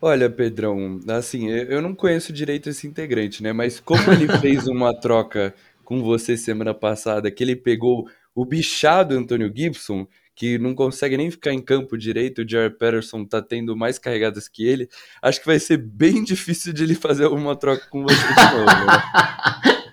Olha, 0.00 0.30
Pedrão, 0.30 1.00
assim, 1.08 1.48
eu 1.48 1.82
não 1.82 1.94
conheço 1.94 2.32
direito 2.32 2.70
esse 2.70 2.86
integrante, 2.86 3.42
né? 3.42 3.52
Mas 3.52 3.78
como 3.78 4.10
ele 4.12 4.26
fez 4.40 4.66
uma 4.66 4.94
troca 4.94 5.54
com 5.84 6.02
você 6.02 6.36
semana 6.36 6.72
passada, 6.72 7.30
que 7.30 7.44
ele 7.44 7.54
pegou 7.54 8.08
o 8.34 8.44
bichado 8.44 9.14
Antônio 9.14 9.52
Gibson, 9.54 10.06
que 10.36 10.58
não 10.58 10.74
consegue 10.74 11.16
nem 11.16 11.30
ficar 11.30 11.52
em 11.52 11.62
campo 11.62 11.96
direito, 11.96 12.42
o 12.42 12.48
Jared 12.48 12.76
Patterson 12.76 13.24
tá 13.24 13.40
tendo 13.40 13.74
mais 13.74 13.98
carregadas 13.98 14.46
que 14.46 14.66
ele, 14.66 14.86
acho 15.22 15.40
que 15.40 15.46
vai 15.46 15.58
ser 15.58 15.78
bem 15.78 16.22
difícil 16.22 16.74
de 16.74 16.84
ele 16.84 16.94
fazer 16.94 17.26
uma 17.26 17.56
troca 17.56 17.86
com 17.90 18.02
você 18.02 18.14
de 18.14 18.52
novo. 18.52 18.66
Né? 18.66 19.76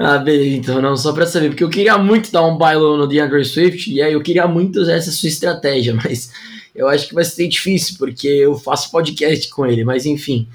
Ah, 0.00 0.16
beleza, 0.16 0.56
então, 0.56 0.80
não, 0.80 0.96
só 0.96 1.12
pra 1.12 1.26
saber, 1.26 1.48
porque 1.48 1.64
eu 1.64 1.68
queria 1.68 1.98
muito 1.98 2.30
dar 2.30 2.46
um 2.46 2.56
bailão 2.56 2.96
no 2.96 3.08
DeAndre 3.08 3.44
Swift, 3.44 3.92
e 3.92 4.00
aí 4.00 4.12
eu 4.12 4.22
queria 4.22 4.46
muito 4.46 4.78
usar 4.78 4.92
essa 4.92 5.10
sua 5.10 5.28
estratégia, 5.28 5.92
mas 6.00 6.30
eu 6.72 6.86
acho 6.86 7.08
que 7.08 7.14
vai 7.14 7.24
ser 7.24 7.48
difícil, 7.48 7.96
porque 7.98 8.28
eu 8.28 8.56
faço 8.56 8.92
podcast 8.92 9.48
com 9.48 9.66
ele, 9.66 9.84
mas 9.84 10.06
enfim. 10.06 10.46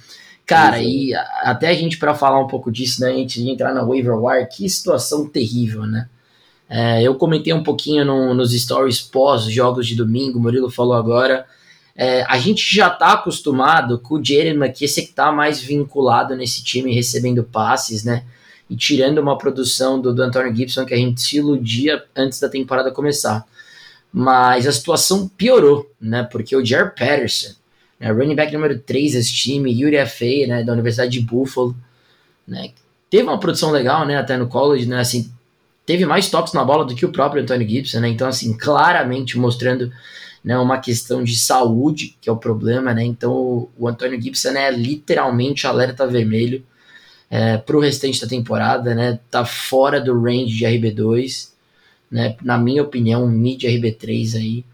Cara, 0.45 0.82
Exato. 0.82 0.89
e 0.89 1.14
até 1.41 1.68
a 1.68 1.74
gente 1.74 1.97
para 1.97 2.16
falar 2.16 2.39
um 2.39 2.47
pouco 2.47 2.72
disso, 2.72 3.01
né, 3.01 3.12
antes 3.12 3.43
de 3.43 3.49
entrar 3.49 3.74
na 3.74 3.84
waiver 3.84 4.16
wire, 4.16 4.47
que 4.47 4.70
situação 4.70 5.28
terrível, 5.28 5.86
né? 5.86 6.08
É, 6.76 7.03
eu 7.03 7.13
comentei 7.15 7.53
um 7.53 7.61
pouquinho 7.61 8.03
no, 8.03 8.34
nos 8.34 8.51
stories 8.51 8.99
pós-jogos 8.99 9.86
de 9.86 9.95
domingo, 9.95 10.39
o 10.39 10.41
Murilo 10.41 10.71
falou 10.71 10.93
agora. 10.93 11.45
É, 11.95 12.24
a 12.24 12.39
gente 12.39 12.76
já 12.76 12.89
tá 12.89 13.13
acostumado 13.13 13.99
com 13.99 14.15
o 14.15 14.26
Jeremy 14.26 14.71
que 14.71 14.86
esse 14.86 15.03
que 15.03 15.13
tá 15.13 15.32
mais 15.32 15.61
vinculado 15.61 16.36
nesse 16.36 16.63
time, 16.63 16.91
recebendo 16.91 17.43
passes, 17.43 18.03
né? 18.03 18.24
e 18.69 18.76
tirando 18.76 19.19
uma 19.19 19.38
produção 19.38 20.01
do, 20.01 20.13
do 20.13 20.24
Antonio 20.24 20.55
Gibson 20.55 20.84
que 20.84 20.95
a 20.95 20.97
gente 20.97 21.21
se 21.21 21.38
iludia 21.38 22.03
antes 22.15 22.39
da 22.39 22.49
temporada 22.49 22.91
começar. 22.91 23.45
Mas 24.11 24.67
a 24.67 24.71
situação 24.71 25.28
piorou, 25.28 25.91
né? 26.01 26.24
Porque 26.24 26.55
o 26.55 26.65
Jared 26.65 26.95
Patterson, 26.97 27.53
né, 27.99 28.11
running 28.11 28.36
back 28.36 28.51
número 28.53 28.80
3 28.80 29.13
desse 29.13 29.34
time, 29.34 29.71
Yuri 29.71 29.97
F.A., 29.97 30.47
né, 30.47 30.63
da 30.63 30.74
Universidade 30.74 31.11
de 31.11 31.21
Buffalo, 31.21 31.76
né, 32.47 32.71
teve 33.09 33.24
uma 33.24 33.39
produção 33.39 33.71
legal, 33.71 34.05
né, 34.05 34.17
até 34.17 34.38
no 34.38 34.47
college, 34.47 34.88
né, 34.88 34.99
assim, 34.99 35.32
teve 35.86 36.05
mais 36.05 36.29
toques 36.29 36.53
na 36.53 36.63
bola 36.63 36.86
do 36.86 36.95
que 36.95 37.05
o 37.05 37.11
próprio 37.11 37.41
Antonio 37.41 37.67
Gibson, 37.67 37.99
né, 37.99 38.09
então, 38.09 38.27
assim, 38.27 38.57
claramente 38.57 39.38
mostrando 39.38 39.91
né, 40.43 40.57
uma 40.57 40.77
questão 40.79 41.23
de 41.23 41.38
saúde, 41.38 42.17
que 42.19 42.29
é 42.29 42.31
o 42.31 42.38
problema, 42.38 42.93
né, 42.93 43.03
então 43.03 43.34
o, 43.34 43.69
o 43.77 43.88
Antonio 43.88 44.21
Gibson 44.21 44.49
é 44.49 44.71
literalmente 44.71 45.67
alerta 45.67 46.07
vermelho, 46.07 46.63
é, 47.34 47.57
para 47.57 47.75
o 47.75 47.79
restante 47.79 48.21
da 48.21 48.27
temporada, 48.27 48.93
né? 48.93 49.19
Tá 49.31 49.43
fora 49.43 49.99
do 49.99 50.21
range 50.21 50.55
de 50.55 50.65
RB2, 50.65 51.49
né? 52.11 52.38
Na 52.43 52.59
minha 52.59 52.84
opinião, 52.84 53.27
mid 53.27 53.63
RB3 53.63 54.36
aí 54.36 54.65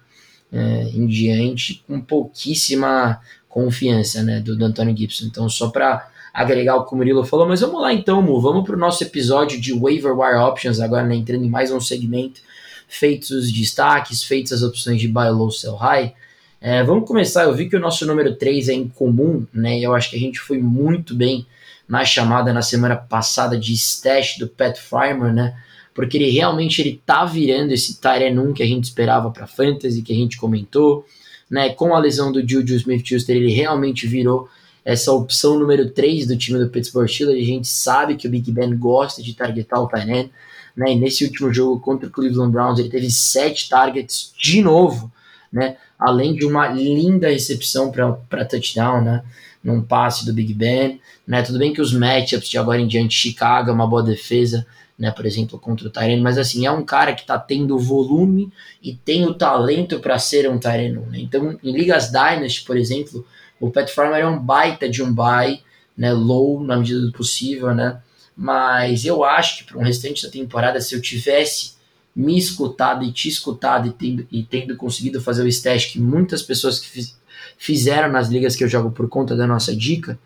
é, 0.51 0.89
em 0.89 1.07
diante, 1.07 1.81
com 1.87 2.01
pouquíssima 2.01 3.21
confiança, 3.47 4.21
né, 4.23 4.41
do, 4.41 4.57
do 4.57 4.65
Antônio 4.65 4.95
Gibson. 4.95 5.27
Então, 5.27 5.47
só 5.47 5.69
para 5.69 6.11
agregar 6.39 6.77
o 6.77 6.85
que 6.85 6.93
o 6.93 6.97
Murilo 6.97 7.25
falou, 7.25 7.45
mas 7.45 7.59
vamos 7.59 7.81
lá 7.81 7.93
então, 7.93 8.21
Mu, 8.21 8.39
vamos 8.39 8.65
para 8.65 8.73
o 8.73 8.79
nosso 8.79 9.03
episódio 9.03 9.59
de 9.59 9.73
Waiver 9.73 10.17
Wire 10.17 10.37
Options, 10.37 10.79
agora 10.79 11.05
né, 11.05 11.13
entrando 11.13 11.43
em 11.43 11.49
mais 11.49 11.69
um 11.69 11.81
segmento, 11.81 12.39
feitos 12.87 13.31
os 13.31 13.51
destaques, 13.51 14.23
feitas 14.23 14.53
as 14.53 14.63
opções 14.63 15.01
de 15.01 15.09
buy 15.09 15.29
low, 15.29 15.51
sell 15.51 15.75
high. 15.75 16.13
É, 16.61 16.81
vamos 16.81 17.05
começar, 17.05 17.43
eu 17.43 17.53
vi 17.53 17.67
que 17.67 17.75
o 17.75 17.79
nosso 17.79 18.05
número 18.05 18.35
3 18.35 18.69
é 18.69 18.73
incomum, 18.73 19.45
né, 19.53 19.81
eu 19.81 19.93
acho 19.93 20.09
que 20.09 20.15
a 20.15 20.19
gente 20.19 20.39
foi 20.39 20.57
muito 20.57 21.13
bem 21.13 21.45
na 21.89 22.05
chamada 22.05 22.53
na 22.53 22.61
semana 22.61 22.95
passada 22.95 23.59
de 23.59 23.73
stash 23.73 24.37
do 24.37 24.47
Pat 24.47 24.77
Farmer, 24.77 25.33
né, 25.33 25.57
porque 25.93 26.15
ele 26.15 26.29
realmente 26.29 26.81
ele 26.81 27.01
tá 27.05 27.25
virando 27.25 27.73
esse 27.73 27.99
Tyren 27.99 28.39
1 28.39 28.53
que 28.53 28.63
a 28.63 28.65
gente 28.65 28.85
esperava 28.85 29.29
para 29.29 29.45
fantasy, 29.45 30.01
que 30.01 30.13
a 30.13 30.15
gente 30.15 30.37
comentou, 30.37 31.05
né? 31.49 31.69
Com 31.69 31.93
a 31.93 31.99
lesão 31.99 32.31
do 32.31 32.47
Juju 32.47 32.75
Smith-Schuster, 32.75 33.35
ele 33.35 33.51
realmente 33.51 34.07
virou 34.07 34.47
essa 34.83 35.11
opção 35.11 35.59
número 35.59 35.89
3 35.89 36.27
do 36.27 36.37
time 36.37 36.59
do 36.59 36.69
Pittsburgh 36.69 37.07
Steelers. 37.07 37.41
A 37.41 37.45
gente 37.45 37.67
sabe 37.67 38.15
que 38.15 38.27
o 38.27 38.31
Big 38.31 38.51
Ben 38.51 38.75
gosta 38.77 39.21
de 39.21 39.33
targetar 39.33 39.81
o 39.81 39.87
Tyren, 39.87 40.29
né? 40.75 40.93
E 40.93 40.95
nesse 40.95 41.25
último 41.25 41.53
jogo 41.53 41.79
contra 41.79 42.07
o 42.07 42.11
Cleveland 42.11 42.51
Browns, 42.51 42.79
ele 42.79 42.89
teve 42.89 43.09
sete 43.11 43.69
targets 43.69 44.33
de 44.37 44.61
novo, 44.61 45.11
né? 45.51 45.77
Além 45.97 46.33
de 46.33 46.45
uma 46.45 46.67
linda 46.67 47.29
recepção 47.29 47.91
para 47.91 48.45
touchdown, 48.45 49.03
né? 49.03 49.23
Num 49.63 49.81
passe 49.81 50.25
do 50.25 50.33
Big 50.33 50.53
Ben, 50.53 51.01
né? 51.27 51.41
Tudo 51.41 51.59
bem 51.59 51.73
que 51.73 51.81
os 51.81 51.93
matchups 51.93 52.49
de 52.49 52.57
agora 52.57 52.79
em 52.79 52.87
diante, 52.87 53.15
Chicago 53.15 53.69
é 53.69 53.73
uma 53.73 53.87
boa 53.87 54.01
defesa, 54.01 54.65
né, 54.97 55.11
por 55.11 55.25
exemplo, 55.25 55.57
contra 55.57 55.87
o 55.87 55.89
Tyrene, 55.89 56.21
mas 56.21 56.37
assim, 56.37 56.65
é 56.65 56.71
um 56.71 56.83
cara 56.83 57.13
que 57.13 57.21
está 57.21 57.39
tendo 57.39 57.79
volume 57.79 58.51
e 58.83 58.93
tem 58.93 59.25
o 59.25 59.33
talento 59.33 59.97
para 60.01 60.19
ser 60.19 60.49
um 60.49 60.59
Tyrene. 60.59 60.99
Né? 61.09 61.19
Então, 61.19 61.57
em 61.63 61.71
ligas 61.71 62.11
Dynasty, 62.11 62.65
por 62.65 62.75
exemplo, 62.75 63.25
o 63.59 63.69
Pat 63.69 63.89
Farmer 63.89 64.21
é 64.21 64.27
um 64.27 64.39
baita 64.39 64.89
de 64.89 65.03
um 65.03 65.13
buy, 65.13 65.61
né, 65.97 66.13
low 66.13 66.63
na 66.63 66.77
medida 66.77 67.01
do 67.01 67.11
possível, 67.11 67.73
né? 67.73 68.01
Mas 68.35 69.03
eu 69.03 69.23
acho 69.23 69.57
que 69.57 69.63
para 69.65 69.77
um 69.77 69.83
restante 69.83 70.23
da 70.23 70.31
temporada, 70.31 70.79
se 70.79 70.95
eu 70.95 71.01
tivesse 71.01 71.73
me 72.15 72.37
escutado 72.37 73.03
e 73.03 73.11
te 73.11 73.27
escutado 73.27 73.87
e 73.87 73.91
tendo, 73.91 74.27
e 74.31 74.43
tendo 74.43 74.75
conseguido 74.75 75.21
fazer 75.21 75.43
o 75.43 75.47
stash 75.47 75.85
que 75.85 75.99
muitas 75.99 76.41
pessoas 76.41 76.79
que 76.79 76.87
fiz, 76.87 77.17
fizeram 77.57 78.11
nas 78.11 78.29
ligas 78.29 78.55
que 78.55 78.63
eu 78.63 78.67
jogo 78.67 78.91
por 78.91 79.09
conta 79.09 79.35
da 79.35 79.45
nossa 79.45 79.75
dica, 79.75 80.17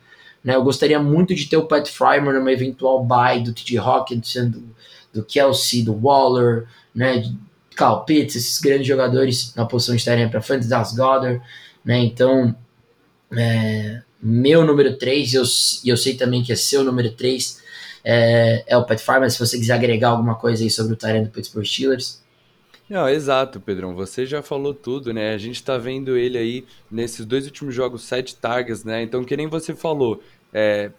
né? 0.44 0.56
Eu 0.56 0.64
gostaria 0.64 1.00
muito 1.00 1.34
de 1.34 1.48
ter 1.48 1.58
o 1.58 1.66
Pat 1.66 1.88
Frymer 1.88 2.34
numa 2.34 2.52
eventual 2.52 3.04
buy 3.04 3.42
do 3.44 3.54
TJ 3.54 3.78
Hawkinson, 3.78 4.50
do, 4.50 4.64
do 5.14 5.24
Kelsey, 5.24 5.84
do 5.84 5.94
Waller, 5.94 6.68
né? 6.94 7.24
Kyle 7.76 8.06
Pitts, 8.06 8.36
esses 8.36 8.60
grandes 8.60 8.86
jogadores 8.86 9.54
na 9.56 9.66
posição 9.66 9.96
de 9.96 10.28
para 10.28 10.42
frente, 10.42 10.68
das 10.68 10.96
Goddard, 10.96 11.42
né? 11.84 12.00
Então, 12.00 12.56
é, 13.38 14.02
meu 14.22 14.66
número 14.66 14.98
3, 14.98 15.34
e 15.34 15.36
eu, 15.36 15.44
eu 15.86 15.98
sei 15.98 16.16
também 16.16 16.44
que 16.44 16.52
é 16.52 16.56
seu 16.56 16.84
número 16.84 17.12
3, 17.12 17.62
é, 18.04 18.64
é 18.68 18.78
o 18.78 18.86
Pat 18.86 19.00
Farmer, 19.00 19.30
se 19.32 19.40
você 19.40 19.58
quiser 19.58 19.74
agregar 19.74 20.10
alguma 20.10 20.36
coisa 20.36 20.64
aí 20.64 20.70
sobre 20.70 20.94
o 20.94 20.96
Tyrant 20.96 21.26
do 21.26 21.30
Pittsburgh 21.30 21.66
Steelers. 21.66 22.22
Não, 22.90 23.08
exato, 23.10 23.60
Pedrão. 23.60 23.96
Você 23.96 24.26
já 24.26 24.42
falou 24.42 24.74
tudo, 24.74 25.14
né? 25.14 25.34
A 25.34 25.38
gente 25.38 25.64
tá 25.64 25.78
vendo 25.78 26.18
ele 26.18 26.38
aí 26.38 26.66
nesses 26.92 27.26
dois 27.26 27.46
últimos 27.46 27.74
jogos, 27.74 28.04
sete 28.04 28.36
targets, 28.36 28.84
né? 28.84 29.02
Então, 29.02 29.24
que 29.24 29.38
nem 29.38 29.48
você 29.48 29.74
falou, 29.74 30.22
é, 30.54 30.92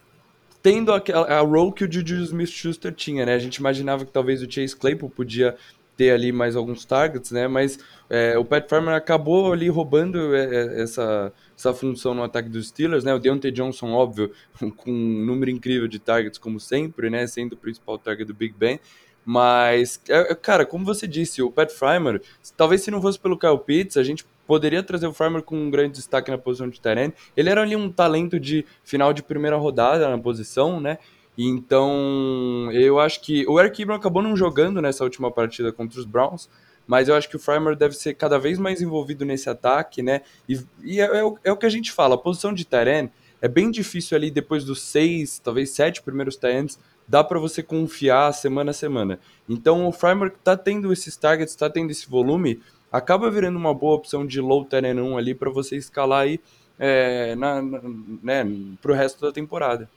tendo 0.62 0.92
a, 0.92 0.96
a, 0.96 1.38
a 1.38 1.40
role 1.40 1.72
que 1.72 1.84
o 1.84 1.92
Juju 1.92 2.22
Smith-Schuster 2.24 2.92
tinha, 2.92 3.26
né? 3.26 3.34
A 3.34 3.38
gente 3.38 3.56
imaginava 3.56 4.04
que 4.04 4.10
talvez 4.10 4.42
o 4.42 4.50
Chase 4.50 4.74
Claypool 4.74 5.10
podia 5.10 5.54
ter 5.96 6.10
ali 6.10 6.32
mais 6.32 6.56
alguns 6.56 6.84
targets, 6.84 7.30
né? 7.30 7.46
Mas 7.46 7.78
é, 8.08 8.36
o 8.38 8.44
Pat 8.44 8.68
Farmer 8.68 8.94
acabou 8.94 9.52
ali 9.52 9.68
roubando 9.68 10.34
é, 10.34 10.44
é, 10.44 10.82
essa, 10.82 11.32
essa 11.56 11.72
função 11.72 12.14
no 12.14 12.22
ataque 12.22 12.48
dos 12.48 12.68
Steelers, 12.68 13.04
né? 13.04 13.14
O 13.14 13.18
Deontay 13.18 13.50
Johnson, 13.50 13.92
óbvio, 13.92 14.30
com 14.76 14.90
um 14.90 15.24
número 15.24 15.50
incrível 15.50 15.88
de 15.88 15.98
targets 15.98 16.38
como 16.38 16.60
sempre, 16.60 17.10
né? 17.10 17.26
Sendo 17.26 17.54
o 17.54 17.56
principal 17.56 17.98
target 17.98 18.26
do 18.26 18.34
Big 18.34 18.54
Ben. 18.56 18.78
Mas, 19.24 20.00
é, 20.08 20.34
cara, 20.34 20.66
como 20.66 20.84
você 20.84 21.06
disse, 21.06 21.40
o 21.42 21.50
Pat 21.50 21.70
Frymer, 21.70 22.20
talvez 22.56 22.82
se 22.82 22.90
não 22.90 23.00
fosse 23.00 23.18
pelo 23.18 23.38
Kyle 23.38 23.58
Pitts, 23.58 23.96
a 23.96 24.02
gente 24.02 24.24
poderia 24.46 24.82
trazer 24.82 25.06
o 25.06 25.12
Farmer 25.12 25.42
com 25.42 25.56
um 25.56 25.70
grande 25.70 25.94
destaque 25.94 26.30
na 26.30 26.36
posição 26.36 26.68
de 26.68 26.78
Tyrene. 26.78 27.14
Ele 27.34 27.48
era 27.48 27.62
ali 27.62 27.74
um 27.74 27.90
talento 27.90 28.38
de 28.38 28.66
final 28.82 29.14
de 29.14 29.22
primeira 29.22 29.56
rodada 29.56 30.08
na 30.08 30.18
posição, 30.18 30.78
né? 30.78 30.98
Então, 31.36 32.70
eu 32.72 33.00
acho 33.00 33.20
que 33.20 33.46
o 33.48 33.58
Eric 33.58 33.82
Ebron 33.82 33.96
acabou 33.96 34.22
não 34.22 34.36
jogando 34.36 34.80
nessa 34.80 35.02
última 35.02 35.30
partida 35.30 35.72
contra 35.72 35.98
os 35.98 36.04
Browns, 36.04 36.48
mas 36.86 37.08
eu 37.08 37.14
acho 37.14 37.28
que 37.28 37.36
o 37.36 37.38
Farmer 37.38 37.76
deve 37.76 37.94
ser 37.94 38.14
cada 38.14 38.38
vez 38.38 38.58
mais 38.58 38.82
envolvido 38.82 39.24
nesse 39.24 39.48
ataque, 39.48 40.02
né? 40.02 40.20
E, 40.48 40.58
e 40.82 41.00
é, 41.00 41.04
é, 41.04 41.24
o, 41.24 41.38
é, 41.44 41.52
o, 41.52 41.56
que 41.56 41.66
a 41.66 41.70
gente 41.70 41.92
fala, 41.92 42.14
a 42.14 42.18
posição 42.18 42.52
de 42.52 42.64
Tyrene 42.64 43.10
é 43.40 43.48
bem 43.48 43.70
difícil 43.70 44.16
ali 44.16 44.30
depois 44.30 44.64
dos 44.64 44.80
seis, 44.82 45.38
talvez 45.38 45.70
sete 45.70 46.02
primeiros 46.02 46.36
Tyrants, 46.36 46.78
dá 47.06 47.22
para 47.22 47.38
você 47.38 47.62
confiar 47.62 48.32
semana 48.32 48.70
a 48.70 48.74
semana. 48.74 49.18
Então 49.48 49.86
o 49.86 49.92
Framework 49.92 50.36
está 50.38 50.56
tendo 50.56 50.92
esses 50.92 51.16
targets, 51.16 51.52
está 51.52 51.68
tendo 51.68 51.90
esse 51.90 52.08
volume, 52.08 52.60
acaba 52.90 53.30
virando 53.30 53.58
uma 53.58 53.74
boa 53.74 53.96
opção 53.96 54.26
de 54.26 54.40
low 54.40 54.64
terrain 54.64 54.98
1 54.98 55.18
ali 55.18 55.34
para 55.34 55.50
você 55.50 55.76
escalar 55.76 56.22
aí 56.22 56.40
é, 56.78 57.34
na, 57.36 57.60
na, 57.62 57.80
né, 58.22 58.46
para 58.80 58.92
o 58.92 58.94
resto 58.94 59.20
da 59.20 59.32
temporada. 59.32 59.88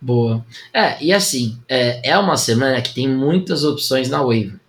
Boa. 0.00 0.44
É, 0.72 1.02
e 1.02 1.12
assim, 1.12 1.58
é, 1.68 2.10
é 2.10 2.18
uma 2.18 2.36
semana 2.36 2.80
que 2.82 2.94
tem 2.94 3.08
muitas 3.08 3.64
opções 3.64 4.08
na 4.08 4.22
waiver, 4.22 4.60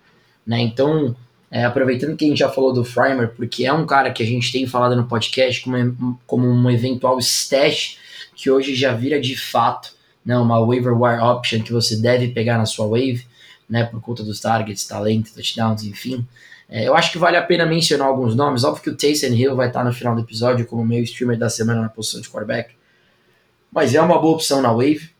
né? 0.46 0.58
Então, 0.60 1.14
é, 1.50 1.64
aproveitando 1.64 2.16
que 2.16 2.24
a 2.24 2.28
gente 2.28 2.38
já 2.38 2.48
falou 2.48 2.72
do 2.72 2.84
Framer, 2.84 3.30
porque 3.34 3.64
é 3.64 3.72
um 3.72 3.86
cara 3.86 4.10
que 4.12 4.22
a 4.22 4.26
gente 4.26 4.52
tem 4.52 4.66
falado 4.66 4.94
no 4.94 5.06
podcast 5.06 5.62
como, 5.62 6.20
como 6.26 6.46
um 6.46 6.70
eventual 6.70 7.18
stash 7.18 7.98
que 8.34 8.50
hoje 8.50 8.74
já 8.74 8.92
vira 8.92 9.20
de 9.20 9.36
fato 9.36 9.92
né, 10.24 10.36
uma 10.36 10.60
waiver 10.60 10.92
wire 10.92 11.22
option 11.22 11.62
que 11.62 11.72
você 11.72 11.96
deve 11.96 12.28
pegar 12.28 12.58
na 12.58 12.66
sua 12.66 12.86
wave, 12.86 13.26
né, 13.68 13.84
por 13.84 14.00
conta 14.00 14.22
dos 14.22 14.40
targets, 14.40 14.86
talento, 14.86 15.32
touchdowns, 15.32 15.84
enfim. 15.84 16.26
É, 16.68 16.86
eu 16.86 16.94
acho 16.94 17.10
que 17.10 17.18
vale 17.18 17.36
a 17.36 17.42
pena 17.42 17.64
mencionar 17.64 18.06
alguns 18.06 18.36
nomes. 18.36 18.62
Óbvio 18.62 18.82
que 18.82 18.90
o 18.90 18.96
Taysom 18.96 19.34
Hill 19.34 19.56
vai 19.56 19.68
estar 19.68 19.82
no 19.82 19.92
final 19.92 20.14
do 20.14 20.20
episódio 20.20 20.66
como 20.66 20.84
meio 20.84 21.02
streamer 21.02 21.38
da 21.38 21.48
semana 21.48 21.80
na 21.80 21.88
posição 21.88 22.20
de 22.20 22.28
quarterback. 22.28 22.74
Mas 23.72 23.94
é 23.94 24.00
uma 24.02 24.18
boa 24.20 24.34
opção 24.34 24.60
na 24.60 24.70
wave. 24.70 25.10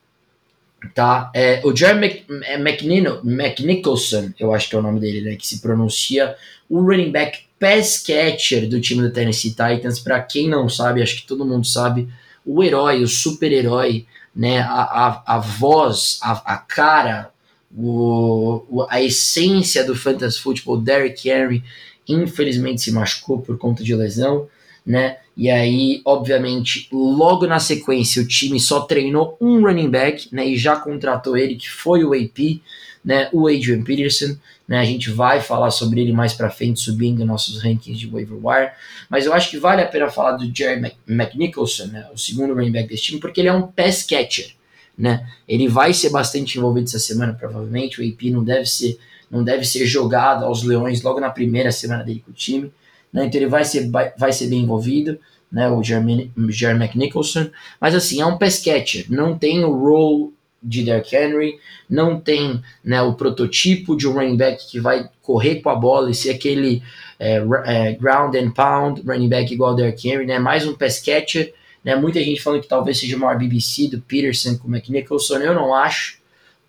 Tá? 0.95 1.31
É, 1.35 1.61
o 1.64 1.74
Jerry 1.74 2.24
é, 2.45 2.55
McNicholson, 2.55 4.31
eu 4.39 4.55
acho 4.55 4.68
que 4.68 4.76
é 4.76 4.79
o 4.79 4.83
nome 4.83 5.01
dele, 5.01 5.22
né, 5.22 5.37
que 5.37 5.47
se 5.47 5.61
pronuncia 5.61 6.37
o 6.68 6.81
running 6.81 7.11
back 7.11 7.41
pass 7.59 7.99
catcher 7.99 8.68
do 8.68 8.81
time 8.81 9.03
do 9.03 9.12
Tennessee 9.12 9.51
Titans. 9.51 9.99
Para 9.99 10.20
quem 10.22 10.49
não 10.49 10.68
sabe, 10.68 11.03
acho 11.03 11.16
que 11.16 11.26
todo 11.26 11.45
mundo 11.45 11.66
sabe, 11.66 12.09
o 12.47 12.62
herói, 12.62 13.03
o 13.03 13.09
super-herói, 13.09 14.07
né, 14.35 14.61
a, 14.61 15.22
a, 15.26 15.37
a 15.37 15.39
voz, 15.39 16.20
a, 16.22 16.55
a 16.55 16.57
cara, 16.59 17.31
o, 17.76 18.87
a 18.89 19.03
essência 19.03 19.85
do 19.85 19.97
fantasy 19.97 20.39
football, 20.39 20.81
Derrick 20.81 21.29
Henry, 21.29 21.64
infelizmente 22.07 22.81
se 22.81 22.93
machucou 22.93 23.41
por 23.41 23.59
conta 23.59 23.83
de 23.83 23.95
lesão, 23.95 24.49
né? 24.89 25.18
E 25.36 25.51
aí, 25.51 26.01
obviamente, 26.05 26.89
logo 26.91 27.47
na 27.47 27.61
sequência, 27.61 28.22
o 28.22 28.26
time 28.26 28.59
só 28.59 28.80
treinou 28.80 29.36
um 29.39 29.61
running 29.61 29.91
back, 29.91 30.34
né? 30.34 30.49
E 30.49 30.57
já 30.57 30.76
contratou 30.76 31.36
ele, 31.36 31.57
que 31.57 31.70
foi 31.70 32.03
o 32.03 32.14
AP, 32.14 32.62
né? 33.05 33.28
O 33.32 33.47
Adrian 33.47 33.82
Peterson, 33.82 34.36
né? 34.66 34.78
A 34.78 34.84
gente 34.84 35.11
vai 35.11 35.43
falar 35.43 35.70
sobre 35.70 36.01
ele 36.01 36.12
mais 36.12 36.32
para 36.32 36.51
frente, 36.51 36.80
subindo 36.80 37.24
nossos 37.26 37.62
rankings 37.62 38.01
de 38.01 38.09
waiver 38.09 38.39
wire. 38.43 38.72
Mas 39.11 39.26
eu 39.26 39.34
acho 39.34 39.51
que 39.51 39.59
vale 39.59 39.82
a 39.82 39.86
pena 39.86 40.09
falar 40.09 40.32
do 40.32 40.51
Jerry 40.53 40.93
McNicholson, 41.07 41.89
né? 41.89 42.07
O 42.12 42.16
segundo 42.16 42.55
running 42.55 42.72
back 42.72 42.89
desse 42.89 43.03
time, 43.03 43.20
porque 43.20 43.43
ele 43.43 43.49
é 43.49 43.53
um 43.53 43.68
pass 43.68 44.03
catcher 44.03 44.59
né? 44.99 45.24
Ele 45.47 45.68
vai 45.68 45.95
ser 45.95 46.11
bastante 46.11 46.59
envolvido 46.59 46.89
essa 46.89 46.99
semana, 46.99 47.32
provavelmente. 47.32 48.01
O 48.01 48.05
AP 48.05 48.32
não 48.32 48.43
deve 48.43 48.66
ser, 48.66 48.99
não 49.30 49.45
deve 49.45 49.64
ser 49.64 49.86
jogado 49.86 50.45
aos 50.45 50.64
Leões 50.64 51.03
logo 51.03 51.20
na 51.20 51.30
primeira 51.30 51.70
semana 51.70 52.03
dele 52.03 52.22
com 52.24 52.32
o 52.32 52.34
time, 52.34 52.72
né? 53.13 53.27
Então 53.27 53.41
ele 53.41 53.49
vai 53.49 53.65
ser, 53.65 53.91
vai, 53.91 54.33
ser 54.33 54.49
bem 54.49 54.61
envolvido, 54.61 55.19
né? 55.51 55.69
O 55.69 55.83
Jeremy, 55.83 56.31
Jeremy 56.49 56.85
McNicholson. 56.85 57.51
Mas 57.81 57.95
assim, 57.95 58.21
é 58.21 58.27
um 58.27 58.39
pass 58.39 58.63
catcher, 58.63 59.07
não 59.09 59.39
tem 59.39 59.65
o 59.65 59.73
role 59.73 60.33
de 60.63 60.83
Derrick 60.83 61.15
Henry, 61.15 61.59
não 61.89 62.19
tem 62.19 62.61
né, 62.85 63.01
o 63.01 63.15
prototipo 63.15 63.97
de 63.97 64.09
um 64.09 64.13
running 64.13 64.37
back 64.37 64.69
que 64.69 64.81
vai 64.81 65.09
correr 65.23 65.57
com 65.61 65.71
a 65.71 65.75
bola 65.77 66.11
e 66.11 66.15
ser 66.15 66.31
aquele 66.31 66.83
é, 67.19 67.41
é, 67.65 67.93
ground 67.93 68.35
and 68.35 68.51
pound 68.51 69.03
running 69.07 69.29
back 69.29 69.55
igual 69.55 69.77
Derrick 69.77 70.09
Henry, 70.09 70.27
né? 70.27 70.39
Mais 70.39 70.67
um 70.67 70.75
pass 70.75 71.01
catcher 71.01 71.55
né? 71.89 71.97
Muita 71.97 72.23
gente 72.23 72.43
falando 72.43 72.61
que 72.61 72.69
talvez 72.69 72.99
seja 72.99 73.17
o 73.17 73.21
maior 73.21 73.39
BBC 73.39 73.89
do 73.89 74.01
Peterson 74.01 74.59
com 74.59 74.69
o 74.69 74.71
McNicholson, 74.71 75.39
eu 75.39 75.55
não 75.55 75.75
acho, 75.75 76.19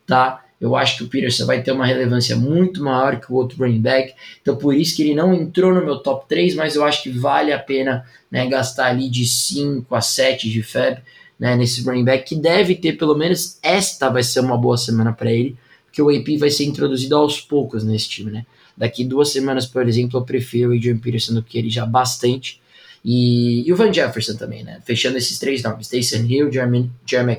tá? 0.05 0.45
Eu 0.59 0.75
acho 0.75 0.97
que 0.97 1.03
o 1.03 1.07
Peterson 1.07 1.45
vai 1.45 1.63
ter 1.63 1.71
uma 1.71 1.85
relevância 1.85 2.35
muito 2.35 2.83
maior 2.83 3.19
que 3.19 3.31
o 3.31 3.35
outro 3.35 3.59
running 3.59 3.81
back, 3.81 4.13
então 4.41 4.57
por 4.57 4.75
isso 4.75 4.95
que 4.95 5.03
ele 5.03 5.15
não 5.15 5.33
entrou 5.33 5.73
no 5.73 5.83
meu 5.83 5.99
top 5.99 6.27
3, 6.27 6.53
mas 6.55 6.75
eu 6.75 6.83
acho 6.83 7.01
que 7.01 7.09
vale 7.09 7.53
a 7.53 7.59
pena 7.59 8.05
né, 8.29 8.45
gastar 8.47 8.87
ali 8.87 9.09
de 9.09 9.25
5 9.25 9.95
a 9.95 10.01
7 10.01 10.49
de 10.49 10.61
Feb 10.61 10.99
né, 11.39 11.55
nesse 11.55 11.81
running 11.83 12.03
back, 12.03 12.27
que 12.27 12.35
deve 12.35 12.75
ter 12.75 12.97
pelo 12.97 13.15
menos 13.15 13.57
esta 13.63 14.09
vai 14.09 14.21
ser 14.21 14.41
uma 14.41 14.57
boa 14.57 14.77
semana 14.77 15.13
para 15.13 15.31
ele, 15.31 15.55
porque 15.85 16.01
o 16.01 16.09
AP 16.09 16.37
vai 16.37 16.49
ser 16.49 16.65
introduzido 16.65 17.15
aos 17.15 17.39
poucos 17.39 17.83
nesse 17.83 18.09
time, 18.09 18.29
né? 18.29 18.45
Daqui 18.75 19.03
duas 19.03 19.29
semanas, 19.29 19.65
por 19.65 19.87
exemplo, 19.87 20.19
eu 20.19 20.23
prefiro 20.23 20.71
o 20.71 20.75
Adrian 20.75 20.97
Peterson 20.97 21.33
do 21.33 21.43
que 21.43 21.57
ele 21.57 21.69
já 21.69 21.85
bastante. 21.85 22.61
E, 23.03 23.67
e, 23.67 23.71
o 23.71 23.75
Van 23.75 23.93
Jefferson 23.93 24.35
também, 24.35 24.63
né? 24.63 24.81
Fechando 24.85 25.17
esses 25.17 25.39
três 25.39 25.63
nomes: 25.63 25.87
Taysom 25.87 26.25
Hill, 26.25 26.51
Jeremy, 26.51 26.91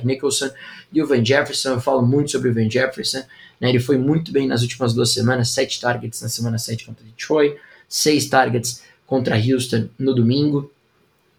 Nicholson 0.03 0.49
e 0.91 1.01
o 1.01 1.07
Van 1.07 1.23
Jefferson. 1.23 1.69
Eu 1.69 1.81
falo 1.81 2.01
muito 2.01 2.31
sobre 2.31 2.49
o 2.49 2.53
Van 2.53 2.69
Jefferson. 2.69 3.23
Né? 3.59 3.69
Ele 3.69 3.79
foi 3.79 3.97
muito 3.97 4.31
bem 4.31 4.47
nas 4.47 4.61
últimas 4.61 4.93
duas 4.93 5.11
semanas: 5.11 5.49
sete 5.49 5.79
targets 5.79 6.21
na 6.21 6.29
semana 6.29 6.57
7 6.57 6.85
contra 6.85 7.05
Detroit, 7.05 7.55
seis 7.87 8.27
targets 8.27 8.81
contra 9.05 9.37
Houston 9.37 9.87
no 9.99 10.15
domingo. 10.15 10.71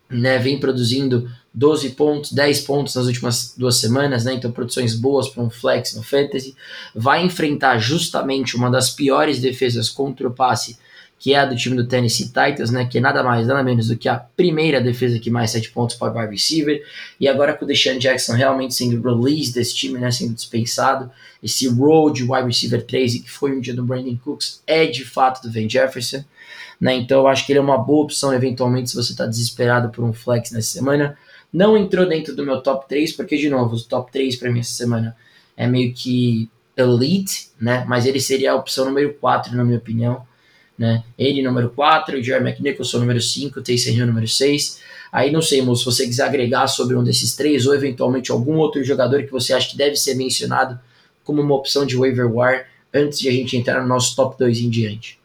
Né? 0.09 0.39
Vem 0.39 0.61
produzindo 0.61 1.29
12 1.55 1.91
pontos, 1.91 2.33
10 2.33 2.61
pontos 2.62 2.95
nas 2.95 3.07
últimas 3.07 3.55
duas 3.57 3.77
semanas, 3.77 4.25
né? 4.25 4.35
Então, 4.35 4.51
produções 4.51 4.95
boas 4.95 5.29
para 5.29 5.43
um 5.43 5.51
flex 5.51 5.95
no 5.95 6.03
Fantasy. 6.03 6.57
Vai 6.95 7.25
enfrentar 7.25 7.79
justamente 7.79 8.57
uma 8.57 8.70
das 8.70 8.91
piores 8.91 9.39
defesas 9.39 9.91
contra 9.91 10.27
o 10.27 10.33
passe 10.33 10.79
que 11.23 11.35
é 11.35 11.39
a 11.39 11.45
do 11.47 11.55
time 11.55 11.77
do 11.77 11.87
Tennessee 11.87 12.27
Titans, 12.27 12.73
né, 12.73 12.85
que 12.85 12.99
é 12.99 13.01
nada 13.01 13.23
mais, 13.23 13.47
nada 13.47 13.62
menos 13.62 13.87
do 13.87 13.97
que 13.97 14.09
a 14.09 14.16
primeira 14.16 14.81
defesa 14.81 15.20
que 15.20 15.31
mais 15.31 15.53
sete 15.53 15.70
pontos 15.70 15.95
para 15.95 16.12
o 16.12 16.18
wide 16.18 16.33
receiver, 16.33 16.83
e 17.20 17.29
agora 17.29 17.55
com 17.55 17.64
o 17.64 17.68
Deshaun 17.68 17.97
Jackson 18.01 18.33
realmente 18.33 18.75
sendo 18.75 19.01
released 19.01 19.55
desse 19.55 19.73
time, 19.73 20.01
né, 20.01 20.11
sendo 20.11 20.35
dispensado, 20.35 21.09
esse 21.41 21.68
role 21.68 22.12
de 22.12 22.25
wide 22.25 22.49
receiver 22.49 22.85
3, 22.85 23.23
que 23.23 23.31
foi 23.31 23.57
um 23.57 23.61
dia 23.61 23.73
do 23.73 23.85
Brandon 23.85 24.16
Cooks, 24.16 24.64
é 24.66 24.85
de 24.85 25.05
fato 25.05 25.47
do 25.47 25.53
Van 25.53 25.68
Jefferson, 25.68 26.25
né, 26.81 26.97
então 26.97 27.20
eu 27.20 27.29
acho 27.29 27.47
que 27.47 27.53
ele 27.53 27.61
é 27.61 27.62
uma 27.62 27.79
boa 27.79 28.03
opção 28.03 28.35
eventualmente 28.35 28.91
se 28.91 28.97
você 28.97 29.12
está 29.12 29.25
desesperado 29.25 29.91
por 29.91 30.05
um 30.05 30.12
flex 30.12 30.51
nessa 30.51 30.73
semana, 30.73 31.16
não 31.53 31.77
entrou 31.77 32.05
dentro 32.05 32.35
do 32.35 32.45
meu 32.45 32.61
top 32.61 32.89
3, 32.89 33.12
porque 33.12 33.37
de 33.37 33.49
novo, 33.49 33.77
o 33.77 33.81
top 33.81 34.11
3 34.11 34.35
para 34.35 34.51
mim 34.51 34.59
essa 34.59 34.75
semana 34.75 35.16
é 35.57 35.68
meio 35.68 35.95
que 35.95 36.51
elite, 36.77 37.51
né, 37.61 37.85
mas 37.87 38.07
ele 38.07 38.18
seria 38.18 38.51
a 38.51 38.57
opção 38.57 38.87
número 38.87 39.14
4 39.14 39.55
na 39.55 39.62
minha 39.62 39.79
opinião, 39.79 40.27
né? 40.79 41.05
Ele 41.18 41.43
número 41.43 41.70
4, 41.70 42.18
o 42.18 42.23
Jerry 42.23 42.45
McNicholson 42.45 42.99
número 42.99 43.20
5, 43.20 43.61
o 43.61 43.62
Taysom 43.62 43.91
Hill 43.91 44.07
número 44.07 44.29
6. 44.29 44.81
Aí 45.12 45.31
não 45.31 45.43
sei, 45.43 45.61
moço, 45.62 45.91
se 45.91 45.97
você 45.97 46.07
quiser 46.07 46.25
agregar 46.25 46.66
sobre 46.66 46.97
um 46.97 47.05
desses 47.05 47.37
três 47.37 47.66
ou 47.66 47.75
eventualmente 47.75 48.33
algum 48.33 48.57
outro 48.57 48.83
jogador 48.83 49.23
que 49.23 49.31
você 49.31 49.53
acha 49.53 49.70
que 49.70 49.77
deve 49.77 49.97
ser 49.97 50.14
mencionado 50.14 50.81
como 51.23 51.43
uma 51.43 51.55
opção 51.55 51.85
de 51.85 51.97
waiver 51.97 52.31
wire 52.35 52.64
antes 52.93 53.20
de 53.20 53.29
a 53.29 53.33
gente 53.33 53.57
entrar 53.57 53.81
no 53.81 53.89
nosso 53.89 54.16
top 54.16 54.37
2 54.39 54.61
em 54.61 54.70
diante. 54.70 55.22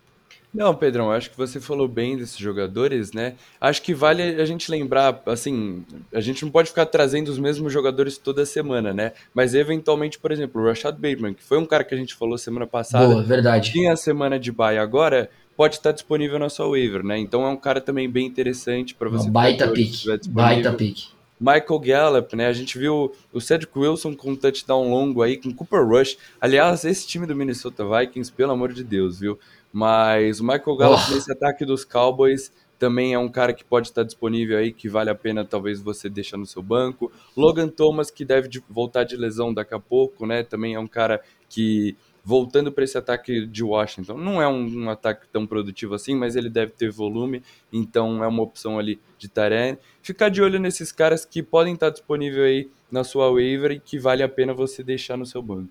Não, 0.54 0.74
Pedrão, 0.74 1.12
acho 1.12 1.30
que 1.30 1.38
você 1.38 1.60
falou 1.60 1.88
bem 1.88 2.18
desses 2.18 2.38
jogadores, 2.38 3.12
né? 3.12 3.36
Acho 3.60 3.82
que 3.82 3.94
vale 3.94 4.24
a 4.24 4.46
gente 4.46 4.72
lembrar, 4.72 5.22
assim, 5.26 5.86
a 6.12 6.22
gente 6.22 6.44
não 6.44 6.52
pode 6.52 6.70
ficar 6.70 6.86
trazendo 6.86 7.28
os 7.30 7.38
mesmos 7.38 7.72
jogadores 7.72 8.18
toda 8.18 8.46
semana, 8.46 8.94
né? 8.94 9.12
Mas 9.34 9.54
eventualmente, 9.54 10.18
por 10.18 10.32
exemplo, 10.32 10.62
o 10.62 10.66
Rashad 10.66 10.96
Bateman, 10.96 11.34
que 11.34 11.44
foi 11.44 11.58
um 11.58 11.66
cara 11.66 11.84
que 11.84 11.94
a 11.94 11.98
gente 11.98 12.16
falou 12.16 12.38
semana 12.38 12.66
passada. 12.66 13.08
Boa, 13.08 13.24
verdade. 13.24 13.72
Tinha 13.72 13.94
a 13.94 13.98
semana 13.98 14.40
de 14.40 14.52
bye 14.52 14.78
agora, 14.78 15.30
pode 15.56 15.76
estar 15.76 15.92
disponível 15.92 16.40
na 16.40 16.50
sua 16.50 16.68
waiver, 16.70 17.04
né? 17.04 17.18
Então 17.18 17.44
é 17.44 17.50
um 17.50 17.58
cara 17.58 17.82
também 17.82 18.10
bem 18.10 18.26
interessante 18.26 18.96
para 18.96 19.10
você. 19.10 19.30
baita 19.30 19.68
pick, 19.68 20.06
baita 20.30 20.74
pick. 20.74 21.18
Michael 21.40 21.80
Gallup, 21.80 22.36
né? 22.36 22.48
A 22.48 22.54
gente 22.54 22.78
viu 22.80 23.14
o 23.32 23.40
Cedric 23.40 23.78
Wilson 23.78 24.16
com 24.16 24.32
um 24.32 24.36
touchdown 24.36 24.90
longo 24.90 25.22
aí, 25.22 25.38
com 25.38 25.54
Cooper 25.54 25.86
Rush. 25.86 26.18
Aliás, 26.42 26.84
esse 26.84 27.06
time 27.06 27.28
do 27.28 27.36
Minnesota 27.36 27.84
Vikings, 27.86 28.32
pelo 28.32 28.52
amor 28.52 28.74
de 28.74 28.84
Deus, 28.84 29.20
viu? 29.20 29.38
Mas 29.78 30.40
o 30.40 30.44
Michael 30.44 30.76
Gallup 30.76 31.04
oh. 31.08 31.14
nesse 31.14 31.32
ataque 31.32 31.64
dos 31.64 31.86
Cowboys 31.86 32.52
também 32.80 33.14
é 33.14 33.20
um 33.20 33.30
cara 33.30 33.54
que 33.54 33.64
pode 33.64 33.90
estar 33.90 34.02
disponível 34.02 34.58
aí, 34.58 34.74
que 34.74 34.90
vale 34.90 35.12
a 35.12 35.14
pena 35.14 35.46
talvez 35.46 35.80
você 35.80 36.10
deixar 36.10 36.36
no 36.36 36.48
seu 36.48 36.64
banco. 36.64 37.12
Logan 37.36 37.68
Thomas, 37.68 38.10
que 38.10 38.26
deve 38.26 38.50
voltar 38.68 39.04
de 39.04 39.16
lesão 39.16 39.54
daqui 39.54 39.76
a 39.76 39.80
pouco, 39.80 40.26
né? 40.26 40.42
Também 40.42 40.74
é 40.74 40.80
um 40.80 40.88
cara 40.88 41.22
que 41.48 41.96
voltando 42.26 42.72
para 42.72 42.86
esse 42.86 42.98
ataque 42.98 43.46
de 43.46 43.64
Washington. 43.64 44.18
Não 44.18 44.42
é 44.42 44.48
um, 44.48 44.86
um, 44.86 44.90
ataque 44.90 45.28
tão 45.32 45.46
produtivo 45.46 45.94
assim, 45.94 46.16
mas 46.16 46.36
ele 46.36 46.50
deve 46.50 46.72
ter 46.72 46.90
volume, 46.90 47.44
então 47.72 48.24
é 48.24 48.28
uma 48.28 48.42
opção 48.42 48.80
ali 48.80 49.00
de 49.20 49.28
Taren. 49.28 49.78
Ficar 50.02 50.30
de 50.30 50.42
olho 50.42 50.60
nesses 50.60 50.92
caras 50.92 51.24
que 51.24 51.44
podem 51.44 51.76
estar 51.76 51.92
disponíveis 51.92 52.44
aí 52.44 52.70
na 52.92 53.04
sua 53.04 53.32
waiver 53.32 53.74
e 53.74 53.80
que 53.80 54.00
vale 54.00 54.24
a 54.24 54.30
pena 54.30 54.56
você 54.56 54.82
deixar 54.82 55.18
no 55.18 55.26
seu 55.28 55.44
banco. 55.44 55.70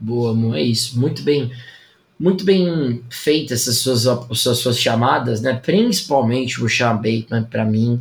Boa, 0.00 0.32
amor, 0.32 0.56
é 0.56 0.62
isso. 0.62 0.98
Muito 0.98 1.22
bem. 1.22 1.52
Muito 2.20 2.44
bem 2.44 3.02
feitas 3.08 3.62
essas 3.62 3.78
suas, 3.78 4.06
essas 4.30 4.58
suas 4.58 4.78
chamadas, 4.78 5.40
né? 5.40 5.54
Principalmente 5.54 6.62
o 6.62 6.68
Sean 6.68 6.94
Bateman, 6.94 7.44
para 7.44 7.64
mim, 7.64 7.98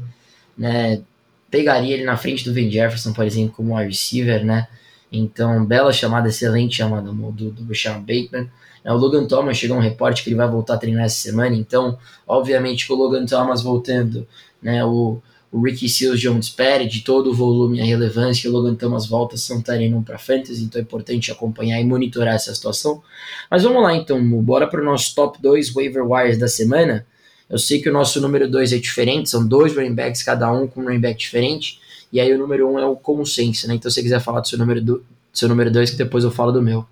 né? 0.57 1.01
Pegaria 1.49 1.95
ele 1.95 2.03
na 2.03 2.17
frente 2.17 2.43
do 2.43 2.53
Van 2.53 2.69
Jefferson, 2.69 3.13
por 3.13 3.23
exemplo, 3.23 3.53
como 3.55 3.77
wide 3.77 3.87
receiver, 3.87 4.43
né? 4.45 4.67
Então, 5.09 5.65
bela 5.65 5.93
chamada, 5.93 6.27
excelente 6.27 6.75
chamada 6.75 7.09
do, 7.09 7.31
do 7.31 7.73
Sean 7.73 8.01
Bateman. 8.01 8.49
É, 8.83 8.91
o 8.91 8.97
Logan 8.97 9.25
Thomas 9.25 9.55
chegou 9.55 9.77
um 9.77 9.81
reporte 9.81 10.21
que 10.21 10.29
ele 10.29 10.35
vai 10.35 10.49
voltar 10.49 10.73
a 10.73 10.77
treinar 10.77 11.05
essa 11.05 11.15
semana, 11.15 11.55
então, 11.55 11.97
obviamente, 12.27 12.87
com 12.87 12.95
o 12.95 12.97
Logan 12.97 13.25
Thomas 13.25 13.61
voltando, 13.61 14.27
né, 14.61 14.83
o, 14.83 15.21
o 15.51 15.61
Ricky 15.61 15.89
Seals 15.89 16.19
Jones 16.19 16.49
perde 16.49 17.01
todo 17.01 17.31
o 17.31 17.33
volume 17.33 17.79
e 17.79 17.81
a 17.81 17.85
relevância 17.85 18.49
o 18.49 18.53
Logan 18.53 18.75
Thomas 18.75 19.07
volta 19.07 19.35
treinam 19.63 20.03
para 20.03 20.19
fantasy, 20.19 20.63
então 20.63 20.79
é 20.79 20.83
importante 20.83 21.31
acompanhar 21.31 21.79
e 21.79 21.83
monitorar 21.83 22.35
essa 22.35 22.53
situação. 22.53 23.01
Mas 23.49 23.63
vamos 23.63 23.81
lá 23.81 23.95
então, 23.95 24.21
bora 24.41 24.67
para 24.67 24.81
o 24.81 24.85
nosso 24.85 25.15
top 25.15 25.41
2 25.41 25.73
waiver 25.73 26.05
wires 26.05 26.37
da 26.37 26.47
semana. 26.47 27.05
Eu 27.49 27.57
sei 27.57 27.81
que 27.81 27.89
o 27.89 27.93
nosso 27.93 28.21
número 28.21 28.49
2 28.49 28.73
é 28.73 28.77
diferente, 28.77 29.29
são 29.29 29.47
dois 29.47 29.75
running 29.75 29.95
backs, 29.95 30.21
cada 30.21 30.51
um 30.51 30.67
com 30.67 30.81
um 30.81 30.83
running 30.83 30.99
back 30.99 31.19
diferente. 31.19 31.79
E 32.13 32.19
aí 32.19 32.31
o 32.31 32.37
número 32.37 32.69
um 32.69 32.77
é 32.77 32.85
o 32.85 32.95
consenso, 32.95 33.67
né? 33.67 33.73
Então 33.73 33.89
se 33.89 33.95
você 33.95 34.03
quiser 34.03 34.19
falar 34.19 34.41
do 34.41 34.47
seu 34.47 34.57
número 34.57 34.81
do 34.81 35.03
seu 35.33 35.49
número 35.49 35.71
dois, 35.71 35.89
que 35.89 35.95
depois 35.95 36.23
eu 36.23 36.31
falo 36.31 36.51
do 36.51 36.61
meu. 36.61 36.85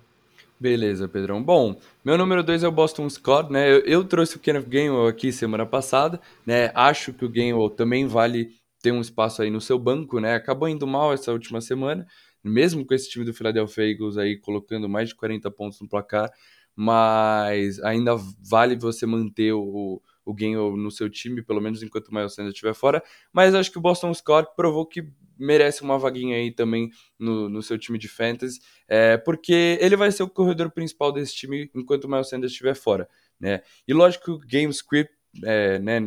Beleza, 0.60 1.08
Pedrão. 1.08 1.42
Bom, 1.42 1.78
meu 2.04 2.18
número 2.18 2.42
dois 2.42 2.64
é 2.64 2.68
o 2.68 2.72
Boston 2.72 3.08
Scott, 3.08 3.52
né? 3.52 3.70
Eu, 3.70 3.78
eu 3.84 4.04
trouxe 4.04 4.36
o 4.36 4.40
Kenneth 4.40 4.66
Gainwell 4.68 5.06
aqui 5.06 5.30
semana 5.30 5.64
passada, 5.64 6.20
né? 6.44 6.72
Acho 6.74 7.12
que 7.12 7.24
o 7.24 7.28
Gainwell 7.28 7.70
também 7.70 8.06
vale 8.06 8.50
ter 8.82 8.90
um 8.90 9.00
espaço 9.00 9.40
aí 9.40 9.50
no 9.50 9.60
seu 9.60 9.78
banco, 9.78 10.18
né? 10.18 10.34
Acabou 10.34 10.68
indo 10.68 10.84
mal 10.86 11.12
essa 11.12 11.30
última 11.32 11.60
semana, 11.60 12.04
mesmo 12.42 12.84
com 12.84 12.92
esse 12.92 13.08
time 13.08 13.24
do 13.24 13.32
Philadelphia 13.32 13.84
Eagles 13.88 14.16
aí 14.16 14.36
colocando 14.36 14.88
mais 14.88 15.10
de 15.10 15.14
40 15.14 15.48
pontos 15.48 15.80
no 15.80 15.88
placar, 15.88 16.28
mas 16.74 17.78
ainda 17.80 18.16
vale 18.40 18.76
você 18.76 19.06
manter 19.06 19.52
o, 19.52 20.02
o 20.28 20.34
Gainwell 20.34 20.76
no 20.76 20.90
seu 20.90 21.08
time, 21.08 21.42
pelo 21.42 21.58
menos 21.58 21.82
enquanto 21.82 22.08
o 22.08 22.14
Miles 22.14 22.34
Sanders 22.34 22.52
estiver 22.52 22.74
fora. 22.74 23.02
Mas 23.32 23.54
acho 23.54 23.72
que 23.72 23.78
o 23.78 23.80
Boston 23.80 24.12
Scott 24.12 24.50
provou 24.54 24.84
que 24.84 25.10
merece 25.38 25.82
uma 25.82 25.98
vaguinha 25.98 26.36
aí 26.36 26.50
também 26.50 26.90
no, 27.18 27.48
no 27.48 27.62
seu 27.62 27.78
time 27.78 27.98
de 27.98 28.08
fantasy, 28.08 28.60
é, 28.86 29.16
porque 29.16 29.78
ele 29.80 29.96
vai 29.96 30.12
ser 30.12 30.22
o 30.22 30.28
corredor 30.28 30.70
principal 30.70 31.12
desse 31.12 31.34
time 31.34 31.70
enquanto 31.74 32.04
o 32.04 32.10
Miles 32.10 32.28
Sanders 32.28 32.52
estiver 32.52 32.74
fora, 32.74 33.08
né? 33.40 33.62
E 33.86 33.94
lógico 33.94 34.24
que 34.24 34.30
o 34.32 34.38
game 34.38 34.70
script, 34.70 35.14
é, 35.44 35.78
né, 35.78 36.00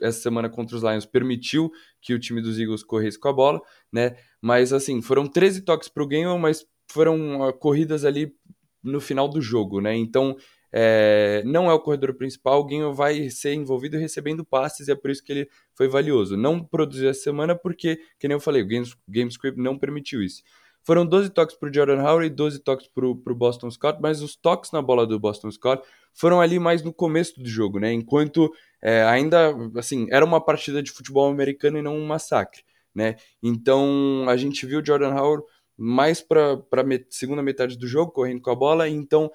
essa 0.00 0.20
semana 0.20 0.48
contra 0.48 0.76
os 0.76 0.82
Lions 0.82 1.06
permitiu 1.06 1.72
que 2.00 2.14
o 2.14 2.20
time 2.20 2.40
dos 2.40 2.60
Eagles 2.60 2.84
corresse 2.84 3.18
com 3.18 3.28
a 3.28 3.32
bola, 3.32 3.60
né? 3.92 4.16
Mas 4.40 4.72
assim, 4.72 5.02
foram 5.02 5.26
13 5.26 5.62
toques 5.62 5.88
para 5.88 6.04
o 6.04 6.06
Gainwell, 6.06 6.38
mas 6.38 6.64
foram 6.88 7.40
uh, 7.40 7.52
corridas 7.52 8.04
ali 8.04 8.32
no 8.80 9.00
final 9.00 9.26
do 9.26 9.40
jogo, 9.40 9.80
né? 9.80 9.96
Então 9.96 10.36
é, 10.76 11.40
não 11.46 11.70
é 11.70 11.72
o 11.72 11.78
corredor 11.78 12.14
principal, 12.14 12.64
Guinho 12.64 12.92
vai 12.92 13.30
ser 13.30 13.54
envolvido 13.54 13.96
recebendo 13.96 14.44
passes 14.44 14.88
e 14.88 14.90
é 14.90 14.94
por 14.96 15.08
isso 15.08 15.22
que 15.22 15.30
ele 15.30 15.48
foi 15.72 15.86
valioso. 15.86 16.36
Não 16.36 16.64
produziu 16.64 17.08
essa 17.08 17.20
semana 17.20 17.54
porque, 17.54 17.96
que 18.18 18.26
nem 18.26 18.34
eu 18.34 18.40
falei, 18.40 18.62
o 18.62 18.66
Game, 18.66 18.84
Game 19.08 19.30
Script 19.30 19.60
não 19.60 19.78
permitiu 19.78 20.20
isso. 20.20 20.42
Foram 20.82 21.06
12 21.06 21.30
toques 21.30 21.56
para 21.56 21.70
o 21.70 21.72
Jordan 21.72 22.02
Howard 22.02 22.26
e 22.26 22.30
12 22.30 22.58
toques 22.58 22.88
para 22.88 23.06
o 23.06 23.14
Boston 23.14 23.70
Scott, 23.70 24.00
mas 24.02 24.20
os 24.20 24.34
toques 24.34 24.72
na 24.72 24.82
bola 24.82 25.06
do 25.06 25.18
Boston 25.18 25.48
Scott 25.52 25.86
foram 26.12 26.40
ali 26.40 26.58
mais 26.58 26.82
no 26.82 26.92
começo 26.92 27.40
do 27.40 27.48
jogo, 27.48 27.78
né? 27.78 27.92
Enquanto 27.92 28.52
é, 28.82 29.04
ainda, 29.04 29.54
assim, 29.76 30.08
era 30.10 30.24
uma 30.24 30.44
partida 30.44 30.82
de 30.82 30.90
futebol 30.90 31.30
americano 31.30 31.78
e 31.78 31.82
não 31.82 31.96
um 31.96 32.04
massacre, 32.04 32.64
né? 32.92 33.14
Então 33.40 34.26
a 34.28 34.36
gente 34.36 34.66
viu 34.66 34.80
o 34.80 34.84
Jordan 34.84 35.14
Howard 35.14 35.44
mais 35.76 36.20
para 36.20 36.60
a 36.72 36.82
met 36.82 37.06
segunda 37.10 37.42
metade 37.44 37.78
do 37.78 37.86
jogo, 37.86 38.10
correndo 38.10 38.42
com 38.42 38.50
a 38.50 38.56
bola, 38.56 38.88
então 38.88 39.30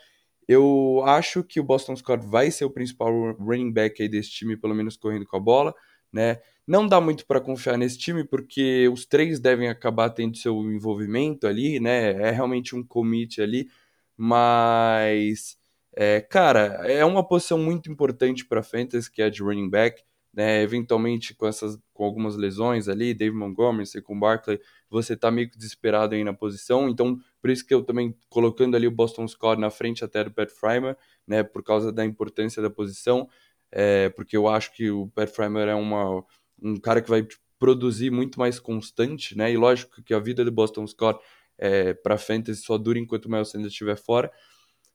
eu 0.49 1.03
acho 1.05 1.43
que 1.43 1.59
o 1.59 1.63
Boston 1.63 1.95
Scott 1.95 2.25
vai 2.25 2.49
ser 2.49 2.65
o 2.65 2.71
principal 2.71 3.33
running 3.33 3.71
back 3.71 4.01
aí 4.01 4.09
desse 4.09 4.31
time, 4.31 4.57
pelo 4.57 4.73
menos 4.73 4.97
correndo 4.97 5.27
com 5.27 5.37
a 5.37 5.39
bola, 5.39 5.75
né? 6.11 6.39
Não 6.65 6.87
dá 6.87 6.99
muito 6.99 7.23
para 7.27 7.39
confiar 7.39 7.77
nesse 7.77 7.99
time 7.99 8.23
porque 8.23 8.89
os 8.89 9.05
três 9.05 9.39
devem 9.39 9.69
acabar 9.69 10.09
tendo 10.09 10.37
seu 10.37 10.59
envolvimento 10.71 11.45
ali, 11.45 11.79
né? 11.79 12.13
É 12.13 12.31
realmente 12.31 12.75
um 12.75 12.83
commit 12.83 13.39
ali, 13.39 13.69
mas 14.17 15.55
é, 15.95 16.19
cara, 16.21 16.81
é 16.87 17.05
uma 17.05 17.23
posição 17.27 17.59
muito 17.59 17.91
importante 17.91 18.43
para 18.43 18.63
fantasy 18.63 19.11
que 19.11 19.21
é 19.21 19.29
de 19.29 19.43
running 19.43 19.69
back 19.69 20.01
né, 20.33 20.61
eventualmente 20.61 21.33
com 21.33 21.47
essas 21.47 21.77
com 21.93 22.05
algumas 22.05 22.35
lesões 22.37 22.87
ali, 22.87 23.13
Dave 23.13 23.35
Montgomery, 23.35 24.01
com 24.01 24.17
Barkley, 24.17 24.59
você 24.89 25.15
tá 25.15 25.29
meio 25.29 25.49
que 25.49 25.57
desesperado 25.57 26.15
aí 26.15 26.23
na 26.23 26.33
posição, 26.33 26.87
então 26.87 27.19
por 27.41 27.49
isso 27.49 27.65
que 27.65 27.73
eu 27.73 27.83
também 27.83 28.15
colocando 28.29 28.75
ali 28.75 28.87
o 28.87 28.91
Boston 28.91 29.27
Scott 29.27 29.59
na 29.59 29.69
frente 29.69 30.03
até 30.03 30.23
do 30.23 30.31
Pat 30.31 30.49
Frymer, 30.49 30.97
né, 31.27 31.43
por 31.43 31.63
causa 31.63 31.91
da 31.91 32.05
importância 32.05 32.61
da 32.61 32.69
posição, 32.69 33.27
é, 33.71 34.09
porque 34.09 34.35
eu 34.35 34.47
acho 34.47 34.73
que 34.73 34.89
o 34.89 35.07
Pat 35.09 35.29
Frymer 35.29 35.67
é 35.67 35.75
uma, 35.75 36.23
um 36.61 36.77
cara 36.77 37.01
que 37.01 37.09
vai 37.09 37.27
produzir 37.57 38.09
muito 38.09 38.39
mais 38.39 38.59
constante, 38.59 39.37
né, 39.37 39.51
e 39.51 39.57
lógico 39.57 40.01
que 40.03 40.13
a 40.13 40.19
vida 40.19 40.43
do 40.43 40.51
Boston 40.51 40.87
Scott 40.87 41.19
é, 41.57 41.93
para 41.93 42.17
fantasy 42.17 42.61
só 42.61 42.77
dura 42.77 42.97
enquanto 42.97 43.25
o 43.25 43.31
Miles 43.31 43.49
Sanders 43.49 43.73
estiver 43.73 43.97
fora. 43.97 44.31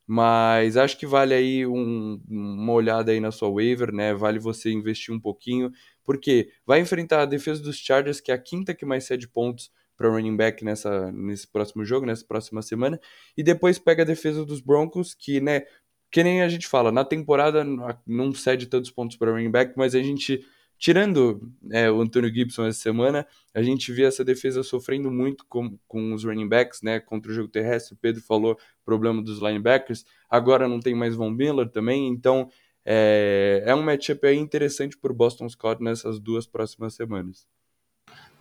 Mas 0.06 0.76
acho 0.76 0.98
que 0.98 1.06
vale 1.06 1.32
aí 1.32 1.66
um, 1.66 2.20
uma 2.28 2.72
olhada 2.72 3.10
aí 3.10 3.20
na 3.20 3.30
sua 3.30 3.48
waiver, 3.48 3.90
né? 3.90 4.12
Vale 4.12 4.38
você 4.38 4.70
investir 4.70 5.14
um 5.14 5.20
pouquinho, 5.20 5.72
porque 6.04 6.50
vai 6.66 6.80
enfrentar 6.80 7.22
a 7.22 7.26
defesa 7.26 7.62
dos 7.62 7.76
Chargers, 7.76 8.20
que 8.20 8.30
é 8.30 8.34
a 8.34 8.38
quinta 8.38 8.74
que 8.74 8.84
mais 8.84 9.04
cede 9.04 9.26
pontos 9.26 9.70
para 9.96 10.08
running 10.08 10.36
back 10.36 10.64
nessa, 10.64 11.10
nesse 11.12 11.46
próximo 11.46 11.84
jogo, 11.84 12.06
nessa 12.06 12.24
próxima 12.24 12.62
semana, 12.62 13.00
e 13.36 13.42
depois 13.42 13.78
pega 13.78 14.02
a 14.02 14.06
defesa 14.06 14.44
dos 14.44 14.60
Broncos, 14.60 15.14
que, 15.14 15.40
né, 15.40 15.62
que 16.10 16.22
nem 16.22 16.42
a 16.42 16.48
gente 16.48 16.66
fala, 16.66 16.92
na 16.92 17.04
temporada 17.04 17.64
não 18.06 18.32
cede 18.32 18.66
tantos 18.66 18.90
pontos 18.90 19.16
para 19.16 19.32
running 19.32 19.50
back, 19.50 19.74
mas 19.76 19.94
a 19.94 20.02
gente 20.02 20.44
Tirando 20.84 21.40
é, 21.70 21.90
o 21.90 22.00
Antônio 22.00 22.32
Gibson 22.32 22.66
essa 22.66 22.80
semana, 22.80 23.26
a 23.54 23.62
gente 23.62 23.92
via 23.92 24.06
essa 24.08 24.24
defesa 24.24 24.62
sofrendo 24.62 25.10
muito 25.10 25.46
com, 25.48 25.78
com 25.86 26.12
os 26.12 26.24
running 26.24 26.48
backs, 26.48 26.82
né, 26.82 27.00
contra 27.00 27.30
o 27.30 27.34
jogo 27.34 27.48
terrestre. 27.48 27.94
O 27.94 27.96
Pedro 27.96 28.20
falou 28.22 28.58
problema 28.84 29.22
dos 29.22 29.40
linebackers. 29.40 30.04
Agora 30.28 30.68
não 30.68 30.80
tem 30.80 30.94
mais 30.94 31.14
Von 31.14 31.30
Miller 31.30 31.70
também, 31.70 32.08
então 32.08 32.50
é, 32.84 33.62
é 33.64 33.74
um 33.74 33.82
matchup 33.82 34.28
interessante 34.28 34.98
para 34.98 35.12
o 35.12 35.14
Boston 35.14 35.48
Scott 35.48 35.82
nessas 35.82 36.20
duas 36.20 36.46
próximas 36.46 36.94
semanas. 36.94 37.46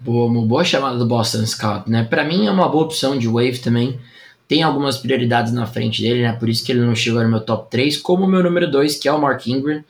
Boa, 0.04 0.26
uma 0.26 0.46
boa 0.46 0.64
chamada 0.64 0.98
do 0.98 1.06
Boston 1.06 1.46
Scott, 1.46 1.90
né? 1.90 2.04
Para 2.04 2.24
mim 2.24 2.46
é 2.46 2.52
uma 2.52 2.68
boa 2.68 2.86
opção 2.86 3.18
de 3.18 3.28
wave 3.28 3.60
também. 3.60 4.00
Tem 4.48 4.62
algumas 4.62 4.98
prioridades 4.98 5.54
na 5.54 5.66
frente 5.66 6.02
dele, 6.02 6.24
né? 6.24 6.34
Por 6.34 6.50
isso 6.50 6.64
que 6.64 6.72
ele 6.72 6.82
não 6.82 6.96
chegou 6.96 7.24
no 7.24 7.30
meu 7.30 7.40
top 7.40 7.70
3, 7.72 7.98
como 7.98 8.26
o 8.26 8.28
meu 8.28 8.44
número 8.44 8.70
2, 8.70 8.98
que 8.98 9.08
é 9.08 9.14
o 9.14 9.22
Mark 9.22 9.48
Ingram 9.48 9.84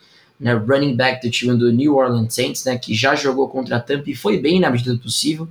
né, 0.43 0.53
running 0.53 0.95
back 0.95 1.26
do 1.26 1.32
time 1.32 1.57
do 1.57 1.72
New 1.72 1.95
Orleans 1.95 2.34
Saints, 2.34 2.66
né, 2.66 2.78
que 2.78 2.93
já 2.93 3.16
jogou 3.16 3.47
contra 3.47 3.78
a 3.78 3.80
Tampa 3.80 4.09
e 4.09 4.16
foi 4.16 4.38
bem 4.39 4.59
na 4.59 4.70
medida 4.70 4.93
do 4.93 4.99
possível. 4.99 5.47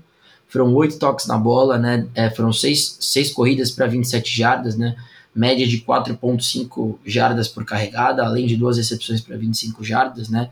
Foram 0.46 0.74
oito 0.74 0.98
toques 0.98 1.26
na 1.26 1.38
bola, 1.38 1.78
né, 1.78 2.06
é, 2.14 2.28
foram 2.28 2.52
seis, 2.52 2.98
seis 3.00 3.32
corridas 3.32 3.70
para 3.70 3.86
27 3.86 4.36
jardas, 4.36 4.76
né, 4.76 4.94
média 5.34 5.66
de 5.66 5.78
4.5 5.78 6.98
jardas 7.06 7.48
por 7.48 7.64
carregada, 7.64 8.22
além 8.22 8.46
de 8.46 8.54
duas 8.54 8.76
recepções 8.76 9.22
para 9.22 9.36
25 9.36 9.82
jardas, 9.82 10.28
né. 10.28 10.50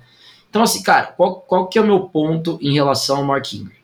Então, 0.48 0.62
assim, 0.62 0.82
cara, 0.82 1.08
qual, 1.08 1.36
qual 1.42 1.68
que 1.68 1.78
é 1.78 1.82
o 1.82 1.86
meu 1.86 2.00
ponto 2.00 2.58
em 2.62 2.72
relação 2.72 3.18
ao 3.18 3.24
Mark 3.24 3.52
Ingram? 3.52 3.79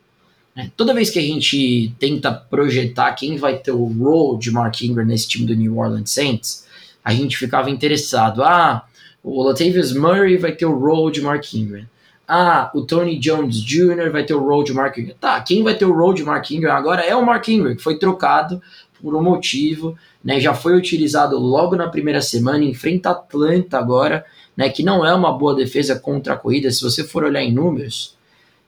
É, 0.57 0.71
toda 0.75 0.91
vez 0.91 1.11
que 1.11 1.19
a 1.19 1.21
gente 1.21 1.93
tenta 1.99 2.31
projetar 2.31 3.13
quem 3.13 3.37
vai 3.37 3.59
ter 3.59 3.71
o 3.71 3.85
role 3.85 4.39
de 4.39 4.49
Mark 4.49 4.81
Ingram 4.81 5.05
nesse 5.05 5.27
time 5.27 5.45
do 5.45 5.55
New 5.55 5.77
Orleans 5.77 6.09
Saints, 6.09 6.65
a 7.05 7.13
gente 7.13 7.37
ficava 7.37 7.69
interessado. 7.69 8.41
Ah, 8.41 8.83
o 9.23 9.43
Latavius 9.43 9.93
Murray 9.93 10.35
vai 10.35 10.53
ter 10.53 10.65
o 10.65 10.75
role 10.75 11.13
de 11.13 11.21
Mark 11.21 11.53
Ingram. 11.53 11.85
Ah, 12.27 12.71
o 12.73 12.81
Tony 12.81 13.19
Jones 13.19 13.61
Jr. 13.61 14.09
vai 14.11 14.25
ter 14.25 14.33
o 14.33 14.43
role 14.43 14.65
de 14.65 14.73
Mark 14.73 14.97
Ingram. 14.97 15.15
Tá, 15.19 15.39
quem 15.41 15.61
vai 15.61 15.75
ter 15.75 15.85
o 15.85 15.93
role 15.93 16.17
de 16.17 16.23
Mark 16.23 16.49
Ingram 16.49 16.73
agora 16.73 17.03
é 17.03 17.15
o 17.15 17.23
Mark 17.23 17.47
Ingram, 17.47 17.75
que 17.75 17.83
foi 17.83 17.99
trocado 17.99 18.59
por 18.99 19.15
um 19.15 19.21
motivo, 19.21 19.95
né? 20.23 20.39
Já 20.39 20.55
foi 20.55 20.75
utilizado 20.75 21.37
logo 21.37 21.75
na 21.75 21.87
primeira 21.87 22.19
semana, 22.19 22.63
enfrenta 22.63 23.11
Atlanta 23.11 23.77
agora, 23.77 24.25
né? 24.57 24.69
Que 24.69 24.81
não 24.81 25.05
é 25.05 25.13
uma 25.13 25.37
boa 25.37 25.53
defesa 25.53 25.99
contra 25.99 26.33
a 26.33 26.37
corrida. 26.37 26.71
Se 26.71 26.81
você 26.81 27.03
for 27.03 27.23
olhar 27.23 27.43
em 27.43 27.53
números, 27.53 28.16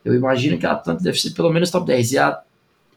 eu 0.10 0.16
imagino 0.16 0.58
que 0.58 0.66
a 0.66 0.72
Atlanta 0.72 1.04
deve 1.04 1.20
ser 1.20 1.32
pelo 1.32 1.52
menos 1.52 1.72
top 1.72 1.88
10. 1.88 2.14
É 2.14 2.18
a, 2.20 2.42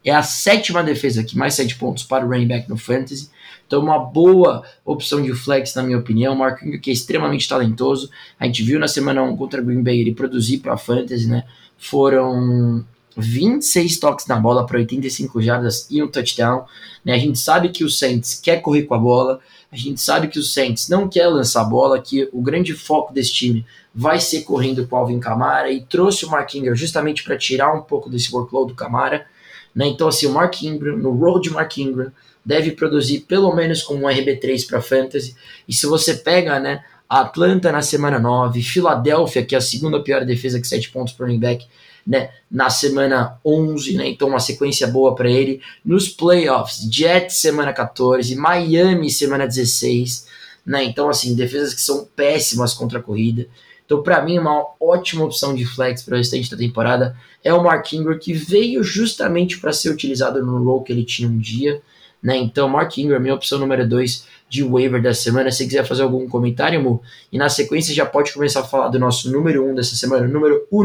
é 0.05 0.11
a 0.11 0.23
sétima 0.23 0.83
defesa 0.83 1.23
que 1.23 1.37
mais 1.37 1.55
sete 1.55 1.77
pontos 1.77 2.05
para 2.05 2.25
o 2.25 2.29
running 2.29 2.49
back 2.49 2.69
no 2.69 2.77
Fantasy. 2.77 3.31
Então, 3.67 3.81
uma 3.81 3.99
boa 3.99 4.63
opção 4.85 5.23
de 5.23 5.33
flex, 5.33 5.75
na 5.75 5.83
minha 5.83 5.99
opinião. 5.99 6.35
Ingram, 6.35 6.79
que 6.81 6.91
é 6.91 6.93
extremamente 6.93 7.49
talentoso. 7.49 8.11
A 8.39 8.45
gente 8.45 8.63
viu 8.63 8.79
na 8.79 8.87
semana 8.87 9.23
1 9.23 9.37
contra 9.37 9.63
Green 9.63 9.83
Bay 9.83 10.01
ele 10.01 10.15
produzir 10.15 10.59
para 10.59 10.75
a 10.75 10.77
Fantasy, 10.77 11.27
né? 11.27 11.45
Foram 11.79 12.85
26 13.17 13.99
toques 13.99 14.27
na 14.27 14.37
bola 14.37 14.67
para 14.67 14.79
85 14.79 15.41
jardas 15.41 15.87
e 15.91 16.03
um 16.03 16.09
touchdown. 16.09 16.65
Né? 17.05 17.15
A 17.15 17.19
gente 17.19 17.39
sabe 17.39 17.69
que 17.69 17.85
o 17.85 17.91
Saints 17.91 18.41
quer 18.43 18.61
correr 18.61 18.83
com 18.83 18.95
a 18.95 18.99
bola. 18.99 19.41
A 19.71 19.77
gente 19.77 20.01
sabe 20.01 20.29
que 20.29 20.39
o 20.39 20.43
Saints 20.43 20.89
não 20.89 21.09
quer 21.09 21.29
lançar 21.29 21.63
a 21.63 21.65
bola, 21.65 22.01
que 22.01 22.29
o 22.33 22.43
grande 22.43 22.75
foco 22.75 23.13
desse 23.13 23.33
time 23.33 23.65
vai 23.95 24.19
ser 24.19 24.43
correndo 24.43 24.87
com 24.87 24.97
o 24.97 24.99
Alvin 24.99 25.21
Kamara 25.21 25.71
e 25.71 25.83
trouxe 25.83 26.25
o 26.25 26.31
Mark 26.31 26.55
Ingram 26.55 26.75
justamente 26.75 27.23
para 27.23 27.37
tirar 27.37 27.75
um 27.75 27.83
pouco 27.83 28.09
desse 28.09 28.35
workload 28.35 28.73
do 28.73 28.77
Kamara. 28.77 29.27
Né? 29.75 29.87
Então, 29.87 30.09
assim, 30.09 30.27
o 30.27 30.33
Mark 30.33 30.63
Ingram, 30.63 30.97
no 30.97 31.11
role 31.13 31.43
de 31.43 31.51
Mark 31.51 31.77
Ingram, 31.79 32.13
deve 32.45 32.73
produzir 32.73 33.21
pelo 33.21 33.55
menos 33.55 33.83
como 33.83 34.05
um 34.05 34.09
RB3 34.09 34.67
para 34.67 34.81
Fantasy. 34.81 35.37
E 35.69 35.73
se 35.73 35.87
você 35.87 36.15
pega, 36.15 36.59
né, 36.59 36.83
Atlanta 37.09 37.71
na 37.71 37.83
semana 37.83 38.19
9, 38.19 38.63
Filadélfia, 38.63 39.45
que 39.45 39.55
é 39.55 39.59
a 39.59 39.61
segunda 39.61 40.03
pior 40.03 40.25
defesa 40.25 40.61
que 40.61 40.67
7 40.67 40.91
pontos 40.91 41.13
por 41.13 41.27
running 41.27 41.39
back, 41.39 41.67
né, 42.07 42.31
na 42.51 42.69
semana 42.71 43.39
11, 43.45 43.97
né, 43.97 44.09
então 44.09 44.29
uma 44.29 44.41
sequência 44.41 44.87
boa 44.87 45.15
para 45.15 45.31
ele. 45.31 45.61
Nos 45.85 46.09
playoffs, 46.09 46.89
Jets 46.91 47.37
semana 47.37 47.73
14, 47.73 48.35
Miami 48.37 49.11
semana 49.11 49.47
16, 49.47 50.27
né, 50.67 50.85
então 50.85 51.09
assim, 51.09 51.35
defesas 51.35 51.75
que 51.75 51.81
são 51.81 52.07
péssimas 52.17 52.75
contra 52.75 52.99
a 52.99 53.03
corrida. 53.03 53.47
Então, 53.85 54.03
para 54.03 54.23
mim, 54.23 54.39
uma 54.39 54.65
ótima 54.81 55.25
opção 55.25 55.55
de 55.55 55.67
flex 55.67 56.03
para 56.03 56.15
o 56.15 56.17
restante 56.17 56.51
da 56.51 56.57
temporada 56.57 57.15
é 57.45 57.53
o 57.53 57.63
Mark 57.63 57.93
Ingram, 57.93 58.19
que 58.19 58.33
veio 58.33 58.83
justamente 58.83 59.59
para 59.61 59.71
ser 59.71 59.91
utilizado 59.91 60.43
no 60.43 60.65
role 60.65 60.85
que 60.85 60.93
ele 60.93 61.05
tinha 61.05 61.29
um 61.29 61.37
dia. 61.37 61.83
Né? 62.23 62.39
Então, 62.39 62.69
Mark 62.71 62.97
Ingram, 62.97 63.21
minha 63.21 63.35
opção 63.35 63.59
número 63.59 63.87
2 63.87 64.27
de 64.49 64.63
waiver 64.63 65.03
da 65.03 65.13
semana. 65.13 65.51
Se 65.51 65.67
quiser 65.67 65.85
fazer 65.85 66.03
algum 66.03 66.27
comentário, 66.29 66.81
Mu, 66.81 67.03
e 67.31 67.37
na 67.37 67.49
sequência 67.49 67.95
já 67.95 68.07
pode 68.07 68.33
começar 68.33 68.61
a 68.61 68.65
falar 68.65 68.89
do 68.89 68.99
nosso 68.99 69.31
número 69.31 69.63
1 69.67 69.71
um 69.71 69.75
dessa 69.75 69.95
semana, 69.97 70.27
número 70.27 70.67
1, 70.73 70.85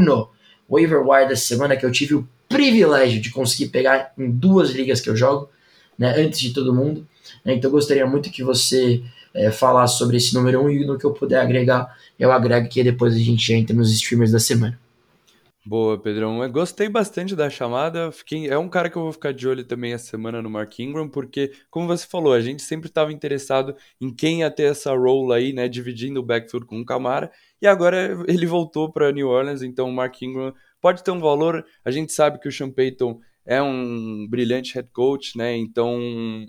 waiver 0.70 1.02
wire 1.08 1.28
dessa 1.28 1.46
semana, 1.46 1.76
que 1.76 1.86
eu 1.86 1.92
tive 1.92 2.16
o 2.16 2.28
privilégio 2.48 3.22
de 3.22 3.32
conseguir 3.32 3.70
pegar 3.70 4.14
em 4.18 4.30
duas 4.30 4.72
ligas 4.72 5.02
que 5.02 5.10
eu 5.10 5.16
jogo, 5.16 5.50
né, 5.98 6.14
antes 6.18 6.40
de 6.40 6.54
todo 6.54 6.74
mundo. 6.74 7.08
Né? 7.44 7.56
Então, 7.56 7.72
gostaria 7.72 8.06
muito 8.06 8.30
que 8.30 8.44
você 8.44 9.04
é, 9.34 9.52
falasse 9.52 9.98
sobre 9.98 10.18
esse 10.18 10.34
número 10.34 10.62
1 10.62 10.64
um, 10.64 10.70
e 10.70 10.86
no 10.86 10.98
que 10.98 11.06
eu 11.06 11.14
puder 11.14 11.40
agregar, 11.40 11.96
eu 12.20 12.32
agrego 12.32 12.70
que 12.70 12.84
depois 12.84 13.14
a 13.14 13.20
gente 13.20 13.54
entra 13.54 13.76
nos 13.76 13.92
streamers 13.92 14.32
da 14.32 14.40
semana. 14.40 14.80
Boa, 15.68 15.98
Pedrão. 15.98 16.42
Eu 16.42 16.50
gostei 16.50 16.88
bastante 16.88 17.36
da 17.36 17.50
chamada. 17.50 18.10
Fiquei... 18.10 18.48
É 18.48 18.58
um 18.58 18.70
cara 18.70 18.90
que 18.90 18.96
eu 18.96 19.02
vou 19.02 19.12
ficar 19.12 19.34
de 19.34 19.46
olho 19.46 19.66
também 19.66 19.92
essa 19.92 20.06
semana 20.06 20.42
no 20.42 20.50
Mark 20.50 20.80
Ingram, 20.80 21.10
porque, 21.10 21.52
como 21.70 21.88
você 21.88 22.08
falou, 22.08 22.32
a 22.32 22.40
gente 22.40 22.62
sempre 22.64 22.88
estava 22.88 23.12
interessado 23.12 23.76
em 24.00 24.10
quem 24.10 24.40
ia 24.40 24.50
ter 24.50 24.72
essa 24.72 24.96
role 24.96 25.34
aí, 25.34 25.52
né? 25.52 25.68
Dividindo 25.68 26.22
o 26.22 26.24
backfield 26.24 26.66
com 26.66 26.80
o 26.80 26.86
Camara. 26.86 27.30
E 27.62 27.68
agora 27.68 28.18
ele 28.28 28.46
voltou 28.46 28.92
para 28.92 29.12
New 29.12 29.28
Orleans, 29.28 29.62
então 29.62 29.90
o 29.90 29.94
Mark 29.94 30.22
Ingram 30.22 30.54
pode 30.82 31.04
ter 31.04 31.12
um 31.12 31.20
valor. 31.20 31.66
A 31.84 31.92
gente 31.92 32.14
sabe 32.14 32.40
que 32.40 32.48
o 32.48 32.52
Sean 32.52 32.72
Payton 32.72 33.20
é 33.46 33.62
um 33.62 34.28
brilhante 34.30 34.76
head 34.76 34.90
coach, 34.92 35.38
né? 35.38 35.56
Então 35.56 35.98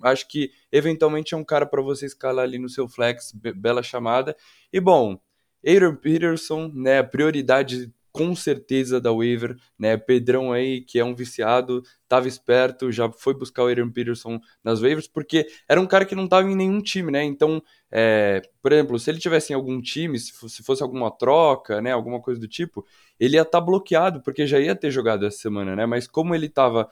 acho 0.02 0.28
que 0.28 0.50
eventualmente 0.70 1.34
é 1.34 1.36
um 1.36 1.44
cara 1.44 1.64
para 1.64 1.80
você 1.80 2.06
escalar 2.06 2.44
ali 2.44 2.58
no 2.58 2.68
seu 2.68 2.88
flex. 2.88 3.32
Be 3.32 3.52
bela 3.52 3.82
chamada. 3.82 4.36
E 4.72 4.80
bom. 4.80 5.18
Aaron 5.66 5.96
Peterson, 5.96 6.70
né, 6.72 7.02
prioridade 7.02 7.92
com 8.18 8.34
certeza 8.34 9.00
da 9.00 9.12
waiver, 9.12 9.56
né? 9.78 9.96
Pedrão 9.96 10.52
aí, 10.52 10.80
que 10.80 10.98
é 10.98 11.04
um 11.04 11.14
viciado, 11.14 11.84
tava 12.08 12.26
esperto, 12.26 12.90
já 12.90 13.08
foi 13.12 13.32
buscar 13.32 13.62
o 13.62 13.68
Aaron 13.68 13.92
Peterson 13.92 14.40
nas 14.64 14.80
waivers, 14.80 15.06
porque 15.06 15.46
era 15.68 15.80
um 15.80 15.86
cara 15.86 16.04
que 16.04 16.16
não 16.16 16.26
tava 16.26 16.50
em 16.50 16.56
nenhum 16.56 16.82
time, 16.82 17.12
né? 17.12 17.22
Então, 17.22 17.62
é, 17.92 18.42
por 18.60 18.72
exemplo, 18.72 18.98
se 18.98 19.08
ele 19.08 19.20
tivesse 19.20 19.52
em 19.52 19.54
algum 19.54 19.80
time, 19.80 20.18
se 20.18 20.32
fosse, 20.32 20.56
se 20.56 20.62
fosse 20.64 20.82
alguma 20.82 21.12
troca, 21.12 21.80
né? 21.80 21.92
Alguma 21.92 22.20
coisa 22.20 22.40
do 22.40 22.48
tipo, 22.48 22.84
ele 23.20 23.36
ia 23.36 23.42
estar 23.42 23.60
tá 23.60 23.64
bloqueado, 23.64 24.20
porque 24.20 24.48
já 24.48 24.58
ia 24.58 24.74
ter 24.74 24.90
jogado 24.90 25.24
essa 25.24 25.38
semana, 25.38 25.76
né? 25.76 25.86
Mas 25.86 26.08
como 26.08 26.34
ele 26.34 26.48
tava 26.48 26.90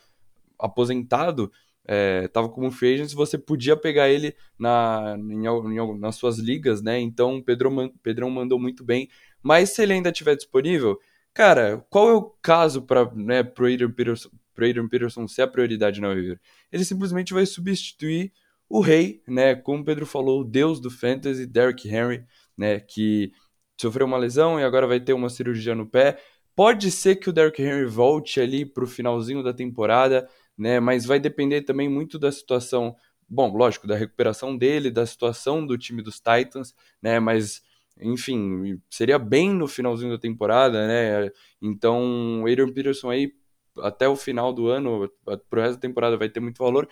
aposentado, 0.57 1.51
é, 1.85 2.29
tava 2.29 2.49
como 2.49 2.71
free 2.71 2.95
agent, 2.95 3.13
você 3.15 3.37
podia 3.37 3.77
pegar 3.77 4.09
ele 4.09 4.33
na, 4.57 5.17
em, 5.19 5.45
em, 5.45 5.99
nas 5.99 6.15
suas 6.15 6.39
ligas, 6.39 6.81
né? 6.81 7.01
Então, 7.01 7.43
Pedro, 7.43 7.93
Pedrão 8.01 8.31
mandou 8.31 8.61
muito 8.61 8.85
bem. 8.85 9.09
Mas 9.43 9.71
se 9.71 9.83
ele 9.83 9.93
ainda 9.93 10.11
estiver 10.11 10.35
disponível, 10.35 10.99
Cara, 11.37 11.85
qual 11.91 12.09
é 12.09 12.15
o 12.15 12.23
caso 12.41 12.81
para 12.81 13.13
né, 13.15 13.43
pro 13.43 13.67
Adrian 13.67 13.91
Peterson, 13.93 14.31
pro 14.55 14.65
Adrian 14.67 14.89
Peterson 14.89 15.29
ser 15.29 15.43
a 15.43 15.47
prioridade 15.47 16.01
na 16.01 16.09
waiver? 16.09 16.41
Ele 16.73 16.83
simplesmente 16.83 17.35
vai 17.35 17.45
substituir 17.45 18.33
o 18.71 18.81
rei, 18.81 19.23
né, 19.29 19.55
como 19.55 19.83
o 19.83 19.85
Pedro 19.85 20.07
falou, 20.07 20.41
o 20.41 20.45
deus 20.45 20.81
do 20.81 20.91
fantasy, 20.91 21.47
Derrick 21.47 21.87
Henry, 21.87 22.25
né, 22.57 22.81
que 22.81 23.33
sofreu 23.79 24.07
uma 24.07 24.17
lesão 24.17 24.59
e 24.59 24.65
agora 24.65 24.87
vai 24.87 24.99
ter 24.99 25.13
uma 25.13 25.29
cirurgia 25.29 25.75
no 25.75 25.87
pé. 25.87 26.19
Pode 26.55 26.91
ser 26.91 27.17
que 27.17 27.29
o 27.29 27.33
Derrick 27.35 27.61
Henry 27.63 27.85
volte 27.85 28.41
ali 28.41 28.65
para 28.65 28.85
o 28.85 28.87
finalzinho 28.87 29.43
da 29.43 29.53
temporada, 29.53 30.27
né, 30.57 30.81
mas 30.81 31.05
vai 31.05 31.21
depender 31.21 31.61
também 31.61 31.87
muito 31.87 32.19
da 32.19 32.33
situação, 32.33 32.97
bom, 33.29 33.55
lógico, 33.55 33.87
da 33.87 33.95
recuperação 33.95 34.57
dele, 34.57 34.91
da 34.91 35.05
situação 35.05 35.67
do 35.67 35.77
time 35.77 36.01
dos 36.01 36.17
Titans, 36.17 36.75
né, 37.03 37.21
mas 37.21 37.61
enfim, 38.01 38.81
seria 38.91 39.19
bem 39.19 39.51
no 39.51 39.67
finalzinho 39.67 40.13
da 40.13 40.19
temporada, 40.19 40.87
né? 40.87 41.31
Então, 41.61 42.45
Adrian 42.47 42.73
Peterson 42.73 43.11
aí, 43.11 43.33
até 43.79 44.09
o 44.09 44.17
final 44.17 44.53
do 44.53 44.69
ano, 44.69 45.11
pro 45.49 45.61
resto 45.61 45.77
da 45.77 45.81
temporada, 45.81 46.17
vai 46.17 46.29
ter 46.29 46.41
muito 46.41 46.59
valor, 46.59 46.89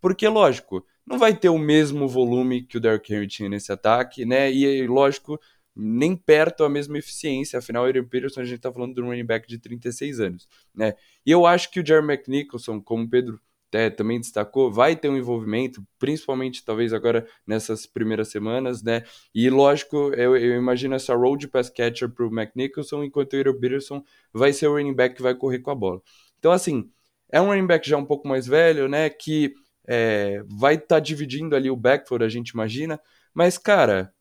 porque, 0.00 0.26
lógico, 0.28 0.84
não 1.06 1.18
vai 1.18 1.36
ter 1.36 1.48
o 1.48 1.58
mesmo 1.58 2.06
volume 2.06 2.62
que 2.62 2.76
o 2.76 2.80
Derrick 2.80 3.12
Henry 3.12 3.26
tinha 3.26 3.48
nesse 3.48 3.72
ataque, 3.72 4.24
né? 4.24 4.52
E, 4.52 4.86
lógico, 4.86 5.40
nem 5.74 6.16
perto 6.16 6.64
a 6.64 6.68
mesma 6.68 6.98
eficiência, 6.98 7.58
afinal, 7.58 7.84
o 7.84 7.86
Adrian 7.86 8.04
Peterson, 8.04 8.40
a 8.40 8.44
gente 8.44 8.60
tá 8.60 8.72
falando 8.72 8.94
de 8.94 9.00
um 9.00 9.06
running 9.06 9.24
back 9.24 9.46
de 9.48 9.58
36 9.58 10.20
anos, 10.20 10.48
né? 10.74 10.94
E 11.24 11.30
eu 11.30 11.46
acho 11.46 11.70
que 11.70 11.80
o 11.80 11.86
Jerry 11.86 12.04
McNicholson, 12.04 12.80
como 12.80 13.04
o 13.04 13.08
Pedro 13.08 13.40
é, 13.72 13.90
também 13.90 14.20
destacou, 14.20 14.70
vai 14.72 14.96
ter 14.96 15.08
um 15.08 15.16
envolvimento, 15.16 15.84
principalmente 15.98 16.64
talvez 16.64 16.92
agora 16.92 17.26
nessas 17.46 17.86
primeiras 17.86 18.28
semanas, 18.28 18.82
né? 18.82 19.04
E 19.34 19.50
lógico, 19.50 20.12
eu, 20.14 20.36
eu 20.36 20.56
imagino 20.56 20.94
essa 20.94 21.14
road 21.14 21.48
pass 21.48 21.68
catcher 21.68 22.08
para 22.08 22.26
o 22.26 22.28
McNicholson, 22.28 23.04
enquanto 23.04 23.34
o 23.34 23.36
Aaron 23.36 23.58
Peterson 23.58 24.04
vai 24.32 24.52
ser 24.52 24.68
o 24.68 24.72
running 24.74 24.94
back 24.94 25.16
que 25.16 25.22
vai 25.22 25.34
correr 25.34 25.58
com 25.58 25.70
a 25.70 25.74
bola. 25.74 26.00
Então, 26.38 26.52
assim, 26.52 26.90
é 27.30 27.40
um 27.40 27.46
running 27.46 27.66
back 27.66 27.88
já 27.88 27.96
um 27.96 28.04
pouco 28.04 28.26
mais 28.26 28.46
velho, 28.46 28.88
né? 28.88 29.10
Que 29.10 29.54
é, 29.86 30.42
vai 30.46 30.74
estar 30.74 30.86
tá 30.96 31.00
dividindo 31.00 31.56
ali 31.56 31.70
o 31.70 31.76
backfield, 31.76 32.24
a 32.24 32.28
gente 32.28 32.50
imagina. 32.50 33.00
Mas, 33.34 33.58
cara, 33.58 34.12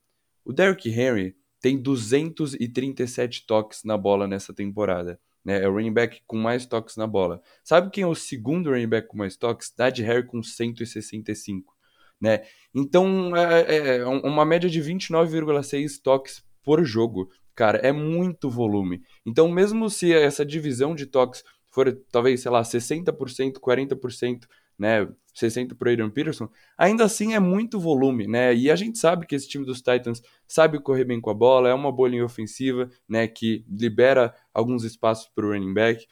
o 0.44 0.54
Derrick 0.54 0.90
Henry 0.90 1.36
tem 1.60 1.78
237 1.78 3.46
toques 3.46 3.84
na 3.84 3.98
bola 3.98 4.28
nessa 4.28 4.54
temporada. 4.54 5.20
Né? 5.48 5.64
É 5.64 5.68
o 5.70 5.72
running 5.72 5.94
back 5.94 6.22
com 6.28 6.36
mais 6.36 6.66
toques 6.66 6.98
na 6.98 7.08
bola. 7.08 7.42
Sabe 7.64 7.90
quem 7.90 8.04
é 8.04 8.08
o 8.08 8.14
segundo 8.14 8.70
running 8.70 8.90
back 8.90 9.08
com 9.08 9.16
mais 9.16 9.38
toques? 9.38 9.74
Dad 9.74 9.98
Harry 10.00 10.28
com 10.28 10.44
165. 10.44 11.74
Né? 12.20 12.42
Então, 12.76 13.34
é, 13.34 13.62
é, 13.62 13.98
é 14.00 14.06
uma 14.06 14.44
média 14.44 14.70
de 14.70 14.82
29,6 14.82 16.02
toques 16.04 16.44
por 16.62 16.84
jogo. 16.84 17.30
Cara, 17.56 17.78
é 17.78 17.94
muito 17.94 18.50
volume. 18.50 19.02
Então, 19.26 19.50
mesmo 19.50 19.90
se 19.90 20.14
essa 20.14 20.46
divisão 20.46 20.94
de 20.94 21.06
toques 21.06 21.42
for 21.72 21.98
talvez, 22.12 22.42
sei 22.42 22.52
lá, 22.52 22.62
60%, 22.62 23.54
40%, 23.54 24.48
né, 24.78 25.08
60 25.34 25.76
para 25.76 25.92
Adrian 25.92 26.10
Peterson, 26.10 26.50
ainda 26.78 27.04
assim 27.04 27.34
é 27.34 27.40
muito 27.40 27.80
volume, 27.80 28.28
né? 28.28 28.56
E 28.56 28.72
a 28.72 28.76
gente 28.76 28.98
sabe 28.98 29.26
que 29.26 29.36
esse 29.36 29.48
time 29.48 29.66
dos 29.66 29.82
Titans 29.82 30.22
sabe 30.48 30.80
correr 30.80 31.06
bem 31.06 31.22
com 31.22 31.30
a 31.30 31.34
bola, 31.34 31.70
é 31.70 31.74
uma 31.74 31.92
boa 31.92 32.10
linha 32.10 32.26
ofensiva, 32.26 32.90
né, 33.08 33.28
que 33.28 33.64
libera 33.70 34.34
alguns 34.54 34.84
espaços 34.84 35.30
para 35.34 35.46
o 35.46 35.52
running 35.52 35.74
back. 35.74 36.06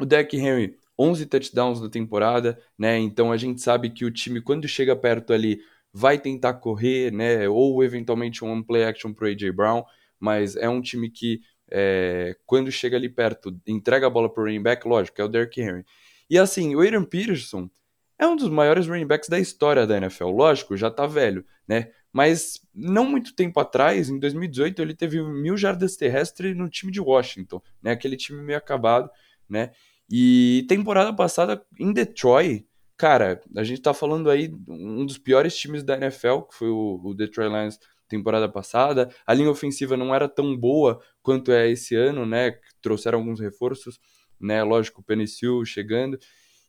O 0.00 0.04
Derrick 0.04 0.36
Henry, 0.36 0.76
11 0.98 1.26
touchdowns 1.26 1.80
na 1.80 1.88
temporada, 1.88 2.58
né? 2.78 2.98
Então 2.98 3.32
a 3.32 3.36
gente 3.36 3.60
sabe 3.60 3.90
que 3.90 4.04
o 4.04 4.10
time 4.10 4.40
quando 4.40 4.68
chega 4.68 4.94
perto 4.94 5.32
ali 5.32 5.60
vai 5.92 6.18
tentar 6.18 6.54
correr, 6.54 7.10
né, 7.10 7.48
ou 7.48 7.82
eventualmente 7.82 8.44
um 8.44 8.62
play 8.62 8.84
action 8.84 9.14
para 9.14 9.28
AJ 9.28 9.50
Brown, 9.50 9.82
mas 10.20 10.54
é 10.54 10.68
um 10.68 10.82
time 10.82 11.10
que 11.10 11.40
é, 11.70 12.36
quando 12.44 12.70
chega 12.70 12.96
ali 12.96 13.08
perto, 13.08 13.58
entrega 13.66 14.06
a 14.06 14.10
bola 14.10 14.32
para 14.32 14.42
o 14.42 14.46
running 14.46 14.62
back, 14.62 14.86
lógico, 14.86 15.20
é 15.20 15.24
o 15.24 15.28
Derrick 15.28 15.60
Henry. 15.60 15.84
E 16.28 16.38
assim, 16.38 16.74
o 16.74 16.80
Adrian 16.80 17.04
Peterson 17.04 17.70
é 18.18 18.26
um 18.26 18.36
dos 18.36 18.48
maiores 18.48 18.86
running 18.86 19.06
backs 19.06 19.28
da 19.28 19.38
história 19.38 19.86
da 19.86 19.96
NFL. 19.96 20.28
Lógico, 20.28 20.76
já 20.76 20.90
tá 20.90 21.06
velho, 21.06 21.44
né? 21.68 21.90
Mas 22.12 22.60
não 22.74 23.04
muito 23.04 23.34
tempo 23.34 23.60
atrás, 23.60 24.08
em 24.08 24.18
2018, 24.18 24.80
ele 24.80 24.94
teve 24.94 25.22
mil 25.22 25.56
jardas 25.56 25.96
terrestres 25.96 26.56
no 26.56 26.68
time 26.68 26.90
de 26.90 27.00
Washington, 27.00 27.60
né? 27.82 27.92
Aquele 27.92 28.16
time 28.16 28.42
meio 28.42 28.58
acabado, 28.58 29.10
né? 29.48 29.70
E 30.10 30.64
temporada 30.68 31.12
passada 31.14 31.62
em 31.78 31.92
Detroit, 31.92 32.66
cara, 32.96 33.40
a 33.54 33.64
gente 33.64 33.82
tá 33.82 33.92
falando 33.92 34.30
aí 34.30 34.50
um 34.66 35.04
dos 35.04 35.18
piores 35.18 35.56
times 35.56 35.82
da 35.82 35.96
NFL, 35.96 36.42
que 36.42 36.54
foi 36.54 36.68
o, 36.68 37.00
o 37.04 37.14
Detroit 37.14 37.50
Lions 37.50 37.78
temporada 38.08 38.48
passada. 38.48 39.10
A 39.26 39.34
linha 39.34 39.50
ofensiva 39.50 39.96
não 39.96 40.14
era 40.14 40.28
tão 40.28 40.56
boa 40.56 41.00
quanto 41.22 41.52
é 41.52 41.70
esse 41.70 41.94
ano, 41.94 42.24
né? 42.24 42.58
Trouxeram 42.80 43.18
alguns 43.18 43.40
reforços, 43.40 43.98
né? 44.40 44.62
Lógico, 44.62 45.00
o 45.00 45.04
Penicil 45.04 45.64
chegando. 45.64 46.18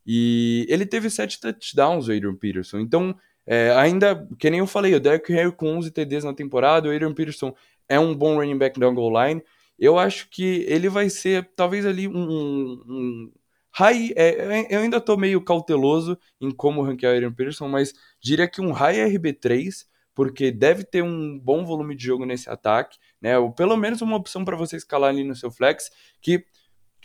E 0.06 0.66
ele 0.70 0.86
teve 0.86 1.10
sete 1.10 1.40
touchdowns, 1.40 2.08
o 2.08 2.12
Adrian 2.12 2.36
Peterson. 2.36 2.80
Então, 2.80 3.16
é, 3.46 3.72
ainda, 3.72 4.28
que 4.40 4.50
nem 4.50 4.60
eu 4.60 4.68
falei, 4.68 4.94
o 4.96 5.00
Derrick 5.00 5.32
Henry 5.32 5.52
com 5.52 5.78
11 5.78 5.92
TDs 5.92 6.24
na 6.24 6.34
temporada, 6.34 6.88
o 6.88 6.92
Adrian 6.92 7.14
Peterson 7.14 7.54
é 7.90 8.00
um 8.00 8.16
bom 8.16 8.36
running 8.36 8.58
back 8.58 8.80
da 8.80 8.90
goal 8.90 9.12
line. 9.26 9.44
Eu 9.78 9.98
acho 9.98 10.30
que 10.30 10.66
ele 10.68 10.90
vai 10.90 11.10
ser, 11.10 11.50
talvez 11.56 11.86
ali, 11.86 12.08
um, 12.08 12.14
um 12.14 13.32
high... 13.74 14.12
É, 14.16 14.68
eu 14.74 14.80
ainda 14.80 15.00
tô 15.00 15.16
meio 15.18 15.42
cauteloso 15.42 16.18
em 16.42 16.52
como 16.52 16.82
ranquear 16.82 17.14
o 17.14 17.16
Adrian 17.16 17.34
Peterson, 17.34 17.68
mas 17.68 17.94
diria 18.22 18.48
que 18.48 18.62
um 18.62 18.72
high 18.72 18.98
RB3, 19.12 19.86
porque 20.16 20.52
deve 20.52 20.84
ter 20.84 21.04
um 21.04 21.38
bom 21.38 21.64
volume 21.64 21.96
de 21.96 22.04
jogo 22.04 22.26
nesse 22.26 22.50
ataque, 22.50 22.98
né? 23.22 23.38
Ou 23.38 23.52
pelo 23.52 23.78
menos 23.78 24.02
uma 24.02 24.16
opção 24.16 24.44
para 24.44 24.58
você 24.58 24.76
escalar 24.76 25.10
ali 25.12 25.24
no 25.24 25.36
seu 25.36 25.52
flex, 25.52 25.92
que 26.22 26.44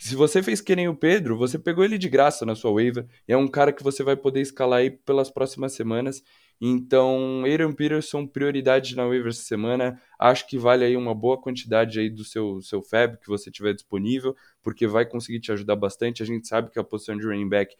se 0.02 0.16
você 0.16 0.42
fez 0.42 0.60
que 0.60 0.74
nem 0.74 0.88
o 0.88 0.96
Pedro, 0.96 1.36
você 1.36 1.56
pegou 1.56 1.84
ele 1.84 1.96
de 1.96 2.08
graça 2.08 2.44
na 2.44 2.56
sua 2.56 2.72
waiver, 2.72 3.06
e 3.28 3.32
é 3.32 3.36
um 3.36 3.46
cara 3.46 3.72
que 3.72 3.84
você 3.84 4.02
vai 4.02 4.16
poder 4.16 4.40
escalar 4.40 4.80
aí 4.80 4.90
pelas 4.90 5.30
próximas 5.30 5.74
semanas. 5.74 6.24
Então, 6.60 7.44
Aaron 7.46 7.72
Peterson, 7.72 8.26
prioridade 8.26 8.96
na 8.96 9.06
waiver 9.06 9.28
essa 9.28 9.42
semana. 9.42 10.02
Acho 10.18 10.44
que 10.48 10.58
vale 10.58 10.84
aí 10.84 10.96
uma 10.96 11.14
boa 11.14 11.40
quantidade 11.40 12.00
aí 12.00 12.10
do 12.10 12.24
seu, 12.24 12.60
seu 12.62 12.82
FAB 12.82 13.16
que 13.18 13.28
você 13.28 13.48
tiver 13.48 13.74
disponível, 13.74 14.34
porque 14.60 14.88
vai 14.88 15.06
conseguir 15.06 15.38
te 15.38 15.52
ajudar 15.52 15.76
bastante. 15.76 16.20
A 16.20 16.26
gente 16.26 16.48
sabe 16.48 16.72
que 16.72 16.80
a 16.80 16.84
posição 16.84 17.16
de 17.16 17.24
running 17.24 17.48
back 17.48 17.76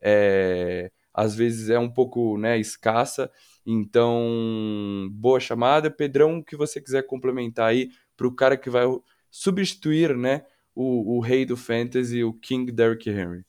é, 0.00 0.90
às 1.12 1.34
vezes 1.34 1.68
é 1.68 1.78
um 1.78 1.90
pouco 1.90 2.38
né, 2.38 2.58
escassa. 2.58 3.30
Então, 3.66 5.10
boa 5.12 5.40
chamada. 5.40 5.90
Pedrão, 5.90 6.38
o 6.38 6.44
que 6.44 6.56
você 6.56 6.80
quiser 6.80 7.02
complementar 7.02 7.68
aí 7.68 7.90
para 8.16 8.26
o 8.26 8.34
cara 8.34 8.56
que 8.56 8.70
vai 8.70 8.86
substituir 9.30 10.16
né, 10.16 10.42
o, 10.76 11.16
o 11.16 11.20
rei 11.20 11.46
do 11.46 11.56
fantasy, 11.56 12.22
o 12.22 12.34
King 12.34 12.70
Derrick 12.70 13.08
Henry? 13.08 13.42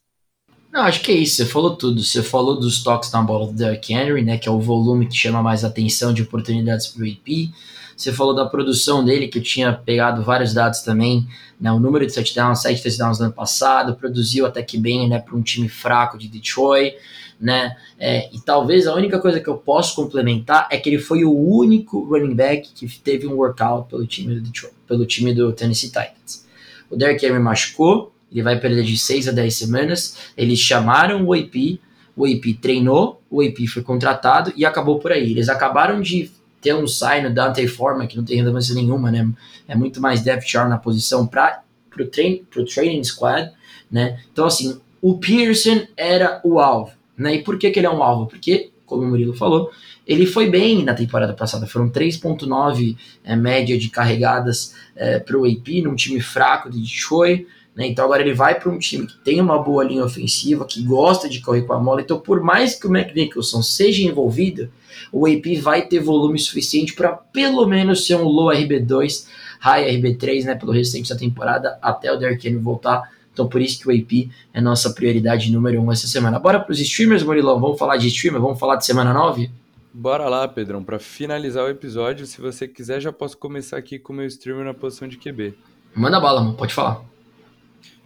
Não, 0.72 0.82
acho 0.82 1.02
que 1.02 1.12
é 1.12 1.16
isso, 1.16 1.36
você 1.36 1.46
falou 1.46 1.76
tudo. 1.76 2.02
Você 2.02 2.24
falou 2.24 2.60
dos 2.60 2.82
toques 2.84 3.12
na 3.12 3.22
bola 3.22 3.48
do 3.48 3.54
Derrick 3.54 3.94
Henry, 3.94 4.24
né, 4.24 4.38
que 4.38 4.48
é 4.48 4.52
o 4.52 4.60
volume 4.60 5.08
que 5.08 5.16
chama 5.16 5.44
mais 5.44 5.66
atenção 5.66 6.14
de 6.14 6.22
oportunidades 6.22 6.88
para 6.88 7.04
o 7.04 7.06
AP. 7.06 7.52
Você 7.96 8.14
falou 8.14 8.34
da 8.36 8.46
produção 8.46 9.04
dele, 9.04 9.28
que 9.28 9.40
eu 9.40 9.44
tinha 9.44 9.74
pegado 9.74 10.22
vários 10.24 10.54
dados 10.54 10.82
também, 10.82 11.28
né, 11.60 11.72
o 11.72 11.80
número 11.80 12.06
de 12.06 12.14
touchdowns, 12.14 12.62
sete 12.62 12.82
touchdowns 12.82 13.20
no 13.20 13.26
ano 13.26 13.34
passado, 13.34 13.96
produziu 13.96 14.46
até 14.46 14.62
que 14.62 14.78
bem, 14.78 15.10
né, 15.10 15.20
para 15.20 15.36
um 15.36 15.42
time 15.42 15.68
fraco 15.68 16.16
de 16.16 16.28
Detroit, 16.28 16.96
né, 17.42 17.76
é, 17.98 18.30
e 18.32 18.40
talvez 18.40 18.86
a 18.86 18.94
única 18.94 19.20
coisa 19.20 19.40
que 19.40 19.48
eu 19.48 19.58
posso 19.58 19.96
complementar 19.96 20.68
é 20.70 20.78
que 20.78 20.90
ele 20.90 21.00
foi 21.00 21.26
o 21.26 21.34
único 21.34 22.04
running 22.04 22.36
back 22.36 22.70
que 22.74 22.88
teve 23.00 23.26
um 23.26 23.34
workout 23.34 23.90
pelo 23.90 24.06
time 24.06 24.36
do 24.36 24.42
Detroit, 24.42 24.76
pelo 24.88 25.06
time 25.06 25.34
do 25.34 25.52
Tennessee 25.52 25.88
Titans. 25.88 26.47
O 26.90 26.96
Derrick 26.96 27.26
Henry 27.26 27.40
machucou, 27.40 28.14
ele 28.32 28.44
vai 28.44 28.60
perder 28.60 28.84
de 28.84 28.98
6 28.98 29.30
a 29.30 29.32
10 29.32 29.56
semanas. 29.56 30.18
Eles 30.36 30.60
chamaram 30.60 31.26
o 31.26 31.34
AP, 31.34 31.80
o 32.16 32.26
AP 32.26 32.60
treinou, 32.62 33.22
o 33.30 33.42
AP 33.42 33.68
foi 33.68 33.84
contratado 33.84 34.52
e 34.56 34.66
acabou 34.66 35.00
por 35.00 35.12
aí. 35.12 35.32
Eles 35.32 35.50
acabaram 35.50 36.02
de 36.02 36.32
ter 36.62 36.74
um 36.74 36.88
sign 36.88 37.28
no 37.28 37.34
Dante 37.34 37.68
Forma, 37.68 38.08
que 38.08 38.18
não 38.18 38.24
tem 38.24 38.38
relevância 38.38 38.74
nenhuma, 38.74 39.12
né? 39.12 39.30
É 39.68 39.76
muito 39.76 40.02
mais 40.02 40.22
depth 40.22 40.48
chart 40.48 40.70
na 40.70 40.78
posição 40.78 41.26
para 41.26 41.64
o 42.00 42.06
train, 42.06 42.44
pro 42.50 42.66
training 42.66 43.04
squad, 43.04 43.52
né? 43.92 44.20
Então, 44.32 44.46
assim, 44.46 44.80
o 45.02 45.18
Pearson 45.18 45.86
era 45.96 46.42
o 46.44 46.60
alvo, 46.60 46.92
né? 47.18 47.36
E 47.36 47.44
por 47.44 47.58
que, 47.58 47.70
que 47.70 47.80
ele 47.80 47.88
é 47.88 47.92
um 47.92 48.04
alvo? 48.04 48.26
Porque, 48.28 48.72
como 48.88 49.04
o 49.04 49.08
Murilo 49.08 49.36
falou, 49.36 49.70
ele 50.08 50.26
foi 50.26 50.50
bem 50.50 50.84
na 50.84 50.96
temporada 50.96 51.34
passada, 51.34 51.68
foram 51.68 51.90
3,9 51.90 52.98
é, 53.24 53.36
média 53.36 53.78
de 53.78 53.90
carregadas 53.90 54.74
é, 54.96 55.20
para 55.20 55.38
o 55.38 55.46
AP, 55.46 55.84
num 55.84 55.96
time 55.96 56.22
fraco 56.22 56.72
de 56.72 56.82
Detroit. 56.82 57.46
Né? 57.76 57.88
Então 57.88 58.06
agora 58.06 58.24
ele 58.24 58.34
vai 58.34 58.58
para 58.58 58.72
um 58.72 58.80
time 58.80 59.06
que 59.06 59.18
tem 59.18 59.42
uma 59.42 59.62
boa 59.62 59.84
linha 59.84 60.04
ofensiva, 60.04 60.66
que 60.66 60.82
gosta 60.82 61.28
de 61.28 61.42
correr 61.42 61.64
com 61.64 61.74
a 61.74 61.78
bola. 61.78 62.02
Então, 62.02 62.20
por 62.20 62.42
mais 62.42 62.74
que 62.74 62.88
o 62.88 62.96
McNicholson 62.96 63.62
seja 63.62 64.02
envolvido, 64.02 64.72
o 65.12 65.28
AP 65.28 65.62
vai 65.62 65.86
ter 65.86 66.00
volume 66.00 66.40
suficiente 66.40 66.94
para 66.94 67.10
pelo 67.12 67.68
menos 67.68 68.08
ser 68.08 68.16
um 68.16 68.24
low 68.24 68.48
RB2, 68.48 69.28
high 69.60 69.94
RB3, 69.98 70.46
né, 70.46 70.56
pelo 70.56 70.72
restante 70.72 71.10
da 71.10 71.16
temporada, 71.18 71.78
até 71.82 72.12
o 72.12 72.18
Derrick 72.18 72.48
Henry 72.48 72.58
voltar. 72.58 73.12
Então, 73.38 73.48
por 73.48 73.62
isso 73.62 73.80
que 73.80 73.88
o 73.88 73.92
AP 73.92 74.32
é 74.52 74.60
nossa 74.60 74.90
prioridade 74.90 75.52
número 75.52 75.80
um 75.80 75.92
essa 75.92 76.08
semana. 76.08 76.40
Bora 76.40 76.60
para 76.60 76.72
os 76.72 76.80
streamers, 76.80 77.22
Murilão. 77.22 77.60
Vamos 77.60 77.78
falar 77.78 77.98
de 77.98 78.08
streamer? 78.08 78.42
Vamos 78.42 78.60
falar 78.60 78.78
de 78.78 78.86
semana 78.86 79.14
9? 79.14 79.52
Bora 79.94 80.28
lá, 80.28 80.48
Pedrão, 80.48 80.84
para 80.84 80.98
finalizar 80.98 81.64
o 81.64 81.70
episódio, 81.70 82.26
se 82.26 82.42
você 82.42 82.68
quiser, 82.68 83.00
já 83.00 83.14
posso 83.14 83.38
começar 83.38 83.78
aqui 83.78 84.00
com 84.00 84.12
o 84.12 84.16
meu 84.16 84.26
streamer 84.26 84.66
na 84.66 84.74
posição 84.74 85.08
de 85.08 85.18
QB. 85.18 85.54
Manda 85.94 86.20
bala, 86.20 86.42
mano, 86.42 86.58
pode 86.58 86.74
falar. 86.74 87.06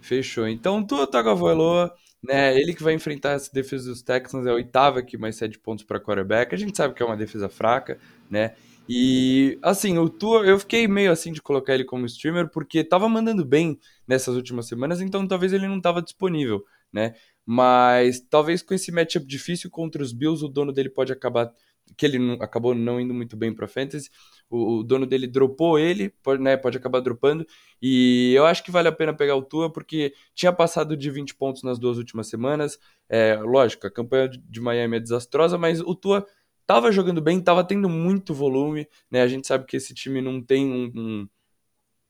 Fechou. 0.02 0.46
Então, 0.46 0.82
Tua 0.84 1.06
Tagovailoa, 1.06 1.94
né, 2.22 2.54
ele 2.54 2.74
que 2.74 2.82
vai 2.82 2.92
enfrentar 2.92 3.30
essa 3.30 3.50
defesa 3.50 3.88
dos 3.88 4.02
Texans, 4.02 4.46
é 4.46 4.50
a 4.50 4.54
oitava 4.54 4.98
aqui, 4.98 5.16
mais 5.16 5.36
sete 5.36 5.58
pontos 5.58 5.82
para 5.82 5.98
quarterback. 5.98 6.54
A 6.54 6.58
gente 6.58 6.76
sabe 6.76 6.92
que 6.92 7.02
é 7.02 7.06
uma 7.06 7.16
defesa 7.16 7.48
fraca, 7.48 7.98
né? 8.30 8.52
E, 8.88 9.58
assim, 9.62 9.96
o 9.96 10.08
Tua, 10.08 10.44
eu 10.44 10.58
fiquei 10.58 10.88
meio 10.88 11.12
assim 11.12 11.32
de 11.32 11.40
colocar 11.40 11.74
ele 11.74 11.84
como 11.84 12.04
streamer, 12.04 12.48
porque 12.48 12.82
tava 12.82 13.08
mandando 13.08 13.44
bem 13.44 13.78
nessas 14.06 14.36
últimas 14.36 14.66
semanas, 14.66 15.00
então 15.00 15.26
talvez 15.26 15.52
ele 15.52 15.68
não 15.68 15.80
tava 15.80 16.02
disponível, 16.02 16.64
né? 16.92 17.14
Mas 17.44 18.20
talvez 18.20 18.62
com 18.62 18.74
esse 18.74 18.92
matchup 18.92 19.26
difícil 19.26 19.70
contra 19.70 20.02
os 20.02 20.12
Bills, 20.12 20.44
o 20.44 20.48
dono 20.48 20.72
dele 20.72 20.90
pode 20.90 21.12
acabar 21.12 21.52
que 21.96 22.06
ele 22.06 22.18
não, 22.18 22.34
acabou 22.34 22.74
não 22.74 23.00
indo 23.00 23.12
muito 23.12 23.36
bem 23.36 23.54
para 23.54 23.68
fantasy. 23.68 24.10
O, 24.48 24.78
o, 24.78 24.82
dono 24.82 25.06
dele 25.06 25.26
dropou 25.26 25.78
ele, 25.78 26.10
pode, 26.22 26.42
né, 26.42 26.56
pode 26.56 26.76
acabar 26.76 27.00
dropando. 27.00 27.46
E 27.80 28.32
eu 28.34 28.46
acho 28.46 28.62
que 28.62 28.70
vale 28.70 28.88
a 28.88 28.92
pena 28.92 29.14
pegar 29.14 29.36
o 29.36 29.42
Tua, 29.42 29.72
porque 29.72 30.14
tinha 30.34 30.52
passado 30.52 30.96
de 30.96 31.10
20 31.10 31.34
pontos 31.34 31.62
nas 31.62 31.78
duas 31.78 31.98
últimas 31.98 32.28
semanas. 32.28 32.78
É, 33.08 33.36
lógico, 33.36 33.86
a 33.86 33.90
campanha 33.90 34.28
de 34.28 34.60
Miami 34.60 34.96
é 34.96 35.00
desastrosa, 35.00 35.58
mas 35.58 35.80
o 35.80 35.94
Tua 35.94 36.26
tava 36.66 36.92
jogando 36.92 37.20
bem, 37.20 37.40
tava 37.40 37.64
tendo 37.64 37.88
muito 37.88 38.34
volume. 38.34 38.86
Né? 39.10 39.22
A 39.22 39.28
gente 39.28 39.46
sabe 39.46 39.66
que 39.66 39.76
esse 39.76 39.94
time 39.94 40.20
não 40.20 40.42
tem 40.42 40.66
um, 40.66 40.92
um 40.94 41.28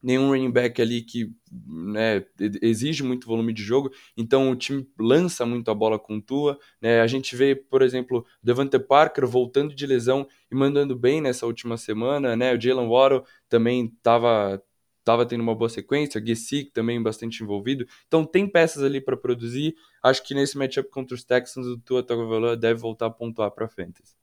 nenhum 0.02 0.30
running 0.30 0.50
back 0.50 0.80
ali 0.82 1.02
que 1.02 1.32
né, 1.66 2.24
exige 2.60 3.02
muito 3.02 3.26
volume 3.26 3.52
de 3.52 3.62
jogo, 3.62 3.90
então 4.16 4.50
o 4.50 4.56
time 4.56 4.86
lança 4.98 5.46
muito 5.46 5.70
a 5.70 5.74
bola 5.74 5.98
com 5.98 6.20
Tua. 6.20 6.58
Né? 6.80 7.00
A 7.00 7.06
gente 7.06 7.36
vê, 7.36 7.54
por 7.54 7.82
exemplo, 7.82 8.26
Devante 8.42 8.78
Parker 8.78 9.26
voltando 9.26 9.74
de 9.74 9.86
lesão 9.86 10.26
e 10.50 10.54
mandando 10.54 10.96
bem 10.96 11.20
nessa 11.20 11.46
última 11.46 11.76
semana, 11.76 12.36
né? 12.36 12.54
O 12.54 12.60
Jalen 12.60 12.88
Waddle 12.88 13.24
também 13.48 13.86
estava 13.86 14.62
tava 15.04 15.26
tendo 15.26 15.40
uma 15.40 15.54
boa 15.54 15.68
sequência, 15.68 16.20
o 16.20 16.24
Gesicki 16.26 16.70
também 16.70 17.02
bastante 17.02 17.42
envolvido. 17.42 17.86
Então 18.06 18.24
tem 18.24 18.46
peças 18.46 18.82
ali 18.82 19.00
para 19.00 19.16
produzir. 19.16 19.74
Acho 20.02 20.22
que 20.22 20.34
nesse 20.34 20.56
matchup 20.56 20.88
contra 20.90 21.14
os 21.14 21.24
Texans 21.24 21.66
o 21.66 21.78
Tua 21.78 22.02
Tagovailoa 22.02 22.56
deve 22.56 22.80
voltar 22.80 23.06
a 23.06 23.10
pontuar 23.10 23.50
para 23.50 23.68
fantasy. 23.68 24.21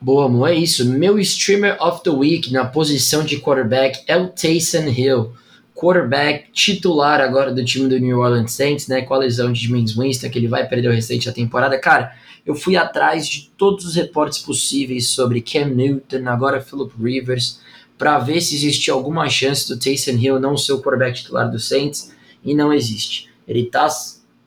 Boa, 0.00 0.26
amor, 0.26 0.50
é 0.50 0.54
isso. 0.54 0.84
Meu 0.84 1.18
streamer 1.18 1.76
of 1.82 2.04
the 2.04 2.10
week 2.10 2.52
na 2.52 2.64
posição 2.64 3.24
de 3.24 3.40
quarterback 3.40 3.98
é 4.06 4.16
o 4.16 4.28
Taysom 4.28 4.86
Hill, 4.88 5.32
quarterback 5.74 6.52
titular 6.52 7.20
agora 7.20 7.52
do 7.52 7.64
time 7.64 7.88
do 7.88 7.98
New 7.98 8.20
Orleans 8.20 8.52
Saints, 8.52 8.86
né? 8.86 9.02
Com 9.02 9.14
a 9.14 9.18
lesão 9.18 9.52
de 9.52 9.66
James 9.66 9.96
Winston, 9.96 10.30
que 10.30 10.38
ele 10.38 10.46
vai 10.46 10.68
perder 10.68 10.88
o 10.88 10.92
restante 10.92 11.26
da 11.26 11.32
temporada. 11.32 11.76
Cara, 11.80 12.12
eu 12.46 12.54
fui 12.54 12.76
atrás 12.76 13.28
de 13.28 13.50
todos 13.58 13.84
os 13.84 13.96
reportes 13.96 14.38
possíveis 14.38 15.08
sobre 15.08 15.40
Cam 15.40 15.66
Newton, 15.66 16.28
agora 16.28 16.60
Philip 16.60 16.92
Rivers, 16.96 17.58
para 17.98 18.20
ver 18.20 18.40
se 18.40 18.54
existia 18.54 18.94
alguma 18.94 19.28
chance 19.28 19.66
do 19.66 19.76
Taysom 19.76 20.12
Hill 20.12 20.38
não 20.38 20.56
ser 20.56 20.74
o 20.74 20.80
quarterback 20.80 21.18
titular 21.18 21.50
do 21.50 21.58
Saints, 21.58 22.12
e 22.44 22.54
não 22.54 22.72
existe. 22.72 23.28
Ele 23.48 23.64
tá 23.64 23.88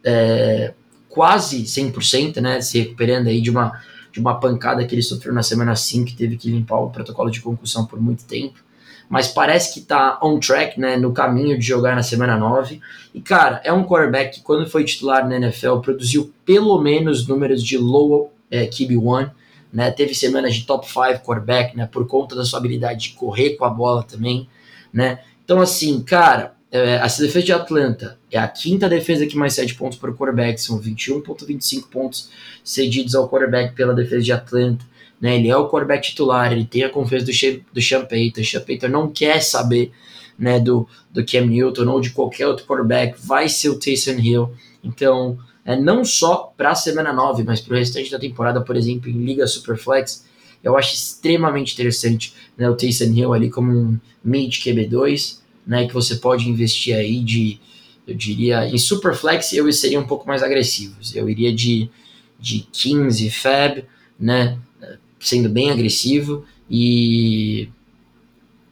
é, 0.05 0.73
quase 1.09 1.63
100%, 1.63 2.37
né? 2.39 2.61
Se 2.61 2.79
recuperando 2.79 3.27
aí 3.27 3.41
de 3.41 3.49
uma 3.49 3.81
de 4.11 4.19
uma 4.19 4.39
pancada 4.39 4.85
que 4.85 4.93
ele 4.93 5.01
sofreu 5.01 5.33
na 5.33 5.43
semana 5.43 5.75
5, 5.75 6.05
que 6.07 6.15
teve 6.15 6.37
que 6.37 6.49
limpar 6.49 6.79
o 6.79 6.89
protocolo 6.89 7.31
de 7.31 7.41
concussão 7.41 7.85
por 7.85 7.99
muito 8.01 8.25
tempo. 8.25 8.59
Mas 9.09 9.27
parece 9.27 9.73
que 9.73 9.81
tá 9.81 10.19
on 10.23 10.39
track, 10.39 10.79
né, 10.79 10.95
no 10.95 11.11
caminho 11.11 11.57
de 11.57 11.65
jogar 11.65 11.95
na 11.95 12.03
semana 12.03 12.37
9. 12.37 12.79
E, 13.13 13.21
cara, 13.21 13.61
é 13.63 13.71
um 13.71 13.83
quarterback 13.83 14.37
que, 14.37 14.41
quando 14.41 14.69
foi 14.69 14.85
titular 14.85 15.27
na 15.27 15.35
NFL, 15.35 15.77
produziu 15.77 16.33
pelo 16.45 16.79
menos 16.79 17.27
números 17.27 17.63
de 17.63 17.77
low 17.77 18.31
é, 18.49 18.67
QB1, 18.67 19.31
né, 19.73 19.91
teve 19.91 20.13
semanas 20.13 20.55
de 20.55 20.65
top 20.65 20.87
5 20.87 21.23
quarterback, 21.25 21.75
né, 21.75 21.87
por 21.91 22.07
conta 22.07 22.35
da 22.35 22.45
sua 22.45 22.59
habilidade 22.59 23.09
de 23.09 23.09
correr 23.11 23.51
com 23.51 23.65
a 23.65 23.69
bola 23.69 24.03
também, 24.03 24.47
né. 24.93 25.19
Então, 25.43 25.59
assim, 25.59 26.01
cara, 26.01 26.55
essa 26.71 27.21
defesa 27.21 27.45
de 27.45 27.51
Atlanta 27.51 28.17
é 28.31 28.37
a 28.37 28.47
quinta 28.47 28.87
defesa 28.87 29.25
que 29.25 29.35
mais 29.35 29.53
cede 29.53 29.73
pontos 29.73 29.97
para 29.97 30.09
o 30.09 30.15
quarterback, 30.15 30.61
são 30.61 30.79
21,25 30.79 31.89
pontos 31.89 32.29
cedidos 32.63 33.13
ao 33.13 33.29
quarterback 33.29 33.75
pela 33.75 33.93
defesa 33.93 34.21
de 34.21 34.31
Atlanta. 34.31 34.85
Né? 35.19 35.35
Ele 35.35 35.49
é 35.49 35.57
o 35.57 35.67
quarterback 35.67 36.09
titular, 36.09 36.51
ele 36.51 36.65
tem 36.65 36.83
a 36.83 36.89
confiança 36.89 37.25
do, 37.25 37.63
do 37.73 37.81
Sean 37.81 38.05
Payton. 38.05 38.43
Sean 38.43 38.61
Payton 38.61 38.87
não 38.87 39.09
quer 39.09 39.41
saber 39.41 39.91
né, 40.41 40.59
do, 40.59 40.87
do 41.11 41.23
Cam 41.25 41.45
Newton 41.45 41.87
ou 41.87 42.01
de 42.01 42.09
qualquer 42.09 42.47
outro 42.47 42.65
quarterback, 42.65 43.15
vai 43.19 43.47
ser 43.47 43.69
o 43.69 43.77
Taysom 43.77 44.19
Hill. 44.19 44.51
Então, 44.83 45.37
é, 45.63 45.79
não 45.79 46.03
só 46.03 46.51
para 46.57 46.71
a 46.71 46.75
semana 46.75 47.13
9, 47.13 47.43
mas 47.43 47.61
para 47.61 47.75
o 47.75 47.77
restante 47.77 48.09
da 48.09 48.17
temporada, 48.17 48.61
por 48.61 48.75
exemplo, 48.75 49.09
em 49.09 49.23
Liga 49.23 49.45
Superflex, 49.45 50.25
eu 50.63 50.75
acho 50.77 50.95
extremamente 50.95 51.73
interessante 51.73 52.33
né, 52.57 52.69
o 52.69 52.75
Taysom 52.75 53.13
Hill 53.13 53.33
ali 53.33 53.49
como 53.49 53.71
um 53.71 53.99
mid 54.23 54.55
QB2 54.55 55.40
né, 55.65 55.87
que 55.87 55.93
você 55.93 56.15
pode 56.15 56.49
investir 56.49 56.95
aí 56.95 57.19
de, 57.23 57.59
eu 58.07 58.15
diria, 58.15 58.67
em 58.67 58.77
Superflex 58.77 59.53
eu 59.53 59.71
seria 59.71 59.99
um 59.99 60.05
pouco 60.05 60.27
mais 60.27 60.43
agressivos. 60.43 61.15
Eu 61.15 61.29
iria 61.29 61.53
de, 61.53 61.89
de 62.39 62.67
15 62.71 63.29
Fab, 63.29 63.83
né, 64.19 64.57
sendo 65.19 65.49
bem 65.49 65.71
agressivo, 65.71 66.45
e 66.69 67.69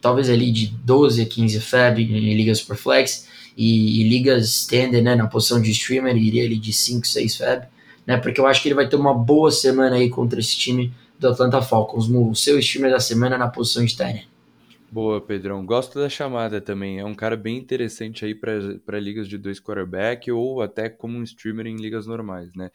talvez 0.00 0.28
ali 0.28 0.50
de 0.50 0.68
12 0.68 1.22
a 1.22 1.26
15 1.26 1.60
Fab 1.60 2.00
em 2.00 2.34
ligas 2.34 2.58
Superflex, 2.58 3.28
e, 3.56 4.00
e 4.00 4.08
ligas 4.08 4.48
Standard, 4.48 5.02
né, 5.02 5.14
na 5.14 5.26
posição 5.26 5.60
de 5.60 5.70
streamer, 5.70 6.16
iria 6.16 6.44
ali 6.44 6.56
de 6.56 6.72
5, 6.72 7.06
6 7.06 7.36
Fab, 7.36 7.66
né, 8.06 8.16
porque 8.16 8.40
eu 8.40 8.46
acho 8.46 8.62
que 8.62 8.68
ele 8.68 8.74
vai 8.74 8.88
ter 8.88 8.96
uma 8.96 9.14
boa 9.14 9.50
semana 9.50 9.96
aí 9.96 10.08
contra 10.08 10.40
esse 10.40 10.56
time 10.56 10.92
do 11.18 11.28
Atlanta 11.28 11.60
Falcons, 11.60 12.08
o 12.08 12.34
seu 12.34 12.58
streamer 12.58 12.90
da 12.90 13.00
semana 13.00 13.36
na 13.36 13.48
posição 13.48 13.84
de 13.84 13.94
Tyrant. 13.94 14.29
Boa, 14.92 15.20
Pedrão. 15.24 15.64
Gosto 15.64 16.00
da 16.00 16.08
chamada 16.08 16.60
também. 16.60 16.98
É 16.98 17.04
um 17.04 17.14
cara 17.14 17.36
bem 17.36 17.56
interessante 17.56 18.24
aí 18.24 18.34
para 18.34 18.98
ligas 18.98 19.28
de 19.28 19.38
dois 19.38 19.60
quarterback 19.60 20.30
ou 20.32 20.60
até 20.60 20.88
como 20.88 21.16
um 21.16 21.22
streamer 21.22 21.66
em 21.68 21.76
ligas 21.76 22.08
normais, 22.08 22.52
né? 22.56 22.70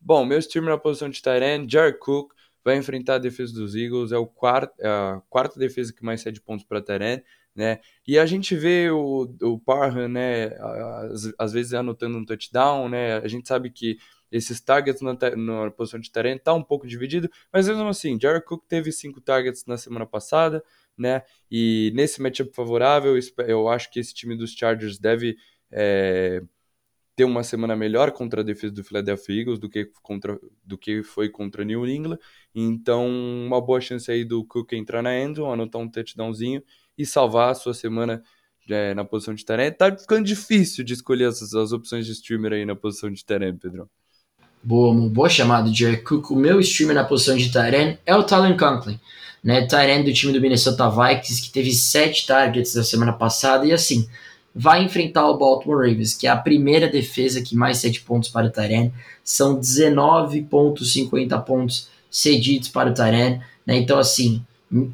Bom, 0.00 0.24
meu 0.24 0.38
streamer 0.38 0.70
na 0.70 0.78
posição 0.78 1.10
de 1.10 1.20
Tyrant, 1.20 1.70
Jared 1.70 1.98
Cook, 1.98 2.32
vai 2.64 2.78
enfrentar 2.78 3.16
a 3.16 3.18
defesa 3.18 3.52
dos 3.52 3.74
Eagles. 3.74 4.10
É 4.10 4.16
o 4.16 4.26
quarto, 4.26 4.72
é 4.80 4.88
a 4.88 5.22
quarta 5.28 5.58
defesa 5.58 5.92
que 5.92 6.02
mais 6.02 6.22
cede 6.22 6.40
pontos 6.40 6.64
para 6.64 6.80
Tyrant, 6.80 7.22
né? 7.54 7.80
E 8.06 8.18
a 8.18 8.24
gente 8.24 8.56
vê 8.56 8.90
o, 8.90 9.30
o 9.42 9.58
Parham, 9.58 10.08
né? 10.08 10.46
Às, 11.12 11.34
às 11.38 11.52
vezes 11.52 11.74
anotando 11.74 12.16
um 12.16 12.24
touchdown, 12.24 12.88
né? 12.88 13.18
A 13.18 13.28
gente 13.28 13.46
sabe 13.46 13.68
que 13.70 13.98
esses 14.32 14.60
targets 14.62 15.02
na, 15.02 15.12
na 15.36 15.70
posição 15.70 16.00
de 16.00 16.10
Tyrant 16.10 16.38
tá 16.38 16.54
um 16.54 16.62
pouco 16.62 16.86
dividido, 16.86 17.28
mas 17.52 17.68
mesmo 17.68 17.86
assim, 17.88 18.18
Jared 18.18 18.46
Cook 18.46 18.64
teve 18.66 18.92
cinco 18.92 19.20
targets 19.20 19.66
na 19.66 19.76
semana 19.76 20.06
passada, 20.06 20.64
né? 21.00 21.22
E 21.50 21.92
nesse 21.94 22.20
matchup 22.22 22.54
favorável, 22.54 23.18
eu 23.46 23.68
acho 23.68 23.90
que 23.90 23.98
esse 23.98 24.14
time 24.14 24.36
dos 24.36 24.52
Chargers 24.52 24.98
deve 24.98 25.36
é, 25.72 26.42
ter 27.16 27.24
uma 27.24 27.42
semana 27.42 27.76
melhor 27.76 28.12
contra 28.12 28.40
a 28.40 28.44
defesa 28.44 28.74
do 28.74 28.84
Philadelphia 28.84 29.40
Eagles 29.40 29.58
do 29.58 29.68
que, 29.68 29.90
contra, 30.02 30.38
do 30.64 30.78
que 30.78 31.02
foi 31.02 31.28
contra 31.28 31.64
New 31.64 31.86
England. 31.86 32.18
Então, 32.54 33.08
uma 33.08 33.60
boa 33.60 33.80
chance 33.80 34.10
aí 34.10 34.24
do 34.24 34.44
Cook 34.44 34.72
entrar 34.72 35.02
na 35.02 35.18
endzone, 35.18 35.52
anotar 35.52 35.80
um 35.80 35.88
touchdownzinho 35.88 36.62
e 36.96 37.04
salvar 37.04 37.50
a 37.50 37.54
sua 37.54 37.74
semana 37.74 38.22
é, 38.68 38.94
na 38.94 39.04
posição 39.04 39.34
de 39.34 39.44
Terem. 39.44 39.72
Tá 39.72 39.96
ficando 39.96 40.24
difícil 40.24 40.84
de 40.84 40.94
escolher 40.94 41.26
as, 41.26 41.52
opções 41.72 42.06
de 42.06 42.12
streamer 42.12 42.52
aí 42.52 42.64
na 42.64 42.76
posição 42.76 43.10
de 43.10 43.24
Terem, 43.24 43.56
Pedro. 43.56 43.90
Boa, 44.62 44.94
boa 45.08 45.28
chamada, 45.28 45.72
Jerry 45.72 46.02
Cook. 46.02 46.30
O 46.30 46.36
meu 46.36 46.60
streamer 46.60 46.94
na 46.94 47.04
posição 47.04 47.36
de 47.36 47.50
Tyrant 47.50 47.96
é 48.04 48.14
o 48.14 48.22
Talon 48.22 48.56
Conklin 48.56 48.98
né? 49.42 49.66
Tyrande 49.66 50.10
do 50.10 50.14
time 50.14 50.32
do 50.32 50.40
Minnesota 50.40 50.88
Vikings, 50.88 51.42
que 51.42 51.50
teve 51.50 51.72
sete 51.72 52.26
targets 52.26 52.74
na 52.74 52.84
semana 52.84 53.12
passada, 53.12 53.66
e 53.66 53.72
assim, 53.72 54.06
vai 54.54 54.84
enfrentar 54.84 55.28
o 55.28 55.36
Baltimore 55.36 55.88
Ravens, 55.88 56.14
que 56.14 56.26
é 56.26 56.30
a 56.30 56.36
primeira 56.36 56.88
defesa 56.88 57.40
que 57.40 57.56
mais 57.56 57.78
sete 57.78 58.02
pontos 58.02 58.28
para 58.28 58.46
o 58.46 58.50
Tyrande. 58.50 58.92
São 59.24 59.58
19,50 59.58 61.42
pontos 61.44 61.88
cedidos 62.10 62.68
para 62.68 62.90
o 62.90 62.94
Tyrande, 62.94 63.40
né? 63.66 63.76
Então, 63.76 63.98
assim, 63.98 64.44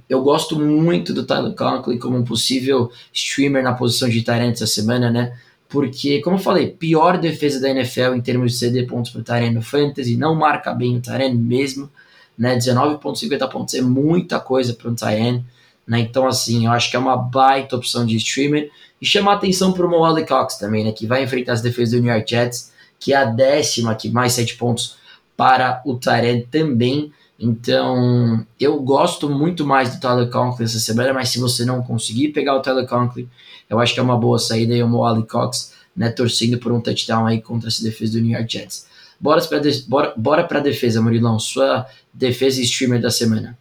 eu 0.08 0.22
gosto 0.22 0.58
muito 0.58 1.12
do 1.12 1.24
Tyler 1.24 1.52
Conklin 1.54 1.98
como 1.98 2.16
um 2.16 2.24
possível 2.24 2.90
streamer 3.12 3.62
na 3.62 3.74
posição 3.74 4.08
de 4.08 4.22
Tyrande 4.22 4.52
essa 4.52 4.66
semana, 4.66 5.10
né? 5.10 5.36
Porque, 5.68 6.20
como 6.20 6.36
eu 6.36 6.40
falei, 6.40 6.68
pior 6.68 7.18
defesa 7.18 7.60
da 7.60 7.70
NFL 7.70 8.14
em 8.14 8.20
termos 8.20 8.52
de 8.52 8.58
ceder 8.58 8.86
pontos 8.86 9.10
para 9.10 9.20
o 9.20 9.24
Tyrande 9.24 9.54
no 9.54 9.62
Fantasy, 9.62 10.16
não 10.16 10.34
marca 10.34 10.72
bem 10.72 10.96
o 10.96 11.00
Tyrande 11.00 11.36
mesmo 11.36 11.90
né? 12.38 12.56
19,50 12.56 13.48
pontos 13.50 13.74
é 13.74 13.80
muita 13.80 14.38
coisa 14.38 14.74
para 14.74 14.90
um 14.90 14.94
tie 14.94 15.42
né? 15.86 16.00
Então, 16.00 16.26
assim, 16.26 16.66
eu 16.66 16.72
acho 16.72 16.90
que 16.90 16.96
é 16.96 16.98
uma 16.98 17.16
baita 17.16 17.76
opção 17.76 18.04
de 18.04 18.16
streamer. 18.16 18.70
E 19.00 19.06
chamar 19.06 19.34
atenção 19.34 19.72
para 19.72 19.86
o 19.86 19.90
Mo 19.90 20.26
Cox 20.26 20.56
também, 20.56 20.84
né? 20.84 20.90
Que 20.90 21.06
vai 21.06 21.22
enfrentar 21.22 21.52
as 21.52 21.62
defesas 21.62 21.94
do 21.94 22.02
New 22.02 22.12
York 22.12 22.28
Jets, 22.28 22.72
que 22.98 23.12
é 23.12 23.16
a 23.16 23.24
décima, 23.24 23.94
que 23.94 24.10
mais 24.10 24.32
7 24.32 24.56
pontos 24.56 24.96
para 25.36 25.80
o 25.84 25.94
Tyrant 25.94 26.46
também. 26.50 27.12
Então, 27.38 28.46
eu 28.58 28.80
gosto 28.80 29.28
muito 29.28 29.66
mais 29.66 29.94
do 29.94 30.00
Tyler 30.00 30.30
Conklin 30.30 30.64
essa 30.64 30.78
semana, 30.78 31.12
mas 31.12 31.28
se 31.28 31.38
você 31.38 31.64
não 31.64 31.82
conseguir 31.82 32.28
pegar 32.28 32.56
o 32.56 32.62
Tyler 32.62 32.86
Conklin, 32.86 33.28
eu 33.68 33.78
acho 33.78 33.92
que 33.92 34.00
é 34.00 34.02
uma 34.02 34.16
boa 34.16 34.38
saída 34.38 34.74
e 34.74 34.82
o 34.82 34.88
Mo 34.88 35.26
Cox, 35.26 35.74
né, 35.94 36.10
torcendo 36.10 36.58
por 36.58 36.72
um 36.72 36.80
touchdown 36.80 37.26
aí 37.26 37.40
contra 37.40 37.68
essa 37.68 37.82
defesa 37.82 38.14
do 38.14 38.24
New 38.24 38.36
York 38.36 38.50
Jets. 38.50 38.86
Bora 39.20 39.42
para 39.42 39.60
bora, 39.88 40.14
bora 40.16 40.44
pra 40.44 40.60
defesa, 40.60 41.00
Murilão. 41.00 41.38
Sua 41.38 41.86
defesa 42.12 42.60
e 42.60 42.64
streamer 42.64 43.00
da 43.00 43.10
semana. 43.10 43.58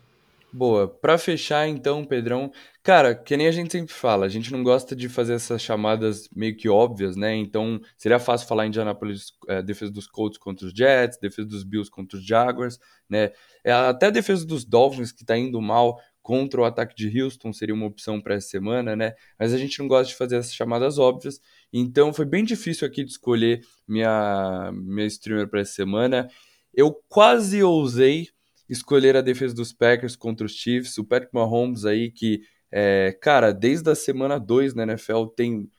Boa. 0.52 0.88
Para 0.88 1.18
fechar, 1.18 1.68
então, 1.68 2.06
Pedrão, 2.06 2.52
cara, 2.82 3.14
que 3.14 3.36
nem 3.36 3.48
a 3.48 3.52
gente 3.52 3.72
sempre 3.74 3.94
fala, 3.94 4.26
a 4.26 4.30
gente 4.30 4.54
não 4.54 4.64
gosta 4.64 4.96
de 4.96 5.10
fazer 5.10 5.34
essas 5.34 5.62
chamadas 5.62 6.30
meio 6.34 6.56
que 6.56 6.70
óbvias, 6.70 7.18
né? 7.18 7.36
Então, 7.36 7.82
seria 7.98 8.20
fácil 8.20 8.48
falar 8.48 8.66
Indianapolis, 8.66 9.34
é, 9.50 9.62
defesa 9.62 9.92
dos 9.92 10.08
Colts 10.08 10.38
contra 10.38 10.66
os 10.66 10.74
Jets, 10.74 11.18
defesa 11.22 11.48
dos 11.48 11.64
Bills 11.64 11.92
contra 11.92 12.18
os 12.18 12.26
Jaguars, 12.26 12.80
né? 13.10 13.32
É, 13.66 13.72
até 13.72 14.06
a 14.06 14.12
defesa 14.12 14.46
dos 14.46 14.64
Dolphins, 14.64 15.12
que 15.12 15.26
tá 15.26 15.36
indo 15.36 15.60
mal 15.60 16.00
contra 16.22 16.62
o 16.62 16.66
ataque 16.66 16.96
de 16.96 17.22
Houston, 17.22 17.52
seria 17.52 17.74
uma 17.74 17.88
opção 17.88 18.22
para 18.22 18.36
essa 18.36 18.48
semana, 18.48 18.96
né? 18.96 19.16
Mas 19.40 19.54
a 19.54 19.58
gente 19.58 19.80
não 19.80 19.88
gosta 19.88 20.12
de 20.12 20.16
fazer 20.16 20.36
essas 20.38 20.54
chamadas 20.54 21.00
óbvias, 21.00 21.42
então 21.74 22.14
foi 22.14 22.26
bem 22.26 22.44
difícil 22.44 22.88
aqui 22.88 23.04
de 23.04 23.10
escolher 23.10 23.62
minha, 23.88 24.72
minha 24.72 25.08
streamer 25.08 25.50
para 25.50 25.62
essa 25.62 25.74
semana. 25.74 26.28
Eu 26.72 26.94
quase 27.10 27.64
ousei 27.64 28.30
escolher 28.70 29.16
a 29.18 29.22
defesa 29.22 29.56
dos 29.56 29.74
Packers 29.74 30.16
contra 30.16 30.46
os 30.46 30.54
Chiefs, 30.54 30.98
o 31.00 31.04
Patrick 31.04 31.34
Mahomes 31.34 31.86
aí 31.86 32.12
que, 32.12 32.42
é, 32.72 33.18
cara, 33.20 33.52
desde 33.52 33.90
a 33.90 33.96
semana 33.96 34.40
2 34.40 34.76
na 34.76 34.84
NFL 34.84 35.26
tem 35.36 35.70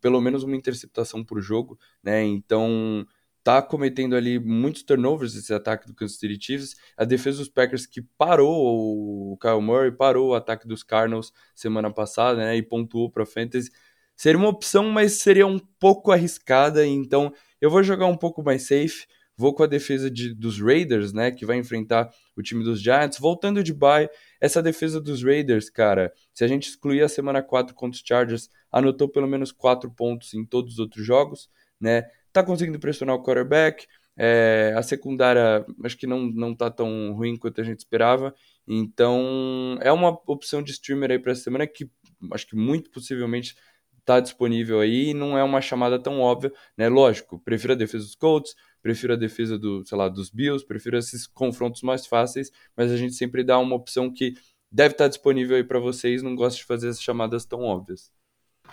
pelo 0.00 0.20
menos 0.20 0.44
uma 0.44 0.54
interceptação 0.54 1.24
por 1.24 1.40
jogo, 1.40 1.76
né? 2.02 2.22
Então 2.22 3.04
tá 3.44 3.60
cometendo 3.60 4.16
ali 4.16 4.38
muitos 4.38 4.82
turnovers 4.82 5.36
esse 5.36 5.52
ataque 5.52 5.86
do 5.86 5.94
Kansas 5.94 6.18
City 6.18 6.38
Chiefs. 6.40 6.74
A 6.96 7.04
defesa 7.04 7.38
dos 7.38 7.48
Packers 7.50 7.84
que 7.84 8.00
parou 8.16 9.32
o 9.32 9.36
Kyle 9.36 9.60
Murray, 9.60 9.92
parou 9.92 10.30
o 10.30 10.34
ataque 10.34 10.66
dos 10.66 10.82
Cardinals 10.82 11.30
semana 11.54 11.92
passada, 11.92 12.38
né, 12.38 12.56
e 12.56 12.62
pontuou 12.62 13.10
para 13.10 13.26
fantasy. 13.26 13.70
Seria 14.16 14.38
uma 14.38 14.48
opção, 14.48 14.88
mas 14.90 15.14
seria 15.14 15.46
um 15.46 15.58
pouco 15.58 16.10
arriscada, 16.10 16.86
então 16.86 17.32
eu 17.60 17.68
vou 17.68 17.82
jogar 17.82 18.06
um 18.06 18.16
pouco 18.16 18.42
mais 18.42 18.62
safe. 18.62 19.06
Vou 19.36 19.52
com 19.52 19.64
a 19.64 19.66
defesa 19.66 20.08
de, 20.08 20.32
dos 20.32 20.60
Raiders, 20.60 21.12
né, 21.12 21.30
que 21.30 21.44
vai 21.44 21.58
enfrentar 21.58 22.08
o 22.36 22.42
time 22.42 22.62
dos 22.64 22.80
Giants. 22.80 23.18
Voltando 23.18 23.62
de 23.64 23.74
bye, 23.74 24.08
essa 24.40 24.62
defesa 24.62 25.00
dos 25.00 25.22
Raiders, 25.22 25.68
cara, 25.68 26.12
se 26.32 26.44
a 26.44 26.48
gente 26.48 26.68
excluir 26.68 27.02
a 27.02 27.08
semana 27.08 27.42
4 27.42 27.74
contra 27.74 27.98
os 27.98 28.04
Chargers, 28.06 28.48
anotou 28.70 29.08
pelo 29.08 29.26
menos 29.26 29.50
4 29.52 29.90
pontos 29.90 30.32
em 30.34 30.44
todos 30.46 30.74
os 30.74 30.78
outros 30.78 31.04
jogos, 31.04 31.50
né? 31.80 32.04
Tá 32.34 32.42
conseguindo 32.42 32.80
pressionar 32.80 33.14
o 33.14 33.22
quarterback. 33.22 33.86
É, 34.16 34.74
a 34.76 34.82
secundária 34.82 35.64
acho 35.84 35.96
que 35.96 36.06
não, 36.06 36.22
não 36.22 36.52
tá 36.54 36.68
tão 36.68 37.12
ruim 37.14 37.36
quanto 37.36 37.60
a 37.60 37.64
gente 37.64 37.78
esperava. 37.78 38.34
Então 38.66 39.78
é 39.80 39.92
uma 39.92 40.08
opção 40.26 40.60
de 40.60 40.72
streamer 40.72 41.12
aí 41.12 41.18
para 41.20 41.30
essa 41.30 41.42
semana 41.44 41.64
que 41.64 41.88
acho 42.32 42.48
que 42.48 42.56
muito 42.56 42.90
possivelmente 42.90 43.54
está 44.00 44.18
disponível 44.18 44.80
aí 44.80 45.10
e 45.10 45.14
não 45.14 45.38
é 45.38 45.44
uma 45.44 45.60
chamada 45.60 45.96
tão 45.98 46.20
óbvia, 46.20 46.52
né? 46.76 46.88
Lógico, 46.88 47.38
prefiro 47.38 47.72
a 47.72 47.76
defesa 47.76 48.04
dos 48.04 48.16
Colts, 48.16 48.54
prefiro 48.82 49.12
a 49.12 49.16
defesa 49.16 49.56
do, 49.56 49.84
sei 49.86 49.96
lá, 49.96 50.08
dos 50.08 50.28
Bills, 50.28 50.66
prefiro 50.66 50.98
esses 50.98 51.26
confrontos 51.28 51.82
mais 51.82 52.04
fáceis, 52.04 52.50
mas 52.76 52.90
a 52.90 52.96
gente 52.96 53.14
sempre 53.14 53.44
dá 53.44 53.58
uma 53.60 53.76
opção 53.76 54.12
que 54.12 54.34
deve 54.70 54.94
estar 54.94 55.06
disponível 55.08 55.56
aí 55.56 55.64
para 55.64 55.78
vocês, 55.78 56.20
não 56.20 56.34
gosto 56.34 56.58
de 56.58 56.64
fazer 56.64 56.88
as 56.88 57.00
chamadas 57.00 57.46
tão 57.46 57.60
óbvias. 57.60 58.10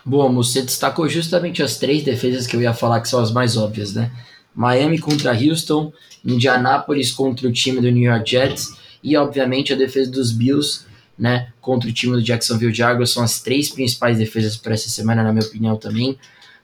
Bom, 0.03 0.33
você 0.33 0.61
destacou 0.61 1.07
justamente 1.07 1.61
as 1.61 1.77
três 1.77 2.03
defesas 2.03 2.47
que 2.47 2.55
eu 2.55 2.61
ia 2.61 2.73
falar 2.73 3.01
que 3.01 3.09
são 3.09 3.19
as 3.19 3.31
mais 3.31 3.55
óbvias, 3.55 3.93
né? 3.93 4.11
Miami 4.55 4.99
contra 4.99 5.31
Houston, 5.31 5.93
Indianapolis 6.25 7.11
contra 7.11 7.47
o 7.47 7.51
time 7.51 7.79
do 7.79 7.89
New 7.91 8.11
York 8.11 8.29
Jets 8.29 8.75
e, 9.03 9.15
obviamente, 9.15 9.73
a 9.73 9.75
defesa 9.75 10.11
dos 10.11 10.31
Bills, 10.31 10.85
né, 11.17 11.49
contra 11.61 11.89
o 11.89 11.93
time 11.93 12.13
do 12.13 12.21
Jacksonville 12.21 12.73
Jaguars. 12.73 13.11
São 13.11 13.23
as 13.23 13.41
três 13.41 13.69
principais 13.69 14.17
defesas 14.17 14.57
para 14.57 14.73
essa 14.73 14.89
semana, 14.89 15.23
na 15.23 15.31
minha 15.31 15.45
opinião, 15.45 15.77
também. 15.77 16.17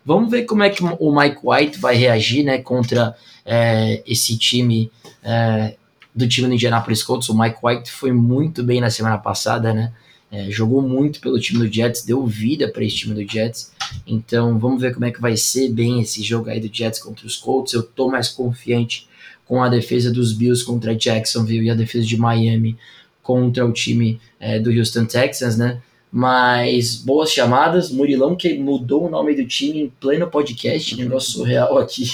Vamos 0.03 0.31
ver 0.31 0.43
como 0.43 0.63
é 0.63 0.69
que 0.69 0.83
o 0.83 1.19
Mike 1.19 1.39
White 1.43 1.79
vai 1.79 1.95
reagir, 1.95 2.43
né, 2.43 2.57
contra 2.59 3.15
é, 3.45 4.01
esse 4.05 4.37
time 4.37 4.91
é, 5.23 5.75
do 6.13 6.27
time 6.27 6.47
do 6.47 6.53
Indianapolis 6.53 7.03
Colts. 7.03 7.29
O 7.29 7.37
Mike 7.37 7.57
White 7.61 7.91
foi 7.91 8.11
muito 8.11 8.63
bem 8.63 8.81
na 8.81 8.89
semana 8.89 9.17
passada, 9.17 9.73
né? 9.73 9.91
É, 10.29 10.51
jogou 10.51 10.81
muito 10.81 11.21
pelo 11.21 11.39
time 11.39 11.59
do 11.59 11.73
Jets, 11.73 12.03
deu 12.03 12.25
vida 12.25 12.67
para 12.67 12.83
esse 12.83 12.97
time 12.97 13.13
do 13.13 13.31
Jets. 13.31 13.71
Então 14.05 14.59
vamos 14.59 14.81
ver 14.81 14.93
como 14.93 15.05
é 15.05 15.11
que 15.11 15.21
vai 15.21 15.37
ser 15.37 15.69
bem 15.69 16.01
esse 16.01 16.21
jogo 16.21 16.49
aí 16.49 16.59
do 16.59 16.73
Jets 16.73 16.99
contra 16.99 17.25
os 17.25 17.37
Colts. 17.37 17.73
Eu 17.73 17.83
tô 17.83 18.09
mais 18.09 18.27
confiante 18.27 19.07
com 19.45 19.63
a 19.63 19.69
defesa 19.69 20.11
dos 20.11 20.33
Bills 20.33 20.65
contra 20.65 20.95
Jacksonville 20.95 21.67
e 21.67 21.69
a 21.69 21.75
defesa 21.75 22.05
de 22.05 22.17
Miami 22.17 22.77
contra 23.23 23.65
o 23.65 23.71
time 23.71 24.19
é, 24.39 24.59
do 24.59 24.69
Houston 24.69 25.05
Texans, 25.05 25.57
né? 25.57 25.81
Mas 26.11 26.95
boas 26.95 27.31
chamadas. 27.31 27.89
Murilão 27.89 28.35
que 28.35 28.57
mudou 28.57 29.05
o 29.05 29.09
nome 29.09 29.35
do 29.35 29.45
time 29.45 29.81
em 29.81 29.89
pleno 29.89 30.27
podcast, 30.27 30.95
negócio 30.97 31.31
surreal 31.31 31.77
aqui. 31.77 32.09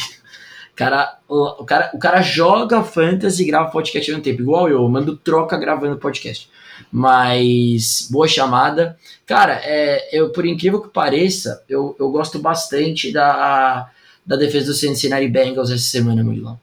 Cara, 0.76 1.20
o, 1.28 1.64
cara, 1.64 1.92
o 1.94 2.00
cara 2.00 2.22
joga 2.22 2.84
fantasy 2.84 3.44
e 3.44 3.46
grava 3.46 3.70
podcast 3.70 4.10
ao 4.10 4.18
mesmo 4.18 4.24
tempo, 4.24 4.42
igual 4.42 4.68
eu, 4.68 4.82
eu 4.82 4.90
mando 4.90 5.16
troca 5.16 5.56
gravando 5.56 5.98
podcast. 5.98 6.50
Mas 6.92 8.08
boa 8.12 8.28
chamada. 8.28 8.98
Cara, 9.26 9.60
é, 9.64 10.10
eu, 10.18 10.30
por 10.30 10.46
incrível 10.46 10.82
que 10.82 10.90
pareça, 10.90 11.64
eu, 11.68 11.96
eu 12.00 12.10
gosto 12.12 12.40
bastante 12.40 13.12
da, 13.12 13.90
da 14.26 14.36
defesa 14.36 14.68
do 14.68 14.74
Cincinnati 14.74 15.28
Bengals 15.28 15.72
essa 15.72 15.84
semana, 15.84 16.24
Murilão. 16.24 16.60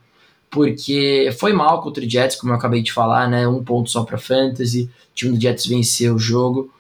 Porque 0.51 1.31
foi 1.39 1.53
mal 1.53 1.83
contra 1.83 2.05
o 2.05 2.09
Jets, 2.09 2.37
como 2.37 2.53
eu 2.53 2.57
acabei 2.57 2.83
de 2.83 2.93
falar, 2.93 3.29
né? 3.29 3.47
Um 3.47 3.63
ponto 3.63 3.91
só 3.91 4.03
para 4.05 4.19
fantasy. 4.19 4.91
O 5.13 5.15
time 5.15 5.37
do 5.37 5.41
Jets 5.41 5.67
venceu 5.67 6.15
o 6.15 6.19
jogo. 6.19 6.73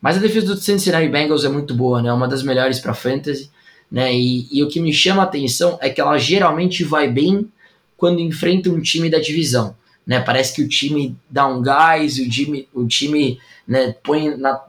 Mas 0.00 0.16
a 0.16 0.20
defesa 0.20 0.54
do 0.54 0.56
Cincinnati 0.56 1.08
Bengals 1.08 1.44
é 1.44 1.48
muito 1.48 1.74
boa, 1.74 2.02
né? 2.02 2.12
Uma 2.12 2.28
das 2.28 2.42
melhores 2.42 2.78
para 2.78 2.92
fantasy. 2.92 3.50
Né? 3.90 4.14
E, 4.14 4.48
e 4.50 4.62
o 4.62 4.68
que 4.68 4.80
me 4.80 4.92
chama 4.92 5.22
a 5.22 5.24
atenção 5.24 5.78
é 5.80 5.88
que 5.88 6.00
ela 6.00 6.18
geralmente 6.18 6.84
vai 6.84 7.08
bem 7.08 7.50
quando 7.96 8.20
enfrenta 8.20 8.68
um 8.68 8.80
time 8.80 9.08
da 9.08 9.18
divisão 9.18 9.74
né? 10.06 10.20
Parece 10.20 10.54
que 10.54 10.62
o 10.62 10.68
time 10.68 11.16
dá 11.30 11.46
um 11.46 11.62
gás, 11.62 12.18
o 12.18 12.28
time, 12.28 12.68
o 12.72 12.86
time 12.86 13.38
né, 13.66 13.94
põe 14.02 14.36
na, 14.36 14.60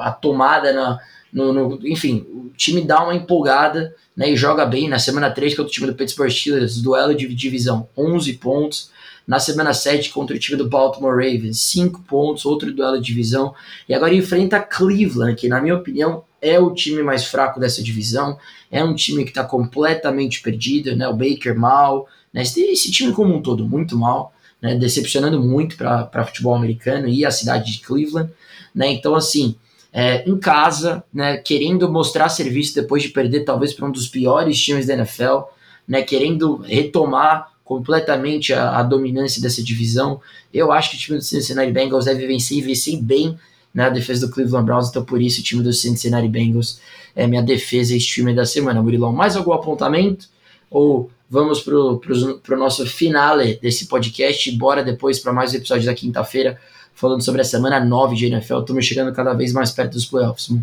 a 0.00 0.12
tomada 0.12 0.72
na, 0.72 0.98
no, 1.32 1.52
no, 1.52 1.88
enfim, 1.88 2.26
o 2.28 2.52
time 2.56 2.82
dá 2.82 3.02
uma 3.02 3.14
empolgada 3.14 3.94
né, 4.16 4.30
e 4.30 4.36
joga 4.36 4.64
bem. 4.64 4.88
Na 4.88 4.98
semana 4.98 5.30
3 5.30 5.54
contra 5.54 5.68
o 5.68 5.72
time 5.72 5.86
do 5.86 5.94
Pittsburgh 5.94 6.30
Steelers, 6.30 6.80
duelo 6.80 7.14
de 7.14 7.32
divisão, 7.34 7.88
11 7.96 8.34
pontos. 8.34 8.92
Na 9.26 9.38
semana 9.38 9.72
7 9.72 10.10
contra 10.10 10.36
o 10.36 10.38
time 10.38 10.58
do 10.58 10.68
Baltimore 10.68 11.16
Ravens, 11.16 11.58
5 11.60 12.02
pontos, 12.02 12.44
outro 12.44 12.70
duelo 12.72 13.00
de 13.00 13.06
divisão. 13.06 13.54
E 13.88 13.94
agora 13.94 14.14
enfrenta 14.14 14.60
Cleveland, 14.60 15.34
que 15.34 15.48
na 15.48 15.62
minha 15.62 15.74
opinião 15.74 16.24
é 16.42 16.60
o 16.60 16.74
time 16.74 17.02
mais 17.02 17.24
fraco 17.24 17.58
dessa 17.58 17.82
divisão. 17.82 18.38
É 18.70 18.84
um 18.84 18.94
time 18.94 19.24
que 19.24 19.30
está 19.30 19.42
completamente 19.42 20.42
perdido, 20.42 20.94
né? 20.94 21.08
O 21.08 21.16
Baker 21.16 21.58
mal, 21.58 22.06
né? 22.30 22.42
Esse, 22.42 22.90
time 22.92 23.14
como 23.14 23.34
um 23.34 23.40
todo 23.40 23.66
muito 23.66 23.96
mal 23.96 24.33
né, 24.64 24.74
decepcionando 24.74 25.42
muito 25.42 25.76
para 25.76 26.24
futebol 26.24 26.54
americano 26.54 27.06
e 27.06 27.22
a 27.22 27.30
cidade 27.30 27.70
de 27.70 27.80
Cleveland. 27.80 28.30
Né, 28.74 28.90
então, 28.92 29.14
assim, 29.14 29.56
é, 29.92 30.26
em 30.26 30.38
casa, 30.38 31.04
né, 31.12 31.36
querendo 31.36 31.86
mostrar 31.92 32.30
serviço 32.30 32.74
depois 32.74 33.02
de 33.02 33.10
perder 33.10 33.44
talvez 33.44 33.74
para 33.74 33.86
um 33.86 33.92
dos 33.92 34.08
piores 34.08 34.58
times 34.58 34.86
da 34.86 34.94
NFL, 34.94 35.40
né, 35.86 36.00
querendo 36.00 36.56
retomar 36.62 37.52
completamente 37.62 38.54
a, 38.54 38.78
a, 38.78 38.82
dominância 38.82 39.42
dessa 39.42 39.62
divisão. 39.62 40.18
Eu 40.52 40.72
acho 40.72 40.92
que 40.92 40.96
o 40.96 40.98
time 40.98 41.18
do 41.18 41.24
Cincinnati 41.24 41.70
Bengals 41.70 42.06
deve 42.06 42.26
vencer 42.26 42.56
e 42.56 42.62
vencer 42.62 42.96
bem 42.96 43.38
na 43.74 43.90
defesa 43.90 44.26
do 44.26 44.32
Cleveland 44.32 44.64
Browns, 44.64 44.88
então 44.88 45.04
por 45.04 45.20
isso 45.20 45.42
o 45.42 45.44
time 45.44 45.62
do 45.62 45.74
Cincinnati 45.74 46.28
Bengals 46.28 46.80
é 47.14 47.26
minha 47.26 47.42
defesa 47.42 47.94
este 47.94 48.14
time 48.14 48.34
da 48.34 48.46
semana. 48.46 48.82
Murilão, 48.82 49.12
mais 49.12 49.36
algum 49.36 49.52
apontamento? 49.52 50.26
Ou 50.70 51.10
vamos 51.34 51.60
para 51.62 51.74
o 51.74 52.56
nosso 52.56 52.86
finale 52.86 53.58
desse 53.60 53.88
podcast 53.88 54.48
bora 54.52 54.84
depois 54.84 55.18
para 55.18 55.32
mais 55.32 55.52
um 55.52 55.56
episódio 55.56 55.84
da 55.84 55.92
quinta-feira, 55.92 56.60
falando 56.94 57.24
sobre 57.24 57.40
a 57.40 57.44
semana 57.44 57.84
9 57.84 58.14
de 58.14 58.26
NFL. 58.26 58.60
Estamos 58.60 58.86
chegando 58.86 59.12
cada 59.12 59.34
vez 59.34 59.52
mais 59.52 59.72
perto 59.72 59.94
dos 59.94 60.06
playoffs. 60.06 60.56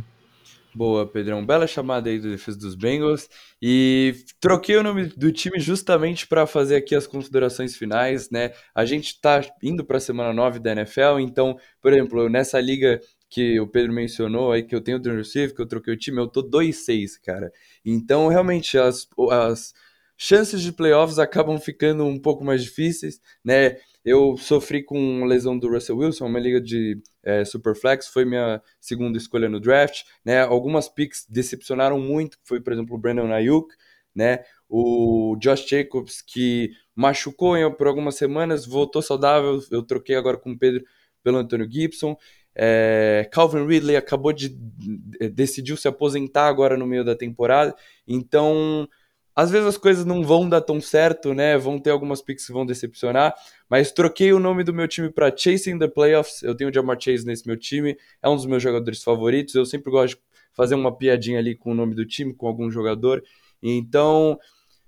Boa, 0.74 1.06
Pedrão. 1.06 1.46
Bela 1.46 1.68
chamada 1.68 2.10
aí 2.10 2.18
do 2.18 2.30
defesa 2.30 2.58
dos 2.58 2.74
Bengals. 2.74 3.30
E 3.62 4.16
troquei 4.40 4.78
o 4.78 4.84
nome 4.84 5.08
do 5.08 5.30
time 5.30 5.60
justamente 5.60 6.26
para 6.26 6.48
fazer 6.48 6.78
aqui 6.78 6.96
as 6.96 7.06
considerações 7.06 7.76
finais, 7.76 8.30
né? 8.30 8.54
A 8.74 8.86
gente 8.86 9.08
está 9.08 9.42
indo 9.62 9.84
para 9.84 9.98
a 9.98 10.00
semana 10.00 10.32
9 10.32 10.58
da 10.58 10.72
NFL, 10.72 11.20
então, 11.20 11.58
por 11.82 11.92
exemplo, 11.92 12.30
nessa 12.30 12.62
liga 12.62 13.02
que 13.30 13.60
o 13.60 13.68
Pedro 13.68 13.92
mencionou 13.92 14.54
aí, 14.54 14.64
que 14.64 14.74
eu 14.74 14.80
tenho 14.80 15.00
o 15.00 15.16
Receive, 15.18 15.54
que 15.54 15.62
eu 15.62 15.68
troquei 15.68 15.94
o 15.94 15.98
time, 15.98 16.18
eu 16.18 16.28
tô 16.28 16.42
2-6, 16.42 17.20
cara. 17.22 17.52
Então, 17.84 18.30
realmente, 18.30 18.78
as, 18.78 19.06
as 19.32 19.74
chances 20.24 20.62
de 20.62 20.72
playoffs 20.72 21.18
acabam 21.18 21.58
ficando 21.58 22.06
um 22.06 22.20
pouco 22.20 22.44
mais 22.46 22.64
difíceis, 22.64 23.20
né? 23.44 23.78
Eu 24.06 24.38
sofri 24.38 24.84
com 24.84 25.26
lesão 25.26 25.58
do 25.58 25.68
Russell 25.68 25.98
Wilson, 25.98 26.28
uma 26.28 26.40
liga 26.40 26.62
de 26.62 27.02
é, 27.24 27.44
Superflex, 27.44 28.08
foi 28.08 28.24
minha 28.24 28.62
segunda 28.80 29.18
escolha 29.18 29.50
no 29.50 29.60
draft, 29.60 30.04
né? 30.24 30.42
Algumas 30.42 30.88
picks 30.88 31.26
decepcionaram 31.28 32.00
muito, 32.00 32.38
foi, 32.44 32.62
por 32.62 32.72
exemplo, 32.72 32.96
o 32.96 33.00
Brandon 33.00 33.34
Ayuk, 33.34 33.74
né? 34.14 34.44
O 34.70 35.36
Josh 35.40 35.68
Jacobs, 35.68 36.22
que 36.22 36.70
machucou 36.96 37.56
por 37.72 37.88
algumas 37.88 38.14
semanas, 38.14 38.64
voltou 38.64 39.02
saudável, 39.02 39.60
eu 39.72 39.82
troquei 39.82 40.16
agora 40.16 40.38
com 40.38 40.52
o 40.52 40.58
Pedro 40.58 40.84
pelo 41.24 41.38
Antônio 41.38 41.68
Gibson. 41.68 42.16
É, 42.54 43.28
Calvin 43.32 43.66
Ridley 43.66 43.96
acabou 43.96 44.32
de 44.32 44.50
decidiu 45.34 45.76
se 45.78 45.88
aposentar 45.88 46.48
agora 46.48 46.78
no 46.78 46.86
meio 46.86 47.04
da 47.04 47.16
temporada, 47.16 47.76
então 48.08 48.88
às 49.36 49.50
vezes 49.50 49.68
as 49.68 49.78
coisas 49.78 50.06
não 50.06 50.24
vão 50.24 50.48
dar 50.48 50.62
tão 50.62 50.82
certo, 50.82 51.34
né? 51.34 51.58
Vão 51.58 51.80
ter 51.80 51.90
algumas 51.90 52.22
picks 52.22 52.46
que 52.46 52.54
vão 52.54 52.66
decepcionar, 52.66 53.34
mas 53.70 53.92
troquei 53.92 54.34
o 54.34 54.40
nome 54.40 54.64
do 54.64 54.74
meu 54.74 54.88
time 54.88 55.10
para 55.10 55.36
Chasing 55.36 55.80
the 55.80 55.88
Playoffs. 55.88 56.44
Eu 56.44 56.56
tenho 56.56 56.70
o 56.70 56.74
Jamar 56.74 56.98
Chase 57.00 57.26
nesse 57.26 57.48
meu 57.48 57.58
time, 57.58 57.98
é 58.22 58.30
um 58.30 58.36
dos 58.36 58.46
meus 58.46 58.62
jogadores 58.62 59.04
favoritos. 59.04 59.56
Eu 59.56 59.66
sempre 59.66 59.92
gosto 59.92 60.16
de 60.16 60.22
fazer 60.54 60.76
uma 60.76 60.96
piadinha 60.96 61.40
ali 61.40 61.56
com 61.56 61.72
o 61.72 61.76
nome 61.76 61.96
do 61.96 62.06
time, 62.06 62.34
com 62.34 62.48
algum 62.48 62.70
jogador. 62.70 63.24
Então, 63.64 64.38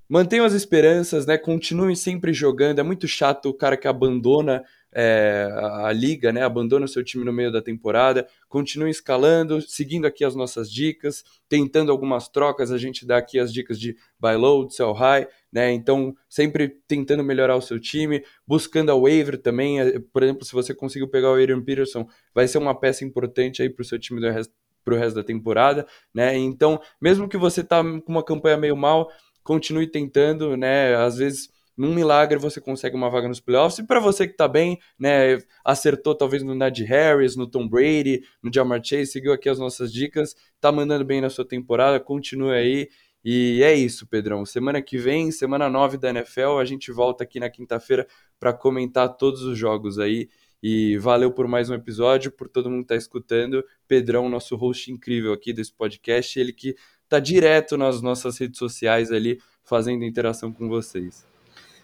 mantenham 0.10 0.46
as 0.46 0.54
esperanças, 0.54 1.26
né? 1.26 1.38
Continuem 1.38 1.96
sempre 1.96 2.34
jogando. 2.34 2.80
É 2.80 2.84
muito 2.84 3.08
chato 3.08 3.50
o 3.50 3.54
cara 3.54 3.78
que 3.78 3.88
abandona 3.88 4.64
é, 4.94 5.50
a, 5.52 5.88
a, 5.88 5.92
liga, 5.92 6.32
né? 6.32 6.44
Abandona 6.44 6.86
o 6.86 6.88
seu 6.88 7.04
time 7.04 7.26
no 7.26 7.34
meio 7.34 7.52
da 7.52 7.62
temporada, 7.62 8.28
continue 8.48 8.90
escalando, 8.90 9.62
seguindo 9.62 10.06
aqui 10.06 10.24
as 10.24 10.36
nossas 10.36 10.72
dicas, 10.72 11.24
tentando 11.50 11.92
algumas 11.92 12.28
trocas, 12.28 12.72
a 12.72 12.78
gente 12.78 13.06
dá 13.06 13.18
aqui 13.18 13.40
as 13.40 13.52
dicas 13.52 13.80
de 13.80 13.96
buy 14.20 14.36
low, 14.36 14.70
sell 14.70 14.94
high, 14.94 15.28
né? 15.52 15.72
Então, 15.72 16.16
sempre 16.30 16.70
tentando 16.88 17.24
melhorar 17.24 17.56
o 17.56 17.62
seu 17.62 17.80
time, 17.80 18.24
buscando 18.48 18.92
a 18.92 18.96
waiver 18.96 19.38
também. 19.38 19.82
É, 19.82 20.00
por 20.00 20.24
exemplo, 20.24 20.46
se 20.46 20.54
você 20.54 20.74
conseguiu 20.74 21.08
pegar 21.08 21.32
o 21.32 21.36
Adrian 21.36 21.62
Peterson, 21.62 22.08
vai 22.34 22.48
ser 22.48 22.58
uma 22.58 22.78
peça 22.80 23.04
importante 23.04 23.62
aí 23.62 23.70
para 23.70 23.82
o 23.82 23.86
seu 23.86 24.00
time 24.00 24.22
do 24.22 24.30
resto 24.30 24.54
para 24.84 24.96
o 24.96 24.98
resto 24.98 25.16
da 25.16 25.24
temporada, 25.24 25.88
né? 26.14 26.36
Então, 26.36 26.78
mesmo 27.02 27.30
que 27.30 27.38
você 27.38 27.64
tá 27.64 27.82
com 27.82 28.12
uma 28.12 28.22
campanha 28.22 28.58
meio 28.58 28.76
mal, 28.76 29.10
continue 29.42 29.88
tentando, 29.88 30.58
né? 30.58 30.94
Às 30.96 31.18
vezes 31.18 31.50
num 31.78 31.94
milagre 31.94 32.38
você 32.38 32.62
consegue 32.62 32.96
uma 32.96 33.10
vaga 33.10 33.28
nos 33.28 33.40
playoffs. 33.40 33.80
E 33.80 33.88
para 33.88 34.00
você 34.00 34.28
que 34.28 34.36
tá 34.36 34.48
bem, 34.48 34.80
né, 35.00 35.40
acertou 35.64 36.16
talvez 36.16 36.44
no 36.44 36.56
Najee 36.56 36.86
Harris, 36.86 37.36
no 37.36 37.48
Tom 37.48 37.68
Brady, 37.68 38.22
no 38.42 38.52
Jamar 38.54 38.82
Chase, 38.84 39.08
seguiu 39.08 39.34
aqui 39.34 39.50
as 39.50 39.60
nossas 39.60 39.92
dicas, 39.92 40.36
tá 40.60 40.72
mandando 40.72 41.04
bem 41.04 41.22
na 41.22 41.30
sua 41.30 41.48
temporada, 41.48 42.00
continue 42.00 42.54
aí. 42.54 42.90
E 43.26 43.64
é 43.64 43.74
isso, 43.74 44.06
Pedrão. 44.06 44.46
Semana 44.46 44.82
que 44.82 44.98
vem, 44.98 45.32
semana 45.32 45.70
9 45.70 45.98
da 45.98 46.10
NFL, 46.10 46.58
a 46.60 46.66
gente 46.66 46.92
volta 46.92 47.24
aqui 47.24 47.40
na 47.40 47.50
quinta-feira 47.50 48.06
para 48.38 48.52
comentar 48.52 49.16
todos 49.16 49.44
os 49.44 49.58
jogos 49.58 49.98
aí. 49.98 50.28
E 50.62 50.98
valeu 50.98 51.32
por 51.32 51.48
mais 51.48 51.70
um 51.70 51.74
episódio, 51.74 52.32
por 52.32 52.48
todo 52.50 52.70
mundo 52.70 52.82
que 52.82 52.88
tá 52.88 52.96
escutando. 52.96 53.64
Pedrão, 53.88 54.30
nosso 54.30 54.56
host 54.56 54.92
incrível 54.92 55.34
aqui 55.34 55.54
desse 55.54 55.74
podcast, 55.74 56.40
ele 56.40 56.54
que 56.54 56.76
tá 57.08 57.20
direto 57.20 57.78
nas 57.78 58.02
nossas 58.02 58.38
redes 58.38 58.58
sociais 58.58 59.12
ali, 59.12 59.40
fazendo 59.64 60.04
interação 60.04 60.52
com 60.52 60.68
vocês. 60.68 61.33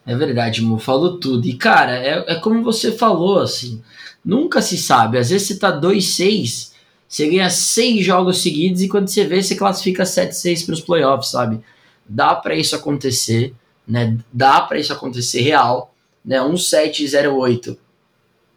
É 0.06 0.16
verdade, 0.16 0.62
Mo, 0.62 0.80
falou 0.80 1.20
tudo. 1.20 1.48
E, 1.48 1.54
cara, 1.54 1.96
é, 1.96 2.34
é 2.34 2.36
como 2.36 2.64
você 2.64 2.92
falou, 2.92 3.40
assim, 3.40 3.82
nunca 4.24 4.62
se 4.62 4.78
sabe. 4.78 5.18
Às 5.18 5.30
vezes 5.30 5.48
você 5.48 5.60
tá 5.60 5.72
2-6 5.72 6.70
você 7.10 7.28
ganha 7.28 7.50
seis 7.50 8.06
jogos 8.06 8.40
seguidos 8.40 8.84
e 8.84 8.88
quando 8.88 9.08
você 9.08 9.26
vê, 9.26 9.42
você 9.42 9.56
classifica 9.56 10.04
7-6 10.04 10.64
para 10.64 10.74
os 10.74 10.82
playoffs, 10.82 11.32
sabe? 11.32 11.60
Dá 12.08 12.36
para 12.36 12.56
isso 12.56 12.76
acontecer, 12.76 13.52
né? 13.88 14.16
Dá 14.32 14.62
para 14.62 14.78
isso 14.78 14.94
acontecer 14.94 15.42
real, 15.42 15.92
né? 16.24 16.40
Um 16.40 16.54
7-0-8. 16.54 17.76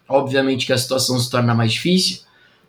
Obviamente 0.06 0.66
que 0.66 0.72
a 0.74 0.76
situação 0.76 1.18
se 1.18 1.30
torna 1.30 1.54
mais 1.54 1.72
difícil, 1.72 2.20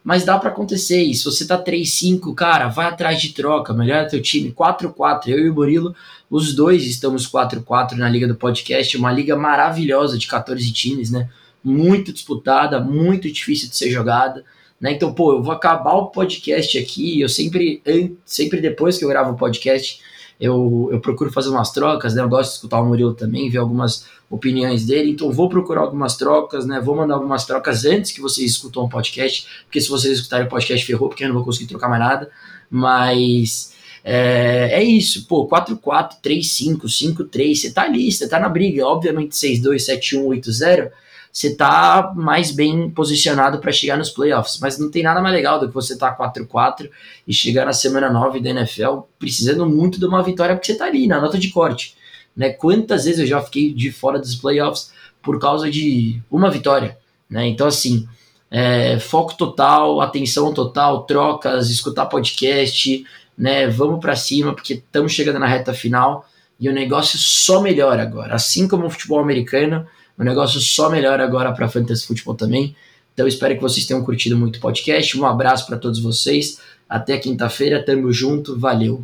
mas 0.03 0.25
dá 0.25 0.38
para 0.38 0.49
acontecer. 0.49 1.01
E 1.01 1.15
se 1.15 1.23
você 1.23 1.47
tá 1.47 1.61
3-5, 1.61 2.34
cara, 2.35 2.67
vai 2.67 2.88
atrás 2.88 3.21
de 3.21 3.30
troca, 3.30 3.73
melhora 3.73 4.07
teu 4.07 4.21
time 4.21 4.51
4-4. 4.51 5.27
Eu 5.27 5.39
e 5.39 5.49
o 5.49 5.53
Murilo, 5.53 5.95
os 6.30 6.53
dois 6.53 6.85
estamos 6.85 7.27
4-4 7.27 7.93
na 7.93 8.09
liga 8.09 8.27
do 8.27 8.35
podcast, 8.35 8.97
uma 8.97 9.11
liga 9.11 9.35
maravilhosa 9.35 10.17
de 10.17 10.27
14 10.27 10.71
times, 10.71 11.09
né? 11.09 11.30
Muito 11.63 12.11
disputada, 12.11 12.80
muito 12.81 13.31
difícil 13.31 13.69
de 13.69 13.77
ser 13.77 13.89
jogada. 13.89 14.43
Né? 14.81 14.91
Então, 14.91 15.13
pô, 15.13 15.34
eu 15.34 15.41
vou 15.41 15.53
acabar 15.53 15.93
o 15.93 16.07
podcast 16.07 16.77
aqui. 16.77 17.21
Eu 17.21 17.30
sempre, 17.30 17.81
sempre 18.25 18.59
depois 18.59 18.97
que 18.97 19.05
eu 19.05 19.09
gravo 19.09 19.31
o 19.31 19.38
podcast, 19.38 20.01
eu, 20.38 20.89
eu 20.91 20.99
procuro 20.99 21.31
fazer 21.31 21.49
umas 21.49 21.71
trocas, 21.71 22.13
né? 22.13 22.21
Eu 22.21 22.27
gosto 22.27 22.49
de 22.49 22.55
escutar 22.55 22.81
o 22.81 22.85
Murilo 22.85 23.13
também, 23.13 23.49
ver 23.49 23.59
algumas 23.59 24.05
opiniões 24.30 24.86
dele. 24.86 25.12
Então, 25.12 25.32
vou 25.32 25.50
procurar 25.50 25.82
algumas 25.82 26.18
trocas, 26.18 26.66
né? 26.66 26.80
Vou 26.80 26.95
mandar 26.95 27.16
algumas 27.16 27.45
trocas 27.45 27.86
antes 27.86 28.12
que 28.12 28.22
vocês 28.22 28.52
escutam 28.52 28.84
o 28.84 28.90
podcast, 28.90 29.48
porque 29.66 29.80
se 29.80 29.90
vocês 29.90 30.18
escutarem 30.18 30.48
o 30.48 30.50
podcast, 30.50 30.86
ferrou, 30.86 31.10
porque 31.10 31.24
eu 31.24 31.28
não 31.28 31.36
vou 31.36 31.45
conseguir 31.45 31.68
trocar 31.68 31.90
mais 31.90 32.02
nada. 32.02 32.30
Mas. 32.70 33.74
É, 34.06 34.70
é 34.74 34.84
isso, 34.84 35.26
pô, 35.28 35.48
4-4, 35.48 36.16
3-5, 36.22 36.82
5-3, 36.82 37.56
você 37.56 37.72
tá 37.72 37.84
ali, 37.84 38.12
você 38.12 38.28
tá 38.28 38.38
na 38.38 38.50
briga, 38.50 38.86
obviamente 38.86 39.34
6-2, 39.34 39.76
7-1, 39.78 40.26
8-0, 40.41 40.91
você 41.34 41.56
tá 41.56 42.14
mais 42.16 42.52
bem 42.52 42.91
posicionado 42.91 43.58
para 43.58 43.72
chegar 43.72 43.98
nos 43.98 44.12
playoffs. 44.12 44.60
Mas 44.62 44.78
não 44.78 44.91
tem 44.91 45.02
nada 45.02 45.20
mais 45.20 45.34
legal 45.34 45.60
do 45.60 45.68
que 45.68 45.74
você 45.74 45.98
tá 45.98 46.16
4-4 46.16 46.88
e 47.28 47.34
chegar 47.34 47.66
na 47.66 47.74
semana 47.74 48.08
9 48.12 48.40
da 48.40 48.52
NFL 48.52 49.00
precisando 49.18 49.66
muito 49.66 50.00
de 50.00 50.06
uma 50.06 50.22
vitória 50.22 50.56
porque 50.56 50.72
você 50.72 50.78
tá 50.78 50.86
ali 50.86 51.08
na 51.08 51.20
nota 51.20 51.40
de 51.40 51.50
corte. 51.50 51.95
Né? 52.35 52.49
Quantas 52.49 53.05
vezes 53.05 53.19
eu 53.19 53.27
já 53.27 53.41
fiquei 53.41 53.73
de 53.73 53.91
fora 53.91 54.19
dos 54.19 54.35
playoffs 54.35 54.91
por 55.22 55.39
causa 55.39 55.69
de 55.69 56.22
uma 56.30 56.49
vitória. 56.49 56.97
Né? 57.30 57.47
Então, 57.47 57.68
assim, 57.68 58.07
é, 58.51 58.99
foco 58.99 59.35
total, 59.35 59.99
atenção 60.01 60.53
total, 60.53 61.05
trocas, 61.05 61.69
escutar 61.69 62.05
podcast, 62.05 63.03
né? 63.35 63.68
Vamos 63.68 63.99
para 63.99 64.15
cima 64.15 64.53
porque 64.53 64.73
estamos 64.76 65.11
chegando 65.11 65.39
na 65.39 65.47
reta 65.47 65.73
final 65.73 66.27
e 66.60 66.69
o 66.69 66.73
negócio 66.73 67.18
só 67.18 67.61
melhora 67.61 68.03
agora. 68.03 68.35
Assim 68.35 68.68
como 68.68 68.85
o 68.85 68.89
futebol 68.91 69.19
americano, 69.19 69.88
o 70.18 70.23
negócio 70.23 70.60
só 70.60 70.88
melhora 70.89 71.23
agora 71.23 71.51
para 71.51 71.68
Fantasy 71.68 72.05
Futebol 72.05 72.35
também. 72.35 72.76
Então 73.14 73.27
espero 73.27 73.55
que 73.55 73.61
vocês 73.61 73.85
tenham 73.88 74.03
curtido 74.03 74.38
muito 74.38 74.57
o 74.57 74.60
podcast. 74.60 75.19
Um 75.19 75.26
abraço 75.26 75.65
para 75.65 75.77
todos 75.77 75.99
vocês. 75.99 76.60
Até 76.88 77.18
quinta-feira, 77.18 77.84
tamo 77.84 78.11
junto, 78.11 78.60
valeu. 78.60 79.03